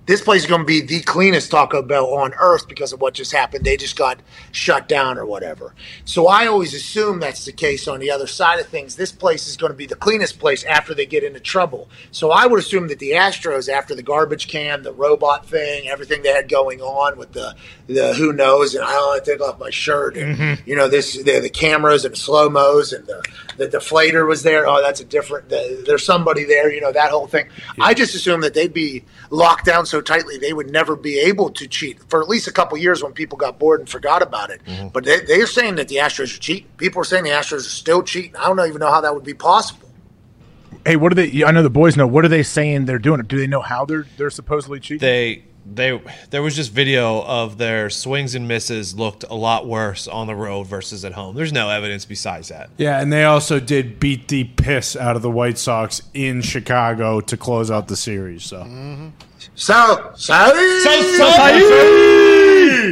this 0.06 0.22
place 0.22 0.41
is 0.41 0.47
going 0.47 0.62
to 0.62 0.66
be 0.66 0.82
the 0.82 1.01
cleanest 1.01 1.49
Taco 1.51 1.82
Bell 1.82 2.14
on 2.14 2.34
earth 2.39 2.68
because 2.68 2.91
of 2.91 2.99
what 2.99 3.14
just 3.14 3.32
happened. 3.32 3.64
They 3.64 3.78
just 3.78 3.95
got 3.95 4.20
shut 4.51 4.89
down 4.89 5.18
or 5.18 5.26
whatever. 5.26 5.74
So 6.04 6.28
I 6.28 6.47
always 6.47 6.74
assume 6.74 7.20
that's 7.20 7.45
the 7.45 7.54
case 7.54 7.88
on 7.88 7.99
the 7.99 8.12
other 8.12 8.28
side 8.28 8.60
of 8.60 8.68
things. 8.68 8.95
This 8.95 9.12
place 9.14 9.47
is 9.47 9.56
going 9.56 9.72
to 9.72 9.78
be 9.78 9.86
the 9.86 9.95
cleanest 9.95 10.39
place 10.39 10.64
after 10.66 10.93
they 10.93 11.06
get 11.06 11.24
into 11.24 11.39
trouble. 11.39 11.89
So 12.12 12.32
I 12.32 12.47
would 12.47 12.60
assume 12.60 12.89
that 12.89 12.99
the 12.99 13.12
Astros, 13.12 13.70
after 13.70 13.95
the 13.95 14.04
garbage 14.04 14.47
can, 14.47 14.84
the 14.84 14.93
robot 14.93 15.45
thing, 15.45 15.88
everything 15.88 16.22
they 16.22 16.34
had 16.34 16.49
going 16.49 16.82
on 16.82 17.18
with 17.18 17.32
the 17.32 17.56
the 17.88 18.14
who 18.14 18.34
knows, 18.34 18.76
and 18.76 18.84
I 18.84 18.91
don't 18.91 19.08
want 19.08 19.26
to 19.26 19.32
take 19.32 19.41
off 19.41 19.60
my 19.60 19.70
shirt, 19.70 20.16
and 20.16 20.38
mm-hmm. 20.38 20.70
you 20.70 20.76
know 20.76 20.88
this 20.88 21.22
the, 21.22 21.39
the 21.39 21.49
cameras 21.49 22.06
and 22.06 22.18
slow 22.18 22.49
mos 22.49 22.93
and 22.93 23.06
the 23.06 23.22
the 23.58 23.68
deflator 23.68 24.28
was 24.28 24.43
there. 24.43 24.68
Oh, 24.68 24.82
that's 24.82 24.99
a 24.99 25.06
different. 25.06 25.49
The, 25.49 25.84
there's 25.86 26.06
somebody 26.06 26.43
there. 26.43 26.72
You 26.72 26.82
know 26.82 26.91
that 26.91 27.12
whole 27.12 27.28
thing. 27.28 27.49
I 27.80 27.93
just 27.93 28.16
assumed 28.16 28.43
that 28.43 28.54
they'd 28.54 28.74
be 28.74 29.04
locked 29.30 29.66
down 29.66 29.86
so 29.86 30.01
tightly 30.01 30.38
they 30.38 30.54
would 30.54 30.70
never 30.70 30.95
be 30.95 31.20
able 31.20 31.49
to 31.51 31.68
cheat 31.68 31.99
for 32.10 32.22
at 32.22 32.30
least 32.30 32.47
a 32.47 32.51
couple 32.51 32.78
years 32.78 33.04
when 33.04 33.14
people 33.14 33.38
got 33.38 33.60
bored 33.60 33.80
and 33.80 33.89
forgot 33.89 34.22
about 34.22 34.49
it. 34.49 34.64
Mm-hmm. 34.66 34.89
But 34.89 35.06
they, 35.06 35.22
they're 35.22 35.47
saying 35.47 35.76
that 35.76 35.88
the 35.88 35.95
Astros 35.95 36.36
are 36.36 36.39
cheating. 36.39 36.70
People 36.78 37.01
are 37.01 37.06
saying 37.06 37.24
the 37.24 37.32
Astros 37.32 37.60
are 37.60 37.62
still 37.62 38.04
cheating. 38.04 38.36
I 38.36 38.47
don't 38.47 38.60
even 38.68 38.80
know 38.80 38.91
how 38.91 39.01
that 39.01 39.14
would 39.14 39.24
be 39.24 39.34
possible. 39.34 39.89
Hey, 40.86 40.97
what 40.97 41.12
are 41.12 41.16
they? 41.16 41.43
I 41.43 41.51
know 41.51 41.64
the 41.64 41.70
boys 41.70 41.95
know. 41.95 42.08
What 42.08 42.26
are 42.26 42.30
they 42.30 42.43
saying 42.43 42.86
they're 42.86 42.99
doing? 42.99 43.22
Do 43.22 43.38
they 43.38 43.47
know 43.47 43.62
how 43.62 43.86
they're 43.86 44.06
they're 44.18 44.30
supposedly 44.30 44.80
cheating? 44.80 44.99
They 44.99 45.45
they 45.66 46.01
there 46.30 46.41
was 46.41 46.55
just 46.55 46.72
video 46.72 47.22
of 47.24 47.57
their 47.57 47.89
swings 47.89 48.36
and 48.36 48.47
misses 48.47 48.95
looked 48.95 49.24
a 49.30 49.34
lot 49.36 49.66
worse 49.68 50.07
on 50.07 50.28
the 50.28 50.36
road 50.36 50.68
versus 50.68 51.05
at 51.05 51.14
home. 51.14 51.36
There's 51.36 51.53
no 51.53 51.70
evidence 51.70 52.05
besides 52.05 52.49
that. 52.49 52.70
Yeah, 52.78 52.99
and 53.01 53.11
they 53.14 53.24
also 53.24 53.59
did 53.59 53.99
beat 53.99 54.28
the 54.28 54.43
piss 54.43 54.95
out 54.95 55.16
of 55.16 55.22
the 55.22 55.32
White 55.32 55.57
Sox 55.57 56.01
in 56.14 56.41
Chicago 56.41 57.22
to 57.22 57.38
close 57.38 57.72
out 57.72 57.88
the 57.88 57.95
series. 57.95 58.43
So 58.43 58.64
So, 59.55 60.11
so, 60.16 60.34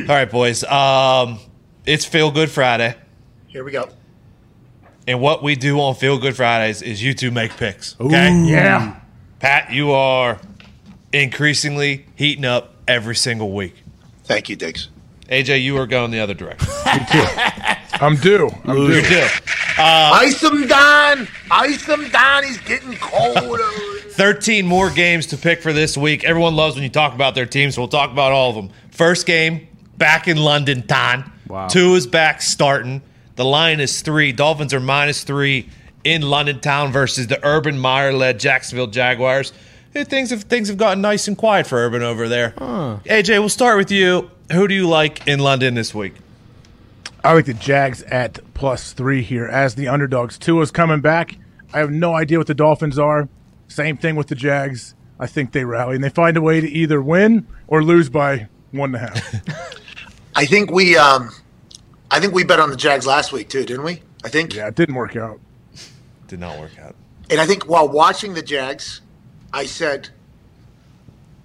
All 0.09 0.15
right, 0.15 0.29
boys. 0.29 0.63
Um, 0.63 1.39
it's 1.85 2.05
Feel 2.05 2.31
Good 2.31 2.49
Friday, 2.51 2.95
here 3.47 3.63
we 3.63 3.71
go. 3.71 3.89
and 5.07 5.19
what 5.19 5.41
we 5.43 5.55
do 5.55 5.79
on 5.79 5.95
Feel 5.95 6.17
Good 6.19 6.35
Fridays 6.35 6.81
is 6.81 7.03
you 7.03 7.13
two 7.13 7.31
make 7.31 7.51
picks. 7.57 7.99
Okay, 7.99 8.43
yeah. 8.45 8.99
Pat, 9.39 9.71
you 9.71 9.91
are 9.91 10.39
increasingly 11.13 12.05
heating 12.15 12.45
up 12.45 12.75
every 12.87 13.15
single 13.15 13.51
week. 13.51 13.75
Thank 14.23 14.49
you, 14.49 14.55
Diggs. 14.55 14.89
AJ, 15.29 15.63
you 15.63 15.77
are 15.77 15.87
going 15.87 16.11
the 16.11 16.19
other 16.19 16.33
direction. 16.33 16.67
I'm 16.85 18.15
due. 18.15 18.49
I'm 18.65 18.75
due. 18.75 18.95
You 18.95 19.01
uh, 19.77 20.19
do. 20.19 20.25
Ice 20.25 20.43
him 20.43 20.67
down. 20.67 21.27
Ice 21.49 21.85
him 21.85 22.09
down. 22.09 22.43
He's 22.43 22.57
getting 22.59 22.95
colder. 22.95 23.63
13 24.11 24.65
more 24.65 24.89
games 24.89 25.27
to 25.27 25.37
pick 25.37 25.61
for 25.61 25.71
this 25.71 25.97
week. 25.97 26.23
Everyone 26.25 26.55
loves 26.55 26.75
when 26.75 26.83
you 26.83 26.89
talk 26.89 27.13
about 27.13 27.33
their 27.33 27.45
teams, 27.45 27.75
so 27.75 27.81
we'll 27.81 27.87
talk 27.87 28.11
about 28.11 28.33
all 28.33 28.49
of 28.49 28.55
them. 28.55 28.69
First 28.91 29.25
game, 29.25 29.67
back 29.97 30.27
in 30.27 30.37
London, 30.37 30.85
Ton. 30.85 31.31
Wow. 31.47 31.67
Tua 31.67 31.95
is 31.95 32.07
back 32.07 32.41
starting. 32.41 33.01
The 33.35 33.45
line 33.45 33.79
is 33.79 34.01
three. 34.01 34.33
Dolphins 34.33 34.73
are 34.73 34.79
minus 34.79 35.23
three 35.23 35.69
in 36.03 36.23
London 36.23 36.59
Town 36.59 36.91
versus 36.91 37.27
the 37.27 37.39
Urban 37.45 37.77
Meyer 37.77 38.11
led 38.11 38.39
Jacksonville 38.39 38.87
Jaguars. 38.87 39.53
Things 39.93 40.29
have 40.29 40.43
things 40.43 40.69
have 40.69 40.77
gotten 40.77 41.01
nice 41.01 41.27
and 41.27 41.37
quiet 41.37 41.67
for 41.67 41.77
Urban 41.77 42.01
over 42.01 42.29
there. 42.29 42.51
AJ, 42.51 43.39
we'll 43.39 43.49
start 43.49 43.77
with 43.77 43.91
you. 43.91 44.31
Who 44.51 44.67
do 44.67 44.73
you 44.73 44.87
like 44.87 45.27
in 45.27 45.39
London 45.39 45.73
this 45.73 45.93
week? 45.93 46.13
I 47.23 47.33
like 47.33 47.45
the 47.45 47.53
Jags 47.53 48.01
at 48.03 48.39
plus 48.53 48.93
three 48.93 49.21
here 49.21 49.45
as 49.45 49.75
the 49.75 49.87
underdogs. 49.87 50.37
Tua's 50.37 50.71
coming 50.71 51.01
back. 51.01 51.37
I 51.73 51.79
have 51.79 51.91
no 51.91 52.15
idea 52.15 52.37
what 52.37 52.47
the 52.47 52.53
Dolphins 52.53 52.97
are. 52.97 53.27
Same 53.67 53.97
thing 53.97 54.15
with 54.15 54.27
the 54.27 54.35
Jags. 54.35 54.95
I 55.19 55.27
think 55.27 55.51
they 55.51 55.65
rally 55.65 55.95
and 55.95 56.03
they 56.03 56.09
find 56.09 56.35
a 56.35 56.41
way 56.41 56.59
to 56.61 56.67
either 56.67 57.01
win 57.01 57.45
or 57.67 57.83
lose 57.83 58.09
by 58.09 58.47
one 58.71 58.95
and 58.95 59.05
a 59.05 59.07
half. 59.09 59.79
I 60.35 60.45
think 60.45 60.71
we, 60.71 60.97
um, 60.97 61.29
I 62.09 62.19
think 62.19 62.33
we 62.33 62.43
bet 62.43 62.59
on 62.59 62.69
the 62.69 62.75
Jags 62.75 63.05
last 63.05 63.31
week 63.31 63.49
too, 63.49 63.63
didn't 63.65 63.83
we? 63.83 64.01
I 64.23 64.29
think. 64.29 64.55
yeah, 64.55 64.67
it 64.67 64.75
didn't 64.75 64.95
work 64.95 65.15
out. 65.15 65.39
Did 66.27 66.39
not 66.39 66.57
work 66.59 66.79
out. 66.79 66.95
And 67.29 67.39
I 67.39 67.45
think 67.45 67.67
while 67.67 67.87
watching 67.87 68.33
the 68.33 68.41
Jags, 68.41 69.01
I 69.53 69.65
said, 69.65 70.09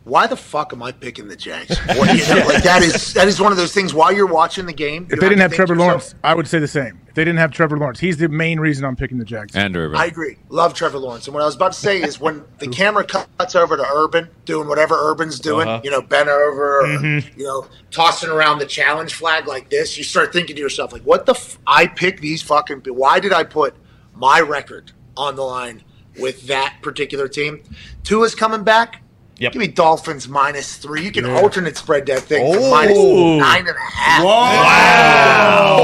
"Why 0.04 0.26
the 0.28 0.36
fuck 0.36 0.72
am 0.72 0.82
I 0.82 0.92
picking 0.92 1.26
the 1.28 1.34
Jags?" 1.36 1.76
What, 1.96 2.14
you 2.16 2.34
know, 2.34 2.46
like 2.46 2.62
that 2.62 2.82
is 2.82 3.12
that 3.14 3.26
is 3.26 3.40
one 3.40 3.50
of 3.50 3.58
those 3.58 3.72
things. 3.72 3.92
While 3.92 4.12
you're 4.12 4.26
watching 4.26 4.66
the 4.66 4.72
game, 4.72 5.08
If 5.10 5.18
they 5.20 5.28
didn't 5.28 5.40
have 5.40 5.52
Trevor 5.52 5.74
Lawrence, 5.76 6.14
I 6.22 6.34
would 6.34 6.46
say 6.46 6.58
the 6.60 6.68
same. 6.68 7.00
If 7.08 7.14
they 7.14 7.24
didn't 7.24 7.38
have 7.38 7.50
Trevor 7.50 7.76
Lawrence, 7.78 7.98
he's 7.98 8.18
the 8.18 8.28
main 8.28 8.60
reason 8.60 8.84
I'm 8.84 8.94
picking 8.94 9.18
the 9.18 9.24
Jags. 9.24 9.56
And 9.56 9.74
Urban. 9.76 9.98
I 9.98 10.04
agree. 10.04 10.36
Love 10.50 10.74
Trevor 10.74 10.98
Lawrence. 10.98 11.26
And 11.26 11.34
what 11.34 11.42
I 11.42 11.46
was 11.46 11.56
about 11.56 11.72
to 11.72 11.78
say 11.80 12.00
is 12.02 12.20
when 12.20 12.44
the 12.58 12.68
camera 12.68 13.04
cuts 13.04 13.56
over 13.56 13.76
to 13.76 13.84
Urban 13.94 14.28
doing 14.44 14.68
whatever 14.68 14.94
Urban's 15.10 15.40
doing, 15.40 15.66
Uh-huh. 15.66 15.80
you 15.82 15.90
know, 15.90 16.02
bent 16.02 16.28
over, 16.28 16.82
or, 16.82 16.86
you 17.06 17.22
know, 17.38 17.66
tossing 17.90 18.28
around 18.30 18.58
the 18.58 18.66
challenge 18.66 19.14
flag 19.14 19.46
like 19.48 19.70
this, 19.70 19.96
you 19.96 20.04
start 20.04 20.30
thinking 20.32 20.54
to 20.56 20.62
yourself, 20.62 20.92
like, 20.92 21.02
what 21.02 21.24
the? 21.26 21.32
F- 21.32 21.58
I 21.66 21.86
picked 21.86 22.20
these 22.20 22.42
fucking. 22.42 22.82
Why 22.86 23.18
did 23.18 23.32
I 23.32 23.44
put 23.44 23.74
my 24.14 24.40
record 24.40 24.92
on 25.16 25.36
the 25.36 25.42
line 25.42 25.82
with 26.18 26.46
that 26.48 26.76
particular 26.82 27.28
team? 27.28 27.62
Tua 28.04 28.24
is 28.26 28.34
coming 28.34 28.62
back. 28.64 29.02
Yep. 29.38 29.52
Give 29.52 29.60
me 29.60 29.68
Dolphins 29.68 30.28
minus 30.28 30.76
three. 30.78 31.02
You 31.04 31.12
can 31.12 31.26
alternate 31.26 31.76
spread 31.76 32.06
that 32.06 32.20
thing 32.22 32.42
Oh. 32.42 32.54
to 32.54 32.70
minus 32.70 32.96
nine 32.96 33.66
and 33.68 33.76
a 33.76 33.80
half. 33.90 34.24
Wow. 34.24 35.76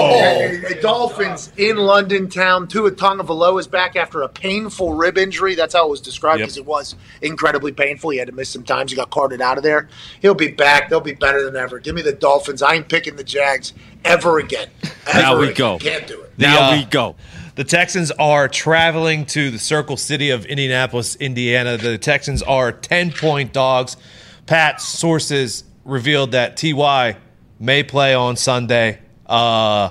The 0.68 0.78
Dolphins 0.80 1.52
in 1.58 1.76
London 1.76 2.28
town. 2.30 2.66
Tua 2.66 2.92
Tagovailoa 2.92 3.60
is 3.60 3.66
back 3.66 3.94
after 3.94 4.22
a 4.22 4.28
painful 4.28 4.94
rib 4.94 5.18
injury. 5.18 5.54
That's 5.54 5.74
how 5.74 5.86
it 5.86 5.90
was 5.90 6.00
described 6.00 6.38
Yep. 6.40 6.46
because 6.46 6.56
it 6.56 6.64
was 6.64 6.94
incredibly 7.20 7.72
painful. 7.72 8.08
He 8.10 8.18
had 8.18 8.28
to 8.28 8.34
miss 8.34 8.48
some 8.48 8.62
times. 8.62 8.90
He 8.90 8.96
got 8.96 9.10
carted 9.10 9.42
out 9.42 9.58
of 9.58 9.62
there. 9.64 9.88
He'll 10.20 10.34
be 10.34 10.48
back. 10.48 10.88
They'll 10.88 11.00
be 11.00 11.12
better 11.12 11.44
than 11.44 11.56
ever. 11.56 11.78
Give 11.78 11.94
me 11.94 12.00
the 12.00 12.12
Dolphins. 12.12 12.62
I 12.62 12.74
ain't 12.74 12.88
picking 12.88 13.16
the 13.16 13.24
Jags 13.24 13.74
ever 14.04 14.38
again. 14.38 14.68
Now 15.12 15.36
we 15.38 15.46
again. 15.50 15.56
go. 15.56 15.78
Can't 15.78 16.06
do 16.06 16.20
it. 16.22 16.32
now 16.38 16.70
uh, 16.70 16.76
we 16.76 16.84
go. 16.84 17.16
The 17.54 17.64
Texans 17.64 18.10
are 18.12 18.48
traveling 18.48 19.26
to 19.26 19.50
the 19.50 19.58
Circle 19.58 19.96
City 19.98 20.30
of 20.30 20.46
Indianapolis, 20.46 21.16
Indiana. 21.16 21.76
The 21.76 21.98
Texans 21.98 22.42
are 22.42 22.72
10 22.72 23.12
point 23.12 23.52
dogs. 23.52 23.96
Pat's 24.46 24.84
sources 24.84 25.64
revealed 25.84 26.32
that 26.32 26.56
TY 26.56 27.16
may 27.60 27.82
play 27.82 28.14
on 28.14 28.36
Sunday. 28.36 29.00
Uh, 29.26 29.90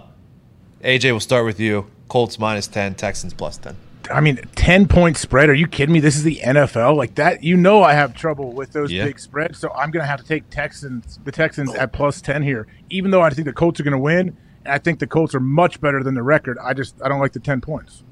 AJ, 0.83 1.11
we'll 1.11 1.19
start 1.19 1.45
with 1.45 1.59
you. 1.59 1.85
Colts 2.07 2.39
minus 2.39 2.67
10, 2.67 2.95
Texans 2.95 3.33
plus 3.33 3.57
10. 3.57 3.75
I 4.11 4.19
mean, 4.19 4.37
ten 4.55 4.87
point 4.89 5.15
spread. 5.15 5.47
Are 5.49 5.53
you 5.53 5.67
kidding 5.67 5.93
me? 5.93 6.01
This 6.01 6.17
is 6.17 6.23
the 6.23 6.41
NFL. 6.43 6.97
Like 6.97 7.15
that, 7.15 7.43
you 7.43 7.55
know, 7.55 7.81
I 7.81 7.93
have 7.93 8.13
trouble 8.13 8.51
with 8.51 8.73
those 8.73 8.91
Yeah. 8.91 9.05
big 9.05 9.19
spreads. 9.19 9.57
So 9.59 9.71
I'm 9.71 9.89
going 9.91 10.03
to 10.03 10.07
have 10.07 10.19
to 10.19 10.25
take 10.25 10.49
Texans, 10.49 11.17
the 11.23 11.31
Texans 11.31 11.73
at 11.75 11.93
plus 11.93 12.19
ten 12.19 12.41
here. 12.43 12.67
Even 12.89 13.11
though 13.11 13.21
I 13.21 13.29
think 13.29 13.45
the 13.45 13.53
Colts 13.53 13.79
are 13.79 13.83
going 13.83 13.91
to 13.93 13.97
win, 13.99 14.35
I 14.65 14.77
think 14.77 14.99
the 14.99 15.07
Colts 15.07 15.33
are 15.35 15.39
much 15.39 15.79
better 15.81 16.03
than 16.03 16.13
the 16.13 16.23
record. 16.23 16.57
I 16.61 16.73
just 16.73 16.95
I 17.03 17.07
don't 17.09 17.19
like 17.19 17.33
the 17.33 17.39
ten 17.39 17.61
points. 17.61 18.03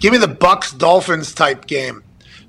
Give 0.00 0.12
me 0.12 0.18
the 0.18 0.28
Bucks 0.28 0.72
Dolphins 0.72 1.32
type 1.34 1.66
game. 1.66 2.02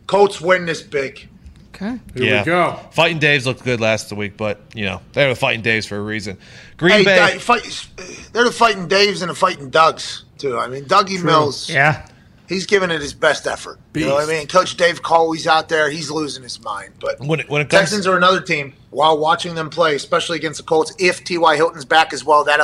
Colts 0.08 0.42
win 0.42 0.66
this 0.66 0.82
big. 0.82 1.30
Okay. 1.76 2.00
here 2.16 2.38
we 2.40 2.46
go. 2.46 2.80
Fighting 2.92 3.20
Daves 3.20 3.46
looked 3.46 3.64
good 3.64 3.82
last 3.82 4.14
week, 4.14 4.38
but, 4.38 4.62
you 4.76 4.86
know, 4.86 5.02
they 5.14 5.24
were 5.26 5.34
the 5.34 5.40
fighting 5.40 5.64
Daves 5.64 5.88
for 5.88 5.98
a 5.98 6.02
reason. 6.02 6.38
Green 6.78 6.98
Hey, 7.00 7.04
Bay. 7.04 7.16
guy, 7.18 7.38
fight, 7.40 7.88
they're 8.32 8.44
the 8.44 8.52
fighting 8.52 8.88
Daves 8.88 9.22
and 9.22 9.30
the 9.32 9.36
fighting 9.36 9.72
Dougs 9.72 10.24
too. 10.38 10.60
I 10.60 10.68
mean, 10.68 10.86
Dougie 10.86 11.24
Mills. 11.24 11.70
Yeah. 11.72 12.06
he's 12.48 12.68
giving 12.68 12.92
it 12.92 13.02
his 13.02 13.14
best 13.16 13.48
effort. 13.48 13.80
You 13.96 14.06
know 14.06 14.16
what 14.16 14.26
I 14.26 14.28
mean? 14.28 14.46
Coach 14.46 14.78
Dave 14.78 15.02
Culley's 15.02 15.48
out 15.48 15.68
there. 15.70 15.90
He's 15.90 16.12
losing 16.12 16.44
his 16.44 16.62
mind. 16.62 16.94
But 17.00 17.20
When 17.22 17.40
it- 17.40 17.50
when 17.50 17.62
it 17.64 17.70
comes- 17.70 17.80
Texans 17.82 18.06
are 18.06 18.18
another 18.18 18.42
team. 18.42 18.74
While 18.92 19.18
watching 19.18 19.56
them 19.56 19.72
play, 19.72 19.96
especially 19.96 20.38
against 20.38 20.58
the 20.60 20.64
Colts, 20.66 20.94
if 21.00 21.24
T.Y. 21.24 21.56
Hilton's 21.56 21.86
back 21.86 22.14
as 22.14 22.24
well, 22.24 22.44
that 22.44 22.60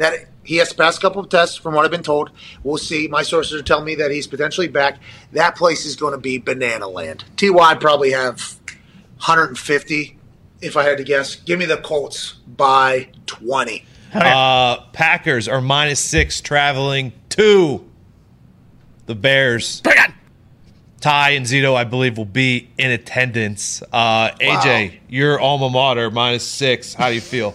that 0.00 0.14
he 0.42 0.56
has 0.56 0.70
to 0.70 0.74
pass 0.74 0.96
a 0.96 1.00
couple 1.00 1.20
of 1.22 1.28
tests. 1.28 1.56
From 1.56 1.74
what 1.74 1.84
I've 1.84 1.90
been 1.90 2.02
told, 2.02 2.30
we'll 2.64 2.78
see. 2.78 3.06
My 3.06 3.22
sources 3.22 3.60
are 3.60 3.62
telling 3.62 3.84
me 3.84 3.94
that 3.96 4.10
he's 4.10 4.26
potentially 4.26 4.66
back. 4.66 4.98
That 5.32 5.56
place 5.56 5.84
is 5.84 5.94
going 5.94 6.12
to 6.12 6.18
be 6.18 6.38
banana 6.38 6.88
land. 6.88 7.24
Ty 7.36 7.74
probably 7.74 8.10
have 8.12 8.56
150, 9.18 10.16
if 10.62 10.76
I 10.76 10.84
had 10.84 10.96
to 10.98 11.04
guess. 11.04 11.36
Give 11.36 11.58
me 11.58 11.66
the 11.66 11.76
Colts 11.76 12.32
by 12.56 13.08
20. 13.26 13.84
Uh, 14.14 14.78
Packers 14.92 15.46
are 15.48 15.60
minus 15.60 16.00
six 16.00 16.40
traveling 16.40 17.12
to 17.28 17.86
the 19.06 19.14
Bears. 19.14 19.82
Ty 21.00 21.30
and 21.30 21.46
Zito, 21.46 21.74
I 21.76 21.84
believe, 21.84 22.16
will 22.18 22.24
be 22.24 22.70
in 22.76 22.90
attendance. 22.90 23.82
Uh, 23.92 24.30
AJ, 24.40 24.90
Wow. 24.92 24.98
your 25.08 25.40
alma 25.40 25.68
mater 25.70 26.10
minus 26.10 26.46
six. 26.46 26.94
How 26.94 27.08
do 27.08 27.14
you 27.14 27.20
feel? 27.20 27.54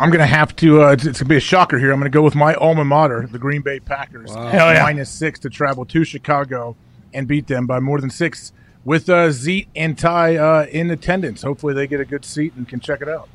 I'm 0.00 0.08
going 0.08 0.20
to 0.20 0.26
have 0.26 0.56
to. 0.56 0.82
Uh, 0.82 0.92
it's 0.92 1.04
going 1.04 1.14
to 1.14 1.24
be 1.26 1.36
a 1.36 1.40
shocker 1.40 1.78
here. 1.78 1.92
I'm 1.92 2.00
going 2.00 2.10
to 2.10 2.16
go 2.16 2.22
with 2.22 2.34
my 2.34 2.54
alma 2.54 2.84
mater, 2.84 3.28
the 3.30 3.38
Green 3.38 3.60
Bay 3.60 3.80
Packers, 3.80 4.34
Hell 4.34 4.72
yeah. 4.72 4.82
minus 4.82 5.10
six 5.10 5.38
to 5.40 5.50
travel 5.50 5.84
to 5.84 6.04
Chicago 6.04 6.74
and 7.12 7.28
beat 7.28 7.46
them 7.48 7.66
by 7.66 7.80
more 7.80 8.00
than 8.00 8.08
six 8.08 8.52
with 8.82 9.10
uh, 9.10 9.30
Zeke 9.30 9.68
and 9.76 9.98
Ty 9.98 10.36
uh, 10.36 10.66
in 10.72 10.90
attendance. 10.90 11.42
Hopefully, 11.42 11.74
they 11.74 11.86
get 11.86 12.00
a 12.00 12.06
good 12.06 12.24
seat 12.24 12.54
and 12.54 12.66
can 12.66 12.80
check 12.80 13.02
it 13.02 13.10
out. 13.10 13.28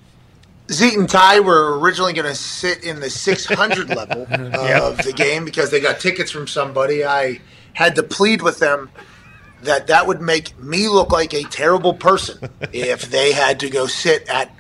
Zeke 0.72 0.96
and 0.96 1.08
Ty 1.08 1.42
were 1.42 1.78
originally 1.80 2.14
going 2.14 2.28
to 2.28 2.34
sit 2.34 2.84
in 2.84 3.00
the 3.00 3.12
600 3.12 3.90
level 3.96 4.24
of 4.24 4.98
the 4.98 5.14
game 5.16 5.46
because 5.46 5.70
they 5.70 5.80
got 5.80 6.00
tickets 6.00 6.32
from 6.32 6.48
somebody. 6.48 7.06
I 7.06 7.42
had 7.74 7.94
to 7.96 8.04
plead 8.04 8.42
with 8.42 8.58
them 8.58 8.90
that 9.62 9.86
that 9.88 10.08
would 10.08 10.22
make 10.22 10.58
me 10.60 10.88
look 10.88 11.12
like 11.12 11.36
a 11.36 11.44
terrible 11.44 11.94
person 11.94 12.50
if 12.74 13.12
they 13.12 13.34
had 13.34 13.60
to 13.60 13.70
go 13.70 13.86
sit 13.86 14.28
at 14.28 14.55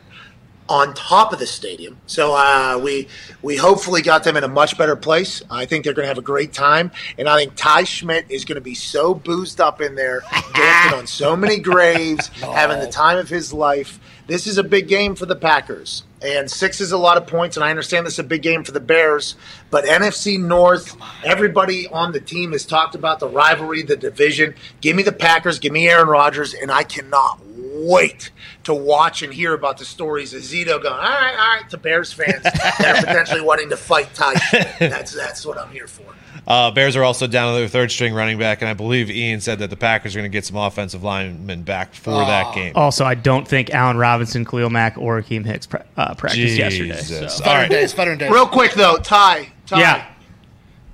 on 0.67 0.93
top 0.93 1.31
of 1.31 1.39
the 1.39 1.45
stadium. 1.45 1.97
So 2.07 2.33
uh, 2.33 2.79
we 2.83 3.07
we 3.41 3.55
hopefully 3.55 4.01
got 4.01 4.23
them 4.23 4.35
in 4.37 4.43
a 4.43 4.47
much 4.47 4.77
better 4.77 4.95
place. 4.95 5.41
I 5.49 5.65
think 5.65 5.83
they're 5.83 5.93
going 5.93 6.05
to 6.05 6.09
have 6.09 6.17
a 6.17 6.23
great 6.23 6.53
time, 6.53 6.91
and 7.17 7.29
I 7.29 7.37
think 7.37 7.53
Ty 7.55 7.83
Schmidt 7.83 8.25
is 8.29 8.45
going 8.45 8.55
to 8.55 8.61
be 8.61 8.75
so 8.75 9.13
boozed 9.13 9.61
up 9.61 9.81
in 9.81 9.95
there, 9.95 10.21
dancing 10.53 10.99
on 10.99 11.07
so 11.07 11.35
many 11.35 11.59
graves, 11.59 12.27
having 12.39 12.79
the 12.79 12.87
time 12.87 13.17
of 13.17 13.29
his 13.29 13.53
life. 13.53 13.99
This 14.27 14.47
is 14.47 14.57
a 14.57 14.63
big 14.63 14.87
game 14.87 15.13
for 15.13 15.27
the 15.27 15.35
Packers, 15.35 16.03
and 16.19 16.49
six 16.49 16.81
is 16.81 16.91
a 16.91 16.97
lot 16.97 17.17
of 17.17 17.27
points. 17.27 17.57
And 17.57 17.63
I 17.63 17.69
understand 17.69 18.07
this 18.07 18.13
is 18.13 18.19
a 18.19 18.23
big 18.23 18.41
game 18.41 18.63
for 18.63 18.71
the 18.71 18.79
Bears, 18.79 19.35
but 19.69 19.85
NFC 19.85 20.39
North, 20.39 20.97
everybody 21.23 21.87
on 21.87 22.11
the 22.11 22.19
team 22.19 22.53
has 22.53 22.65
talked 22.65 22.95
about 22.95 23.19
the 23.19 23.27
rivalry, 23.27 23.83
the 23.83 23.95
division. 23.95 24.55
Give 24.81 24.95
me 24.95 25.03
the 25.03 25.11
Packers, 25.11 25.59
give 25.59 25.73
me 25.73 25.87
Aaron 25.87 26.07
Rodgers, 26.07 26.55
and 26.55 26.71
I 26.71 26.81
cannot 26.81 27.44
wait 27.75 28.31
to 28.63 28.73
watch 28.73 29.21
and 29.21 29.33
hear 29.33 29.53
about 29.53 29.77
the 29.77 29.85
stories 29.85 30.33
of 30.33 30.41
Zito 30.41 30.81
going, 30.81 30.93
all 30.93 30.99
right, 31.01 31.35
all 31.37 31.55
right, 31.61 31.69
to 31.69 31.77
Bears 31.77 32.11
fans 32.13 32.41
that 32.43 32.95
are 32.97 33.05
potentially 33.05 33.41
wanting 33.41 33.69
to 33.69 33.77
fight 33.77 34.13
Ty. 34.13 34.33
That's 34.79 35.13
that's 35.13 35.45
what 35.45 35.57
I'm 35.57 35.69
here 35.71 35.87
for. 35.87 36.03
Uh, 36.47 36.69
Bears 36.71 36.95
are 36.95 37.03
also 37.03 37.25
down 37.25 37.53
to 37.53 37.59
their 37.59 37.67
third 37.67 37.89
string 37.91 38.13
running 38.13 38.37
back, 38.37 38.61
and 38.61 38.69
I 38.69 38.73
believe 38.75 39.09
Ian 39.09 39.41
said 39.41 39.59
that 39.59 39.69
the 39.71 39.75
Packers 39.77 40.15
are 40.15 40.19
going 40.19 40.29
to 40.31 40.33
get 40.35 40.45
some 40.45 40.57
offensive 40.57 41.01
linemen 41.03 41.63
back 41.63 41.95
for 41.95 42.11
that 42.11 42.53
game. 42.53 42.73
Also, 42.75 43.03
I 43.03 43.15
don't 43.15 43.47
think 43.47 43.71
Allen 43.73 43.97
Robinson, 43.97 44.45
Khalil 44.45 44.69
Mack, 44.69 44.95
or 44.97 45.19
Akiem 45.21 45.43
Hicks 45.43 45.65
pra- 45.65 45.85
uh, 45.97 46.13
practiced 46.13 46.55
yesterday. 46.57 46.95
Jesus. 46.97 47.37
so- 47.37 47.45
All 47.45 47.55
right. 47.55 47.69
days, 47.69 47.93
veteran 47.93 48.19
days. 48.19 48.29
Real 48.31 48.45
quick 48.47 48.73
though, 48.73 48.97
Ty, 48.97 49.49
Ty. 49.65 49.79
Yeah. 49.79 50.07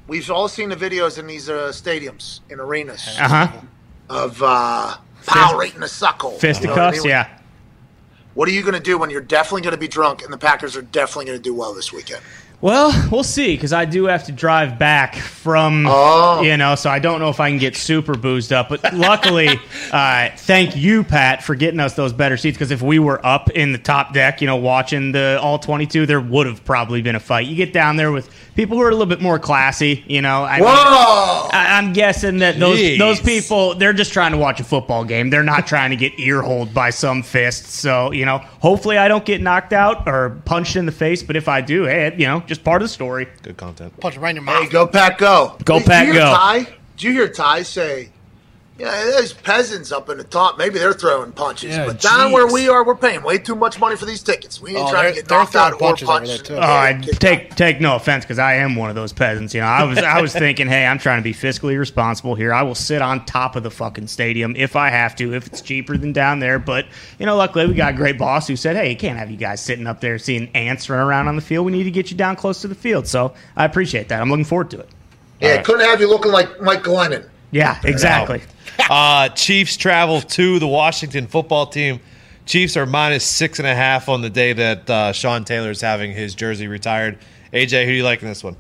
We've 0.08 0.30
all 0.32 0.48
seen 0.48 0.70
the 0.70 0.76
videos 0.76 1.18
in 1.20 1.28
these 1.28 1.50
uh, 1.50 1.70
stadiums, 1.74 2.40
in 2.50 2.60
arenas, 2.60 3.06
Uh 3.20 3.28
huh. 3.48 3.62
of 4.10 4.42
uh, 5.28 5.34
power 5.34 5.64
eating 5.64 5.84
a 5.84 5.88
suckle. 5.88 6.32
Fisticuffs, 6.32 7.06
yeah. 7.06 7.38
What 8.34 8.48
are 8.48 8.52
you 8.52 8.62
going 8.62 8.74
to 8.76 8.80
do 8.80 8.98
when 8.98 9.10
you're 9.10 9.22
definitely 9.22 9.62
going 9.62 9.74
to 9.74 9.80
be 9.80 9.90
drunk 9.90 10.24
and 10.24 10.32
the 10.32 10.38
Packers 10.38 10.78
are 10.78 10.82
definitely 10.82 11.26
going 11.26 11.38
to 11.38 11.44
do 11.44 11.54
well 11.54 11.74
this 11.74 11.92
weekend? 11.92 12.22
Well, 12.62 13.10
we'll 13.12 13.24
see 13.24 13.56
because 13.56 13.74
I 13.74 13.86
do 13.86 14.06
have 14.06 14.26
to 14.26 14.32
drive 14.32 14.78
back 14.78 15.16
from, 15.16 15.88
Oh. 15.90 16.42
you 16.44 16.56
know, 16.58 16.76
so 16.76 16.92
I 16.92 17.00
don't 17.00 17.20
know 17.20 17.30
if 17.30 17.40
I 17.40 17.50
can 17.50 17.58
get 17.58 17.76
super 17.76 18.14
boozed 18.14 18.54
up. 18.54 18.70
But 18.70 18.94
luckily, 18.94 19.48
uh, 19.92 20.30
thank 20.38 20.76
you, 20.76 21.04
Pat, 21.04 21.44
for 21.44 21.56
getting 21.56 21.80
us 21.80 21.96
those 21.96 22.14
better 22.14 22.38
seats 22.38 22.56
because 22.58 22.70
if 22.70 22.84
we 22.84 23.00
were 23.00 23.24
up 23.26 23.50
in 23.50 23.72
the 23.72 23.80
top 23.80 24.14
deck, 24.14 24.42
you 24.42 24.48
know, 24.48 24.58
watching 24.58 25.12
the 25.12 25.40
all 25.42 25.58
22, 25.58 26.06
there 26.06 26.22
would 26.22 26.46
have 26.46 26.64
probably 26.64 27.02
been 27.02 27.16
a 27.16 27.20
fight. 27.20 27.48
You 27.48 27.56
get 27.56 27.74
down 27.74 27.96
there 27.96 28.12
with 28.12 28.30
people 28.56 28.78
who 28.78 28.84
are 28.84 28.90
a 28.90 28.92
little 28.92 29.08
bit 29.08 29.22
more 29.22 29.40
classy, 29.40 30.04
you 30.08 30.22
know. 30.22 30.44
I 30.44 30.58
mean, 30.58 30.66
Whoa! 30.66 31.50
I- 31.52 31.80
I'm 31.82 31.94
guessing 31.94 32.38
that 32.40 32.60
those 32.60 32.78
Jeez. 32.78 33.00
those 33.00 33.20
people 33.20 33.74
they're 33.74 33.94
just 33.94 34.14
trying 34.14 34.34
to 34.34 34.38
watch 34.38 34.60
a 34.60 34.64
football 34.64 35.04
game. 35.04 35.32
They're 35.32 35.42
not 35.42 35.66
trying 35.66 35.90
to 35.92 35.96
get 35.96 36.20
ear 36.20 36.42
holed 36.44 36.74
by 36.76 36.92
some 36.92 37.24
fist. 37.24 37.66
So 37.72 38.12
you 38.12 38.26
know, 38.26 38.38
hopefully 38.38 39.00
I 39.00 39.08
don't 39.08 39.26
get 39.26 39.42
knocked 39.42 39.74
out 39.74 40.08
or 40.08 40.42
punched 40.46 40.76
in 40.76 40.86
the 40.86 40.92
face. 40.92 41.24
But 41.24 41.36
if 41.38 41.48
I 41.48 41.62
do, 41.62 41.86
hey, 41.86 42.14
you 42.18 42.28
know, 42.28 42.44
just 42.52 42.66
part 42.66 42.82
of 42.82 42.90
the 42.90 42.94
story. 42.94 43.30
Good 43.44 43.56
content. 43.56 43.98
Punch 44.02 44.16
him 44.18 44.24
right 44.24 44.32
in 44.32 44.36
your 44.36 44.44
mouth. 44.44 44.64
Hey, 44.64 44.70
go 44.70 44.86
Pack, 44.86 45.20
go! 45.20 45.56
Go, 45.64 45.80
Did 45.80 45.88
Pack, 45.88 46.08
you 46.08 46.14
hear 46.14 46.22
go. 46.22 46.34
Ty? 46.34 46.60
Did 46.98 47.04
you 47.04 47.12
hear 47.14 47.30
Ty 47.30 47.64
say? 47.64 48.11
Yeah, 48.82 49.04
those 49.12 49.32
peasants 49.32 49.92
up 49.92 50.10
in 50.10 50.18
the 50.18 50.24
top, 50.24 50.58
maybe 50.58 50.80
they're 50.80 50.92
throwing 50.94 51.32
punches, 51.32 51.76
Yeah, 51.76 51.86
but 51.86 52.02
down 52.02 52.32
where 52.32 52.52
we 52.52 52.68
are, 52.68 52.84
we're 52.84 52.96
paying 52.96 53.22
way 53.22 53.38
too 53.38 53.54
much 53.54 53.80
money 53.80 53.96
for 53.96 54.06
these 54.06 54.24
tickets. 54.24 54.60
We 54.60 54.72
ain't 54.72 54.80
Oh, 54.88 54.90
trying 54.92 55.14
to 55.14 55.22
get 55.22 55.30
knocked 55.30 55.56
out 55.56 55.74
or 55.74 55.78
punches 55.78 56.10
over 56.10 56.20
punched. 56.20 56.50
Oh, 56.50 56.60
I 56.60 56.94
Get 56.94 57.20
take 57.20 57.56
take 57.56 57.80
no 57.80 57.96
offense 57.96 58.26
because 58.26 58.40
I 58.40 58.56
am 58.56 58.76
one 58.76 58.90
of 58.90 58.96
those 58.96 59.14
peasants. 59.14 59.54
You 59.54 59.62
know, 59.62 59.68
I 59.68 59.84
was 59.84 60.00
I 60.00 60.20
was 60.20 60.34
thinking, 60.34 60.68
hey, 60.68 60.86
I'm 60.86 60.98
trying 60.98 61.20
to 61.20 61.24
be 61.24 61.34
fiscally 61.34 61.78
responsible 61.78 62.34
here. 62.34 62.52
I 62.54 62.64
will 62.64 62.74
sit 62.74 63.04
on 63.04 63.24
top 63.26 63.56
of 63.56 63.62
the 63.62 63.70
fucking 63.72 64.08
stadium 64.08 64.56
if 64.56 64.76
I 64.76 64.90
have 64.90 65.16
to, 65.18 65.34
if 65.36 65.46
it's 65.46 65.62
cheaper 65.62 65.96
than 65.96 66.12
down 66.12 66.40
there. 66.40 66.58
But 66.58 66.88
you 67.20 67.28
know, 67.28 67.36
luckily 67.38 67.68
we 67.68 67.76
got 67.76 67.94
a 67.94 67.98
great 67.98 68.18
boss 68.18 68.48
who 68.48 68.56
said, 68.56 68.76
hey, 68.76 68.90
you 68.90 68.98
can't 68.98 69.20
have 69.20 69.30
you 69.30 69.38
guys 69.38 69.62
sitting 69.62 69.86
up 69.86 70.02
there 70.02 70.18
seeing 70.18 70.50
ants 70.56 70.90
run 70.90 71.00
around 71.00 71.28
on 71.28 71.36
the 71.36 71.42
field. 71.44 71.68
We 71.68 71.72
need 71.72 71.84
to 71.84 71.92
get 71.92 72.10
you 72.10 72.18
down 72.18 72.36
close 72.36 72.62
to 72.62 72.68
the 72.68 72.76
field. 72.76 73.06
So 73.06 73.36
I 73.56 73.66
appreciate 73.66 74.10
that. 74.10 74.22
I'm 74.22 74.30
looking 74.30 74.46
forward 74.46 74.72
to 74.72 74.80
it. 74.80 74.90
Yeah, 75.40 75.62
couldn't 75.62 75.86
have 75.86 76.02
you 76.02 76.08
looking 76.10 76.32
like 76.32 76.62
Mike 76.62 76.84
Glennon. 76.84 77.28
Yeah, 77.52 77.80
exactly. 77.84 78.42
Uh, 78.90 79.30
Chiefs 79.30 79.78
travel 79.78 80.20
to 80.20 80.60
the 80.60 80.68
Washington 80.68 81.26
football 81.26 81.66
team. 81.66 82.02
Chiefs 82.46 82.76
are 82.76 82.86
minus 82.86 83.24
six 83.24 83.60
and 83.60 83.68
a 83.68 83.74
half 83.74 84.10
on 84.10 84.22
the 84.22 84.30
day 84.30 84.52
that 84.52 84.90
uh, 84.90 85.14
Sean 85.14 85.46
Taylor 85.46 85.72
is 85.72 85.80
having 85.80 86.12
his 86.12 86.36
jersey 86.36 86.68
retired. 86.68 87.18
AJ, 87.54 87.86
who 87.86 87.92
do 87.92 87.98
you 87.98 88.04
like 88.04 88.22
in 88.22 88.28
this 88.28 88.44
one? 88.44 88.58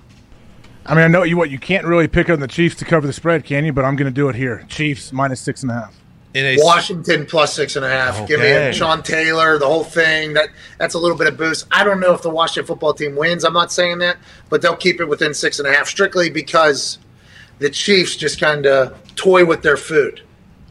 I 0.86 0.96
mean, 0.96 1.04
I 1.04 1.08
know 1.08 1.24
you 1.24 1.38
what 1.38 1.50
you 1.50 1.60
can't 1.60 1.86
really 1.86 2.08
pick 2.08 2.30
on 2.30 2.40
the 2.40 2.48
Chiefs 2.48 2.76
to 2.78 2.86
cover 2.86 3.06
the 3.06 3.14
spread, 3.14 3.44
can 3.44 3.66
you? 3.66 3.74
But 3.74 3.86
I'm 3.86 3.96
going 3.96 4.12
to 4.12 4.16
do 4.16 4.30
it 4.30 4.36
here. 4.36 4.66
Chiefs 4.68 5.12
minus 5.12 5.42
six 5.42 5.62
and 5.62 5.72
a 5.72 5.76
half. 5.76 5.96
In 6.34 6.46
a 6.46 6.56
Washington 6.60 7.26
plus 7.26 7.54
six 7.54 7.76
and 7.76 7.84
a 7.84 7.90
half. 7.90 8.26
Give 8.26 8.40
me 8.40 8.72
Sean 8.72 9.04
Taylor, 9.04 9.58
the 9.60 9.68
whole 9.68 9.84
thing. 9.84 10.34
That 10.34 10.50
that's 10.78 10.94
a 10.94 10.98
little 10.98 11.18
bit 11.18 11.28
of 11.28 11.38
boost. 11.38 11.68
I 11.72 11.84
don't 11.84 12.00
know 12.00 12.14
if 12.14 12.22
the 12.22 12.30
Washington 12.30 12.66
football 12.66 12.94
team 12.94 13.16
wins. 13.16 13.44
I'm 13.44 13.54
not 13.54 13.72
saying 13.72 14.00
that, 14.00 14.18
but 14.50 14.62
they'll 14.62 14.78
keep 14.78 15.02
it 15.02 15.06
within 15.06 15.34
six 15.34 15.60
and 15.60 15.68
a 15.68 15.74
half 15.74 15.88
strictly 15.88 16.30
because 16.30 17.00
the 17.62 17.70
Chiefs 17.70 18.16
just 18.16 18.40
kind 18.40 18.66
of 18.66 18.98
toy 19.16 19.46
with 19.46 19.62
their 19.62 19.78
food. 19.78 20.22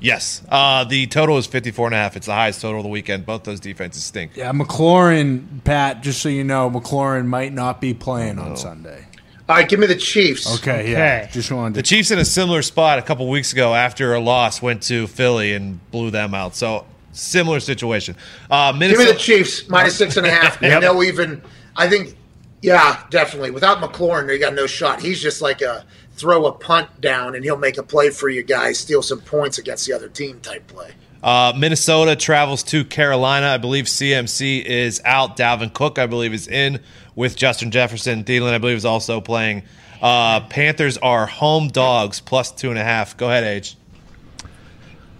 yes, 0.01 0.43
uh, 0.49 0.85
the 0.85 1.07
total 1.07 1.39
is 1.39 1.47
54 1.47 1.87
and 1.89 1.95
a 1.95 1.99
half. 1.99 2.17
It's 2.17 2.27
the 2.27 2.35
highest 2.35 2.61
total 2.61 2.81
of 2.81 2.85
the 2.85 2.91
weekend. 2.91 3.25
Both 3.27 3.45
those 3.45 3.61
defenses 3.61 4.05
stink. 4.05 4.37
Yeah, 4.37 4.53
McLaurin, 4.53 5.63
Pat, 5.65 6.03
just 6.03 6.21
so 6.23 6.29
you 6.29 6.45
know, 6.45 6.71
McLaurin 6.71 7.27
might 7.27 7.53
not 7.53 7.81
be 7.81 7.95
playing 7.95 8.39
on 8.39 8.57
Sunday. 8.57 9.07
All 9.49 9.57
right, 9.57 9.69
give 9.69 9.81
me 9.81 9.87
the 9.89 9.97
Chiefs. 9.97 10.59
Okay, 10.61 10.93
yeah. 10.93 11.23
Okay. 11.25 11.29
Just 11.33 11.51
wanted 11.51 11.75
The. 11.75 11.83
Chiefs 11.83 12.11
in 12.13 12.19
a 12.21 12.25
similar 12.25 12.63
spot 12.63 12.99
a 13.01 13.03
couple 13.03 13.29
weeks 13.29 13.53
ago 13.53 13.75
after 13.75 14.15
a 14.15 14.21
loss 14.21 14.63
went 14.63 14.83
to 14.85 15.07
Philly 15.09 15.55
and 15.55 15.81
blew 15.91 16.11
them 16.13 16.35
out. 16.35 16.55
So 16.55 16.87
similar 17.13 17.59
situation. 17.59 18.15
Uh, 18.49 18.71
Give 18.79 18.97
me 18.97 19.05
the 19.07 19.15
Chiefs 19.15 19.69
minus 19.69 19.97
six 19.97 20.17
and 20.17 20.25
a 20.27 20.31
half. 20.31 20.63
And 20.63 20.83
they'll 20.85 21.03
even, 21.03 21.43
I 21.77 21.89
think, 21.89 22.17
yeah, 22.63 23.03
definitely. 23.11 23.51
Without 23.51 23.79
McLaurin, 23.79 24.29
they 24.29 24.39
got 24.39 24.55
no 24.55 24.69
shot. 24.69 25.01
He's 25.03 25.21
just 25.21 25.43
like 25.43 25.63
a 25.63 25.85
throw 26.21 26.47
a 26.47 26.53
punt 26.53 27.01
down 27.01 27.35
and 27.35 27.45
he'll 27.45 27.57
make 27.57 27.79
a 27.79 27.83
play 27.83 28.11
for 28.11 28.29
you 28.29 28.43
guys, 28.43 28.79
steal 28.79 29.03
some 29.03 29.21
points 29.21 29.59
against 29.59 29.87
the 29.87 29.93
other 29.93 30.09
team 30.09 30.41
type 30.41 30.67
play. 30.67 30.93
Uh, 31.23 31.53
Minnesota 31.57 32.17
travels 32.17 32.63
to 32.65 32.85
Carolina. 32.85 33.49
I 33.49 33.59
believe 33.59 33.85
CMC 33.87 34.65
is 34.65 35.03
out. 35.05 35.37
Dalvin 35.37 35.73
Cook, 35.73 35.99
I 35.99 36.07
believe, 36.07 36.33
is 36.33 36.49
in 36.49 36.81
with 37.15 37.37
Justin 37.37 37.71
Jefferson. 37.71 38.25
Thielen, 38.25 38.53
I 38.53 38.59
believe, 38.59 38.77
is 38.77 38.87
also 38.87 39.21
playing. 39.21 39.63
Uh, 40.01 40.41
Panthers 40.49 40.97
are 40.99 41.27
home 41.27 41.69
dogs 41.69 42.21
plus 42.21 42.51
two 42.51 42.71
and 42.71 42.79
a 42.79 42.85
half. 42.85 43.17
Go 43.19 43.29
ahead, 43.29 43.45
Age. 43.45 43.77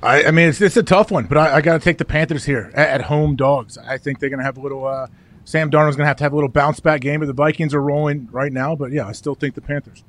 I, 0.03 0.25
I 0.25 0.31
mean, 0.31 0.49
it's, 0.49 0.63
it's 0.63 0.79
a 0.79 0.83
tough 0.83 1.11
one, 1.11 1.27
but 1.27 1.37
I, 1.37 1.57
I 1.57 1.61
got 1.61 1.75
to 1.75 1.85
take 1.85 1.99
the 1.99 2.07
Panthers 2.07 2.47
here 2.47 2.71
at, 2.75 2.89
at 2.89 3.03
home 3.03 3.37
dogs. 3.37 3.77
I 3.77 3.99
think 3.99 4.19
they're 4.19 4.31
going 4.31 4.39
to 4.39 4.45
have 4.45 4.57
a 4.57 4.61
little. 4.61 4.87
Uh, 4.87 5.09
Sam 5.45 5.71
Darnold's 5.71 5.97
going 5.97 6.05
to 6.05 6.09
have 6.09 6.17
to 6.19 6.25
have 6.25 6.33
a 6.33 6.37
little 6.37 6.49
bounce 6.49 6.81
back 6.81 7.03
game, 7.03 7.21
but 7.21 7.27
the 7.27 7.35
Vikings 7.35 7.75
are 7.75 7.83
rolling 7.83 8.29
right 8.31 8.53
now. 8.53 8.75
But 8.75 8.93
yeah, 8.93 9.07
I 9.07 9.13
still 9.13 9.35
think 9.35 9.55
the 9.55 9.61
Panthers. 9.61 10.03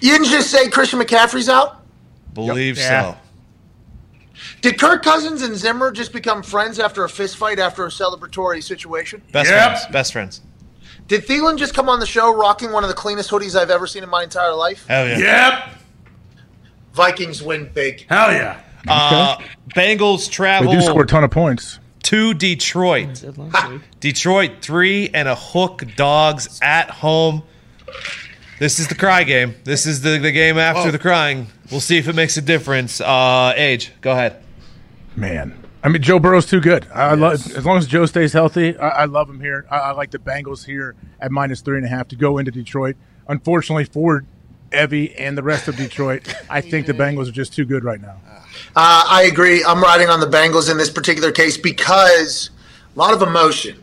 You 0.00 0.12
didn't 0.12 0.28
just 0.28 0.50
say 0.50 0.68
Christian 0.68 1.00
McCaffrey's 1.00 1.48
out? 1.48 1.82
Believe 2.34 2.76
Yeah. 2.78 3.14
so. 3.14 3.18
Did 4.60 4.78
Kirk 4.78 5.02
Cousins 5.02 5.42
and 5.42 5.56
Zimmer 5.56 5.90
just 5.90 6.12
become 6.12 6.42
friends 6.42 6.78
after 6.78 7.04
a 7.04 7.08
fist 7.08 7.36
fight 7.36 7.58
after 7.58 7.84
a 7.86 7.88
celebratory 7.88 8.62
situation? 8.62 9.22
Best 9.32 9.50
Yep. 9.50 9.58
friends. 9.78 9.86
Best 9.92 10.12
friends. 10.12 10.40
Did 11.08 11.26
Thielen 11.26 11.56
just 11.56 11.72
come 11.72 11.88
on 11.88 12.00
the 12.00 12.06
show 12.06 12.34
rocking 12.34 12.72
one 12.72 12.82
of 12.84 12.88
the 12.88 12.94
cleanest 12.94 13.30
hoodies 13.30 13.58
I've 13.58 13.70
ever 13.70 13.86
seen 13.86 14.02
in 14.02 14.10
my 14.10 14.22
entire 14.24 14.52
life? 14.54 14.84
Hell 14.88 15.06
yeah. 15.08 15.18
Yep. 15.18 15.68
Vikings 16.94 17.42
win 17.42 17.70
big. 17.72 18.06
Hell 18.08 18.32
yeah. 18.32 18.56
Uh, 18.88 19.36
Bengals 19.74 20.26
They 20.26 20.32
travel 20.32 20.72
do 20.72 20.80
score 20.82 21.02
a 21.02 21.06
ton 21.06 21.24
of 21.24 21.30
points. 21.30 21.78
to 22.04 22.34
Detroit. 22.34 23.22
Detroit 24.00 24.52
three 24.62 25.10
and 25.12 25.28
a 25.28 25.34
hook 25.34 25.82
dogs 25.96 26.58
at 26.62 26.90
home. 26.90 27.42
This 28.58 28.78
is 28.78 28.88
the 28.88 28.94
cry 28.94 29.22
game. 29.24 29.54
This 29.64 29.86
is 29.86 30.00
the, 30.00 30.18
the 30.18 30.32
game 30.32 30.58
after 30.58 30.90
the 30.90 30.98
crying. 30.98 31.48
We'll 31.70 31.80
see 31.80 31.98
if 31.98 32.08
it 32.08 32.14
makes 32.14 32.36
a 32.36 32.42
difference. 32.42 33.00
Uh, 33.00 33.52
Age, 33.54 33.92
go 34.00 34.12
ahead. 34.12 34.42
Man, 35.14 35.62
I 35.82 35.88
mean, 35.88 36.02
Joe 36.02 36.18
Burrow's 36.18 36.46
too 36.46 36.60
good. 36.60 36.86
I, 36.92 37.10
I 37.10 37.14
love 37.14 37.34
as 37.34 37.64
long 37.64 37.78
as 37.78 37.86
Joe 37.86 38.06
stays 38.06 38.32
healthy. 38.32 38.76
I, 38.76 38.88
I 38.88 39.04
love 39.04 39.28
him 39.30 39.40
here. 39.40 39.66
I, 39.70 39.78
I 39.78 39.90
like 39.92 40.10
the 40.10 40.18
Bengals 40.18 40.64
here 40.64 40.94
at 41.20 41.30
minus 41.30 41.60
three 41.60 41.76
and 41.76 41.86
a 41.86 41.88
half 41.88 42.08
to 42.08 42.16
go 42.16 42.38
into 42.38 42.50
Detroit. 42.50 42.96
Unfortunately 43.28 43.84
for 43.84 44.24
Evie 44.72 45.14
and 45.16 45.36
the 45.38 45.42
rest 45.42 45.68
of 45.68 45.76
Detroit, 45.76 46.34
I 46.50 46.60
think 46.60 46.86
the 46.86 46.92
Bengals 46.92 47.28
are 47.28 47.32
just 47.32 47.52
too 47.52 47.64
good 47.64 47.84
right 47.84 48.00
now. 48.00 48.16
Uh, 48.74 49.04
I 49.08 49.28
agree. 49.30 49.64
I'm 49.64 49.80
riding 49.82 50.08
on 50.08 50.20
the 50.20 50.26
Bengals 50.26 50.70
in 50.70 50.76
this 50.76 50.90
particular 50.90 51.30
case 51.30 51.56
because 51.56 52.50
a 52.94 52.98
lot 52.98 53.12
of 53.14 53.22
emotion. 53.22 53.82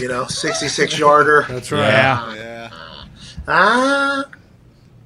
You 0.00 0.08
know, 0.08 0.26
66 0.26 0.98
yarder. 0.98 1.44
That's 1.48 1.70
right. 1.70 1.80
Yeah. 1.80 2.70
Ah, 3.46 4.24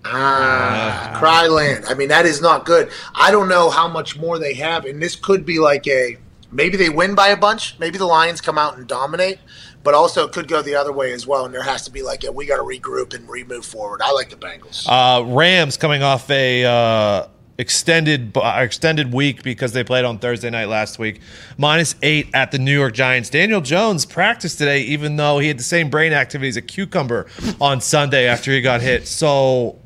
ah, 0.05 1.17
cry 1.19 1.47
land. 1.47 1.85
I 1.87 1.95
mean, 1.95 2.09
that 2.09 2.27
is 2.27 2.41
not 2.41 2.65
good. 2.65 2.91
I 3.15 3.31
don't 3.31 3.49
know 3.49 3.71
how 3.71 3.89
much 3.89 4.17
more 4.17 4.39
they 4.39 4.55
have, 4.55 4.85
and 4.85 5.03
this 5.03 5.17
could 5.17 5.45
be 5.45 5.59
like 5.59 5.87
a 5.87 6.19
Maybe 6.51 6.77
they 6.77 6.89
win 6.89 7.15
by 7.15 7.29
a 7.29 7.37
bunch. 7.37 7.79
Maybe 7.79 7.99
the 7.99 8.07
Lions 8.07 8.41
come 8.41 8.57
out 8.57 8.79
and 8.79 8.87
dominate, 8.87 9.39
but 9.85 9.95
also 9.95 10.27
it 10.27 10.33
could 10.33 10.49
go 10.49 10.63
the 10.63 10.75
other 10.75 10.93
way 10.93 11.13
as 11.13 11.27
well. 11.27 11.45
And 11.45 11.55
there 11.55 11.63
has 11.63 11.85
to 11.85 11.91
be 11.91 12.03
like, 12.03 12.25
a, 12.25 12.33
we 12.33 12.47
got 12.47 12.57
to 12.57 12.63
regroup 12.63 13.15
and 13.15 13.29
re-move 13.29 13.67
forward. 13.67 14.01
I 14.03 14.13
like 14.13 14.31
the 14.31 14.37
Bengals. 14.37 14.87
Uh, 14.89 15.25
Rams 15.27 15.77
coming 15.77 16.03
off 16.03 16.31
a 16.31 16.65
uh, 16.65 17.27
extended 17.59 18.37
uh, 18.37 18.55
extended 18.59 19.13
week 19.13 19.43
because 19.43 19.73
they 19.73 19.83
played 19.85 20.05
on 20.05 20.19
Thursday 20.19 20.49
night 20.49 20.69
last 20.69 20.99
week. 20.99 21.21
Minus 21.57 21.97
eight 22.03 22.29
at 22.33 22.53
the 22.53 22.59
New 22.59 22.77
York 22.77 22.95
Giants. 22.95 23.29
Daniel 23.29 23.61
Jones 23.61 24.07
practiced 24.07 24.59
today, 24.59 24.83
even 24.83 25.17
though 25.17 25.39
he 25.41 25.49
had 25.49 25.59
the 25.59 25.65
same 25.65 25.91
brain 25.91 26.13
activity 26.13 26.49
as 26.49 26.57
a 26.57 26.63
cucumber 26.63 27.27
on 27.61 27.81
Sunday 27.81 28.27
after 28.27 28.53
he 28.53 28.61
got 28.61 28.81
hit. 28.81 29.07
So 29.07 29.79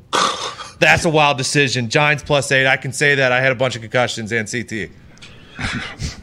that's 0.79 1.05
a 1.05 1.09
wild 1.09 1.37
decision. 1.37 1.89
Giants 1.89 2.23
plus 2.23 2.51
eight. 2.51 2.67
I 2.67 2.77
can 2.77 2.93
say 2.93 3.15
that 3.15 3.31
I 3.31 3.41
had 3.41 3.51
a 3.51 3.55
bunch 3.55 3.75
of 3.75 3.81
concussions 3.81 4.31
and 4.31 4.49
CT. 4.49 4.89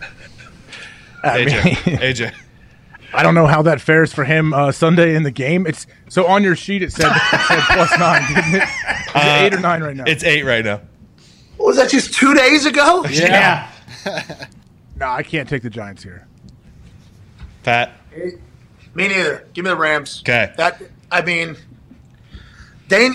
I 1.23 1.45
AJ, 1.45 1.65
mean, 1.65 1.99
AJ. 1.99 2.35
I 3.13 3.25
don't 3.25 3.35
know 3.35 3.47
how 3.47 3.63
that 3.63 3.81
fares 3.81 4.13
for 4.13 4.25
him 4.25 4.55
uh, 4.55 4.71
Sunday 4.71 5.17
in 5.17 5.25
the 5.25 5.33
game. 5.33 5.67
It's 5.67 5.87
so 6.09 6.27
on 6.27 6.45
your 6.45 6.55
sheet 6.55 6.83
it 6.83 6.93
said, 6.93 7.11
it 7.11 7.41
said 7.49 7.61
plus 7.63 7.99
nine, 7.99 8.23
didn't 8.33 8.55
it? 8.55 8.63
Is 8.63 9.15
it 9.17 9.43
eight 9.43 9.55
or 9.55 9.61
nine 9.61 9.83
right 9.83 9.97
now? 9.97 10.05
It's 10.07 10.23
eight 10.23 10.45
right 10.45 10.65
now. 10.65 10.81
What 11.61 11.67
was 11.67 11.77
that 11.77 11.91
just 11.91 12.15
two 12.15 12.33
days 12.33 12.65
ago? 12.65 13.05
Yeah. 13.11 13.71
no, 14.97 15.07
I 15.07 15.23
can't 15.23 15.47
take 15.47 15.63
the 15.63 15.69
Giants 15.69 16.03
here. 16.03 16.27
Pat. 17.65 17.93
Me 18.15 19.09
neither. 19.09 19.47
Give 19.53 19.67
me 19.67 19.71
the 19.71 19.77
Rams. 19.77 20.23
Okay. 20.25 20.55
That 20.57 20.81
I 21.13 21.21
mean, 21.21 21.59
Dan, 22.89 23.13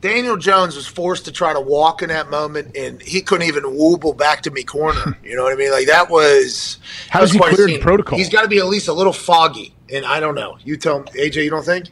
Daniel 0.00 0.36
Jones 0.36 0.74
was 0.74 0.88
forced 0.88 1.26
to 1.26 1.32
try 1.32 1.52
to 1.52 1.60
walk 1.60 2.02
in 2.02 2.08
that 2.08 2.28
moment, 2.28 2.76
and 2.76 3.00
he 3.00 3.20
couldn't 3.20 3.46
even 3.46 3.62
wooble 3.62 4.16
back 4.16 4.42
to 4.42 4.50
me 4.50 4.64
corner. 4.64 5.16
You 5.22 5.36
know 5.36 5.44
what 5.44 5.52
I 5.52 5.56
mean? 5.56 5.70
Like 5.70 5.86
that 5.86 6.10
was. 6.10 6.78
How 7.08 7.20
that 7.20 7.26
is 7.26 7.28
was 7.28 7.32
he 7.34 7.38
quite 7.38 7.52
a 7.52 7.54
cleared 7.54 7.70
scene. 7.70 7.80
protocol? 7.80 8.18
He's 8.18 8.30
got 8.30 8.42
to 8.42 8.48
be 8.48 8.58
at 8.58 8.66
least 8.66 8.88
a 8.88 8.92
little 8.92 9.12
foggy, 9.12 9.76
and 9.92 10.04
I 10.04 10.18
don't 10.18 10.34
know. 10.34 10.58
You 10.64 10.76
tell 10.76 11.04
me, 11.04 11.06
AJ. 11.12 11.44
You 11.44 11.50
don't 11.50 11.64
think? 11.64 11.86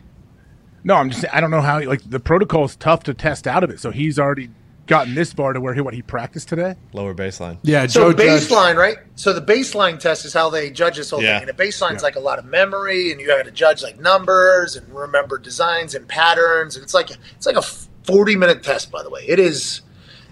No, 0.87 0.95
I'm 0.95 1.11
just 1.11 1.25
I 1.33 1.41
don't 1.41 1.51
know 1.51 1.61
how 1.61 1.83
like 1.83 2.09
the 2.09 2.21
protocol 2.21 2.65
is 2.65 2.77
tough 2.77 3.03
to 3.05 3.13
test 3.15 3.47
out 3.49 3.65
of 3.65 3.71
it. 3.71 3.81
So 3.81 3.91
he's 3.91 4.19
already 4.21 4.51
gotten 4.87 5.17
this 5.17 5.33
far 5.33 5.53
to 5.53 5.61
where 5.61 5.75
he 5.75 5.81
what 5.81 5.95
he 5.95 6.01
practiced 6.03 6.49
today. 6.49 6.77
Lower 6.93 7.13
baseline. 7.13 7.59
Yeah, 7.65 7.89
So 7.89 8.13
Joe 8.13 8.19
Judge. 8.25 8.43
baseline, 8.49 8.77
right? 8.77 8.97
So 9.17 9.33
the 9.33 9.43
baseline 9.43 9.99
test 9.99 10.25
is 10.25 10.33
how 10.33 10.49
they 10.49 10.71
judge 10.71 10.97
this 10.97 11.11
whole 11.11 11.21
Yeah. 11.21 11.41
thing. 11.41 11.49
And 11.49 11.59
the 11.59 11.61
baseline's 11.65 12.05
like 12.05 12.15
a 12.15 12.21
lot 12.21 12.39
of 12.39 12.45
memory, 12.45 13.11
and 13.11 13.21
you 13.21 13.27
got 13.27 13.45
to 13.45 13.51
judge 13.51 13.83
like 13.83 13.99
numbers 13.99 14.77
and 14.77 14.87
remember 14.95 15.39
designs 15.39 15.97
and 15.97 16.07
patterns. 16.07 16.77
And 16.77 16.85
it's 16.85 16.95
like 16.95 17.11
it's 17.11 17.47
like 17.47 17.57
a 17.57 17.63
forty 18.05 18.37
minute 18.37 18.63
test, 18.63 18.93
by 18.93 19.03
the 19.03 19.11
way. 19.11 19.25
It 19.27 19.41
is 19.41 19.81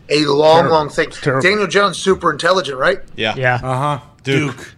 a 0.09 0.25
long, 0.27 0.59
Terrible. 0.59 0.77
long 0.77 0.89
thing. 0.89 1.11
Terrible. 1.11 1.43
Daniel 1.43 1.67
Jones 1.67 1.99
super 1.99 2.31
intelligent, 2.31 2.79
right? 2.79 3.01
Yeah. 3.17 3.35
Yeah. 3.37 3.57
Uh 3.57 3.99
huh. 3.99 4.01
Duke. 4.23 4.57
Duke. 4.57 4.75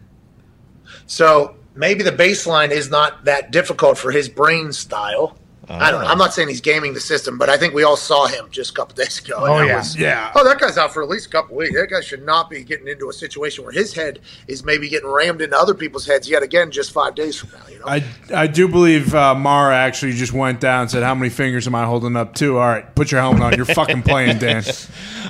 So 1.07 1.55
maybe 1.74 2.03
the 2.03 2.12
baseline 2.12 2.70
is 2.70 2.91
not 2.91 3.27
that 3.27 3.51
difficult 3.51 3.99
for 3.99 4.11
his 4.11 4.31
brain 4.31 4.72
style. 4.72 5.37
I 5.68 5.90
don't 5.90 6.02
know. 6.02 6.06
I'm 6.08 6.18
not 6.18 6.32
saying 6.32 6.48
he's 6.48 6.60
gaming 6.60 6.94
the 6.94 7.00
system, 7.00 7.38
but 7.38 7.48
I 7.48 7.56
think 7.56 7.74
we 7.74 7.82
all 7.82 7.96
saw 7.96 8.26
him 8.26 8.46
just 8.50 8.70
a 8.70 8.74
couple 8.74 8.94
days 9.02 9.18
ago. 9.18 9.34
Oh, 9.38 9.58
that 9.58 9.66
yeah. 9.66 9.76
was- 9.76 9.96
Yeah. 9.96 10.32
Oh, 10.34 10.44
that 10.44 10.58
guy's 10.60 10.78
out 10.78 10.92
for 10.94 11.02
at 11.02 11.08
least 11.08 11.26
a 11.26 11.30
couple 11.30 11.56
weeks. 11.56 11.74
That 11.74 11.88
guy 11.90 12.00
should 12.00 12.24
not 12.24 12.48
be 12.48 12.62
getting 12.62 12.86
into 12.86 13.08
a 13.08 13.12
situation 13.12 13.64
where 13.64 13.72
his 13.72 13.92
head 13.92 14.20
is 14.46 14.64
maybe 14.64 14.88
getting 14.88 15.08
rammed 15.10 15.42
into 15.42 15.56
other 15.56 15.74
people's 15.74 16.06
heads 16.06 16.28
yet 16.28 16.42
again 16.42 16.70
just 16.70 16.92
five 16.92 17.14
days 17.16 17.36
from 17.36 17.50
now. 17.50 17.66
You 17.68 17.78
know, 17.80 17.84
I, 17.86 18.04
I 18.34 18.46
do 18.46 18.68
believe 18.68 19.14
uh, 19.14 19.34
Mara 19.34 19.74
actually 19.76 20.12
just 20.12 20.32
went 20.32 20.60
down 20.60 20.82
and 20.82 20.90
said, 20.90 21.02
How 21.02 21.14
many 21.14 21.30
fingers 21.30 21.66
am 21.66 21.74
I 21.74 21.84
holding 21.84 22.16
up 22.16 22.34
to? 22.36 22.58
All 22.58 22.66
right, 22.66 22.94
put 22.94 23.10
your 23.10 23.20
helmet 23.20 23.42
on. 23.42 23.54
You're 23.54 23.64
fucking 23.66 24.02
playing, 24.02 24.38
Dan. 24.38 24.62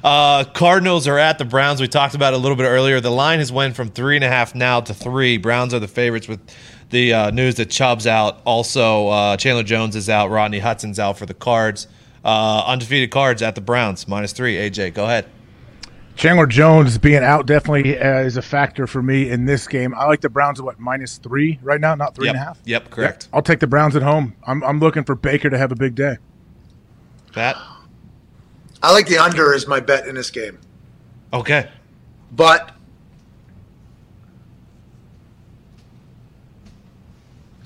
Uh, 0.04 0.44
Cardinals 0.44 1.08
are 1.08 1.18
at 1.18 1.38
the 1.38 1.44
Browns. 1.44 1.80
We 1.80 1.88
talked 1.88 2.14
about 2.14 2.34
it 2.34 2.36
a 2.36 2.38
little 2.38 2.56
bit 2.56 2.64
earlier. 2.64 3.00
The 3.00 3.10
line 3.10 3.38
has 3.38 3.50
went 3.50 3.74
from 3.74 3.88
three 3.88 4.14
and 4.14 4.24
a 4.24 4.28
half 4.28 4.54
now 4.54 4.80
to 4.82 4.92
three. 4.94 5.38
Browns 5.38 5.72
are 5.72 5.78
the 5.80 5.88
favorites 5.88 6.28
with 6.28 6.38
the 6.90 7.12
uh, 7.12 7.30
news 7.30 7.56
that 7.56 7.70
Chubb's 7.70 8.06
out. 8.06 8.40
Also, 8.44 9.08
uh, 9.08 9.36
Chandler 9.36 9.62
Jones 9.62 9.96
is 9.96 10.08
out. 10.08 10.30
Rodney 10.30 10.60
Hudson's 10.60 10.98
out 10.98 11.18
for 11.18 11.26
the 11.26 11.34
Cards. 11.34 11.88
Uh, 12.24 12.64
undefeated 12.66 13.10
Cards 13.10 13.42
at 13.42 13.54
the 13.54 13.60
Browns 13.60 14.08
minus 14.08 14.32
three. 14.32 14.56
AJ, 14.56 14.94
go 14.94 15.04
ahead. 15.04 15.26
Chandler 16.16 16.46
Jones 16.46 16.96
being 16.96 17.22
out 17.22 17.46
definitely 17.46 17.98
uh, 17.98 18.20
is 18.20 18.38
a 18.38 18.42
factor 18.42 18.86
for 18.86 19.02
me 19.02 19.28
in 19.28 19.44
this 19.44 19.68
game. 19.68 19.94
I 19.94 20.06
like 20.06 20.22
the 20.22 20.30
Browns 20.30 20.58
at 20.58 20.64
what 20.64 20.80
minus 20.80 21.18
three 21.18 21.58
right 21.62 21.80
now, 21.80 21.94
not 21.94 22.14
three 22.14 22.26
yep. 22.26 22.34
and 22.34 22.42
a 22.42 22.44
half. 22.44 22.58
Yep, 22.64 22.90
correct. 22.90 23.28
I'll 23.34 23.42
take 23.42 23.60
the 23.60 23.66
Browns 23.66 23.94
at 23.96 24.02
home. 24.02 24.34
I'm, 24.46 24.64
I'm 24.64 24.80
looking 24.80 25.04
for 25.04 25.14
Baker 25.14 25.50
to 25.50 25.58
have 25.58 25.72
a 25.72 25.76
big 25.76 25.94
day. 25.94 26.16
Pat. 27.32 27.56
I 28.82 28.92
like 28.92 29.06
the 29.06 29.18
under 29.18 29.54
as 29.54 29.66
my 29.66 29.80
bet 29.80 30.06
in 30.06 30.14
this 30.14 30.30
game, 30.30 30.58
Okay. 31.32 31.68
but 32.32 32.74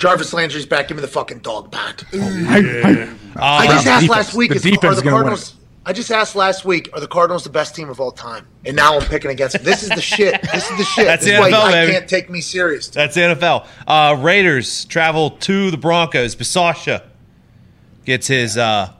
Jarvis 0.01 0.33
Landry's 0.33 0.65
back. 0.65 0.89
Give 0.89 0.97
me 0.97 1.03
the 1.03 1.09
fucking 1.09 1.41
Dawg 1.41 1.71
Pound. 1.71 2.07
I, 2.15 3.15
I, 3.37 3.57
I 3.59 3.67
just 3.67 3.87
asked 3.87 4.09
last 4.09 4.35
week. 4.35 4.51
The 4.51 4.57
is- 4.57 4.67
are 4.83 4.95
the 4.95 5.03
Cardinals? 5.03 5.55
I 5.85 5.93
just 5.93 6.11
asked 6.11 6.35
last 6.35 6.65
week. 6.65 6.89
Are 6.95 7.01
the 7.01 7.07
Cardinals 7.07 7.45
the 7.45 7.51
best 7.51 7.75
team 7.75 7.91
of 7.91 8.01
all 8.01 8.11
time? 8.11 8.47
And 8.65 8.77
now 8.77 8.99
I'm 8.99 9.07
picking 9.07 9.31
against 9.31 9.57
them. 9.57 9.65
This 9.65 9.83
is 9.83 9.91
the 9.91 10.01
shit. 10.01 10.41
This 10.43 10.71
is 10.71 10.79
the 10.79 10.85
shit. 10.85 11.05
That's 11.07 11.25
this 11.25 11.39
the 11.39 11.47
is 11.47 11.53
why 11.53 11.59
NFL, 11.59 11.63
I 11.65 11.71
baby. 11.73 11.93
can't 11.93 12.09
take 12.09 12.31
me 12.31 12.41
serious. 12.41 12.89
That's 12.89 13.15
the 13.15 13.21
NFL. 13.21 13.67
Uh, 13.87 14.17
Raiders 14.21 14.87
travel 14.87 15.31
to 15.33 15.71
the 15.71 15.77
Broncos. 15.79 16.35
Bisaccia 16.35 17.03
gets 18.07 18.27
his 18.27 18.57
uh, 18.57 18.91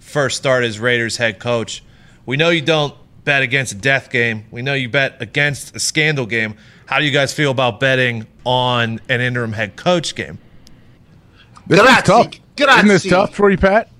first 0.00 0.36
start 0.36 0.64
as 0.64 0.78
Raiders 0.78 1.16
head 1.16 1.40
coach. 1.40 1.82
We 2.24 2.36
know 2.36 2.50
you 2.50 2.62
don't 2.62 2.94
bet 3.24 3.42
against 3.42 3.72
a 3.72 3.76
death 3.76 4.10
game. 4.10 4.44
We 4.52 4.62
know 4.62 4.74
you 4.74 4.88
bet 4.88 5.20
against 5.20 5.74
a 5.74 5.80
scandal 5.80 6.26
game. 6.26 6.56
How 6.86 6.98
do 7.00 7.04
you 7.04 7.12
guys 7.12 7.32
feel 7.32 7.50
about 7.50 7.80
betting 7.80 8.26
on 8.46 9.00
an 9.08 9.20
interim 9.20 9.52
head 9.52 9.76
coach 9.76 10.14
game? 10.14 10.38
this 11.66 11.78
one's 11.80 12.02
Grazie. 12.02 12.40
tough. 12.56 12.76
Isn't 12.78 12.88
this 12.88 13.04
tough 13.04 13.34
for 13.34 13.50
you, 13.50 13.58
Pat? 13.58 13.90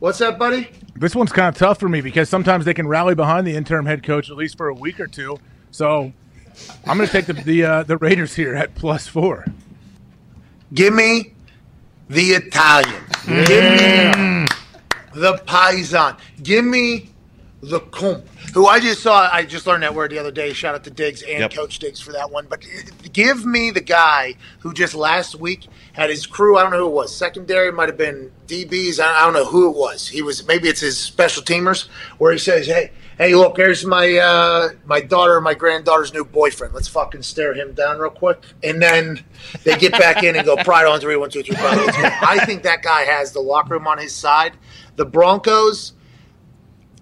What's 0.00 0.18
that, 0.18 0.38
buddy? 0.38 0.70
This 0.96 1.14
one's 1.14 1.30
kind 1.30 1.48
of 1.48 1.56
tough 1.56 1.78
for 1.78 1.88
me 1.88 2.00
because 2.00 2.28
sometimes 2.28 2.64
they 2.64 2.74
can 2.74 2.88
rally 2.88 3.14
behind 3.14 3.46
the 3.46 3.54
interim 3.54 3.86
head 3.86 4.02
coach 4.02 4.30
at 4.30 4.36
least 4.36 4.56
for 4.56 4.68
a 4.68 4.74
week 4.74 4.98
or 4.98 5.06
two. 5.06 5.38
So 5.70 6.12
I'm 6.86 6.96
going 6.96 7.06
to 7.06 7.12
take 7.12 7.26
the 7.26 7.34
the, 7.34 7.64
uh, 7.64 7.82
the 7.84 7.98
Raiders 7.98 8.34
here 8.34 8.54
at 8.54 8.74
plus 8.74 9.06
four. 9.06 9.44
Give 10.72 10.94
me 10.94 11.34
the 12.08 12.30
Italian. 12.30 13.02
Give 13.26 13.46
me 13.46 14.46
the 15.14 15.34
Paisan. 15.46 16.18
Give 16.42 16.64
me 16.64 17.10
the 17.62 17.80
Comp, 17.80 18.24
who 18.52 18.66
I 18.66 18.80
just 18.80 19.02
saw. 19.02 19.28
I 19.32 19.44
just 19.44 19.66
learned 19.66 19.82
that 19.82 19.94
word 19.94 20.10
the 20.10 20.18
other 20.18 20.30
day. 20.30 20.52
Shout 20.52 20.74
out 20.74 20.84
to 20.84 20.90
Diggs 20.90 21.22
and 21.22 21.40
Yep. 21.40 21.52
Coach 21.54 21.78
Diggs 21.78 22.00
for 22.00 22.12
that 22.12 22.30
one. 22.30 22.46
But 22.48 22.64
give 23.12 23.44
me 23.44 23.70
the 23.70 23.80
guy 23.80 24.34
who 24.60 24.72
just 24.72 24.94
last 24.94 25.34
week 25.36 25.66
had 25.92 26.10
his 26.10 26.26
crew. 26.26 26.56
I 26.58 26.62
don't 26.62 26.72
know 26.72 26.78
who 26.78 26.88
it 26.88 26.92
was. 26.94 27.14
Secondary 27.14 27.72
might 27.72 27.88
have 27.88 27.98
been 27.98 28.30
DBs. 28.46 29.00
I 29.00 29.20
don't 29.24 29.34
know 29.34 29.44
who 29.44 29.70
it 29.70 29.76
was. 29.76 30.08
He 30.08 30.22
was 30.22 30.46
maybe 30.46 30.68
it's 30.68 30.80
his 30.80 30.98
special 30.98 31.42
teamers 31.42 31.88
where 32.18 32.32
he 32.32 32.38
says, 32.38 32.66
"Hey." 32.66 32.92
Hey, 33.18 33.34
look! 33.34 33.58
Here's 33.58 33.84
my 33.84 34.16
uh, 34.16 34.70
my 34.86 35.02
daughter, 35.02 35.42
my 35.42 35.52
granddaughter's 35.52 36.14
new 36.14 36.24
boyfriend. 36.24 36.72
Let's 36.72 36.88
fucking 36.88 37.20
stare 37.20 37.52
him 37.52 37.74
down 37.74 37.98
real 37.98 38.08
quick, 38.08 38.42
and 38.62 38.80
then 38.80 39.22
they 39.62 39.76
get 39.76 39.92
back 39.92 40.22
in 40.22 40.36
and 40.36 40.46
go 40.46 40.56
pride 40.56 40.86
on 40.86 41.00
three, 41.00 41.16
one, 41.16 41.28
two, 41.28 41.42
three, 41.42 41.54
five. 41.54 41.76
Let's 41.76 41.98
go. 41.98 42.02
I 42.04 42.42
think 42.46 42.62
that 42.62 42.80
guy 42.80 43.02
has 43.02 43.32
the 43.32 43.40
locker 43.40 43.74
room 43.74 43.86
on 43.86 43.98
his 43.98 44.14
side. 44.14 44.54
The 44.96 45.04
Broncos. 45.04 45.92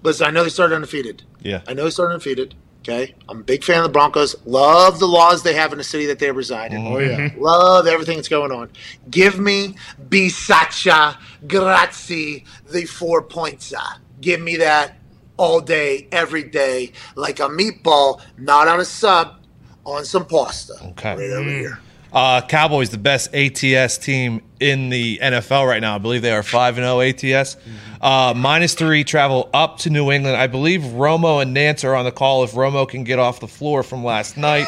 Listen, 0.03 0.27
I 0.27 0.31
know 0.31 0.45
they 0.45 0.51
started 0.51 0.75
undefeated. 0.75 1.23
Yeah. 1.41 1.63
I 1.67 1.75
know 1.75 1.85
they 1.85 1.91
started 1.91 2.15
undefeated. 2.15 2.55
Okay, 2.81 3.15
I'm 3.29 3.41
a 3.41 3.43
big 3.43 3.65
fan 3.65 3.79
of 3.79 3.83
the 3.83 3.91
Broncos. 3.91 4.35
Love 4.47 4.99
the 4.99 5.07
laws 5.07 5.43
they 5.43 5.53
have 5.53 5.73
in 5.73 5.79
the 5.79 5.85
city 5.85 6.07
that 6.07 6.21
they 6.21 6.31
reside 6.31 6.73
in. 6.73 6.83
Mm-hmm. 6.83 6.95
Oh 6.95 6.99
yeah, 6.99 7.31
love 7.39 7.87
everything 7.87 8.17
that's 8.17 8.29
going 8.29 8.53
on. 8.53 8.71
Give 9.11 9.39
me 9.39 9.75
Bisaccia 10.09 11.19
Grazie 11.47 12.45
the 12.71 12.85
four 12.87 13.23
points. 13.23 13.75
Give 14.21 14.41
me 14.41 14.57
that 14.57 14.97
all 15.37 15.61
day, 15.61 16.09
every 16.13 16.45
day, 16.45 16.93
like 17.15 17.41
a 17.41 17.49
meatball, 17.49 18.21
not 18.39 18.69
on 18.69 18.81
a 18.81 18.85
sub, 18.85 19.41
on 19.85 20.05
some 20.05 20.25
pasta. 20.27 20.75
Okay. 20.91 21.15
right 21.17 21.31
over 21.31 21.49
mm. 21.49 21.61
here. 21.61 21.81
Uh, 22.13 22.41
Cowboys, 22.41 22.91
the 22.91 22.99
best 22.99 23.35
ATS 23.35 23.99
team 23.99 24.43
in 24.61 24.89
the 24.89 25.19
NFL 25.19 25.69
right 25.69 25.81
now. 25.81 25.97
I 25.97 25.99
believe 25.99 26.23
they 26.23 26.33
are 26.33 26.43
5 26.43 26.79
and 26.79 26.85
0 26.85 27.35
ATS. 27.35 27.57
Uh, 28.01 28.33
minus 28.35 28.75
three 28.75 29.05
travel 29.05 29.51
up 29.53 29.79
to 29.79 29.91
New 29.91 30.11
England. 30.11 30.37
I 30.37 30.47
believe 30.47 30.81
Romo 30.81 31.43
and 31.43 31.55
Nantz 31.55 31.85
are 31.85 31.95
on 31.95 32.05
the 32.05 32.13
call 32.13 32.45
if 32.45 32.53
Romo 32.53 32.89
can 32.89 33.05
get 33.05 33.19
off 33.19 33.41
the 33.41 33.49
floor 33.49 33.83
from 33.83 34.05
last 34.05 34.37
night. 34.37 34.67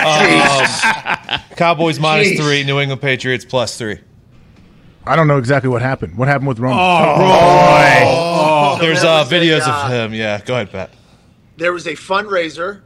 Um, 0.00 1.40
Cowboys 1.56 2.00
minus 2.00 2.28
Jeez. 2.28 2.36
three, 2.38 2.64
New 2.64 2.80
England 2.80 3.02
Patriots 3.02 3.44
plus 3.44 3.76
three. 3.76 3.98
I 5.06 5.16
don't 5.16 5.28
know 5.28 5.38
exactly 5.38 5.68
what 5.68 5.82
happened. 5.82 6.16
What 6.16 6.28
happened 6.28 6.48
with 6.48 6.58
Romo? 6.58 6.76
Oh, 6.78 8.78
there's 8.80 9.02
there 9.02 9.10
uh, 9.10 9.22
was 9.22 9.32
a, 9.32 9.34
videos 9.34 9.66
uh, 9.66 9.84
of 9.84 9.90
him. 9.90 10.14
Yeah, 10.14 10.40
go 10.40 10.54
ahead, 10.54 10.70
Pat. 10.70 10.90
There 11.56 11.72
was 11.72 11.86
a 11.86 11.92
fundraiser 11.92 12.82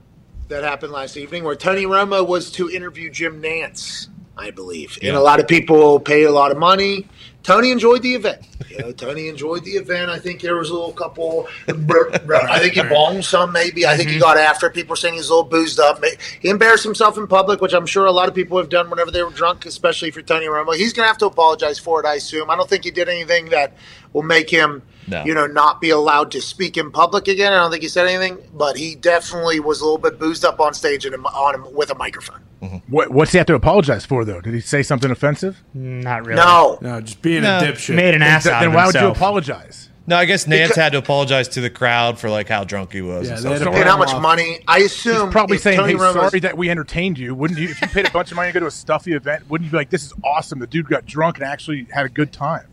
that 0.49 0.65
happened 0.65 0.93
last 0.93 1.17
evening 1.17 1.45
where 1.45 1.57
Tony 1.57 1.85
Romo 1.85 2.27
was 2.27 2.51
to 2.53 2.71
interview 2.71 3.11
Jim 3.11 3.43
Nantz, 3.43 4.09
I 4.37 4.51
believe. 4.51 4.99
Yeah. 5.01 5.11
And 5.11 5.17
a 5.17 5.21
lot 5.21 5.41
of 5.41 5.49
people 5.49 6.01
pay 6.01 6.25
a 6.25 6.33
lot 6.33 6.51
of 6.51 6.59
money 6.59 7.09
Tony 7.45 7.71
enjoyed 7.71 8.01
the 8.01 8.15
event. 8.15 8.41
You 8.71 8.79
know, 8.79 8.93
Tony 8.93 9.29
enjoyed 9.29 9.65
the 9.65 9.73
event. 9.73 10.11
I 10.11 10.19
think 10.19 10.41
there 10.41 10.57
was 10.57 10.71
a 10.71 10.73
little 10.73 10.95
couple. 10.95 11.47
I 11.69 12.59
think 12.59 12.73
he 12.73 12.81
bonged 12.81 13.25
some, 13.25 13.53
maybe. 13.53 13.87
I 13.87 13.99
think 13.99 14.09
he 14.09 14.15
mm-hmm. 14.17 14.23
got 14.23 14.39
after. 14.39 14.71
People 14.71 14.97
saying 14.97 15.15
he's 15.15 15.29
a 15.29 15.35
little 15.35 15.49
boozed 15.49 15.79
up. 15.79 16.03
He 16.41 16.49
embarrassed 16.49 16.85
himself 16.85 17.19
in 17.19 17.27
public, 17.27 17.61
which 17.61 17.75
I'm 17.75 17.85
sure 17.85 18.07
a 18.07 18.13
lot 18.13 18.31
of 18.31 18.35
people 18.35 18.57
have 18.57 18.71
done 18.71 18.89
whenever 18.89 19.11
they 19.11 19.23
were 19.23 19.31
drunk, 19.31 19.67
especially 19.67 20.11
for 20.11 20.23
Tony 20.23 20.47
Romo. 20.47 20.75
He's 20.75 20.95
going 20.95 21.05
to 21.05 21.09
have 21.09 21.19
to 21.19 21.27
apologize 21.27 21.79
for 21.79 22.01
it, 22.01 22.07
I 22.07 22.15
assume. 22.15 22.49
I 22.49 22.57
don't 22.57 22.69
think 22.69 22.83
he 22.85 22.91
did 22.91 23.11
anything 23.11 23.51
that 23.51 23.75
will 24.15 24.23
make 24.23 24.49
him, 24.49 24.83
No. 25.07 25.23
you 25.25 25.35
know, 25.35 25.47
not 25.47 25.83
be 25.83 25.91
allowed 25.91 26.31
to 26.31 26.41
speak 26.41 26.79
in 26.79 26.91
public 26.91 27.29
again. 27.29 27.53
I 27.53 27.57
don't 27.57 27.71
think 27.71 27.83
he 27.83 27.91
said 27.91 28.07
anything, 28.07 28.39
but 28.55 28.79
he 28.79 28.95
definitely 28.95 29.61
was 29.61 29.83
a 29.83 29.85
little 29.85 29.99
bit 29.99 30.19
boozed 30.19 30.47
up 30.47 30.61
on 30.61 30.73
stage 30.73 31.05
and 31.05 31.15
on 31.27 31.75
with 31.75 31.91
a 31.91 31.95
microphone. 31.95 32.41
Mm-hmm. 32.65 32.77
What, 32.93 33.11
what's 33.11 33.33
he 33.33 33.39
have 33.39 33.47
to 33.49 33.55
apologize 33.55 34.05
for, 34.07 34.25
though? 34.25 34.41
Did 34.41 34.55
he 34.55 34.61
say 34.61 34.83
something 34.83 35.11
offensive? 35.11 35.63
Not 35.75 36.25
really. 36.27 36.37
No. 36.43 36.79
No, 36.81 37.01
just 37.01 37.23
being 37.23 37.43
No. 37.43 37.59
a 37.59 37.63
dipshit. 37.63 37.95
Made 37.95 38.15
an 38.15 38.23
ass 38.23 38.45
Then 38.45 38.53
out 38.55 38.57
of 38.57 38.63
it. 38.63 38.67
Then 38.67 38.75
why 38.77 38.87
would 38.87 38.95
you 38.95 39.07
apologize? 39.09 39.91
No, 40.07 40.17
I 40.17 40.27
guess 40.27 40.45
Nantz 40.45 40.65
Because- 40.65 40.77
had 40.77 40.93
to 40.93 40.99
apologize 40.99 41.49
to 41.49 41.63
the 41.63 41.71
crowd 41.71 42.19
for 42.19 42.29
like 42.29 42.47
how 42.49 42.65
drunk 42.65 42.93
he 42.93 43.01
was. 43.01 43.27
Yeah, 43.29 43.37
and 43.37 43.45
they 43.47 43.57
stuff. 43.57 43.75
And 43.75 43.85
how 43.89 43.97
much 43.97 44.13
off. 44.13 44.21
money? 44.21 44.59
I 44.69 44.81
assume 44.81 45.25
He's 45.29 45.33
probably 45.33 45.57
saying, 45.57 45.79
Tony 45.79 45.93
"Hey, 45.93 45.99
Romo's- 45.99 46.31
sorry 46.31 46.41
that 46.41 46.59
we 46.59 46.69
entertained 46.69 47.19
you." 47.19 47.35
Wouldn't 47.35 47.59
you? 47.59 47.71
If 47.71 47.81
you 47.81 47.89
paid 47.89 48.07
a 48.07 48.11
bunch 48.11 48.31
of 48.31 48.37
money 48.37 48.51
to 48.51 48.53
go 48.53 48.61
to 48.61 48.67
a 48.67 48.71
stuffy 48.71 49.15
event, 49.15 49.49
wouldn't 49.49 49.65
you 49.67 49.71
be 49.71 49.79
like, 49.79 49.89
"This 49.89 50.05
is 50.05 50.13
awesome"? 50.23 50.59
The 50.59 50.67
dude 50.67 50.89
got 50.91 51.07
drunk 51.07 51.39
and 51.39 51.47
actually 51.47 51.87
had 51.91 52.05
a 52.05 52.11
good 52.11 52.35
time. 52.35 52.67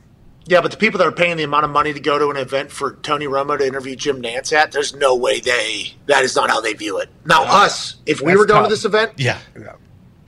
Yeah, 0.45 0.59
but 0.59 0.71
the 0.71 0.77
people 0.77 0.97
that 0.97 1.07
are 1.07 1.11
paying 1.13 1.37
the 1.37 1.43
amount 1.43 1.63
of 1.63 1.71
money 1.71 1.93
to 1.93 1.99
go 2.01 2.19
to 2.19 2.29
an 2.31 2.35
event 2.35 2.69
for 2.71 2.95
Tony 3.03 3.27
Romo 3.27 3.57
to 3.57 3.65
interview 3.65 3.95
Jim 3.95 4.21
Nantz 4.21 4.51
at, 4.51 4.73
there's 4.73 4.93
no 4.93 5.15
way 5.15 5.39
they. 5.39 5.93
That 6.07 6.23
is 6.25 6.35
not 6.35 6.49
how 6.49 6.59
they 6.59 6.73
view 6.73 6.97
it. 6.97 7.09
Now, 7.25 7.43
us, 7.43 7.95
if 8.07 8.19
we 8.21 8.31
That's 8.31 8.39
were 8.39 8.45
going 8.45 8.61
tough. 8.63 8.69
to 8.69 8.73
this 8.75 8.83
event, 8.83 9.11
Yeah. 9.15 9.37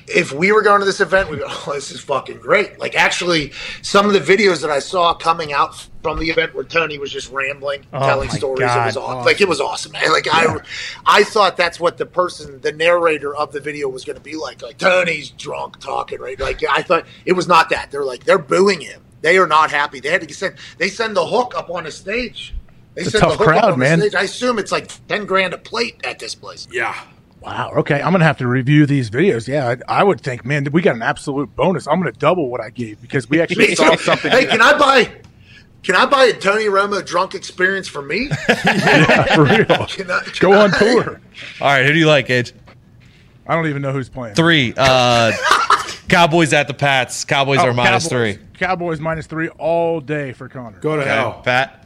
If 0.08 0.32
we 0.32 0.52
were 0.52 0.62
going 0.62 0.80
to 0.80 0.86
this 0.86 1.00
event, 1.00 1.30
we'd 1.30 1.40
go, 1.40 1.46
oh, 1.50 1.72
this 1.74 1.92
is 1.92 2.02
fucking 2.02 2.40
great. 2.40 2.80
Like, 2.80 2.96
actually, 2.96 3.52
some 3.82 4.06
of 4.06 4.14
the 4.14 4.20
videos 4.20 4.62
that 4.62 4.70
I 4.70 4.80
saw 4.80 5.14
coming 5.14 5.54
out 5.54 5.88
from 6.02 6.20
the 6.20 6.30
event 6.30 6.54
where 6.54 6.66
Tony 6.66 6.98
was 6.98 7.12
just 7.12 7.32
rambling, 7.32 7.86
Oh 7.94 8.00
telling 8.00 8.28
my 8.28 8.34
stories, 8.36 8.62
it 8.62 8.86
was 8.86 8.96
God. 8.96 9.02
awesome. 9.04 9.26
like 9.26 9.40
it 9.40 9.48
was 9.48 9.62
awesome, 9.62 9.94
man. 9.94 10.12
Like 10.12 10.28
I, 10.30 10.58
I 11.06 11.24
thought 11.24 11.56
that's 11.56 11.80
what 11.80 11.98
the 11.98 12.06
person, 12.06 12.60
the 12.62 12.74
narrator 12.74 13.34
of 13.36 13.52
the 13.54 13.62
video 13.62 13.88
was 13.88 14.04
going 14.04 14.18
to 14.18 14.22
be 14.22 14.36
like. 14.36 14.62
Like 14.62 14.78
Tony's 14.78 15.30
drunk 15.30 15.80
talking, 15.80 16.20
right? 16.20 16.40
Like 16.40 16.62
I 16.70 16.82
thought 16.82 17.06
it 17.26 17.34
was 17.34 17.48
not 17.48 17.70
that. 17.70 17.90
They're 17.92 18.04
like 18.04 18.26
they're 18.26 18.38
booing 18.38 18.82
him. 18.82 19.02
They 19.22 19.38
are 19.38 19.48
not 19.48 19.72
happy. 19.72 20.02
They 20.02 20.10
had 20.10 20.28
to 20.28 20.34
send. 20.34 20.56
They 20.78 20.90
send 20.90 21.16
the 21.16 21.26
hook 21.26 21.54
up 21.56 21.70
on 21.70 21.86
the 21.86 21.92
stage. 21.92 22.54
They 22.96 23.04
It's 23.04 23.14
a 23.14 23.20
tough 23.22 23.38
the 23.38 23.38
hook 23.38 23.48
up 23.48 23.62
crowd, 23.62 23.74
on 23.74 23.80
man. 23.80 24.00
The 24.00 24.10
stage. 24.10 24.16
I 24.16 24.24
assume 24.24 24.60
it's 24.60 24.72
like 24.74 24.90
ten 25.08 25.26
grand 25.26 25.54
a 25.54 25.58
plate 25.58 26.02
at 26.04 26.20
this 26.20 26.36
place. 26.36 26.68
Yeah. 26.70 27.02
Wow. 27.44 27.72
Okay, 27.78 28.02
I'm 28.02 28.12
gonna 28.14 28.24
have 28.24 28.38
to 28.38 28.48
review 28.48 28.86
these 28.86 29.10
videos. 29.10 29.48
Yeah, 29.48 29.76
I, 29.88 30.00
I 30.00 30.04
would 30.04 30.22
think, 30.22 30.46
man, 30.46 30.66
we 30.72 30.82
got 30.82 30.96
an 30.96 31.02
absolute 31.02 31.54
bonus. 31.56 31.88
I'm 31.88 32.00
gonna 32.00 32.12
double 32.14 32.50
what 32.50 32.62
I 32.62 32.70
gave 32.70 33.02
because 33.02 33.30
we 33.30 33.42
actually 33.42 33.76
saw 33.76 33.96
something. 33.98 34.32
Hey, 34.32 34.46
can 34.46 34.62
I 34.62 34.78
buy? 34.78 35.12
Can 35.84 35.96
I 35.96 36.06
buy 36.06 36.26
a 36.26 36.34
Tony 36.34 36.66
Romo 36.66 37.06
drunk 37.06 37.36
experience 37.36 37.88
for 37.90 38.02
me? 38.02 38.30
Yeah, 38.66 39.36
for 39.36 39.44
real. 39.44 39.66
Can 39.88 40.10
I, 40.10 40.22
can 40.24 40.34
Go 40.40 40.54
on 40.54 40.74
I- 40.74 40.78
tour. 40.80 41.22
All 41.60 41.68
right, 41.68 41.86
who 41.86 41.92
do 41.92 42.00
you 42.00 42.08
like, 42.08 42.30
Age? 42.30 42.54
I 43.46 43.56
don't 43.56 43.68
even 43.68 43.82
know 43.82 43.92
who's 43.92 44.08
playing. 44.08 44.36
Three. 44.36 44.74
Uh, 44.78 45.34
Cowboys 46.08 46.54
at 46.54 46.68
the 46.70 46.74
Pats. 46.74 47.26
Cowboys 47.26 47.60
Oh, 47.60 47.68
are 47.68 47.74
minus 47.74 48.08
Cowboys. 48.08 48.36
three. 48.38 48.46
Cowboys 48.58 49.00
minus 49.02 49.28
three 49.28 49.50
all 49.50 50.00
day 50.00 50.32
for 50.32 50.48
Connor. 50.48 50.80
Go 50.80 50.96
to 50.96 51.02
Okay, 51.02 51.10
hell. 51.12 51.42
Pat. 51.44 51.83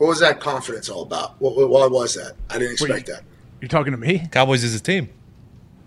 What 0.00 0.06
was 0.06 0.20
that 0.20 0.40
confidence 0.40 0.88
all 0.88 1.02
about? 1.02 1.38
What, 1.42 1.56
what, 1.56 1.68
what 1.68 1.90
was 1.90 2.14
that? 2.14 2.32
I 2.48 2.54
didn't 2.54 2.72
expect 2.72 3.06
that. 3.08 3.20
You're 3.60 3.68
talking 3.68 3.92
to 3.92 3.98
me? 3.98 4.26
Cowboys 4.32 4.64
is 4.64 4.74
a 4.74 4.80
team. 4.80 5.10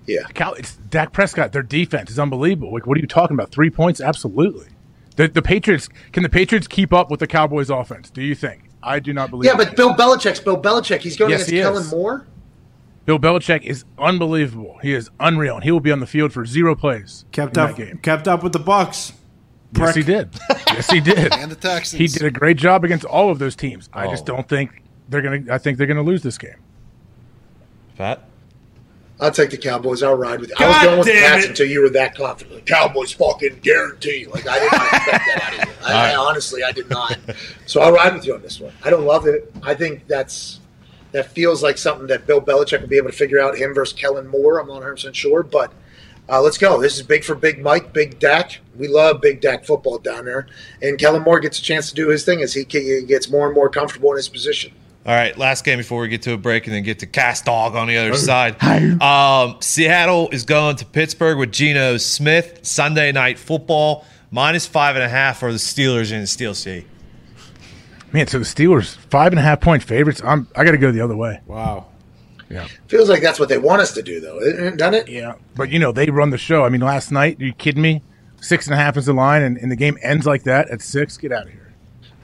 Yeah. 0.06 0.28
Cal, 0.36 0.54
it's 0.54 0.76
Dak 0.76 1.14
Prescott. 1.14 1.52
Their 1.52 1.64
defense 1.64 2.12
is 2.12 2.20
unbelievable. 2.20 2.72
Like, 2.72 2.86
what 2.86 2.96
are 2.96 3.02
you 3.02 3.08
talking 3.08 3.34
about? 3.34 3.50
Three 3.50 3.72
points? 3.72 4.00
Absolutely. 4.00 4.68
The, 5.16 5.30
the 5.30 5.42
Patriots 5.42 5.90
can 6.12 6.22
the 6.22 6.30
Patriots 6.30 6.68
keep 6.68 6.94
up 6.94 7.10
with 7.10 7.22
the 7.22 7.26
Cowboys' 7.26 7.72
offense? 7.72 8.12
Do 8.12 8.22
you 8.22 8.36
think? 8.36 8.70
I 8.84 9.00
do 9.00 9.14
not 9.14 9.32
believe. 9.32 9.48
Yeah, 9.48 9.60
it. 9.60 9.70
but 9.70 9.76
Bill 9.76 9.96
Belichick's 9.96 10.40
Bill 10.40 10.62
Belichick. 10.62 11.00
He's 11.00 11.18
going 11.18 11.32
Yes, 11.32 11.48
against 11.48 11.52
he 11.52 11.58
is. 11.58 11.66
Kellen 11.66 11.88
Moore. 11.88 12.28
Bill 13.08 13.18
Belichick 13.18 13.64
is 13.64 13.84
unbelievable. 13.98 14.78
He 14.84 14.94
is 14.94 15.10
unreal, 15.20 15.56
and 15.56 15.64
he 15.64 15.72
will 15.72 15.80
be 15.80 15.92
on 15.92 16.02
the 16.02 16.06
field 16.06 16.34
for 16.34 16.46
zero 16.46 16.76
plays. 16.76 17.26
Kept 17.32 17.58
in 17.58 17.64
up, 17.64 17.76
that 17.76 17.84
game. 17.84 17.98
kept 17.98 18.28
up 18.28 18.44
with 18.44 18.54
the 18.54 18.60
Bucs. 18.60 19.14
Yes, 19.78 19.96
he 19.96 20.04
did. 20.04 20.30
yes, 20.68 20.90
he 20.92 21.00
did. 21.00 21.34
And 21.38 21.52
the 21.52 21.56
Texans. 21.56 22.00
He 22.00 22.08
did 22.08 22.24
a 22.26 22.32
great 22.32 22.58
job 22.58 22.84
against 22.84 23.06
all 23.06 23.30
of 23.32 23.40
those 23.40 23.56
teams. 23.56 23.90
I 23.94 24.08
just 24.08 24.24
Oh. 24.24 24.36
don't 24.36 24.48
think 24.50 24.82
they're 25.10 25.22
gonna. 25.22 25.42
I 25.52 25.58
think 25.58 25.78
they're 25.78 25.88
gonna 25.88 26.02
lose 26.04 26.24
this 26.24 26.38
game. 26.38 26.56
Pat. 27.98 28.24
I'll 29.20 29.32
take 29.32 29.52
the 29.52 29.58
Cowboys. 29.58 30.02
I'll 30.04 30.16
ride 30.16 30.42
with 30.42 30.50
you. 30.50 30.56
I 30.60 30.68
was 30.68 30.78
going 30.84 30.98
with 30.98 31.08
the 31.08 31.14
damn 31.14 31.34
Pats 31.36 31.46
until 31.48 31.68
you 31.68 31.82
were 31.82 31.90
that 31.92 32.16
confident. 32.16 32.56
Like, 32.56 32.66
Cowboys 32.66 33.14
fucking 33.14 33.60
guarantee. 33.62 34.26
Like 34.26 34.48
I 34.48 34.60
did 34.60 34.72
not 34.72 34.82
expect 34.94 35.06
that 35.26 35.42
out 35.44 35.54
of 35.54 35.70
you. 35.70 35.76
I, 35.86 36.12
I 36.12 36.16
honestly, 36.16 36.64
I 36.64 36.72
did 36.72 36.90
not. 36.90 37.18
So 37.66 37.82
I'll 37.82 37.94
ride 37.94 38.14
with 38.16 38.26
you 38.26 38.34
on 38.34 38.42
this 38.42 38.60
one. 38.60 38.74
I 38.84 38.90
don't 38.90 39.06
love 39.06 39.28
it. 39.28 39.54
I 39.64 39.76
think 39.76 40.08
that's 40.08 40.60
that 41.12 41.28
feels 41.28 41.62
like 41.62 41.78
something 41.78 42.08
that 42.08 42.26
Bill 42.26 42.42
Belichick 42.42 42.82
will 42.82 42.88
be 42.88 42.98
able 42.98 43.12
to 43.12 43.16
figure 43.16 43.40
out. 43.40 43.56
Him 43.58 43.74
versus 43.74 43.98
Kellen 43.98 44.28
Moore. 44.28 44.60
I'm 44.60 44.68
not 44.68 44.74
100 44.76 44.94
percent 44.96 45.16
sure, 45.16 45.44
but 45.44 45.72
uh, 46.30 46.42
let's 46.42 46.58
go. 46.58 46.82
This 46.82 46.96
is 46.96 47.04
big 47.04 47.24
for 47.24 47.36
Big 47.36 47.62
Mike, 47.62 47.94
Big 47.94 48.20
Dak. 48.20 48.60
We 48.78 48.88
love 48.88 49.22
Big 49.22 49.42
Dak 49.42 49.66
football 49.66 49.98
down 49.98 50.26
there, 50.26 50.48
and 50.82 50.98
Kellen 50.98 51.24
Moore 51.24 51.40
gets 51.40 51.60
a 51.60 51.62
chance 51.62 51.90
to 51.90 51.96
do 51.96 52.10
his 52.10 52.24
thing 52.24 52.42
as 52.42 52.54
he 52.54 52.66
he 52.70 53.04
gets 53.04 53.30
more 53.30 53.46
and 53.46 53.54
more 53.56 53.70
comfortable 53.70 54.12
in 54.12 54.18
his 54.18 54.30
position. 54.30 54.74
All 55.06 55.14
right, 55.14 55.38
last 55.38 55.66
game 55.66 55.80
before 55.80 56.02
we 56.02 56.08
get 56.08 56.22
to 56.22 56.34
a 56.34 56.38
break 56.38 56.66
and 56.66 56.74
then 56.74 56.84
get 56.84 57.00
to 57.00 57.06
Cass 57.06 57.42
Dogg 57.42 57.76
on 57.76 57.88
the 57.88 57.98
other 57.98 58.16
side. 58.16 58.56
Um, 59.02 59.58
Seattle 59.60 60.30
is 60.30 60.46
going 60.46 60.78
to 60.78 60.86
Pittsburgh 60.86 61.38
with 61.38 61.52
Geno 61.52 61.98
Smith. 61.98 62.60
Sunday 62.62 63.12
night 63.12 63.38
football, 63.38 64.06
minus 64.32 64.66
five 64.66 64.96
and 64.96 65.04
a 65.04 65.10
half 65.10 65.40
for 65.40 65.52
the 65.52 65.58
Steelers 65.58 66.14
in 66.14 66.26
Steel 66.26 66.54
City. 66.54 66.88
Man, 68.14 68.28
so 68.28 68.40
the 68.40 68.46
Steelers 68.46 68.96
five 68.96 69.34
and 69.34 69.40
a 69.40 69.42
half 69.42 69.60
point 69.60 69.84
favorites. 69.84 70.22
I'm. 70.24 70.48
I 70.56 70.64
got 70.64 70.72
to 70.72 70.78
go 70.78 70.92
the 70.94 71.02
other 71.02 71.18
way. 71.18 71.42
Wow. 71.48 71.88
Feels 72.88 73.10
like 73.10 73.22
that's 73.22 73.40
what 73.40 73.50
they 73.50 73.58
want 73.58 73.82
us 73.82 73.94
to 73.94 74.02
do, 74.02 74.20
though, 74.20 74.40
doesn't 74.76 74.94
it? 74.94 75.08
Yeah, 75.10 75.36
but 75.56 75.70
you 75.70 75.80
know 75.80 75.92
they 75.92 76.10
run 76.10 76.30
the 76.30 76.38
show. 76.38 76.64
I 76.64 76.70
mean, 76.70 76.82
last 76.82 77.12
night, 77.12 77.40
are 77.42 77.46
you 77.46 77.54
kidding 77.54 77.82
me? 77.82 78.02
Six 78.42 78.68
and 78.68 78.74
a 78.74 78.78
half 78.78 78.98
is 78.98 79.06
the 79.06 79.14
line, 79.14 79.42
and, 79.42 79.58
and 79.58 79.72
the 79.72 79.76
game 79.76 79.98
ends 80.02 80.26
like 80.26 80.44
that 80.44 80.70
at 80.70 80.82
six. 80.82 81.18
Get 81.18 81.32
out 81.32 81.44
of 81.44 81.50
here. 81.52 81.74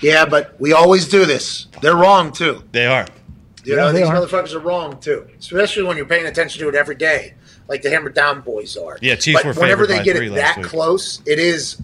Yeah, 0.02 0.26
but 0.26 0.60
we 0.60 0.74
always 0.74 1.08
do 1.08 1.26
this. 1.26 1.68
They're 1.82 1.96
wrong 1.96 2.32
too. 2.32 2.64
They 2.72 2.86
are. 2.86 3.06
You 3.64 3.76
Yeah, 3.76 3.82
know, 3.82 3.92
these 3.92 4.08
are. 4.08 4.16
motherfuckers 4.16 4.54
are 4.54 4.60
wrong 4.60 5.00
too. 5.00 5.28
Especially 5.38 5.84
when 5.84 5.98
you're 5.98 6.06
paying 6.06 6.26
attention 6.26 6.62
to 6.62 6.70
it 6.70 6.76
every 6.76 6.96
day, 6.96 7.34
like 7.68 7.82
the 7.82 7.90
Hammer 7.90 8.10
Down 8.10 8.42
boys 8.42 8.76
are. 8.78 8.98
Yeah, 9.02 9.16
Chiefs 9.16 9.44
but 9.44 9.56
were 9.56 9.62
whenever 9.62 9.86
they 9.88 9.98
by 9.98 10.04
get 10.04 10.16
it 10.18 10.34
that 10.36 10.58
week. 10.58 10.66
close, 10.68 11.22
it 11.26 11.40
is 11.40 11.82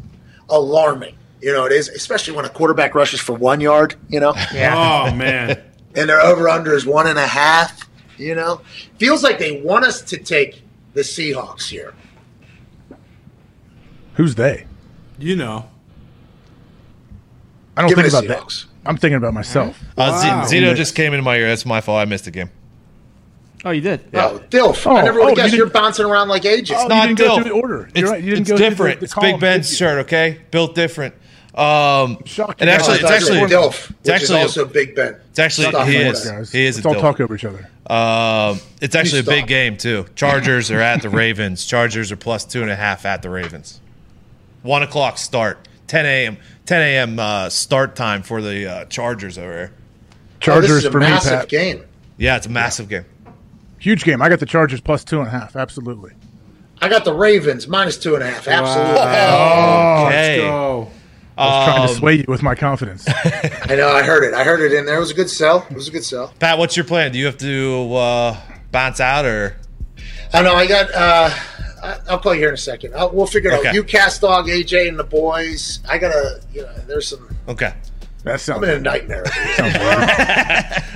alarming. 0.49 1.15
You 1.41 1.53
know, 1.53 1.65
it 1.65 1.71
is, 1.73 1.89
especially 1.89 2.35
when 2.35 2.45
a 2.45 2.49
quarterback 2.49 2.95
rushes 2.95 3.19
for 3.19 3.33
one 3.33 3.59
yard. 3.61 3.95
You 4.09 4.19
know, 4.19 4.33
Yeah. 4.53 4.75
Oh 5.11 5.15
man. 5.15 5.61
and 5.95 6.09
their 6.09 6.21
over 6.21 6.49
under 6.49 6.73
is 6.73 6.85
one 6.85 7.07
and 7.07 7.19
a 7.19 7.27
half. 7.27 7.84
You 8.17 8.35
know, 8.35 8.61
feels 8.97 9.23
like 9.23 9.39
they 9.39 9.61
want 9.61 9.85
us 9.85 10.01
to 10.03 10.17
take 10.17 10.61
the 10.93 11.01
Seahawks 11.01 11.67
here. 11.69 11.93
Who's 14.15 14.35
they? 14.35 14.65
You 15.19 15.35
know. 15.35 15.69
I 17.75 17.81
don't 17.81 17.89
Give 17.89 17.97
think 17.99 18.11
the 18.11 18.17
about 18.19 18.27
that. 18.47 18.65
I'm 18.85 18.97
thinking 18.97 19.17
about 19.17 19.33
myself. 19.33 19.77
Uh, 19.97 20.45
Z- 20.47 20.55
Zito 20.57 20.75
just 20.75 20.95
came 20.95 21.13
into 21.13 21.23
my 21.23 21.35
ear. 21.37 21.47
That's 21.47 21.65
my 21.65 21.81
fault. 21.81 21.99
I 21.99 22.05
missed 22.05 22.25
the 22.25 22.31
game. 22.31 22.49
Oh, 23.65 23.71
you 23.71 23.81
did. 23.81 24.07
Yeah. 24.13 24.27
Oh, 24.27 24.39
Dilf! 24.49 24.85
Oh, 24.85 24.95
I 24.95 25.03
never 25.03 25.19
would 25.21 25.37
oh, 25.37 25.41
have 25.41 25.51
you 25.51 25.57
you're 25.57 25.69
bouncing 25.69 26.05
around 26.05 26.29
like 26.29 26.45
ages. 26.45 26.75
Oh, 26.77 26.83
you 26.83 26.89
Not 26.89 27.07
didn't 27.07 27.17
go 27.17 27.29
Dilf. 27.29 27.35
through 27.35 27.43
the 27.45 27.49
order. 27.49 27.85
It's, 27.87 27.99
You're 27.99 28.09
right. 28.11 28.23
You 28.23 28.35
didn't 28.35 28.41
it's 28.41 28.49
go 28.51 28.57
through 28.57 28.65
the- 28.65 28.69
different. 28.69 28.99
the 28.99 29.03
it's 29.05 29.15
Big 29.15 29.39
Ben's 29.39 29.75
shirt. 29.75 30.05
Okay, 30.05 30.41
built 30.51 30.75
different. 30.75 31.15
Um, 31.55 32.17
Shocked 32.25 32.59
and 32.61 32.67
you 32.69 32.75
actually, 32.75 32.99
it's 32.99 33.09
actually, 33.09 33.39
Dilf, 33.39 33.87
which 33.87 33.97
it's 34.01 34.09
actually, 34.09 34.39
is 34.41 34.57
also 34.57 34.65
Big 34.65 34.93
Ben. 34.93 35.15
it's 35.29 35.39
actually, 35.39 35.69
Stop 35.69 35.87
he 35.87 35.95
it, 35.95 36.07
is, 36.07 36.25
guys. 36.29 36.51
he 36.51 36.65
is 36.65 36.75
a 36.75 36.87
Let's 36.87 36.97
all 36.97 37.01
talk 37.01 37.21
over 37.21 37.33
each 37.35 37.45
other. 37.45 37.69
Um, 37.87 38.59
it's 38.81 38.93
actually 38.93 39.19
a 39.19 39.23
big 39.23 39.47
game 39.47 39.77
too. 39.77 40.05
Chargers 40.15 40.69
are 40.69 40.81
at 40.81 41.01
the 41.01 41.09
Ravens. 41.09 41.65
Chargers 41.65 42.11
are 42.11 42.17
plus 42.17 42.43
two 42.43 42.61
and 42.61 42.69
a 42.69 42.75
half 42.75 43.05
at 43.05 43.21
the 43.21 43.29
Ravens. 43.29 43.79
One 44.63 44.83
o'clock 44.83 45.17
start. 45.17 45.65
10 45.87 46.05
a.m. 46.05 46.37
10 46.65 46.81
a.m. 46.81 47.19
Uh, 47.19 47.49
start 47.49 47.95
time 47.95 48.21
for 48.23 48.41
the 48.41 48.65
uh, 48.67 48.85
Chargers 48.85 49.37
over 49.37 49.51
here. 49.53 49.71
Oh, 49.73 50.15
Chargers 50.39 50.69
this 50.69 50.77
is 50.79 50.85
a 50.85 50.91
for 50.91 50.99
me, 50.99 51.05
massive 51.05 51.39
Pat. 51.41 51.49
game. 51.49 51.85
Yeah, 52.17 52.35
it's 52.37 52.47
a 52.47 52.49
massive 52.49 52.89
game. 52.89 53.05
Huge 53.79 54.03
game. 54.03 54.21
I 54.21 54.29
got 54.29 54.39
the 54.39 54.45
Chargers 54.45 54.81
plus 54.81 55.03
two 55.03 55.19
and 55.19 55.27
a 55.27 55.31
half. 55.31 55.55
Absolutely. 55.55 56.11
I 56.81 56.89
got 56.89 57.05
the 57.05 57.13
Ravens 57.13 57.67
minus 57.67 57.97
two 57.97 58.15
and 58.15 58.23
a 58.23 58.29
half. 58.29 58.47
Absolutely. 58.47 59.01
Okay. 60.07 60.91
Go. 61.37 61.43
I 61.43 61.47
was 61.47 61.65
trying 61.65 61.87
to 61.87 61.93
Um, 61.93 61.97
sway 61.99 62.13
you 62.15 62.25
with 62.27 62.41
my 62.43 62.55
confidence. 62.55 63.05
I 63.09 63.75
know. 63.75 63.89
I 63.89 64.03
heard 64.03 64.23
it. 64.23 64.33
I 64.33 64.43
heard 64.43 64.61
it 64.61 64.73
in 64.73 64.85
there. 64.85 64.95
It 64.95 64.99
was 64.99 65.11
a 65.11 65.15
good 65.15 65.29
sell. 65.29 65.65
It 65.69 65.75
was 65.75 65.87
a 65.87 65.91
good 65.91 66.03
sell. 66.05 66.33
Pat, 66.39 66.57
what's 66.57 66.75
your 66.77 66.85
plan? 66.85 67.11
Do 67.11 67.19
you 67.19 67.25
have 67.25 67.37
to 67.39 67.93
uh, 67.95 68.37
bounce 68.71 68.99
out 68.99 69.25
or? 69.25 69.57
I 70.33 70.41
know. 70.41 70.55
I 70.55 70.67
got. 70.67 70.91
uh 70.93 71.29
I- 71.83 71.99
I'll 72.09 72.17
call 72.19 72.33
you 72.33 72.39
here 72.39 72.47
in 72.49 72.55
a 72.55 72.57
second. 72.57 72.95
I'll, 72.95 73.11
we'll 73.11 73.27
figure 73.27 73.51
it 73.51 73.59
Okay. 73.59 73.67
out. 73.69 73.75
You 73.75 73.83
Cass 73.83 74.17
Dogg, 74.17 74.47
AJ, 74.47 74.87
and 74.89 74.97
the 74.97 75.03
boys. 75.03 75.81
I 75.87 75.97
gotta. 75.99 76.41
You 76.53 76.63
know, 76.63 76.73
there's 76.87 77.07
some. 77.07 77.29
Okay. 77.47 77.73
That 78.23 78.39
sounds. 78.41 78.63
I'm 78.63 78.69
in 78.69 78.77
a 78.77 78.79
nightmare. 78.79 79.23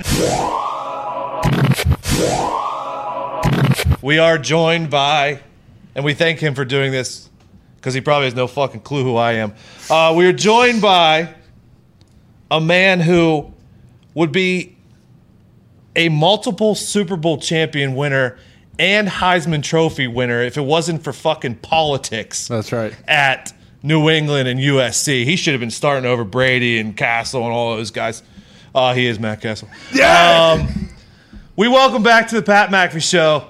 We 4.02 4.18
are 4.18 4.38
joined 4.38 4.90
by 4.90 5.40
and 5.94 6.04
we 6.04 6.14
thank 6.14 6.40
him 6.40 6.54
for 6.54 6.64
doing 6.64 6.90
this 6.90 7.28
because 7.80 7.94
he 7.94 8.00
probably 8.02 8.26
has 8.26 8.34
no 8.34 8.46
fucking 8.46 8.80
clue 8.80 9.02
who 9.02 9.16
I 9.16 9.32
am. 9.32 9.54
Uh, 9.88 10.12
we 10.14 10.26
are 10.26 10.34
joined 10.34 10.82
by 10.82 11.34
a 12.50 12.60
man 12.60 13.00
who 13.00 13.52
would 14.14 14.32
be 14.32 14.76
a 15.96 16.10
multiple 16.10 16.74
Super 16.74 17.16
Bowl 17.16 17.38
champion 17.38 17.94
winner 17.94 18.38
and 18.78 19.08
Heisman 19.08 19.62
Trophy 19.62 20.06
winner 20.06 20.42
if 20.42 20.56
it 20.58 20.62
wasn't 20.62 21.02
for 21.02 21.12
fucking 21.12 21.56
politics. 21.56 22.48
That's 22.48 22.70
right. 22.70 22.94
At 23.08 23.52
New 23.82 24.10
England 24.10 24.46
and 24.46 24.60
USC, 24.60 25.24
he 25.24 25.36
should 25.36 25.54
have 25.54 25.60
been 25.60 25.70
starting 25.70 26.08
over 26.08 26.24
Brady 26.24 26.78
and 26.78 26.94
Castle 26.96 27.44
and 27.44 27.52
all 27.52 27.76
those 27.76 27.90
guys. 27.90 28.22
Uh, 28.74 28.94
he 28.94 29.06
is 29.06 29.18
Matt 29.18 29.40
Cassel. 29.40 29.68
Yeah. 29.92 30.58
Um, 30.60 30.90
we 31.56 31.66
welcome 31.66 32.02
back 32.02 32.28
to 32.28 32.36
the 32.36 32.42
Pat 32.42 32.70
McAfee 32.70 33.02
Show. 33.08 33.46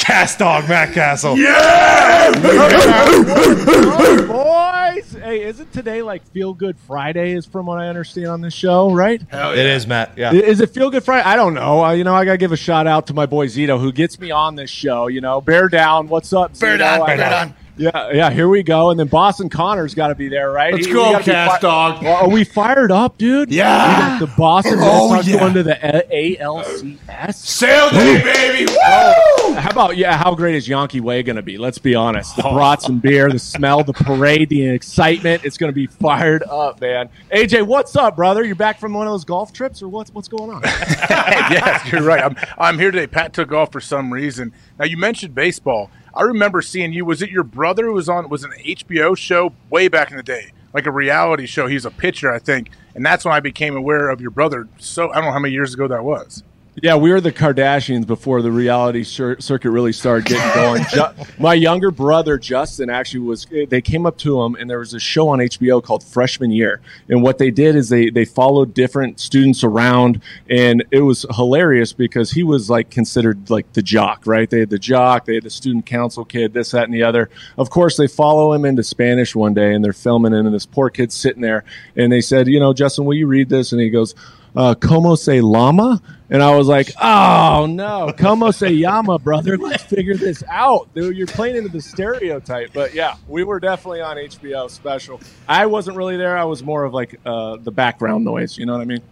Cass 0.00 0.36
Dogg 0.36 0.68
Matt 0.68 0.92
Cassel. 0.92 1.36
Yeah! 1.38 2.30
Boys! 4.26 5.12
Hey, 5.12 5.42
isn't 5.42 5.72
today 5.72 6.02
like 6.02 6.26
Feel 6.32 6.54
Good 6.54 6.78
Friday, 6.78 7.34
is 7.34 7.44
from 7.46 7.66
what 7.66 7.78
I 7.78 7.88
understand 7.88 8.28
on 8.28 8.40
this 8.40 8.54
show, 8.54 8.90
right? 8.92 9.22
Hell 9.30 9.54
yeah. 9.54 9.60
It 9.60 9.66
is, 9.66 9.86
Matt. 9.86 10.16
Yeah. 10.16 10.32
Is 10.32 10.60
it 10.60 10.70
Feel 10.70 10.90
Good 10.90 11.04
Friday? 11.04 11.28
I 11.28 11.36
don't 11.36 11.54
know. 11.54 11.84
Uh, 11.84 11.92
you 11.92 12.04
know, 12.04 12.14
I 12.14 12.24
got 12.24 12.32
to 12.32 12.38
give 12.38 12.52
a 12.52 12.56
shout 12.56 12.86
out 12.86 13.06
to 13.08 13.14
my 13.14 13.26
boy 13.26 13.46
Zito, 13.46 13.78
who 13.78 13.92
gets 13.92 14.18
me 14.18 14.30
on 14.30 14.56
this 14.56 14.70
show. 14.70 15.06
You 15.08 15.20
know, 15.20 15.40
bear 15.40 15.68
down. 15.68 16.08
What's 16.08 16.32
up, 16.32 16.58
Bear 16.58 16.78
down, 16.78 17.06
bear 17.06 17.16
down. 17.18 17.54
Yeah, 17.76 18.10
yeah. 18.12 18.30
Here 18.30 18.48
we 18.48 18.62
go, 18.62 18.90
and 18.90 19.00
then 19.00 19.06
Boston 19.06 19.48
Connor's 19.48 19.94
got 19.94 20.08
to 20.08 20.14
be 20.14 20.28
there, 20.28 20.50
right? 20.50 20.72
Let's 20.72 20.86
He- 20.86 20.92
go, 20.92 21.06
we 21.06 21.12
gotta 21.12 21.24
be 21.24 21.30
Cast 21.30 21.54
fi- 21.56 21.60
Dog. 21.60 22.02
Well, 22.02 22.16
are 22.16 22.28
we 22.28 22.44
fired 22.44 22.92
up, 22.92 23.16
dude? 23.18 23.50
Yeah. 23.50 24.14
We 24.14 24.18
got 24.20 24.20
the 24.20 24.36
Boston 24.36 24.74
oh, 24.76 24.80
Red 24.80 24.90
Oh, 24.90 25.08
Sox 25.16 25.28
yeah. 25.28 25.38
going 25.38 25.54
to 25.54 25.62
the 25.62 25.78
A- 25.82 26.36
ALCS. 26.36 27.34
Sail 27.34 27.90
day, 27.90 28.22
baby. 28.22 28.66
Woo! 28.70 29.54
How 29.54 29.70
about 29.70 29.96
yeah? 29.96 30.16
How 30.16 30.34
great 30.34 30.54
is 30.54 30.68
Yawkey 30.68 31.00
Way 31.00 31.22
going 31.22 31.36
to 31.36 31.42
be? 31.42 31.58
Let's 31.58 31.78
be 31.78 31.94
honest. 31.94 32.36
The 32.36 32.46
oh. 32.46 32.54
brats 32.54 32.88
and 32.88 33.00
beer, 33.00 33.30
the 33.30 33.38
smell, 33.38 33.82
the 33.84 33.92
parade, 33.92 34.48
the 34.48 34.68
excitement. 34.68 35.44
It's 35.44 35.56
going 35.56 35.70
to 35.70 35.74
be 35.74 35.86
fired 35.86 36.42
up, 36.44 36.80
man. 36.80 37.08
AJ, 37.32 37.66
what's 37.66 37.96
up, 37.96 38.16
brother? 38.16 38.44
You're 38.44 38.54
back 38.56 38.78
from 38.78 38.92
one 38.92 39.06
of 39.06 39.12
those 39.12 39.24
golf 39.24 39.52
trips, 39.52 39.82
or 39.82 39.88
what's 39.88 40.12
what's 40.12 40.28
going 40.28 40.50
on? 40.50 40.62
yes, 40.64 41.90
you're 41.90 42.02
right. 42.02 42.22
I'm, 42.22 42.36
I'm 42.58 42.78
here 42.78 42.90
today. 42.90 43.06
Pat 43.06 43.32
took 43.32 43.52
off 43.52 43.72
for 43.72 43.80
some 43.80 44.12
reason. 44.12 44.52
Now 44.78 44.84
you 44.84 44.96
mentioned 44.96 45.34
baseball. 45.34 45.90
I 46.14 46.22
remember 46.22 46.62
seeing 46.62 46.92
you. 46.92 47.04
Was 47.04 47.22
it 47.22 47.30
your 47.30 47.44
brother 47.44 47.86
who 47.86 47.92
was 47.92 48.08
on? 48.08 48.28
Was 48.28 48.44
an 48.44 48.52
HBO 48.58 49.16
show 49.16 49.54
way 49.68 49.88
back 49.88 50.10
in 50.10 50.16
the 50.16 50.22
day, 50.22 50.52
like 50.74 50.86
a 50.86 50.90
reality 50.90 51.46
show. 51.46 51.66
He's 51.66 51.84
a 51.84 51.90
pitcher, 51.90 52.32
I 52.32 52.38
think, 52.38 52.70
and 52.94 53.04
that's 53.04 53.24
when 53.24 53.34
I 53.34 53.40
became 53.40 53.76
aware 53.76 54.08
of 54.08 54.20
your 54.20 54.30
brother. 54.30 54.68
So 54.78 55.10
I 55.10 55.16
don't 55.16 55.26
know 55.26 55.32
how 55.32 55.38
many 55.38 55.54
years 55.54 55.74
ago 55.74 55.88
that 55.88 56.04
was. 56.04 56.42
Yeah, 56.82 56.96
we 56.96 57.10
were 57.10 57.20
the 57.20 57.32
Kardashians 57.32 58.06
before 58.06 58.40
the 58.40 58.50
reality 58.50 59.04
cir- 59.04 59.38
circuit 59.38 59.70
really 59.70 59.92
started 59.92 60.24
getting 60.26 60.54
going. 60.54 60.84
Ju- 60.90 61.24
my 61.38 61.52
younger 61.52 61.90
brother 61.90 62.38
Justin 62.38 62.88
actually 62.88 63.20
was. 63.20 63.46
They 63.68 63.82
came 63.82 64.06
up 64.06 64.16
to 64.18 64.40
him, 64.40 64.54
and 64.54 64.70
there 64.70 64.78
was 64.78 64.94
a 64.94 65.00
show 65.00 65.28
on 65.28 65.40
HBO 65.40 65.82
called 65.82 66.02
Freshman 66.02 66.50
Year. 66.50 66.80
And 67.08 67.22
what 67.22 67.38
they 67.38 67.50
did 67.50 67.76
is 67.76 67.90
they 67.90 68.08
they 68.08 68.24
followed 68.24 68.72
different 68.72 69.20
students 69.20 69.62
around, 69.62 70.22
and 70.48 70.84
it 70.90 71.00
was 71.00 71.26
hilarious 71.34 71.92
because 71.92 72.30
he 72.30 72.42
was 72.42 72.70
like 72.70 72.90
considered 72.90 73.50
like 73.50 73.70
the 73.74 73.82
jock, 73.82 74.26
right? 74.26 74.48
They 74.48 74.60
had 74.60 74.70
the 74.70 74.78
jock, 74.78 75.26
they 75.26 75.34
had 75.34 75.44
the 75.44 75.50
student 75.50 75.84
council 75.84 76.24
kid, 76.24 76.54
this, 76.54 76.70
that, 76.70 76.84
and 76.84 76.94
the 76.94 77.02
other. 77.02 77.28
Of 77.58 77.68
course, 77.68 77.96
they 77.98 78.06
follow 78.06 78.52
him 78.54 78.64
into 78.64 78.82
Spanish 78.82 79.34
one 79.34 79.52
day, 79.52 79.74
and 79.74 79.84
they're 79.84 79.92
filming 79.92 80.32
him, 80.32 80.46
and 80.46 80.54
this 80.54 80.66
poor 80.66 80.88
kid's 80.88 81.14
sitting 81.14 81.42
there, 81.42 81.64
and 81.96 82.10
they 82.10 82.22
said, 82.22 82.48
you 82.48 82.58
know, 82.58 82.72
Justin, 82.72 83.04
will 83.04 83.14
you 83.14 83.26
read 83.26 83.50
this? 83.50 83.72
And 83.72 83.80
he 83.80 83.90
goes 83.90 84.14
uh, 84.56 84.74
como 84.74 85.14
se 85.14 85.40
llama? 85.40 86.00
And 86.30 86.44
I 86.44 86.54
was 86.54 86.68
like, 86.68 86.92
oh 87.02 87.66
no, 87.68 88.12
como 88.16 88.52
se 88.52 88.70
llama, 88.70 89.18
brother? 89.18 89.58
Let's 89.58 89.82
figure 89.82 90.14
this 90.14 90.44
out. 90.48 90.88
Dude, 90.94 91.16
you're 91.16 91.26
playing 91.26 91.56
into 91.56 91.70
the 91.70 91.80
stereotype. 91.80 92.72
But 92.72 92.94
yeah, 92.94 93.16
we 93.26 93.42
were 93.42 93.58
definitely 93.58 94.00
on 94.00 94.16
HBO 94.16 94.70
special. 94.70 95.20
I 95.48 95.66
wasn't 95.66 95.96
really 95.96 96.16
there. 96.16 96.38
I 96.38 96.44
was 96.44 96.62
more 96.62 96.84
of 96.84 96.94
like 96.94 97.18
uh, 97.26 97.56
the 97.56 97.72
background 97.72 98.24
noise. 98.24 98.56
You 98.56 98.64
know 98.64 98.74
what 98.74 98.80
I 98.80 98.84
mean? 98.84 99.02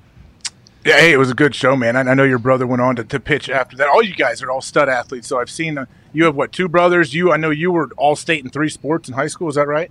Yeah, 0.85 1.01
hey, 1.01 1.13
it 1.13 1.17
was 1.17 1.31
a 1.31 1.35
good 1.35 1.57
show, 1.57 1.75
man. 1.75 1.97
I, 1.97 2.01
I 2.01 2.15
know 2.15 2.23
your 2.23 2.39
brother 2.39 2.67
went 2.67 2.81
on 2.83 2.95
to, 2.97 3.05
to 3.05 3.19
pitch 3.19 3.51
after 3.51 3.77
that. 3.79 3.89
All 3.89 4.03
you 4.03 4.15
guys 4.15 4.41
are 4.43 4.51
all 4.51 4.61
stud 4.61 4.89
athletes. 4.89 5.27
So 5.27 5.41
I've 5.41 5.51
seen 5.51 5.77
uh, 5.77 5.87
you 6.13 6.25
have 6.25 6.37
what 6.37 6.53
two 6.53 6.69
brothers? 6.69 7.13
You, 7.15 7.33
I 7.33 7.37
know 7.37 7.51
you 7.51 7.73
were 7.73 7.91
all 7.97 8.15
state 8.15 8.45
in 8.45 8.51
three 8.51 8.69
sports 8.69 9.09
in 9.09 9.15
high 9.15 9.27
school. 9.27 9.49
Is 9.49 9.57
that 9.57 9.67
right? 9.67 9.91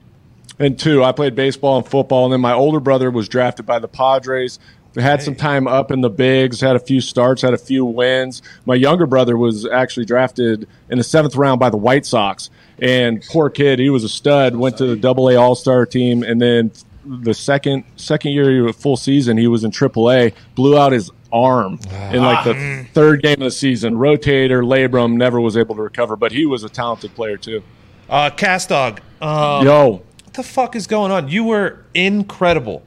And 0.60 0.80
two, 0.80 1.04
I 1.04 1.12
played 1.12 1.36
baseball 1.36 1.78
and 1.78 1.88
football. 1.88 2.26
And 2.26 2.34
then 2.34 2.42
my 2.42 2.54
older 2.54 2.80
brother 2.80 3.12
was 3.12 3.30
drafted 3.30 3.66
by 3.66 3.80
the 3.80 3.88
Padres. 3.88 4.60
Had 4.96 5.22
some 5.22 5.36
time 5.36 5.68
up 5.68 5.92
in 5.92 6.02
the 6.02 6.10
bigs, 6.10 6.62
had 6.62 6.76
a 6.76 6.80
few 6.80 7.02
starts, 7.02 7.42
had 7.42 7.54
a 7.54 7.58
few 7.58 7.86
wins. 7.86 8.42
My 8.66 8.76
younger 8.76 9.06
brother 9.06 9.38
was 9.38 9.66
actually 9.66 10.06
drafted 10.06 10.68
in 10.90 10.98
the 10.98 11.04
seventh 11.04 11.36
round 11.36 11.60
by 11.60 11.70
the 11.70 11.78
White 11.78 12.06
Sox. 12.06 12.50
And 12.80 13.24
poor 13.30 13.50
kid, 13.50 13.80
he 13.80 13.90
was 13.90 14.04
a 14.04 14.10
stud, 14.10 14.56
went 14.56 14.78
to 14.78 14.86
the 14.88 14.96
double 14.96 15.30
A 15.30 15.36
all 15.36 15.56
star 15.56 15.86
team. 15.86 16.24
And 16.24 16.42
then 16.42 16.72
the 17.06 17.34
second 17.34 17.84
second 17.96 18.32
year 18.32 18.72
full 18.74 18.98
season, 18.98 19.38
he 19.38 19.48
was 19.48 19.64
in 19.64 19.72
triple 19.72 20.12
A, 20.12 20.34
blew 20.56 20.78
out 20.78 20.92
his 20.92 21.12
arm 21.32 21.80
in 22.12 22.22
like 22.24 22.44
the 22.46 22.88
third 22.94 23.22
game 23.22 23.34
of 23.34 23.40
the 23.40 23.52
season. 23.52 23.96
Rotator, 23.96 24.64
labrum, 24.64 25.14
never 25.16 25.40
was 25.40 25.58
able 25.58 25.76
to 25.76 25.82
recover, 25.82 26.16
but 26.16 26.32
he 26.32 26.46
was 26.46 26.64
a 26.64 26.70
talented 26.70 27.14
player 27.16 27.38
too. 27.38 27.64
Uh, 28.10 28.30
Cass 28.30 28.66
Dogg. 28.68 29.00
Um, 29.22 29.66
Yo, 29.66 29.90
What 30.24 30.34
the 30.34 30.44
fuck 30.44 30.76
is 30.76 30.88
going 30.88 31.12
on? 31.12 31.28
You 31.28 31.44
were 31.44 31.86
incredible. 31.94 32.84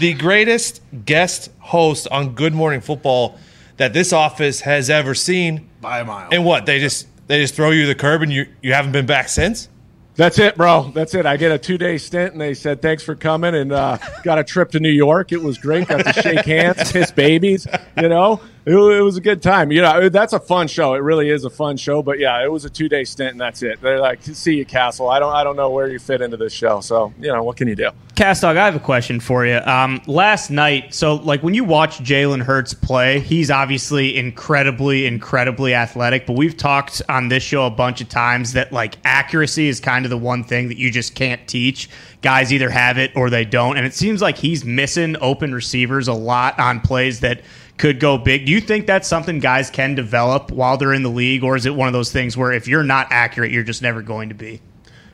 The 0.00 0.14
greatest 0.14 0.80
guest 1.04 1.50
host 1.60 2.08
on 2.10 2.34
Good 2.34 2.52
Morning 2.52 2.80
Football 2.80 3.38
that 3.76 3.92
this 3.92 4.12
office 4.12 4.60
has 4.60 4.90
ever 4.90 5.14
seen. 5.14 5.68
By 5.80 6.00
a 6.00 6.04
mile. 6.04 6.28
And 6.32 6.44
what? 6.44 6.66
They 6.66 6.80
just 6.80 7.06
they 7.26 7.40
just 7.40 7.54
throw 7.54 7.70
you 7.70 7.86
the 7.86 7.94
curb 7.94 8.22
and 8.22 8.32
you 8.32 8.46
you 8.62 8.72
haven't 8.74 8.92
been 8.92 9.06
back 9.06 9.28
since? 9.28 9.68
That's 10.16 10.38
it, 10.38 10.56
bro. 10.56 10.92
That's 10.94 11.14
it. 11.14 11.26
I 11.26 11.36
get 11.36 11.50
a 11.50 11.58
two 11.58 11.76
day 11.76 11.98
stint, 11.98 12.32
and 12.32 12.40
they 12.40 12.54
said 12.54 12.80
thanks 12.80 13.02
for 13.02 13.16
coming, 13.16 13.54
and 13.54 13.72
uh, 13.72 13.98
got 14.22 14.38
a 14.38 14.44
trip 14.44 14.70
to 14.72 14.80
New 14.80 14.90
York. 14.90 15.32
It 15.32 15.42
was 15.42 15.58
great. 15.58 15.88
Got 15.88 16.04
to 16.04 16.12
shake 16.22 16.44
hands, 16.44 16.92
kiss 16.92 17.10
babies. 17.10 17.66
You 17.96 18.08
know, 18.08 18.40
it, 18.66 18.74
it 18.74 19.02
was 19.02 19.16
a 19.16 19.20
good 19.20 19.42
time. 19.42 19.70
You 19.70 19.82
know, 19.82 20.08
that's 20.08 20.32
a 20.32 20.40
fun 20.40 20.68
show. 20.68 20.94
It 20.94 20.98
really 20.98 21.30
is 21.30 21.44
a 21.44 21.50
fun 21.50 21.76
show. 21.76 22.02
But 22.02 22.18
yeah, 22.18 22.42
it 22.42 22.50
was 22.50 22.64
a 22.64 22.70
two 22.70 22.88
day 22.88 23.04
stint, 23.04 23.32
and 23.32 23.40
that's 23.40 23.62
it. 23.62 23.80
They're 23.80 24.00
like, 24.00 24.22
see 24.22 24.56
you, 24.56 24.64
Cassel. 24.64 25.08
I 25.08 25.18
don't, 25.18 25.34
I 25.34 25.44
don't 25.44 25.56
know 25.56 25.70
where 25.70 25.88
you 25.88 25.98
fit 25.98 26.20
into 26.20 26.36
this 26.36 26.52
show. 26.52 26.80
So 26.80 27.12
you 27.18 27.32
know, 27.32 27.42
what 27.42 27.56
can 27.56 27.68
you 27.68 27.76
do? 27.76 27.90
Cass 28.14 28.40
Dogg, 28.40 28.56
I 28.56 28.64
have 28.64 28.76
a 28.76 28.80
question 28.80 29.18
for 29.18 29.44
you. 29.44 29.56
Um, 29.56 30.00
last 30.06 30.48
night, 30.48 30.94
so 30.94 31.16
like 31.16 31.42
when 31.42 31.52
you 31.52 31.64
watch 31.64 31.98
Jalen 31.98 32.42
Hurts 32.42 32.72
play, 32.72 33.18
he's 33.18 33.50
obviously 33.50 34.16
incredibly, 34.16 35.06
incredibly 35.06 35.74
athletic. 35.74 36.24
But 36.24 36.36
we've 36.36 36.56
talked 36.56 37.02
on 37.08 37.28
this 37.28 37.42
show 37.42 37.66
a 37.66 37.70
bunch 37.70 38.00
of 38.00 38.08
times 38.08 38.52
that 38.52 38.70
like 38.72 38.98
accuracy 39.04 39.66
is 39.66 39.80
kind 39.80 40.06
of 40.06 40.10
the 40.10 40.16
one 40.16 40.44
thing 40.44 40.68
that 40.68 40.78
you 40.78 40.92
just 40.92 41.16
can't 41.16 41.44
teach. 41.48 41.90
Guys 42.22 42.52
either 42.52 42.70
have 42.70 42.98
it 42.98 43.10
or 43.16 43.30
they 43.30 43.44
don't, 43.44 43.76
and 43.76 43.84
it 43.84 43.94
seems 43.94 44.22
like 44.22 44.38
he's 44.38 44.64
missing 44.64 45.16
open 45.20 45.52
receivers 45.52 46.06
a 46.06 46.14
lot 46.14 46.58
on 46.60 46.80
plays 46.80 47.18
that 47.20 47.42
could 47.76 48.00
go 48.00 48.18
big. 48.18 48.46
Do 48.46 48.52
you 48.52 48.60
think 48.60 48.86
that's 48.86 49.08
something 49.08 49.40
guys 49.40 49.70
can 49.70 49.94
develop 49.94 50.50
while 50.50 50.76
they're 50.76 50.94
in 50.94 51.02
the 51.02 51.10
league, 51.10 51.42
or 51.42 51.56
is 51.56 51.66
it 51.66 51.74
one 51.74 51.88
of 51.88 51.92
those 51.92 52.12
things 52.12 52.36
where 52.36 52.52
if 52.52 52.68
you're 52.68 52.84
not 52.84 53.08
accurate, 53.10 53.50
you're 53.50 53.64
just 53.64 53.82
never 53.82 54.02
going 54.02 54.28
to 54.28 54.34
be? 54.34 54.60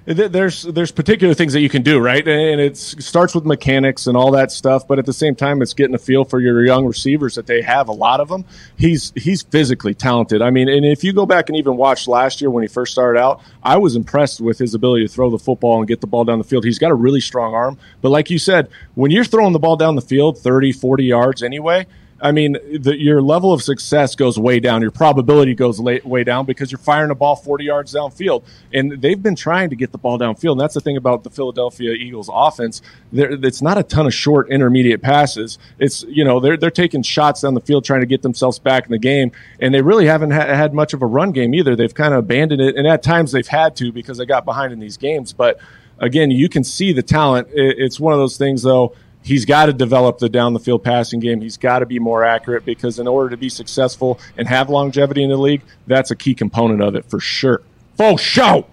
There's 0.06 0.62
there's 0.62 0.90
particular 0.90 1.34
things 1.34 1.52
that 1.52 1.60
you 1.60 1.68
can 1.68 1.82
do, 1.82 1.98
right? 2.00 2.26
And 2.26 2.60
it 2.60 2.76
starts 2.76 3.34
with 3.34 3.44
mechanics 3.44 4.06
and 4.06 4.16
all 4.16 4.30
that 4.30 4.50
stuff, 4.50 4.88
but 4.88 4.98
at 4.98 5.04
the 5.04 5.12
same 5.12 5.36
time, 5.36 5.60
it's 5.60 5.74
getting 5.74 5.94
a 5.94 5.98
feel 5.98 6.24
for 6.24 6.40
your 6.40 6.64
young 6.64 6.86
receivers 6.86 7.34
that 7.34 7.46
they 7.46 7.60
have 7.60 7.88
a 7.88 7.92
lot 7.92 8.18
of 8.18 8.28
them. 8.28 8.46
He's 8.76 9.12
he's 9.14 9.42
physically 9.42 9.94
talented. 9.94 10.40
I 10.40 10.50
mean, 10.50 10.68
and 10.70 10.86
if 10.86 11.04
you 11.04 11.12
go 11.12 11.26
back 11.26 11.50
and 11.50 11.58
even 11.58 11.76
watch 11.76 12.08
last 12.08 12.40
year 12.40 12.50
when 12.50 12.62
he 12.62 12.68
first 12.68 12.92
started 12.92 13.20
out, 13.20 13.42
I 13.62 13.76
was 13.76 13.94
impressed 13.94 14.40
with 14.40 14.58
his 14.58 14.74
ability 14.74 15.06
to 15.06 15.12
throw 15.12 15.28
the 15.28 15.38
football 15.38 15.78
and 15.78 15.86
get 15.86 16.00
the 16.00 16.06
ball 16.06 16.24
down 16.24 16.38
the 16.38 16.44
field. 16.44 16.64
He's 16.64 16.78
got 16.78 16.90
a 16.90 16.94
really 16.94 17.20
strong 17.20 17.54
arm, 17.54 17.78
but 18.00 18.08
like 18.08 18.30
you 18.30 18.38
said, 18.38 18.68
when 18.94 19.10
you're 19.10 19.24
throwing 19.24 19.52
the 19.52 19.58
ball 19.58 19.76
down 19.76 19.96
the 19.96 20.02
field 20.02 20.38
30, 20.38 20.72
40 20.72 21.04
yards 21.04 21.42
anyway, 21.42 21.86
I 22.22 22.32
mean, 22.32 22.52
the, 22.52 22.96
your 22.98 23.22
level 23.22 23.52
of 23.52 23.62
success 23.62 24.14
goes 24.14 24.38
way 24.38 24.60
down. 24.60 24.82
Your 24.82 24.90
probability 24.90 25.54
goes 25.54 25.80
la- 25.80 25.98
way 26.04 26.22
down 26.22 26.44
because 26.44 26.70
you're 26.70 26.78
firing 26.78 27.10
a 27.10 27.14
ball 27.14 27.34
40 27.36 27.64
yards 27.64 27.94
downfield. 27.94 28.44
And 28.72 29.00
they've 29.00 29.20
been 29.20 29.36
trying 29.36 29.70
to 29.70 29.76
get 29.76 29.90
the 29.90 29.98
ball 29.98 30.18
downfield. 30.18 30.52
And 30.52 30.60
that's 30.60 30.74
the 30.74 30.80
thing 30.80 30.96
about 30.96 31.24
the 31.24 31.30
Philadelphia 31.30 31.92
Eagles 31.92 32.28
offense. 32.32 32.82
It's 33.12 33.62
not 33.62 33.78
a 33.78 33.82
ton 33.82 34.06
of 34.06 34.12
short 34.12 34.50
intermediate 34.50 35.00
passes. 35.00 35.58
It's, 35.78 36.02
you 36.04 36.24
know, 36.24 36.40
they're, 36.40 36.56
they're 36.56 36.70
taking 36.70 37.02
shots 37.02 37.40
down 37.40 37.54
the 37.54 37.60
field 37.60 37.84
trying 37.84 38.00
to 38.00 38.06
get 38.06 38.22
themselves 38.22 38.58
back 38.58 38.84
in 38.84 38.90
the 38.92 38.98
game. 38.98 39.32
And 39.58 39.74
they 39.74 39.80
really 39.80 40.06
haven't 40.06 40.32
ha- 40.32 40.46
had 40.46 40.74
much 40.74 40.92
of 40.92 41.02
a 41.02 41.06
run 41.06 41.32
game 41.32 41.54
either. 41.54 41.74
They've 41.74 41.94
kind 41.94 42.12
of 42.12 42.20
abandoned 42.20 42.60
it. 42.60 42.76
And 42.76 42.86
at 42.86 43.02
times 43.02 43.32
they've 43.32 43.46
had 43.46 43.76
to 43.76 43.92
because 43.92 44.18
they 44.18 44.26
got 44.26 44.44
behind 44.44 44.72
in 44.72 44.78
these 44.78 44.98
games. 44.98 45.32
But 45.32 45.58
again, 45.98 46.30
you 46.30 46.50
can 46.50 46.64
see 46.64 46.92
the 46.92 47.02
talent. 47.02 47.48
It, 47.52 47.78
it's 47.78 47.98
one 47.98 48.12
of 48.12 48.18
those 48.18 48.36
things, 48.36 48.62
though 48.62 48.94
he's 49.22 49.44
got 49.44 49.66
to 49.66 49.72
develop 49.72 50.18
the 50.18 50.28
down 50.28 50.54
the 50.54 50.60
field 50.60 50.82
passing 50.82 51.20
game. 51.20 51.40
He's 51.40 51.56
got 51.56 51.80
to 51.80 51.86
be 51.86 51.98
more 51.98 52.24
accurate 52.24 52.64
because 52.64 52.98
in 52.98 53.06
order 53.06 53.30
to 53.30 53.36
be 53.36 53.48
successful 53.48 54.18
and 54.36 54.48
have 54.48 54.70
longevity 54.70 55.22
in 55.22 55.30
the 55.30 55.36
league, 55.36 55.62
that's 55.86 56.10
a 56.10 56.16
key 56.16 56.34
component 56.34 56.82
of 56.82 56.94
it 56.94 57.04
for 57.06 57.20
sure. 57.20 57.62
For 57.96 58.18
sure. 58.18 58.66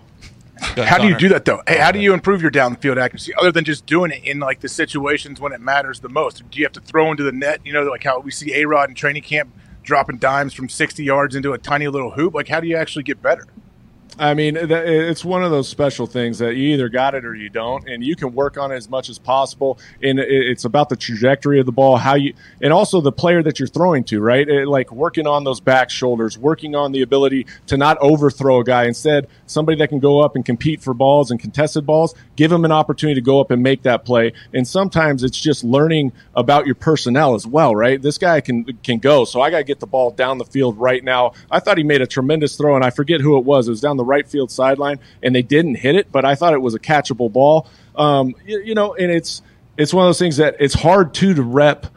How 0.59 0.97
do 0.97 1.07
you 1.07 1.15
do 1.15 1.29
that 1.29 1.45
though? 1.45 1.61
Hey, 1.67 1.77
how 1.77 1.91
do 1.91 1.99
you 1.99 2.13
improve 2.13 2.41
your 2.41 2.49
downfield 2.49 2.97
accuracy 2.97 3.33
other 3.35 3.51
than 3.51 3.63
just 3.63 3.85
doing 3.85 4.11
it 4.11 4.23
in 4.23 4.39
like 4.39 4.59
the 4.59 4.69
situations 4.69 5.39
when 5.39 5.53
it 5.53 5.61
matters 5.61 5.99
the 5.99 6.09
most? 6.09 6.49
Do 6.49 6.59
you 6.59 6.65
have 6.65 6.73
to 6.73 6.81
throw 6.81 7.11
into 7.11 7.23
the 7.23 7.31
net? 7.31 7.61
You 7.63 7.73
know, 7.73 7.83
like 7.83 8.03
how 8.03 8.19
we 8.19 8.31
see 8.31 8.55
A 8.55 8.65
Rod 8.65 8.89
in 8.89 8.95
training 8.95 9.23
camp 9.23 9.53
dropping 9.83 10.17
dimes 10.17 10.53
from 10.53 10.67
60 10.67 11.03
yards 11.03 11.35
into 11.35 11.53
a 11.53 11.57
tiny 11.57 11.87
little 11.87 12.11
hoop. 12.11 12.33
Like, 12.33 12.47
how 12.47 12.59
do 12.59 12.67
you 12.67 12.75
actually 12.75 13.03
get 13.03 13.21
better? 13.21 13.45
I 14.19 14.33
mean, 14.33 14.57
it's 14.57 15.23
one 15.23 15.43
of 15.43 15.51
those 15.51 15.69
special 15.69 16.07
things 16.07 16.39
that 16.39 16.55
you 16.55 16.73
either 16.73 16.89
got 16.89 17.13
it 17.13 17.23
or 17.23 17.35
you 17.35 17.49
don't, 17.49 17.87
and 17.87 18.03
you 18.03 18.15
can 18.15 18.33
work 18.33 18.57
on 18.57 18.71
it 18.71 18.75
as 18.75 18.89
much 18.89 19.09
as 19.09 19.19
possible. 19.19 19.77
And 20.01 20.19
it's 20.19 20.65
about 20.65 20.89
the 20.89 20.95
trajectory 20.95 21.59
of 21.59 21.65
the 21.65 21.71
ball, 21.71 21.97
how 21.97 22.15
you, 22.15 22.33
and 22.61 22.73
also 22.73 22.99
the 22.99 23.11
player 23.11 23.43
that 23.43 23.59
you're 23.59 23.67
throwing 23.67 24.03
to, 24.05 24.19
right? 24.19 24.47
It- 24.47 24.67
like 24.67 24.91
working 24.91 25.27
on 25.27 25.43
those 25.43 25.59
back 25.59 25.89
shoulders, 25.89 26.37
working 26.37 26.75
on 26.75 26.91
the 26.91 27.01
ability 27.01 27.45
to 27.67 27.77
not 27.77 27.97
overthrow 27.99 28.59
a 28.59 28.63
guy. 28.63 28.85
Instead, 28.85 29.27
somebody 29.45 29.77
that 29.77 29.87
can 29.89 29.99
go 29.99 30.19
up 30.19 30.35
and 30.35 30.43
compete 30.43 30.81
for 30.81 30.93
balls 30.93 31.31
and 31.31 31.39
contested 31.39 31.85
balls, 31.85 32.15
give 32.35 32.49
them 32.51 32.65
an 32.65 32.71
opportunity 32.71 33.21
to 33.21 33.23
go 33.23 33.39
up 33.39 33.51
and 33.51 33.61
make 33.61 33.83
that 33.83 34.03
play. 34.03 34.33
And 34.53 34.67
sometimes 34.67 35.23
it's 35.23 35.39
just 35.39 35.63
learning 35.63 36.11
about 36.35 36.65
your 36.65 36.75
personnel 36.75 37.35
as 37.35 37.45
well, 37.45 37.75
right? 37.75 38.01
This 38.01 38.17
guy 38.17 38.41
can 38.41 38.65
can 38.83 38.97
go, 38.97 39.25
so 39.25 39.41
I 39.41 39.51
got 39.51 39.59
to 39.59 39.63
get 39.63 39.79
the 39.79 39.87
ball 39.87 40.11
down 40.11 40.37
the 40.37 40.45
field 40.45 40.77
right 40.77 41.03
now. 41.03 41.33
I 41.51 41.59
thought 41.59 41.77
he 41.77 41.83
made 41.83 42.01
a 42.01 42.07
tremendous 42.07 42.57
throw, 42.57 42.75
and 42.75 42.83
I 42.83 42.89
forget 42.89 43.21
who 43.21 43.37
it 43.37 43.45
was. 43.45 43.67
It 43.67 43.71
was 43.71 43.81
down 43.81 43.97
the 43.97 44.06
right 44.07 44.27
field 44.27 44.51
sideline, 44.51 44.99
and 45.21 45.35
they 45.35 45.41
didn't 45.41 45.75
hit 45.75 45.95
it, 45.95 46.11
but 46.11 46.25
I 46.25 46.35
thought 46.35 46.53
it 46.53 46.61
was 46.61 46.73
a 46.73 46.79
catchable 46.79 47.31
ball. 47.31 47.67
Um, 47.95 48.35
you, 48.45 48.59
you 48.61 48.75
know, 48.75 48.95
and 48.95 49.11
it's 49.11 49.41
it's 49.77 49.93
one 49.93 50.05
of 50.05 50.09
those 50.09 50.19
things 50.19 50.37
that 50.37 50.55
it's 50.59 50.73
hard 50.73 51.13
too 51.13 51.33
to 51.33 51.43
rep 51.43 51.87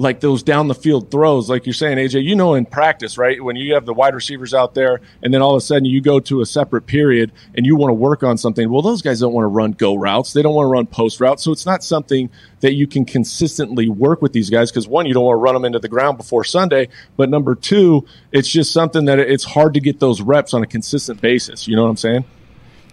like 0.00 0.20
those 0.20 0.42
down 0.42 0.66
the 0.66 0.74
field 0.74 1.10
throws, 1.10 1.50
like 1.50 1.66
you're 1.66 1.74
saying, 1.74 1.98
AJ, 1.98 2.24
you 2.24 2.34
know, 2.34 2.54
in 2.54 2.64
practice, 2.64 3.18
right? 3.18 3.42
When 3.44 3.54
you 3.54 3.74
have 3.74 3.84
the 3.84 3.92
wide 3.92 4.14
receivers 4.14 4.54
out 4.54 4.72
there 4.72 5.02
and 5.22 5.32
then 5.32 5.42
all 5.42 5.50
of 5.50 5.58
a 5.58 5.60
sudden 5.60 5.84
you 5.84 6.00
go 6.00 6.18
to 6.20 6.40
a 6.40 6.46
separate 6.46 6.86
period 6.86 7.32
and 7.54 7.66
you 7.66 7.76
want 7.76 7.90
to 7.90 7.94
work 7.94 8.22
on 8.22 8.38
something. 8.38 8.70
Well, 8.70 8.80
those 8.80 9.02
guys 9.02 9.20
don't 9.20 9.34
want 9.34 9.44
to 9.44 9.48
run 9.48 9.72
go 9.72 9.94
routes. 9.94 10.32
They 10.32 10.40
don't 10.40 10.54
want 10.54 10.64
to 10.64 10.70
run 10.70 10.86
post 10.86 11.20
routes. 11.20 11.44
So 11.44 11.52
it's 11.52 11.66
not 11.66 11.84
something 11.84 12.30
that 12.60 12.72
you 12.72 12.86
can 12.86 13.04
consistently 13.04 13.90
work 13.90 14.22
with 14.22 14.32
these 14.32 14.48
guys 14.48 14.70
because 14.70 14.88
one, 14.88 15.04
you 15.04 15.12
don't 15.12 15.24
want 15.24 15.34
to 15.34 15.40
run 15.40 15.52
them 15.52 15.66
into 15.66 15.78
the 15.78 15.88
ground 15.88 16.16
before 16.16 16.44
Sunday. 16.44 16.88
But 17.18 17.28
number 17.28 17.54
two, 17.54 18.06
it's 18.32 18.48
just 18.48 18.72
something 18.72 19.04
that 19.04 19.18
it's 19.18 19.44
hard 19.44 19.74
to 19.74 19.80
get 19.80 20.00
those 20.00 20.22
reps 20.22 20.54
on 20.54 20.62
a 20.62 20.66
consistent 20.66 21.20
basis. 21.20 21.68
You 21.68 21.76
know 21.76 21.82
what 21.82 21.90
I'm 21.90 21.96
saying? 21.98 22.24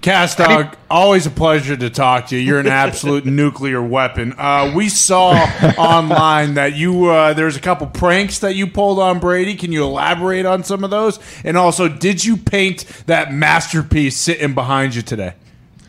Cass 0.02 0.36
Dogg, 0.36 0.76
always 0.90 1.26
a 1.26 1.32
pleasure 1.32 1.76
to 1.76 1.90
talk 1.90 2.28
to 2.28 2.36
you. 2.36 2.41
You're 2.41 2.60
an 2.60 2.68
absolute 2.68 3.26
nuclear 3.28 3.82
weapon. 3.82 4.34
Uh, 4.38 4.72
we 4.76 4.90
saw 4.90 5.32
online 5.78 6.53
that 6.53 6.76
you 6.76 7.07
uh, 7.07 7.34
there's 7.34 7.56
a 7.56 7.60
couple 7.60 7.88
pranks 7.88 8.40
that 8.40 8.56
you 8.56 8.68
pulled 8.68 8.99
on 8.99 9.19
Brady. 9.19 9.56
Can 9.56 9.72
you 9.72 9.84
elaborate 9.84 10.45
on 10.45 10.64
some 10.64 10.84
of 10.84 10.90
those? 10.90 11.19
And 11.44 11.57
also, 11.57 11.88
did 11.88 12.24
you 12.24 12.38
paint 12.38 12.86
that 13.07 13.34
masterpiece 13.34 14.18
sitting 14.18 14.53
behind 14.53 14.95
you 14.95 15.02
today? 15.02 15.34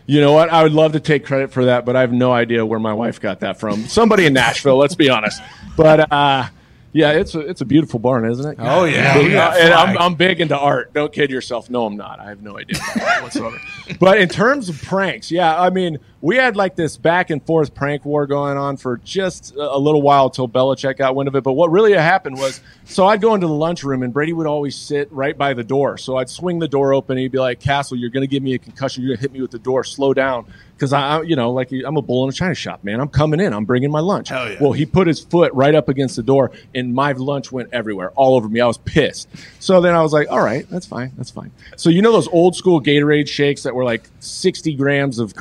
You 0.06 0.22
know 0.22 0.32
what? 0.32 0.48
I 0.48 0.62
would 0.62 0.72
love 0.72 0.92
to 0.92 1.00
take 1.00 1.26
credit 1.26 1.52
for 1.52 1.66
that, 1.66 1.84
but 1.84 1.94
I 1.94 2.00
have 2.00 2.12
no 2.12 2.32
idea 2.32 2.64
where 2.64 2.80
my 2.80 2.94
wife 2.94 3.20
got 3.20 3.40
that 3.40 3.60
from. 3.60 3.86
Somebody 3.86 4.24
in 4.24 4.32
Nashville, 4.32 4.78
let's 4.78 4.94
be 4.94 5.10
honest. 5.10 5.42
But 5.76 6.10
uh, 6.10 6.48
yeah, 6.92 7.12
it's 7.12 7.34
a 7.34 7.40
it's 7.40 7.60
a 7.60 7.64
beautiful 7.64 7.98
barn, 8.00 8.24
isn't 8.30 8.52
it? 8.52 8.56
Oh, 8.60 8.84
yeah. 8.84 9.14
Big- 9.14 9.32
Yeah, 9.32 9.48
uh, 9.48 9.54
and 9.58 9.74
I'm. 9.74 9.98
I'm 9.98 10.14
big 10.14 10.40
into 10.40 10.56
art. 10.58 10.92
Don't 10.92 11.12
kid 11.12 11.30
yourself. 11.30 11.68
No, 11.70 11.84
I'm 11.86 11.96
not. 11.96 12.20
I 12.20 12.28
have 12.28 12.42
no 12.42 12.58
idea 12.58 12.80
whatsoever. 13.22 13.58
But 14.00 14.20
in 14.20 14.28
terms 14.28 14.68
of 14.68 14.80
pranks, 14.82 15.30
yeah, 15.30 15.60
I 15.60 15.70
mean, 15.70 15.98
we 16.20 16.36
had 16.36 16.56
like 16.56 16.74
this 16.74 16.96
back 16.96 17.30
and 17.30 17.44
forth 17.44 17.74
prank 17.74 18.04
war 18.04 18.26
going 18.26 18.56
on 18.56 18.76
for 18.76 18.96
just 18.98 19.54
a 19.54 19.78
little 19.78 20.02
while 20.02 20.26
until 20.26 20.48
Belichick 20.48 20.96
got 20.98 21.14
wind 21.14 21.28
of 21.28 21.36
it. 21.36 21.44
But 21.44 21.52
what 21.52 21.70
really 21.70 21.92
happened 21.92 22.38
was, 22.38 22.60
so 22.84 23.06
I'd 23.06 23.20
go 23.20 23.34
into 23.34 23.46
the 23.46 23.52
lunchroom 23.52 24.02
and 24.02 24.12
Brady 24.12 24.32
would 24.32 24.46
always 24.46 24.74
sit 24.74 25.12
right 25.12 25.36
by 25.36 25.54
the 25.54 25.64
door. 25.64 25.96
So 25.96 26.16
I'd 26.16 26.28
swing 26.28 26.58
the 26.58 26.68
door 26.68 26.92
open 26.92 27.12
and 27.12 27.20
he'd 27.20 27.32
be 27.32 27.38
like, 27.38 27.60
"Cassel, 27.60 27.96
you're 27.96 28.10
going 28.10 28.22
to 28.22 28.28
give 28.28 28.42
me 28.42 28.54
a 28.54 28.58
concussion. 28.58 29.02
You're 29.02 29.10
going 29.10 29.18
to 29.18 29.22
hit 29.22 29.32
me 29.32 29.42
with 29.42 29.52
the 29.52 29.58
door. 29.58 29.84
Slow 29.84 30.12
down." 30.12 30.46
Because 30.74 30.92
I, 30.92 31.22
you 31.22 31.34
know, 31.34 31.50
like 31.50 31.72
I'm 31.72 31.96
a 31.96 32.02
bull 32.02 32.22
in 32.22 32.28
a 32.28 32.32
china 32.32 32.54
shop, 32.54 32.84
man. 32.84 33.00
I'm 33.00 33.08
coming 33.08 33.40
in. 33.40 33.52
I'm 33.52 33.64
bringing 33.64 33.90
my 33.90 33.98
lunch. 33.98 34.30
Yeah. 34.30 34.56
Well, 34.60 34.70
he 34.70 34.86
put 34.86 35.08
his 35.08 35.18
foot 35.18 35.52
right 35.52 35.74
up 35.74 35.88
against 35.88 36.14
the 36.14 36.22
door, 36.22 36.52
and 36.72 36.94
my 36.94 37.12
lunch 37.12 37.50
went 37.50 37.70
everywhere, 37.72 38.10
all 38.10 38.36
over 38.36 38.48
me. 38.48 38.60
I 38.60 38.66
was 38.66 38.78
pissed. 38.78 39.28
So 39.58 39.80
then 39.80 39.96
I 39.96 40.02
was 40.02 40.12
like, 40.12 40.30
"All 40.30 40.40
right, 40.40 40.68
that's 40.70 40.86
fine. 40.86 41.12
That's 41.16 41.30
fine." 41.32 41.50
So 41.76 41.90
you 41.90 42.00
know 42.00 42.12
those 42.12 42.28
old 42.28 42.54
school 42.54 42.80
Gatorade 42.80 43.26
shakes 43.26 43.64
that 43.64 43.74
were 43.74 43.84
like 43.84 44.08
60 44.20 44.74
grams 44.76 45.18
of 45.18 45.34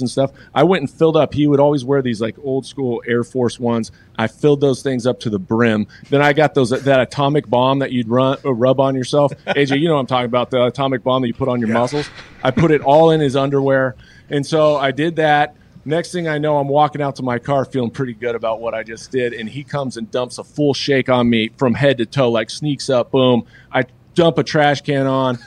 and 0.00 0.08
stuff. 0.08 0.32
I 0.54 0.62
went 0.62 0.82
and 0.82 0.90
filled 0.90 1.16
up. 1.16 1.34
He 1.34 1.46
would 1.46 1.60
always 1.60 1.84
wear 1.84 2.02
these 2.02 2.20
like 2.20 2.36
old 2.42 2.66
school 2.66 3.02
Air 3.06 3.24
Force 3.24 3.58
ones. 3.58 3.92
I 4.18 4.26
filled 4.26 4.60
those 4.60 4.82
things 4.82 5.06
up 5.06 5.20
to 5.20 5.30
the 5.30 5.38
brim. 5.38 5.86
Then 6.10 6.22
I 6.22 6.32
got 6.32 6.54
those 6.54 6.70
that 6.70 7.00
Atomic 7.00 7.48
Balm 7.48 7.80
that 7.80 7.92
you'd 7.92 8.08
run 8.08 8.38
uh, 8.44 8.54
rub 8.54 8.80
on 8.80 8.94
yourself. 8.94 9.32
AJ, 9.46 9.80
you 9.80 9.88
know 9.88 9.94
what 9.94 10.00
I'm 10.00 10.06
talking 10.06 10.26
about 10.26 10.50
the 10.50 10.64
Atomic 10.64 11.02
Balm 11.02 11.22
that 11.22 11.28
you 11.28 11.34
put 11.34 11.48
on 11.48 11.60
your 11.60 11.68
muscles. 11.68 12.08
I 12.42 12.50
put 12.50 12.70
it 12.70 12.80
all 12.82 13.10
in 13.10 13.20
his 13.20 13.36
underwear, 13.36 13.96
and 14.30 14.46
so 14.46 14.76
I 14.76 14.90
did 14.90 15.16
that. 15.16 15.56
Next 15.86 16.12
thing 16.12 16.28
I 16.28 16.38
know, 16.38 16.56
I'm 16.56 16.68
walking 16.68 17.02
out 17.02 17.16
to 17.16 17.22
my 17.22 17.38
car 17.38 17.66
feeling 17.66 17.90
pretty 17.90 18.14
good 18.14 18.34
about 18.34 18.60
what 18.60 18.72
I 18.72 18.82
just 18.82 19.10
did. 19.10 19.34
And 19.34 19.46
he 19.46 19.62
comes 19.62 19.98
and 19.98 20.10
dumps 20.10 20.38
a 20.38 20.44
full 20.44 20.72
shake 20.72 21.10
on 21.10 21.28
me 21.28 21.50
from 21.58 21.74
head 21.74 21.98
to 21.98 22.06
toe, 22.06 22.30
like 22.30 22.48
sneaks 22.48 22.88
up, 22.88 23.10
boom. 23.10 23.44
I 23.70 23.84
dump 24.14 24.38
a 24.38 24.42
trash 24.42 24.80
can 24.80 25.06
on. 25.06 25.38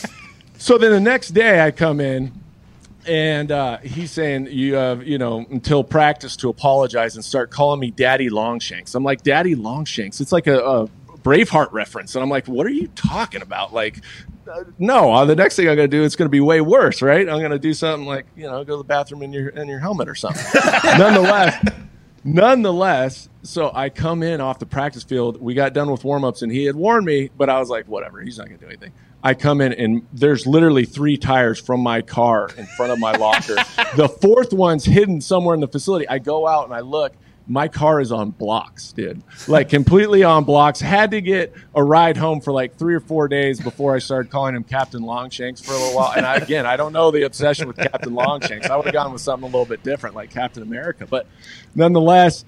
so 0.58 0.76
then 0.76 0.90
the 0.90 1.00
next 1.00 1.30
day 1.30 1.64
I 1.64 1.70
come 1.70 2.00
in 2.00 2.32
and 3.06 3.52
uh, 3.52 3.78
he's 3.78 4.10
saying 4.10 4.48
you 4.50 4.74
have 4.74 5.06
you 5.06 5.18
know 5.18 5.46
until 5.50 5.84
practice 5.84 6.36
to 6.36 6.48
apologize 6.48 7.16
and 7.16 7.24
start 7.24 7.50
calling 7.50 7.80
me 7.80 7.90
daddy 7.90 8.28
longshanks. 8.28 8.94
I'm 8.94 9.04
like 9.04 9.22
daddy 9.22 9.54
longshanks? 9.54 10.20
It's 10.20 10.32
like 10.32 10.46
a, 10.46 10.58
a 10.58 10.88
braveheart 11.18 11.72
reference. 11.72 12.14
And 12.14 12.22
i'm 12.22 12.30
like 12.30 12.46
what 12.46 12.66
are 12.66 12.70
you 12.70 12.88
talking 12.88 13.42
about? 13.42 13.72
Like 13.72 14.02
uh, 14.50 14.64
no 14.78 15.12
uh, 15.12 15.24
the 15.24 15.34
next 15.34 15.56
thing 15.56 15.68
i'm 15.68 15.74
going 15.74 15.90
to 15.90 15.96
do 15.96 16.04
it's 16.04 16.14
going 16.14 16.26
to 16.26 16.30
be 16.30 16.40
way 16.40 16.60
worse 16.60 17.02
right? 17.02 17.28
I'm 17.28 17.38
going 17.40 17.50
to 17.50 17.58
do 17.58 17.74
something 17.74 18.06
like 18.06 18.26
you 18.36 18.44
know 18.44 18.62
go 18.64 18.74
to 18.74 18.78
the 18.78 18.84
bathroom 18.84 19.22
in 19.22 19.32
your 19.32 19.48
in 19.48 19.68
your 19.68 19.80
helmet 19.80 20.08
or 20.08 20.14
something. 20.14 20.44
Nonetheless 20.84 21.64
nonetheless 22.26 23.28
so 23.42 23.70
i 23.72 23.88
come 23.88 24.24
in 24.24 24.40
off 24.40 24.58
the 24.58 24.66
practice 24.66 25.04
field. 25.04 25.40
We 25.40 25.54
got 25.54 25.72
done 25.72 25.90
with 25.90 26.02
warm-ups 26.02 26.42
and 26.42 26.50
he 26.50 26.64
had 26.64 26.74
warned 26.74 27.06
me 27.06 27.30
but 27.36 27.48
i 27.48 27.58
was 27.60 27.70
like 27.70 27.86
whatever 27.86 28.20
he's 28.20 28.36
not 28.38 28.48
going 28.48 28.58
to 28.58 28.64
do 28.64 28.68
anything 28.68 28.92
I 29.22 29.34
come 29.34 29.60
in 29.60 29.72
and 29.72 30.06
there's 30.12 30.46
literally 30.46 30.84
three 30.84 31.16
tires 31.16 31.58
from 31.58 31.80
my 31.80 32.02
car 32.02 32.48
in 32.56 32.66
front 32.66 32.92
of 32.92 32.98
my 32.98 33.12
locker. 33.12 33.54
the 33.96 34.08
fourth 34.08 34.52
one's 34.52 34.84
hidden 34.84 35.20
somewhere 35.20 35.54
in 35.54 35.60
the 35.60 35.68
facility. 35.68 36.08
I 36.08 36.18
go 36.18 36.46
out 36.46 36.64
and 36.64 36.74
I 36.74 36.80
look. 36.80 37.14
My 37.48 37.68
car 37.68 38.00
is 38.00 38.10
on 38.10 38.30
blocks, 38.30 38.92
dude. 38.92 39.22
Like 39.46 39.68
completely 39.68 40.24
on 40.24 40.42
blocks. 40.42 40.80
Had 40.80 41.12
to 41.12 41.20
get 41.20 41.54
a 41.76 41.82
ride 41.82 42.16
home 42.16 42.40
for 42.40 42.52
like 42.52 42.76
three 42.76 42.94
or 42.94 43.00
four 43.00 43.28
days 43.28 43.60
before 43.60 43.94
I 43.94 44.00
started 44.00 44.32
calling 44.32 44.56
him 44.56 44.64
Captain 44.64 45.02
Longshanks 45.02 45.60
for 45.60 45.72
a 45.72 45.76
little 45.76 45.94
while. 45.94 46.12
And 46.16 46.26
I, 46.26 46.36
again, 46.36 46.66
I 46.66 46.76
don't 46.76 46.92
know 46.92 47.12
the 47.12 47.22
obsession 47.22 47.68
with 47.68 47.76
Captain 47.76 48.14
Longshanks. 48.14 48.68
I 48.68 48.74
would 48.74 48.86
have 48.86 48.94
gone 48.94 49.12
with 49.12 49.22
something 49.22 49.44
a 49.44 49.46
little 49.46 49.64
bit 49.64 49.84
different, 49.84 50.16
like 50.16 50.30
Captain 50.30 50.62
America. 50.62 51.06
But 51.06 51.28
nonetheless, 51.76 52.44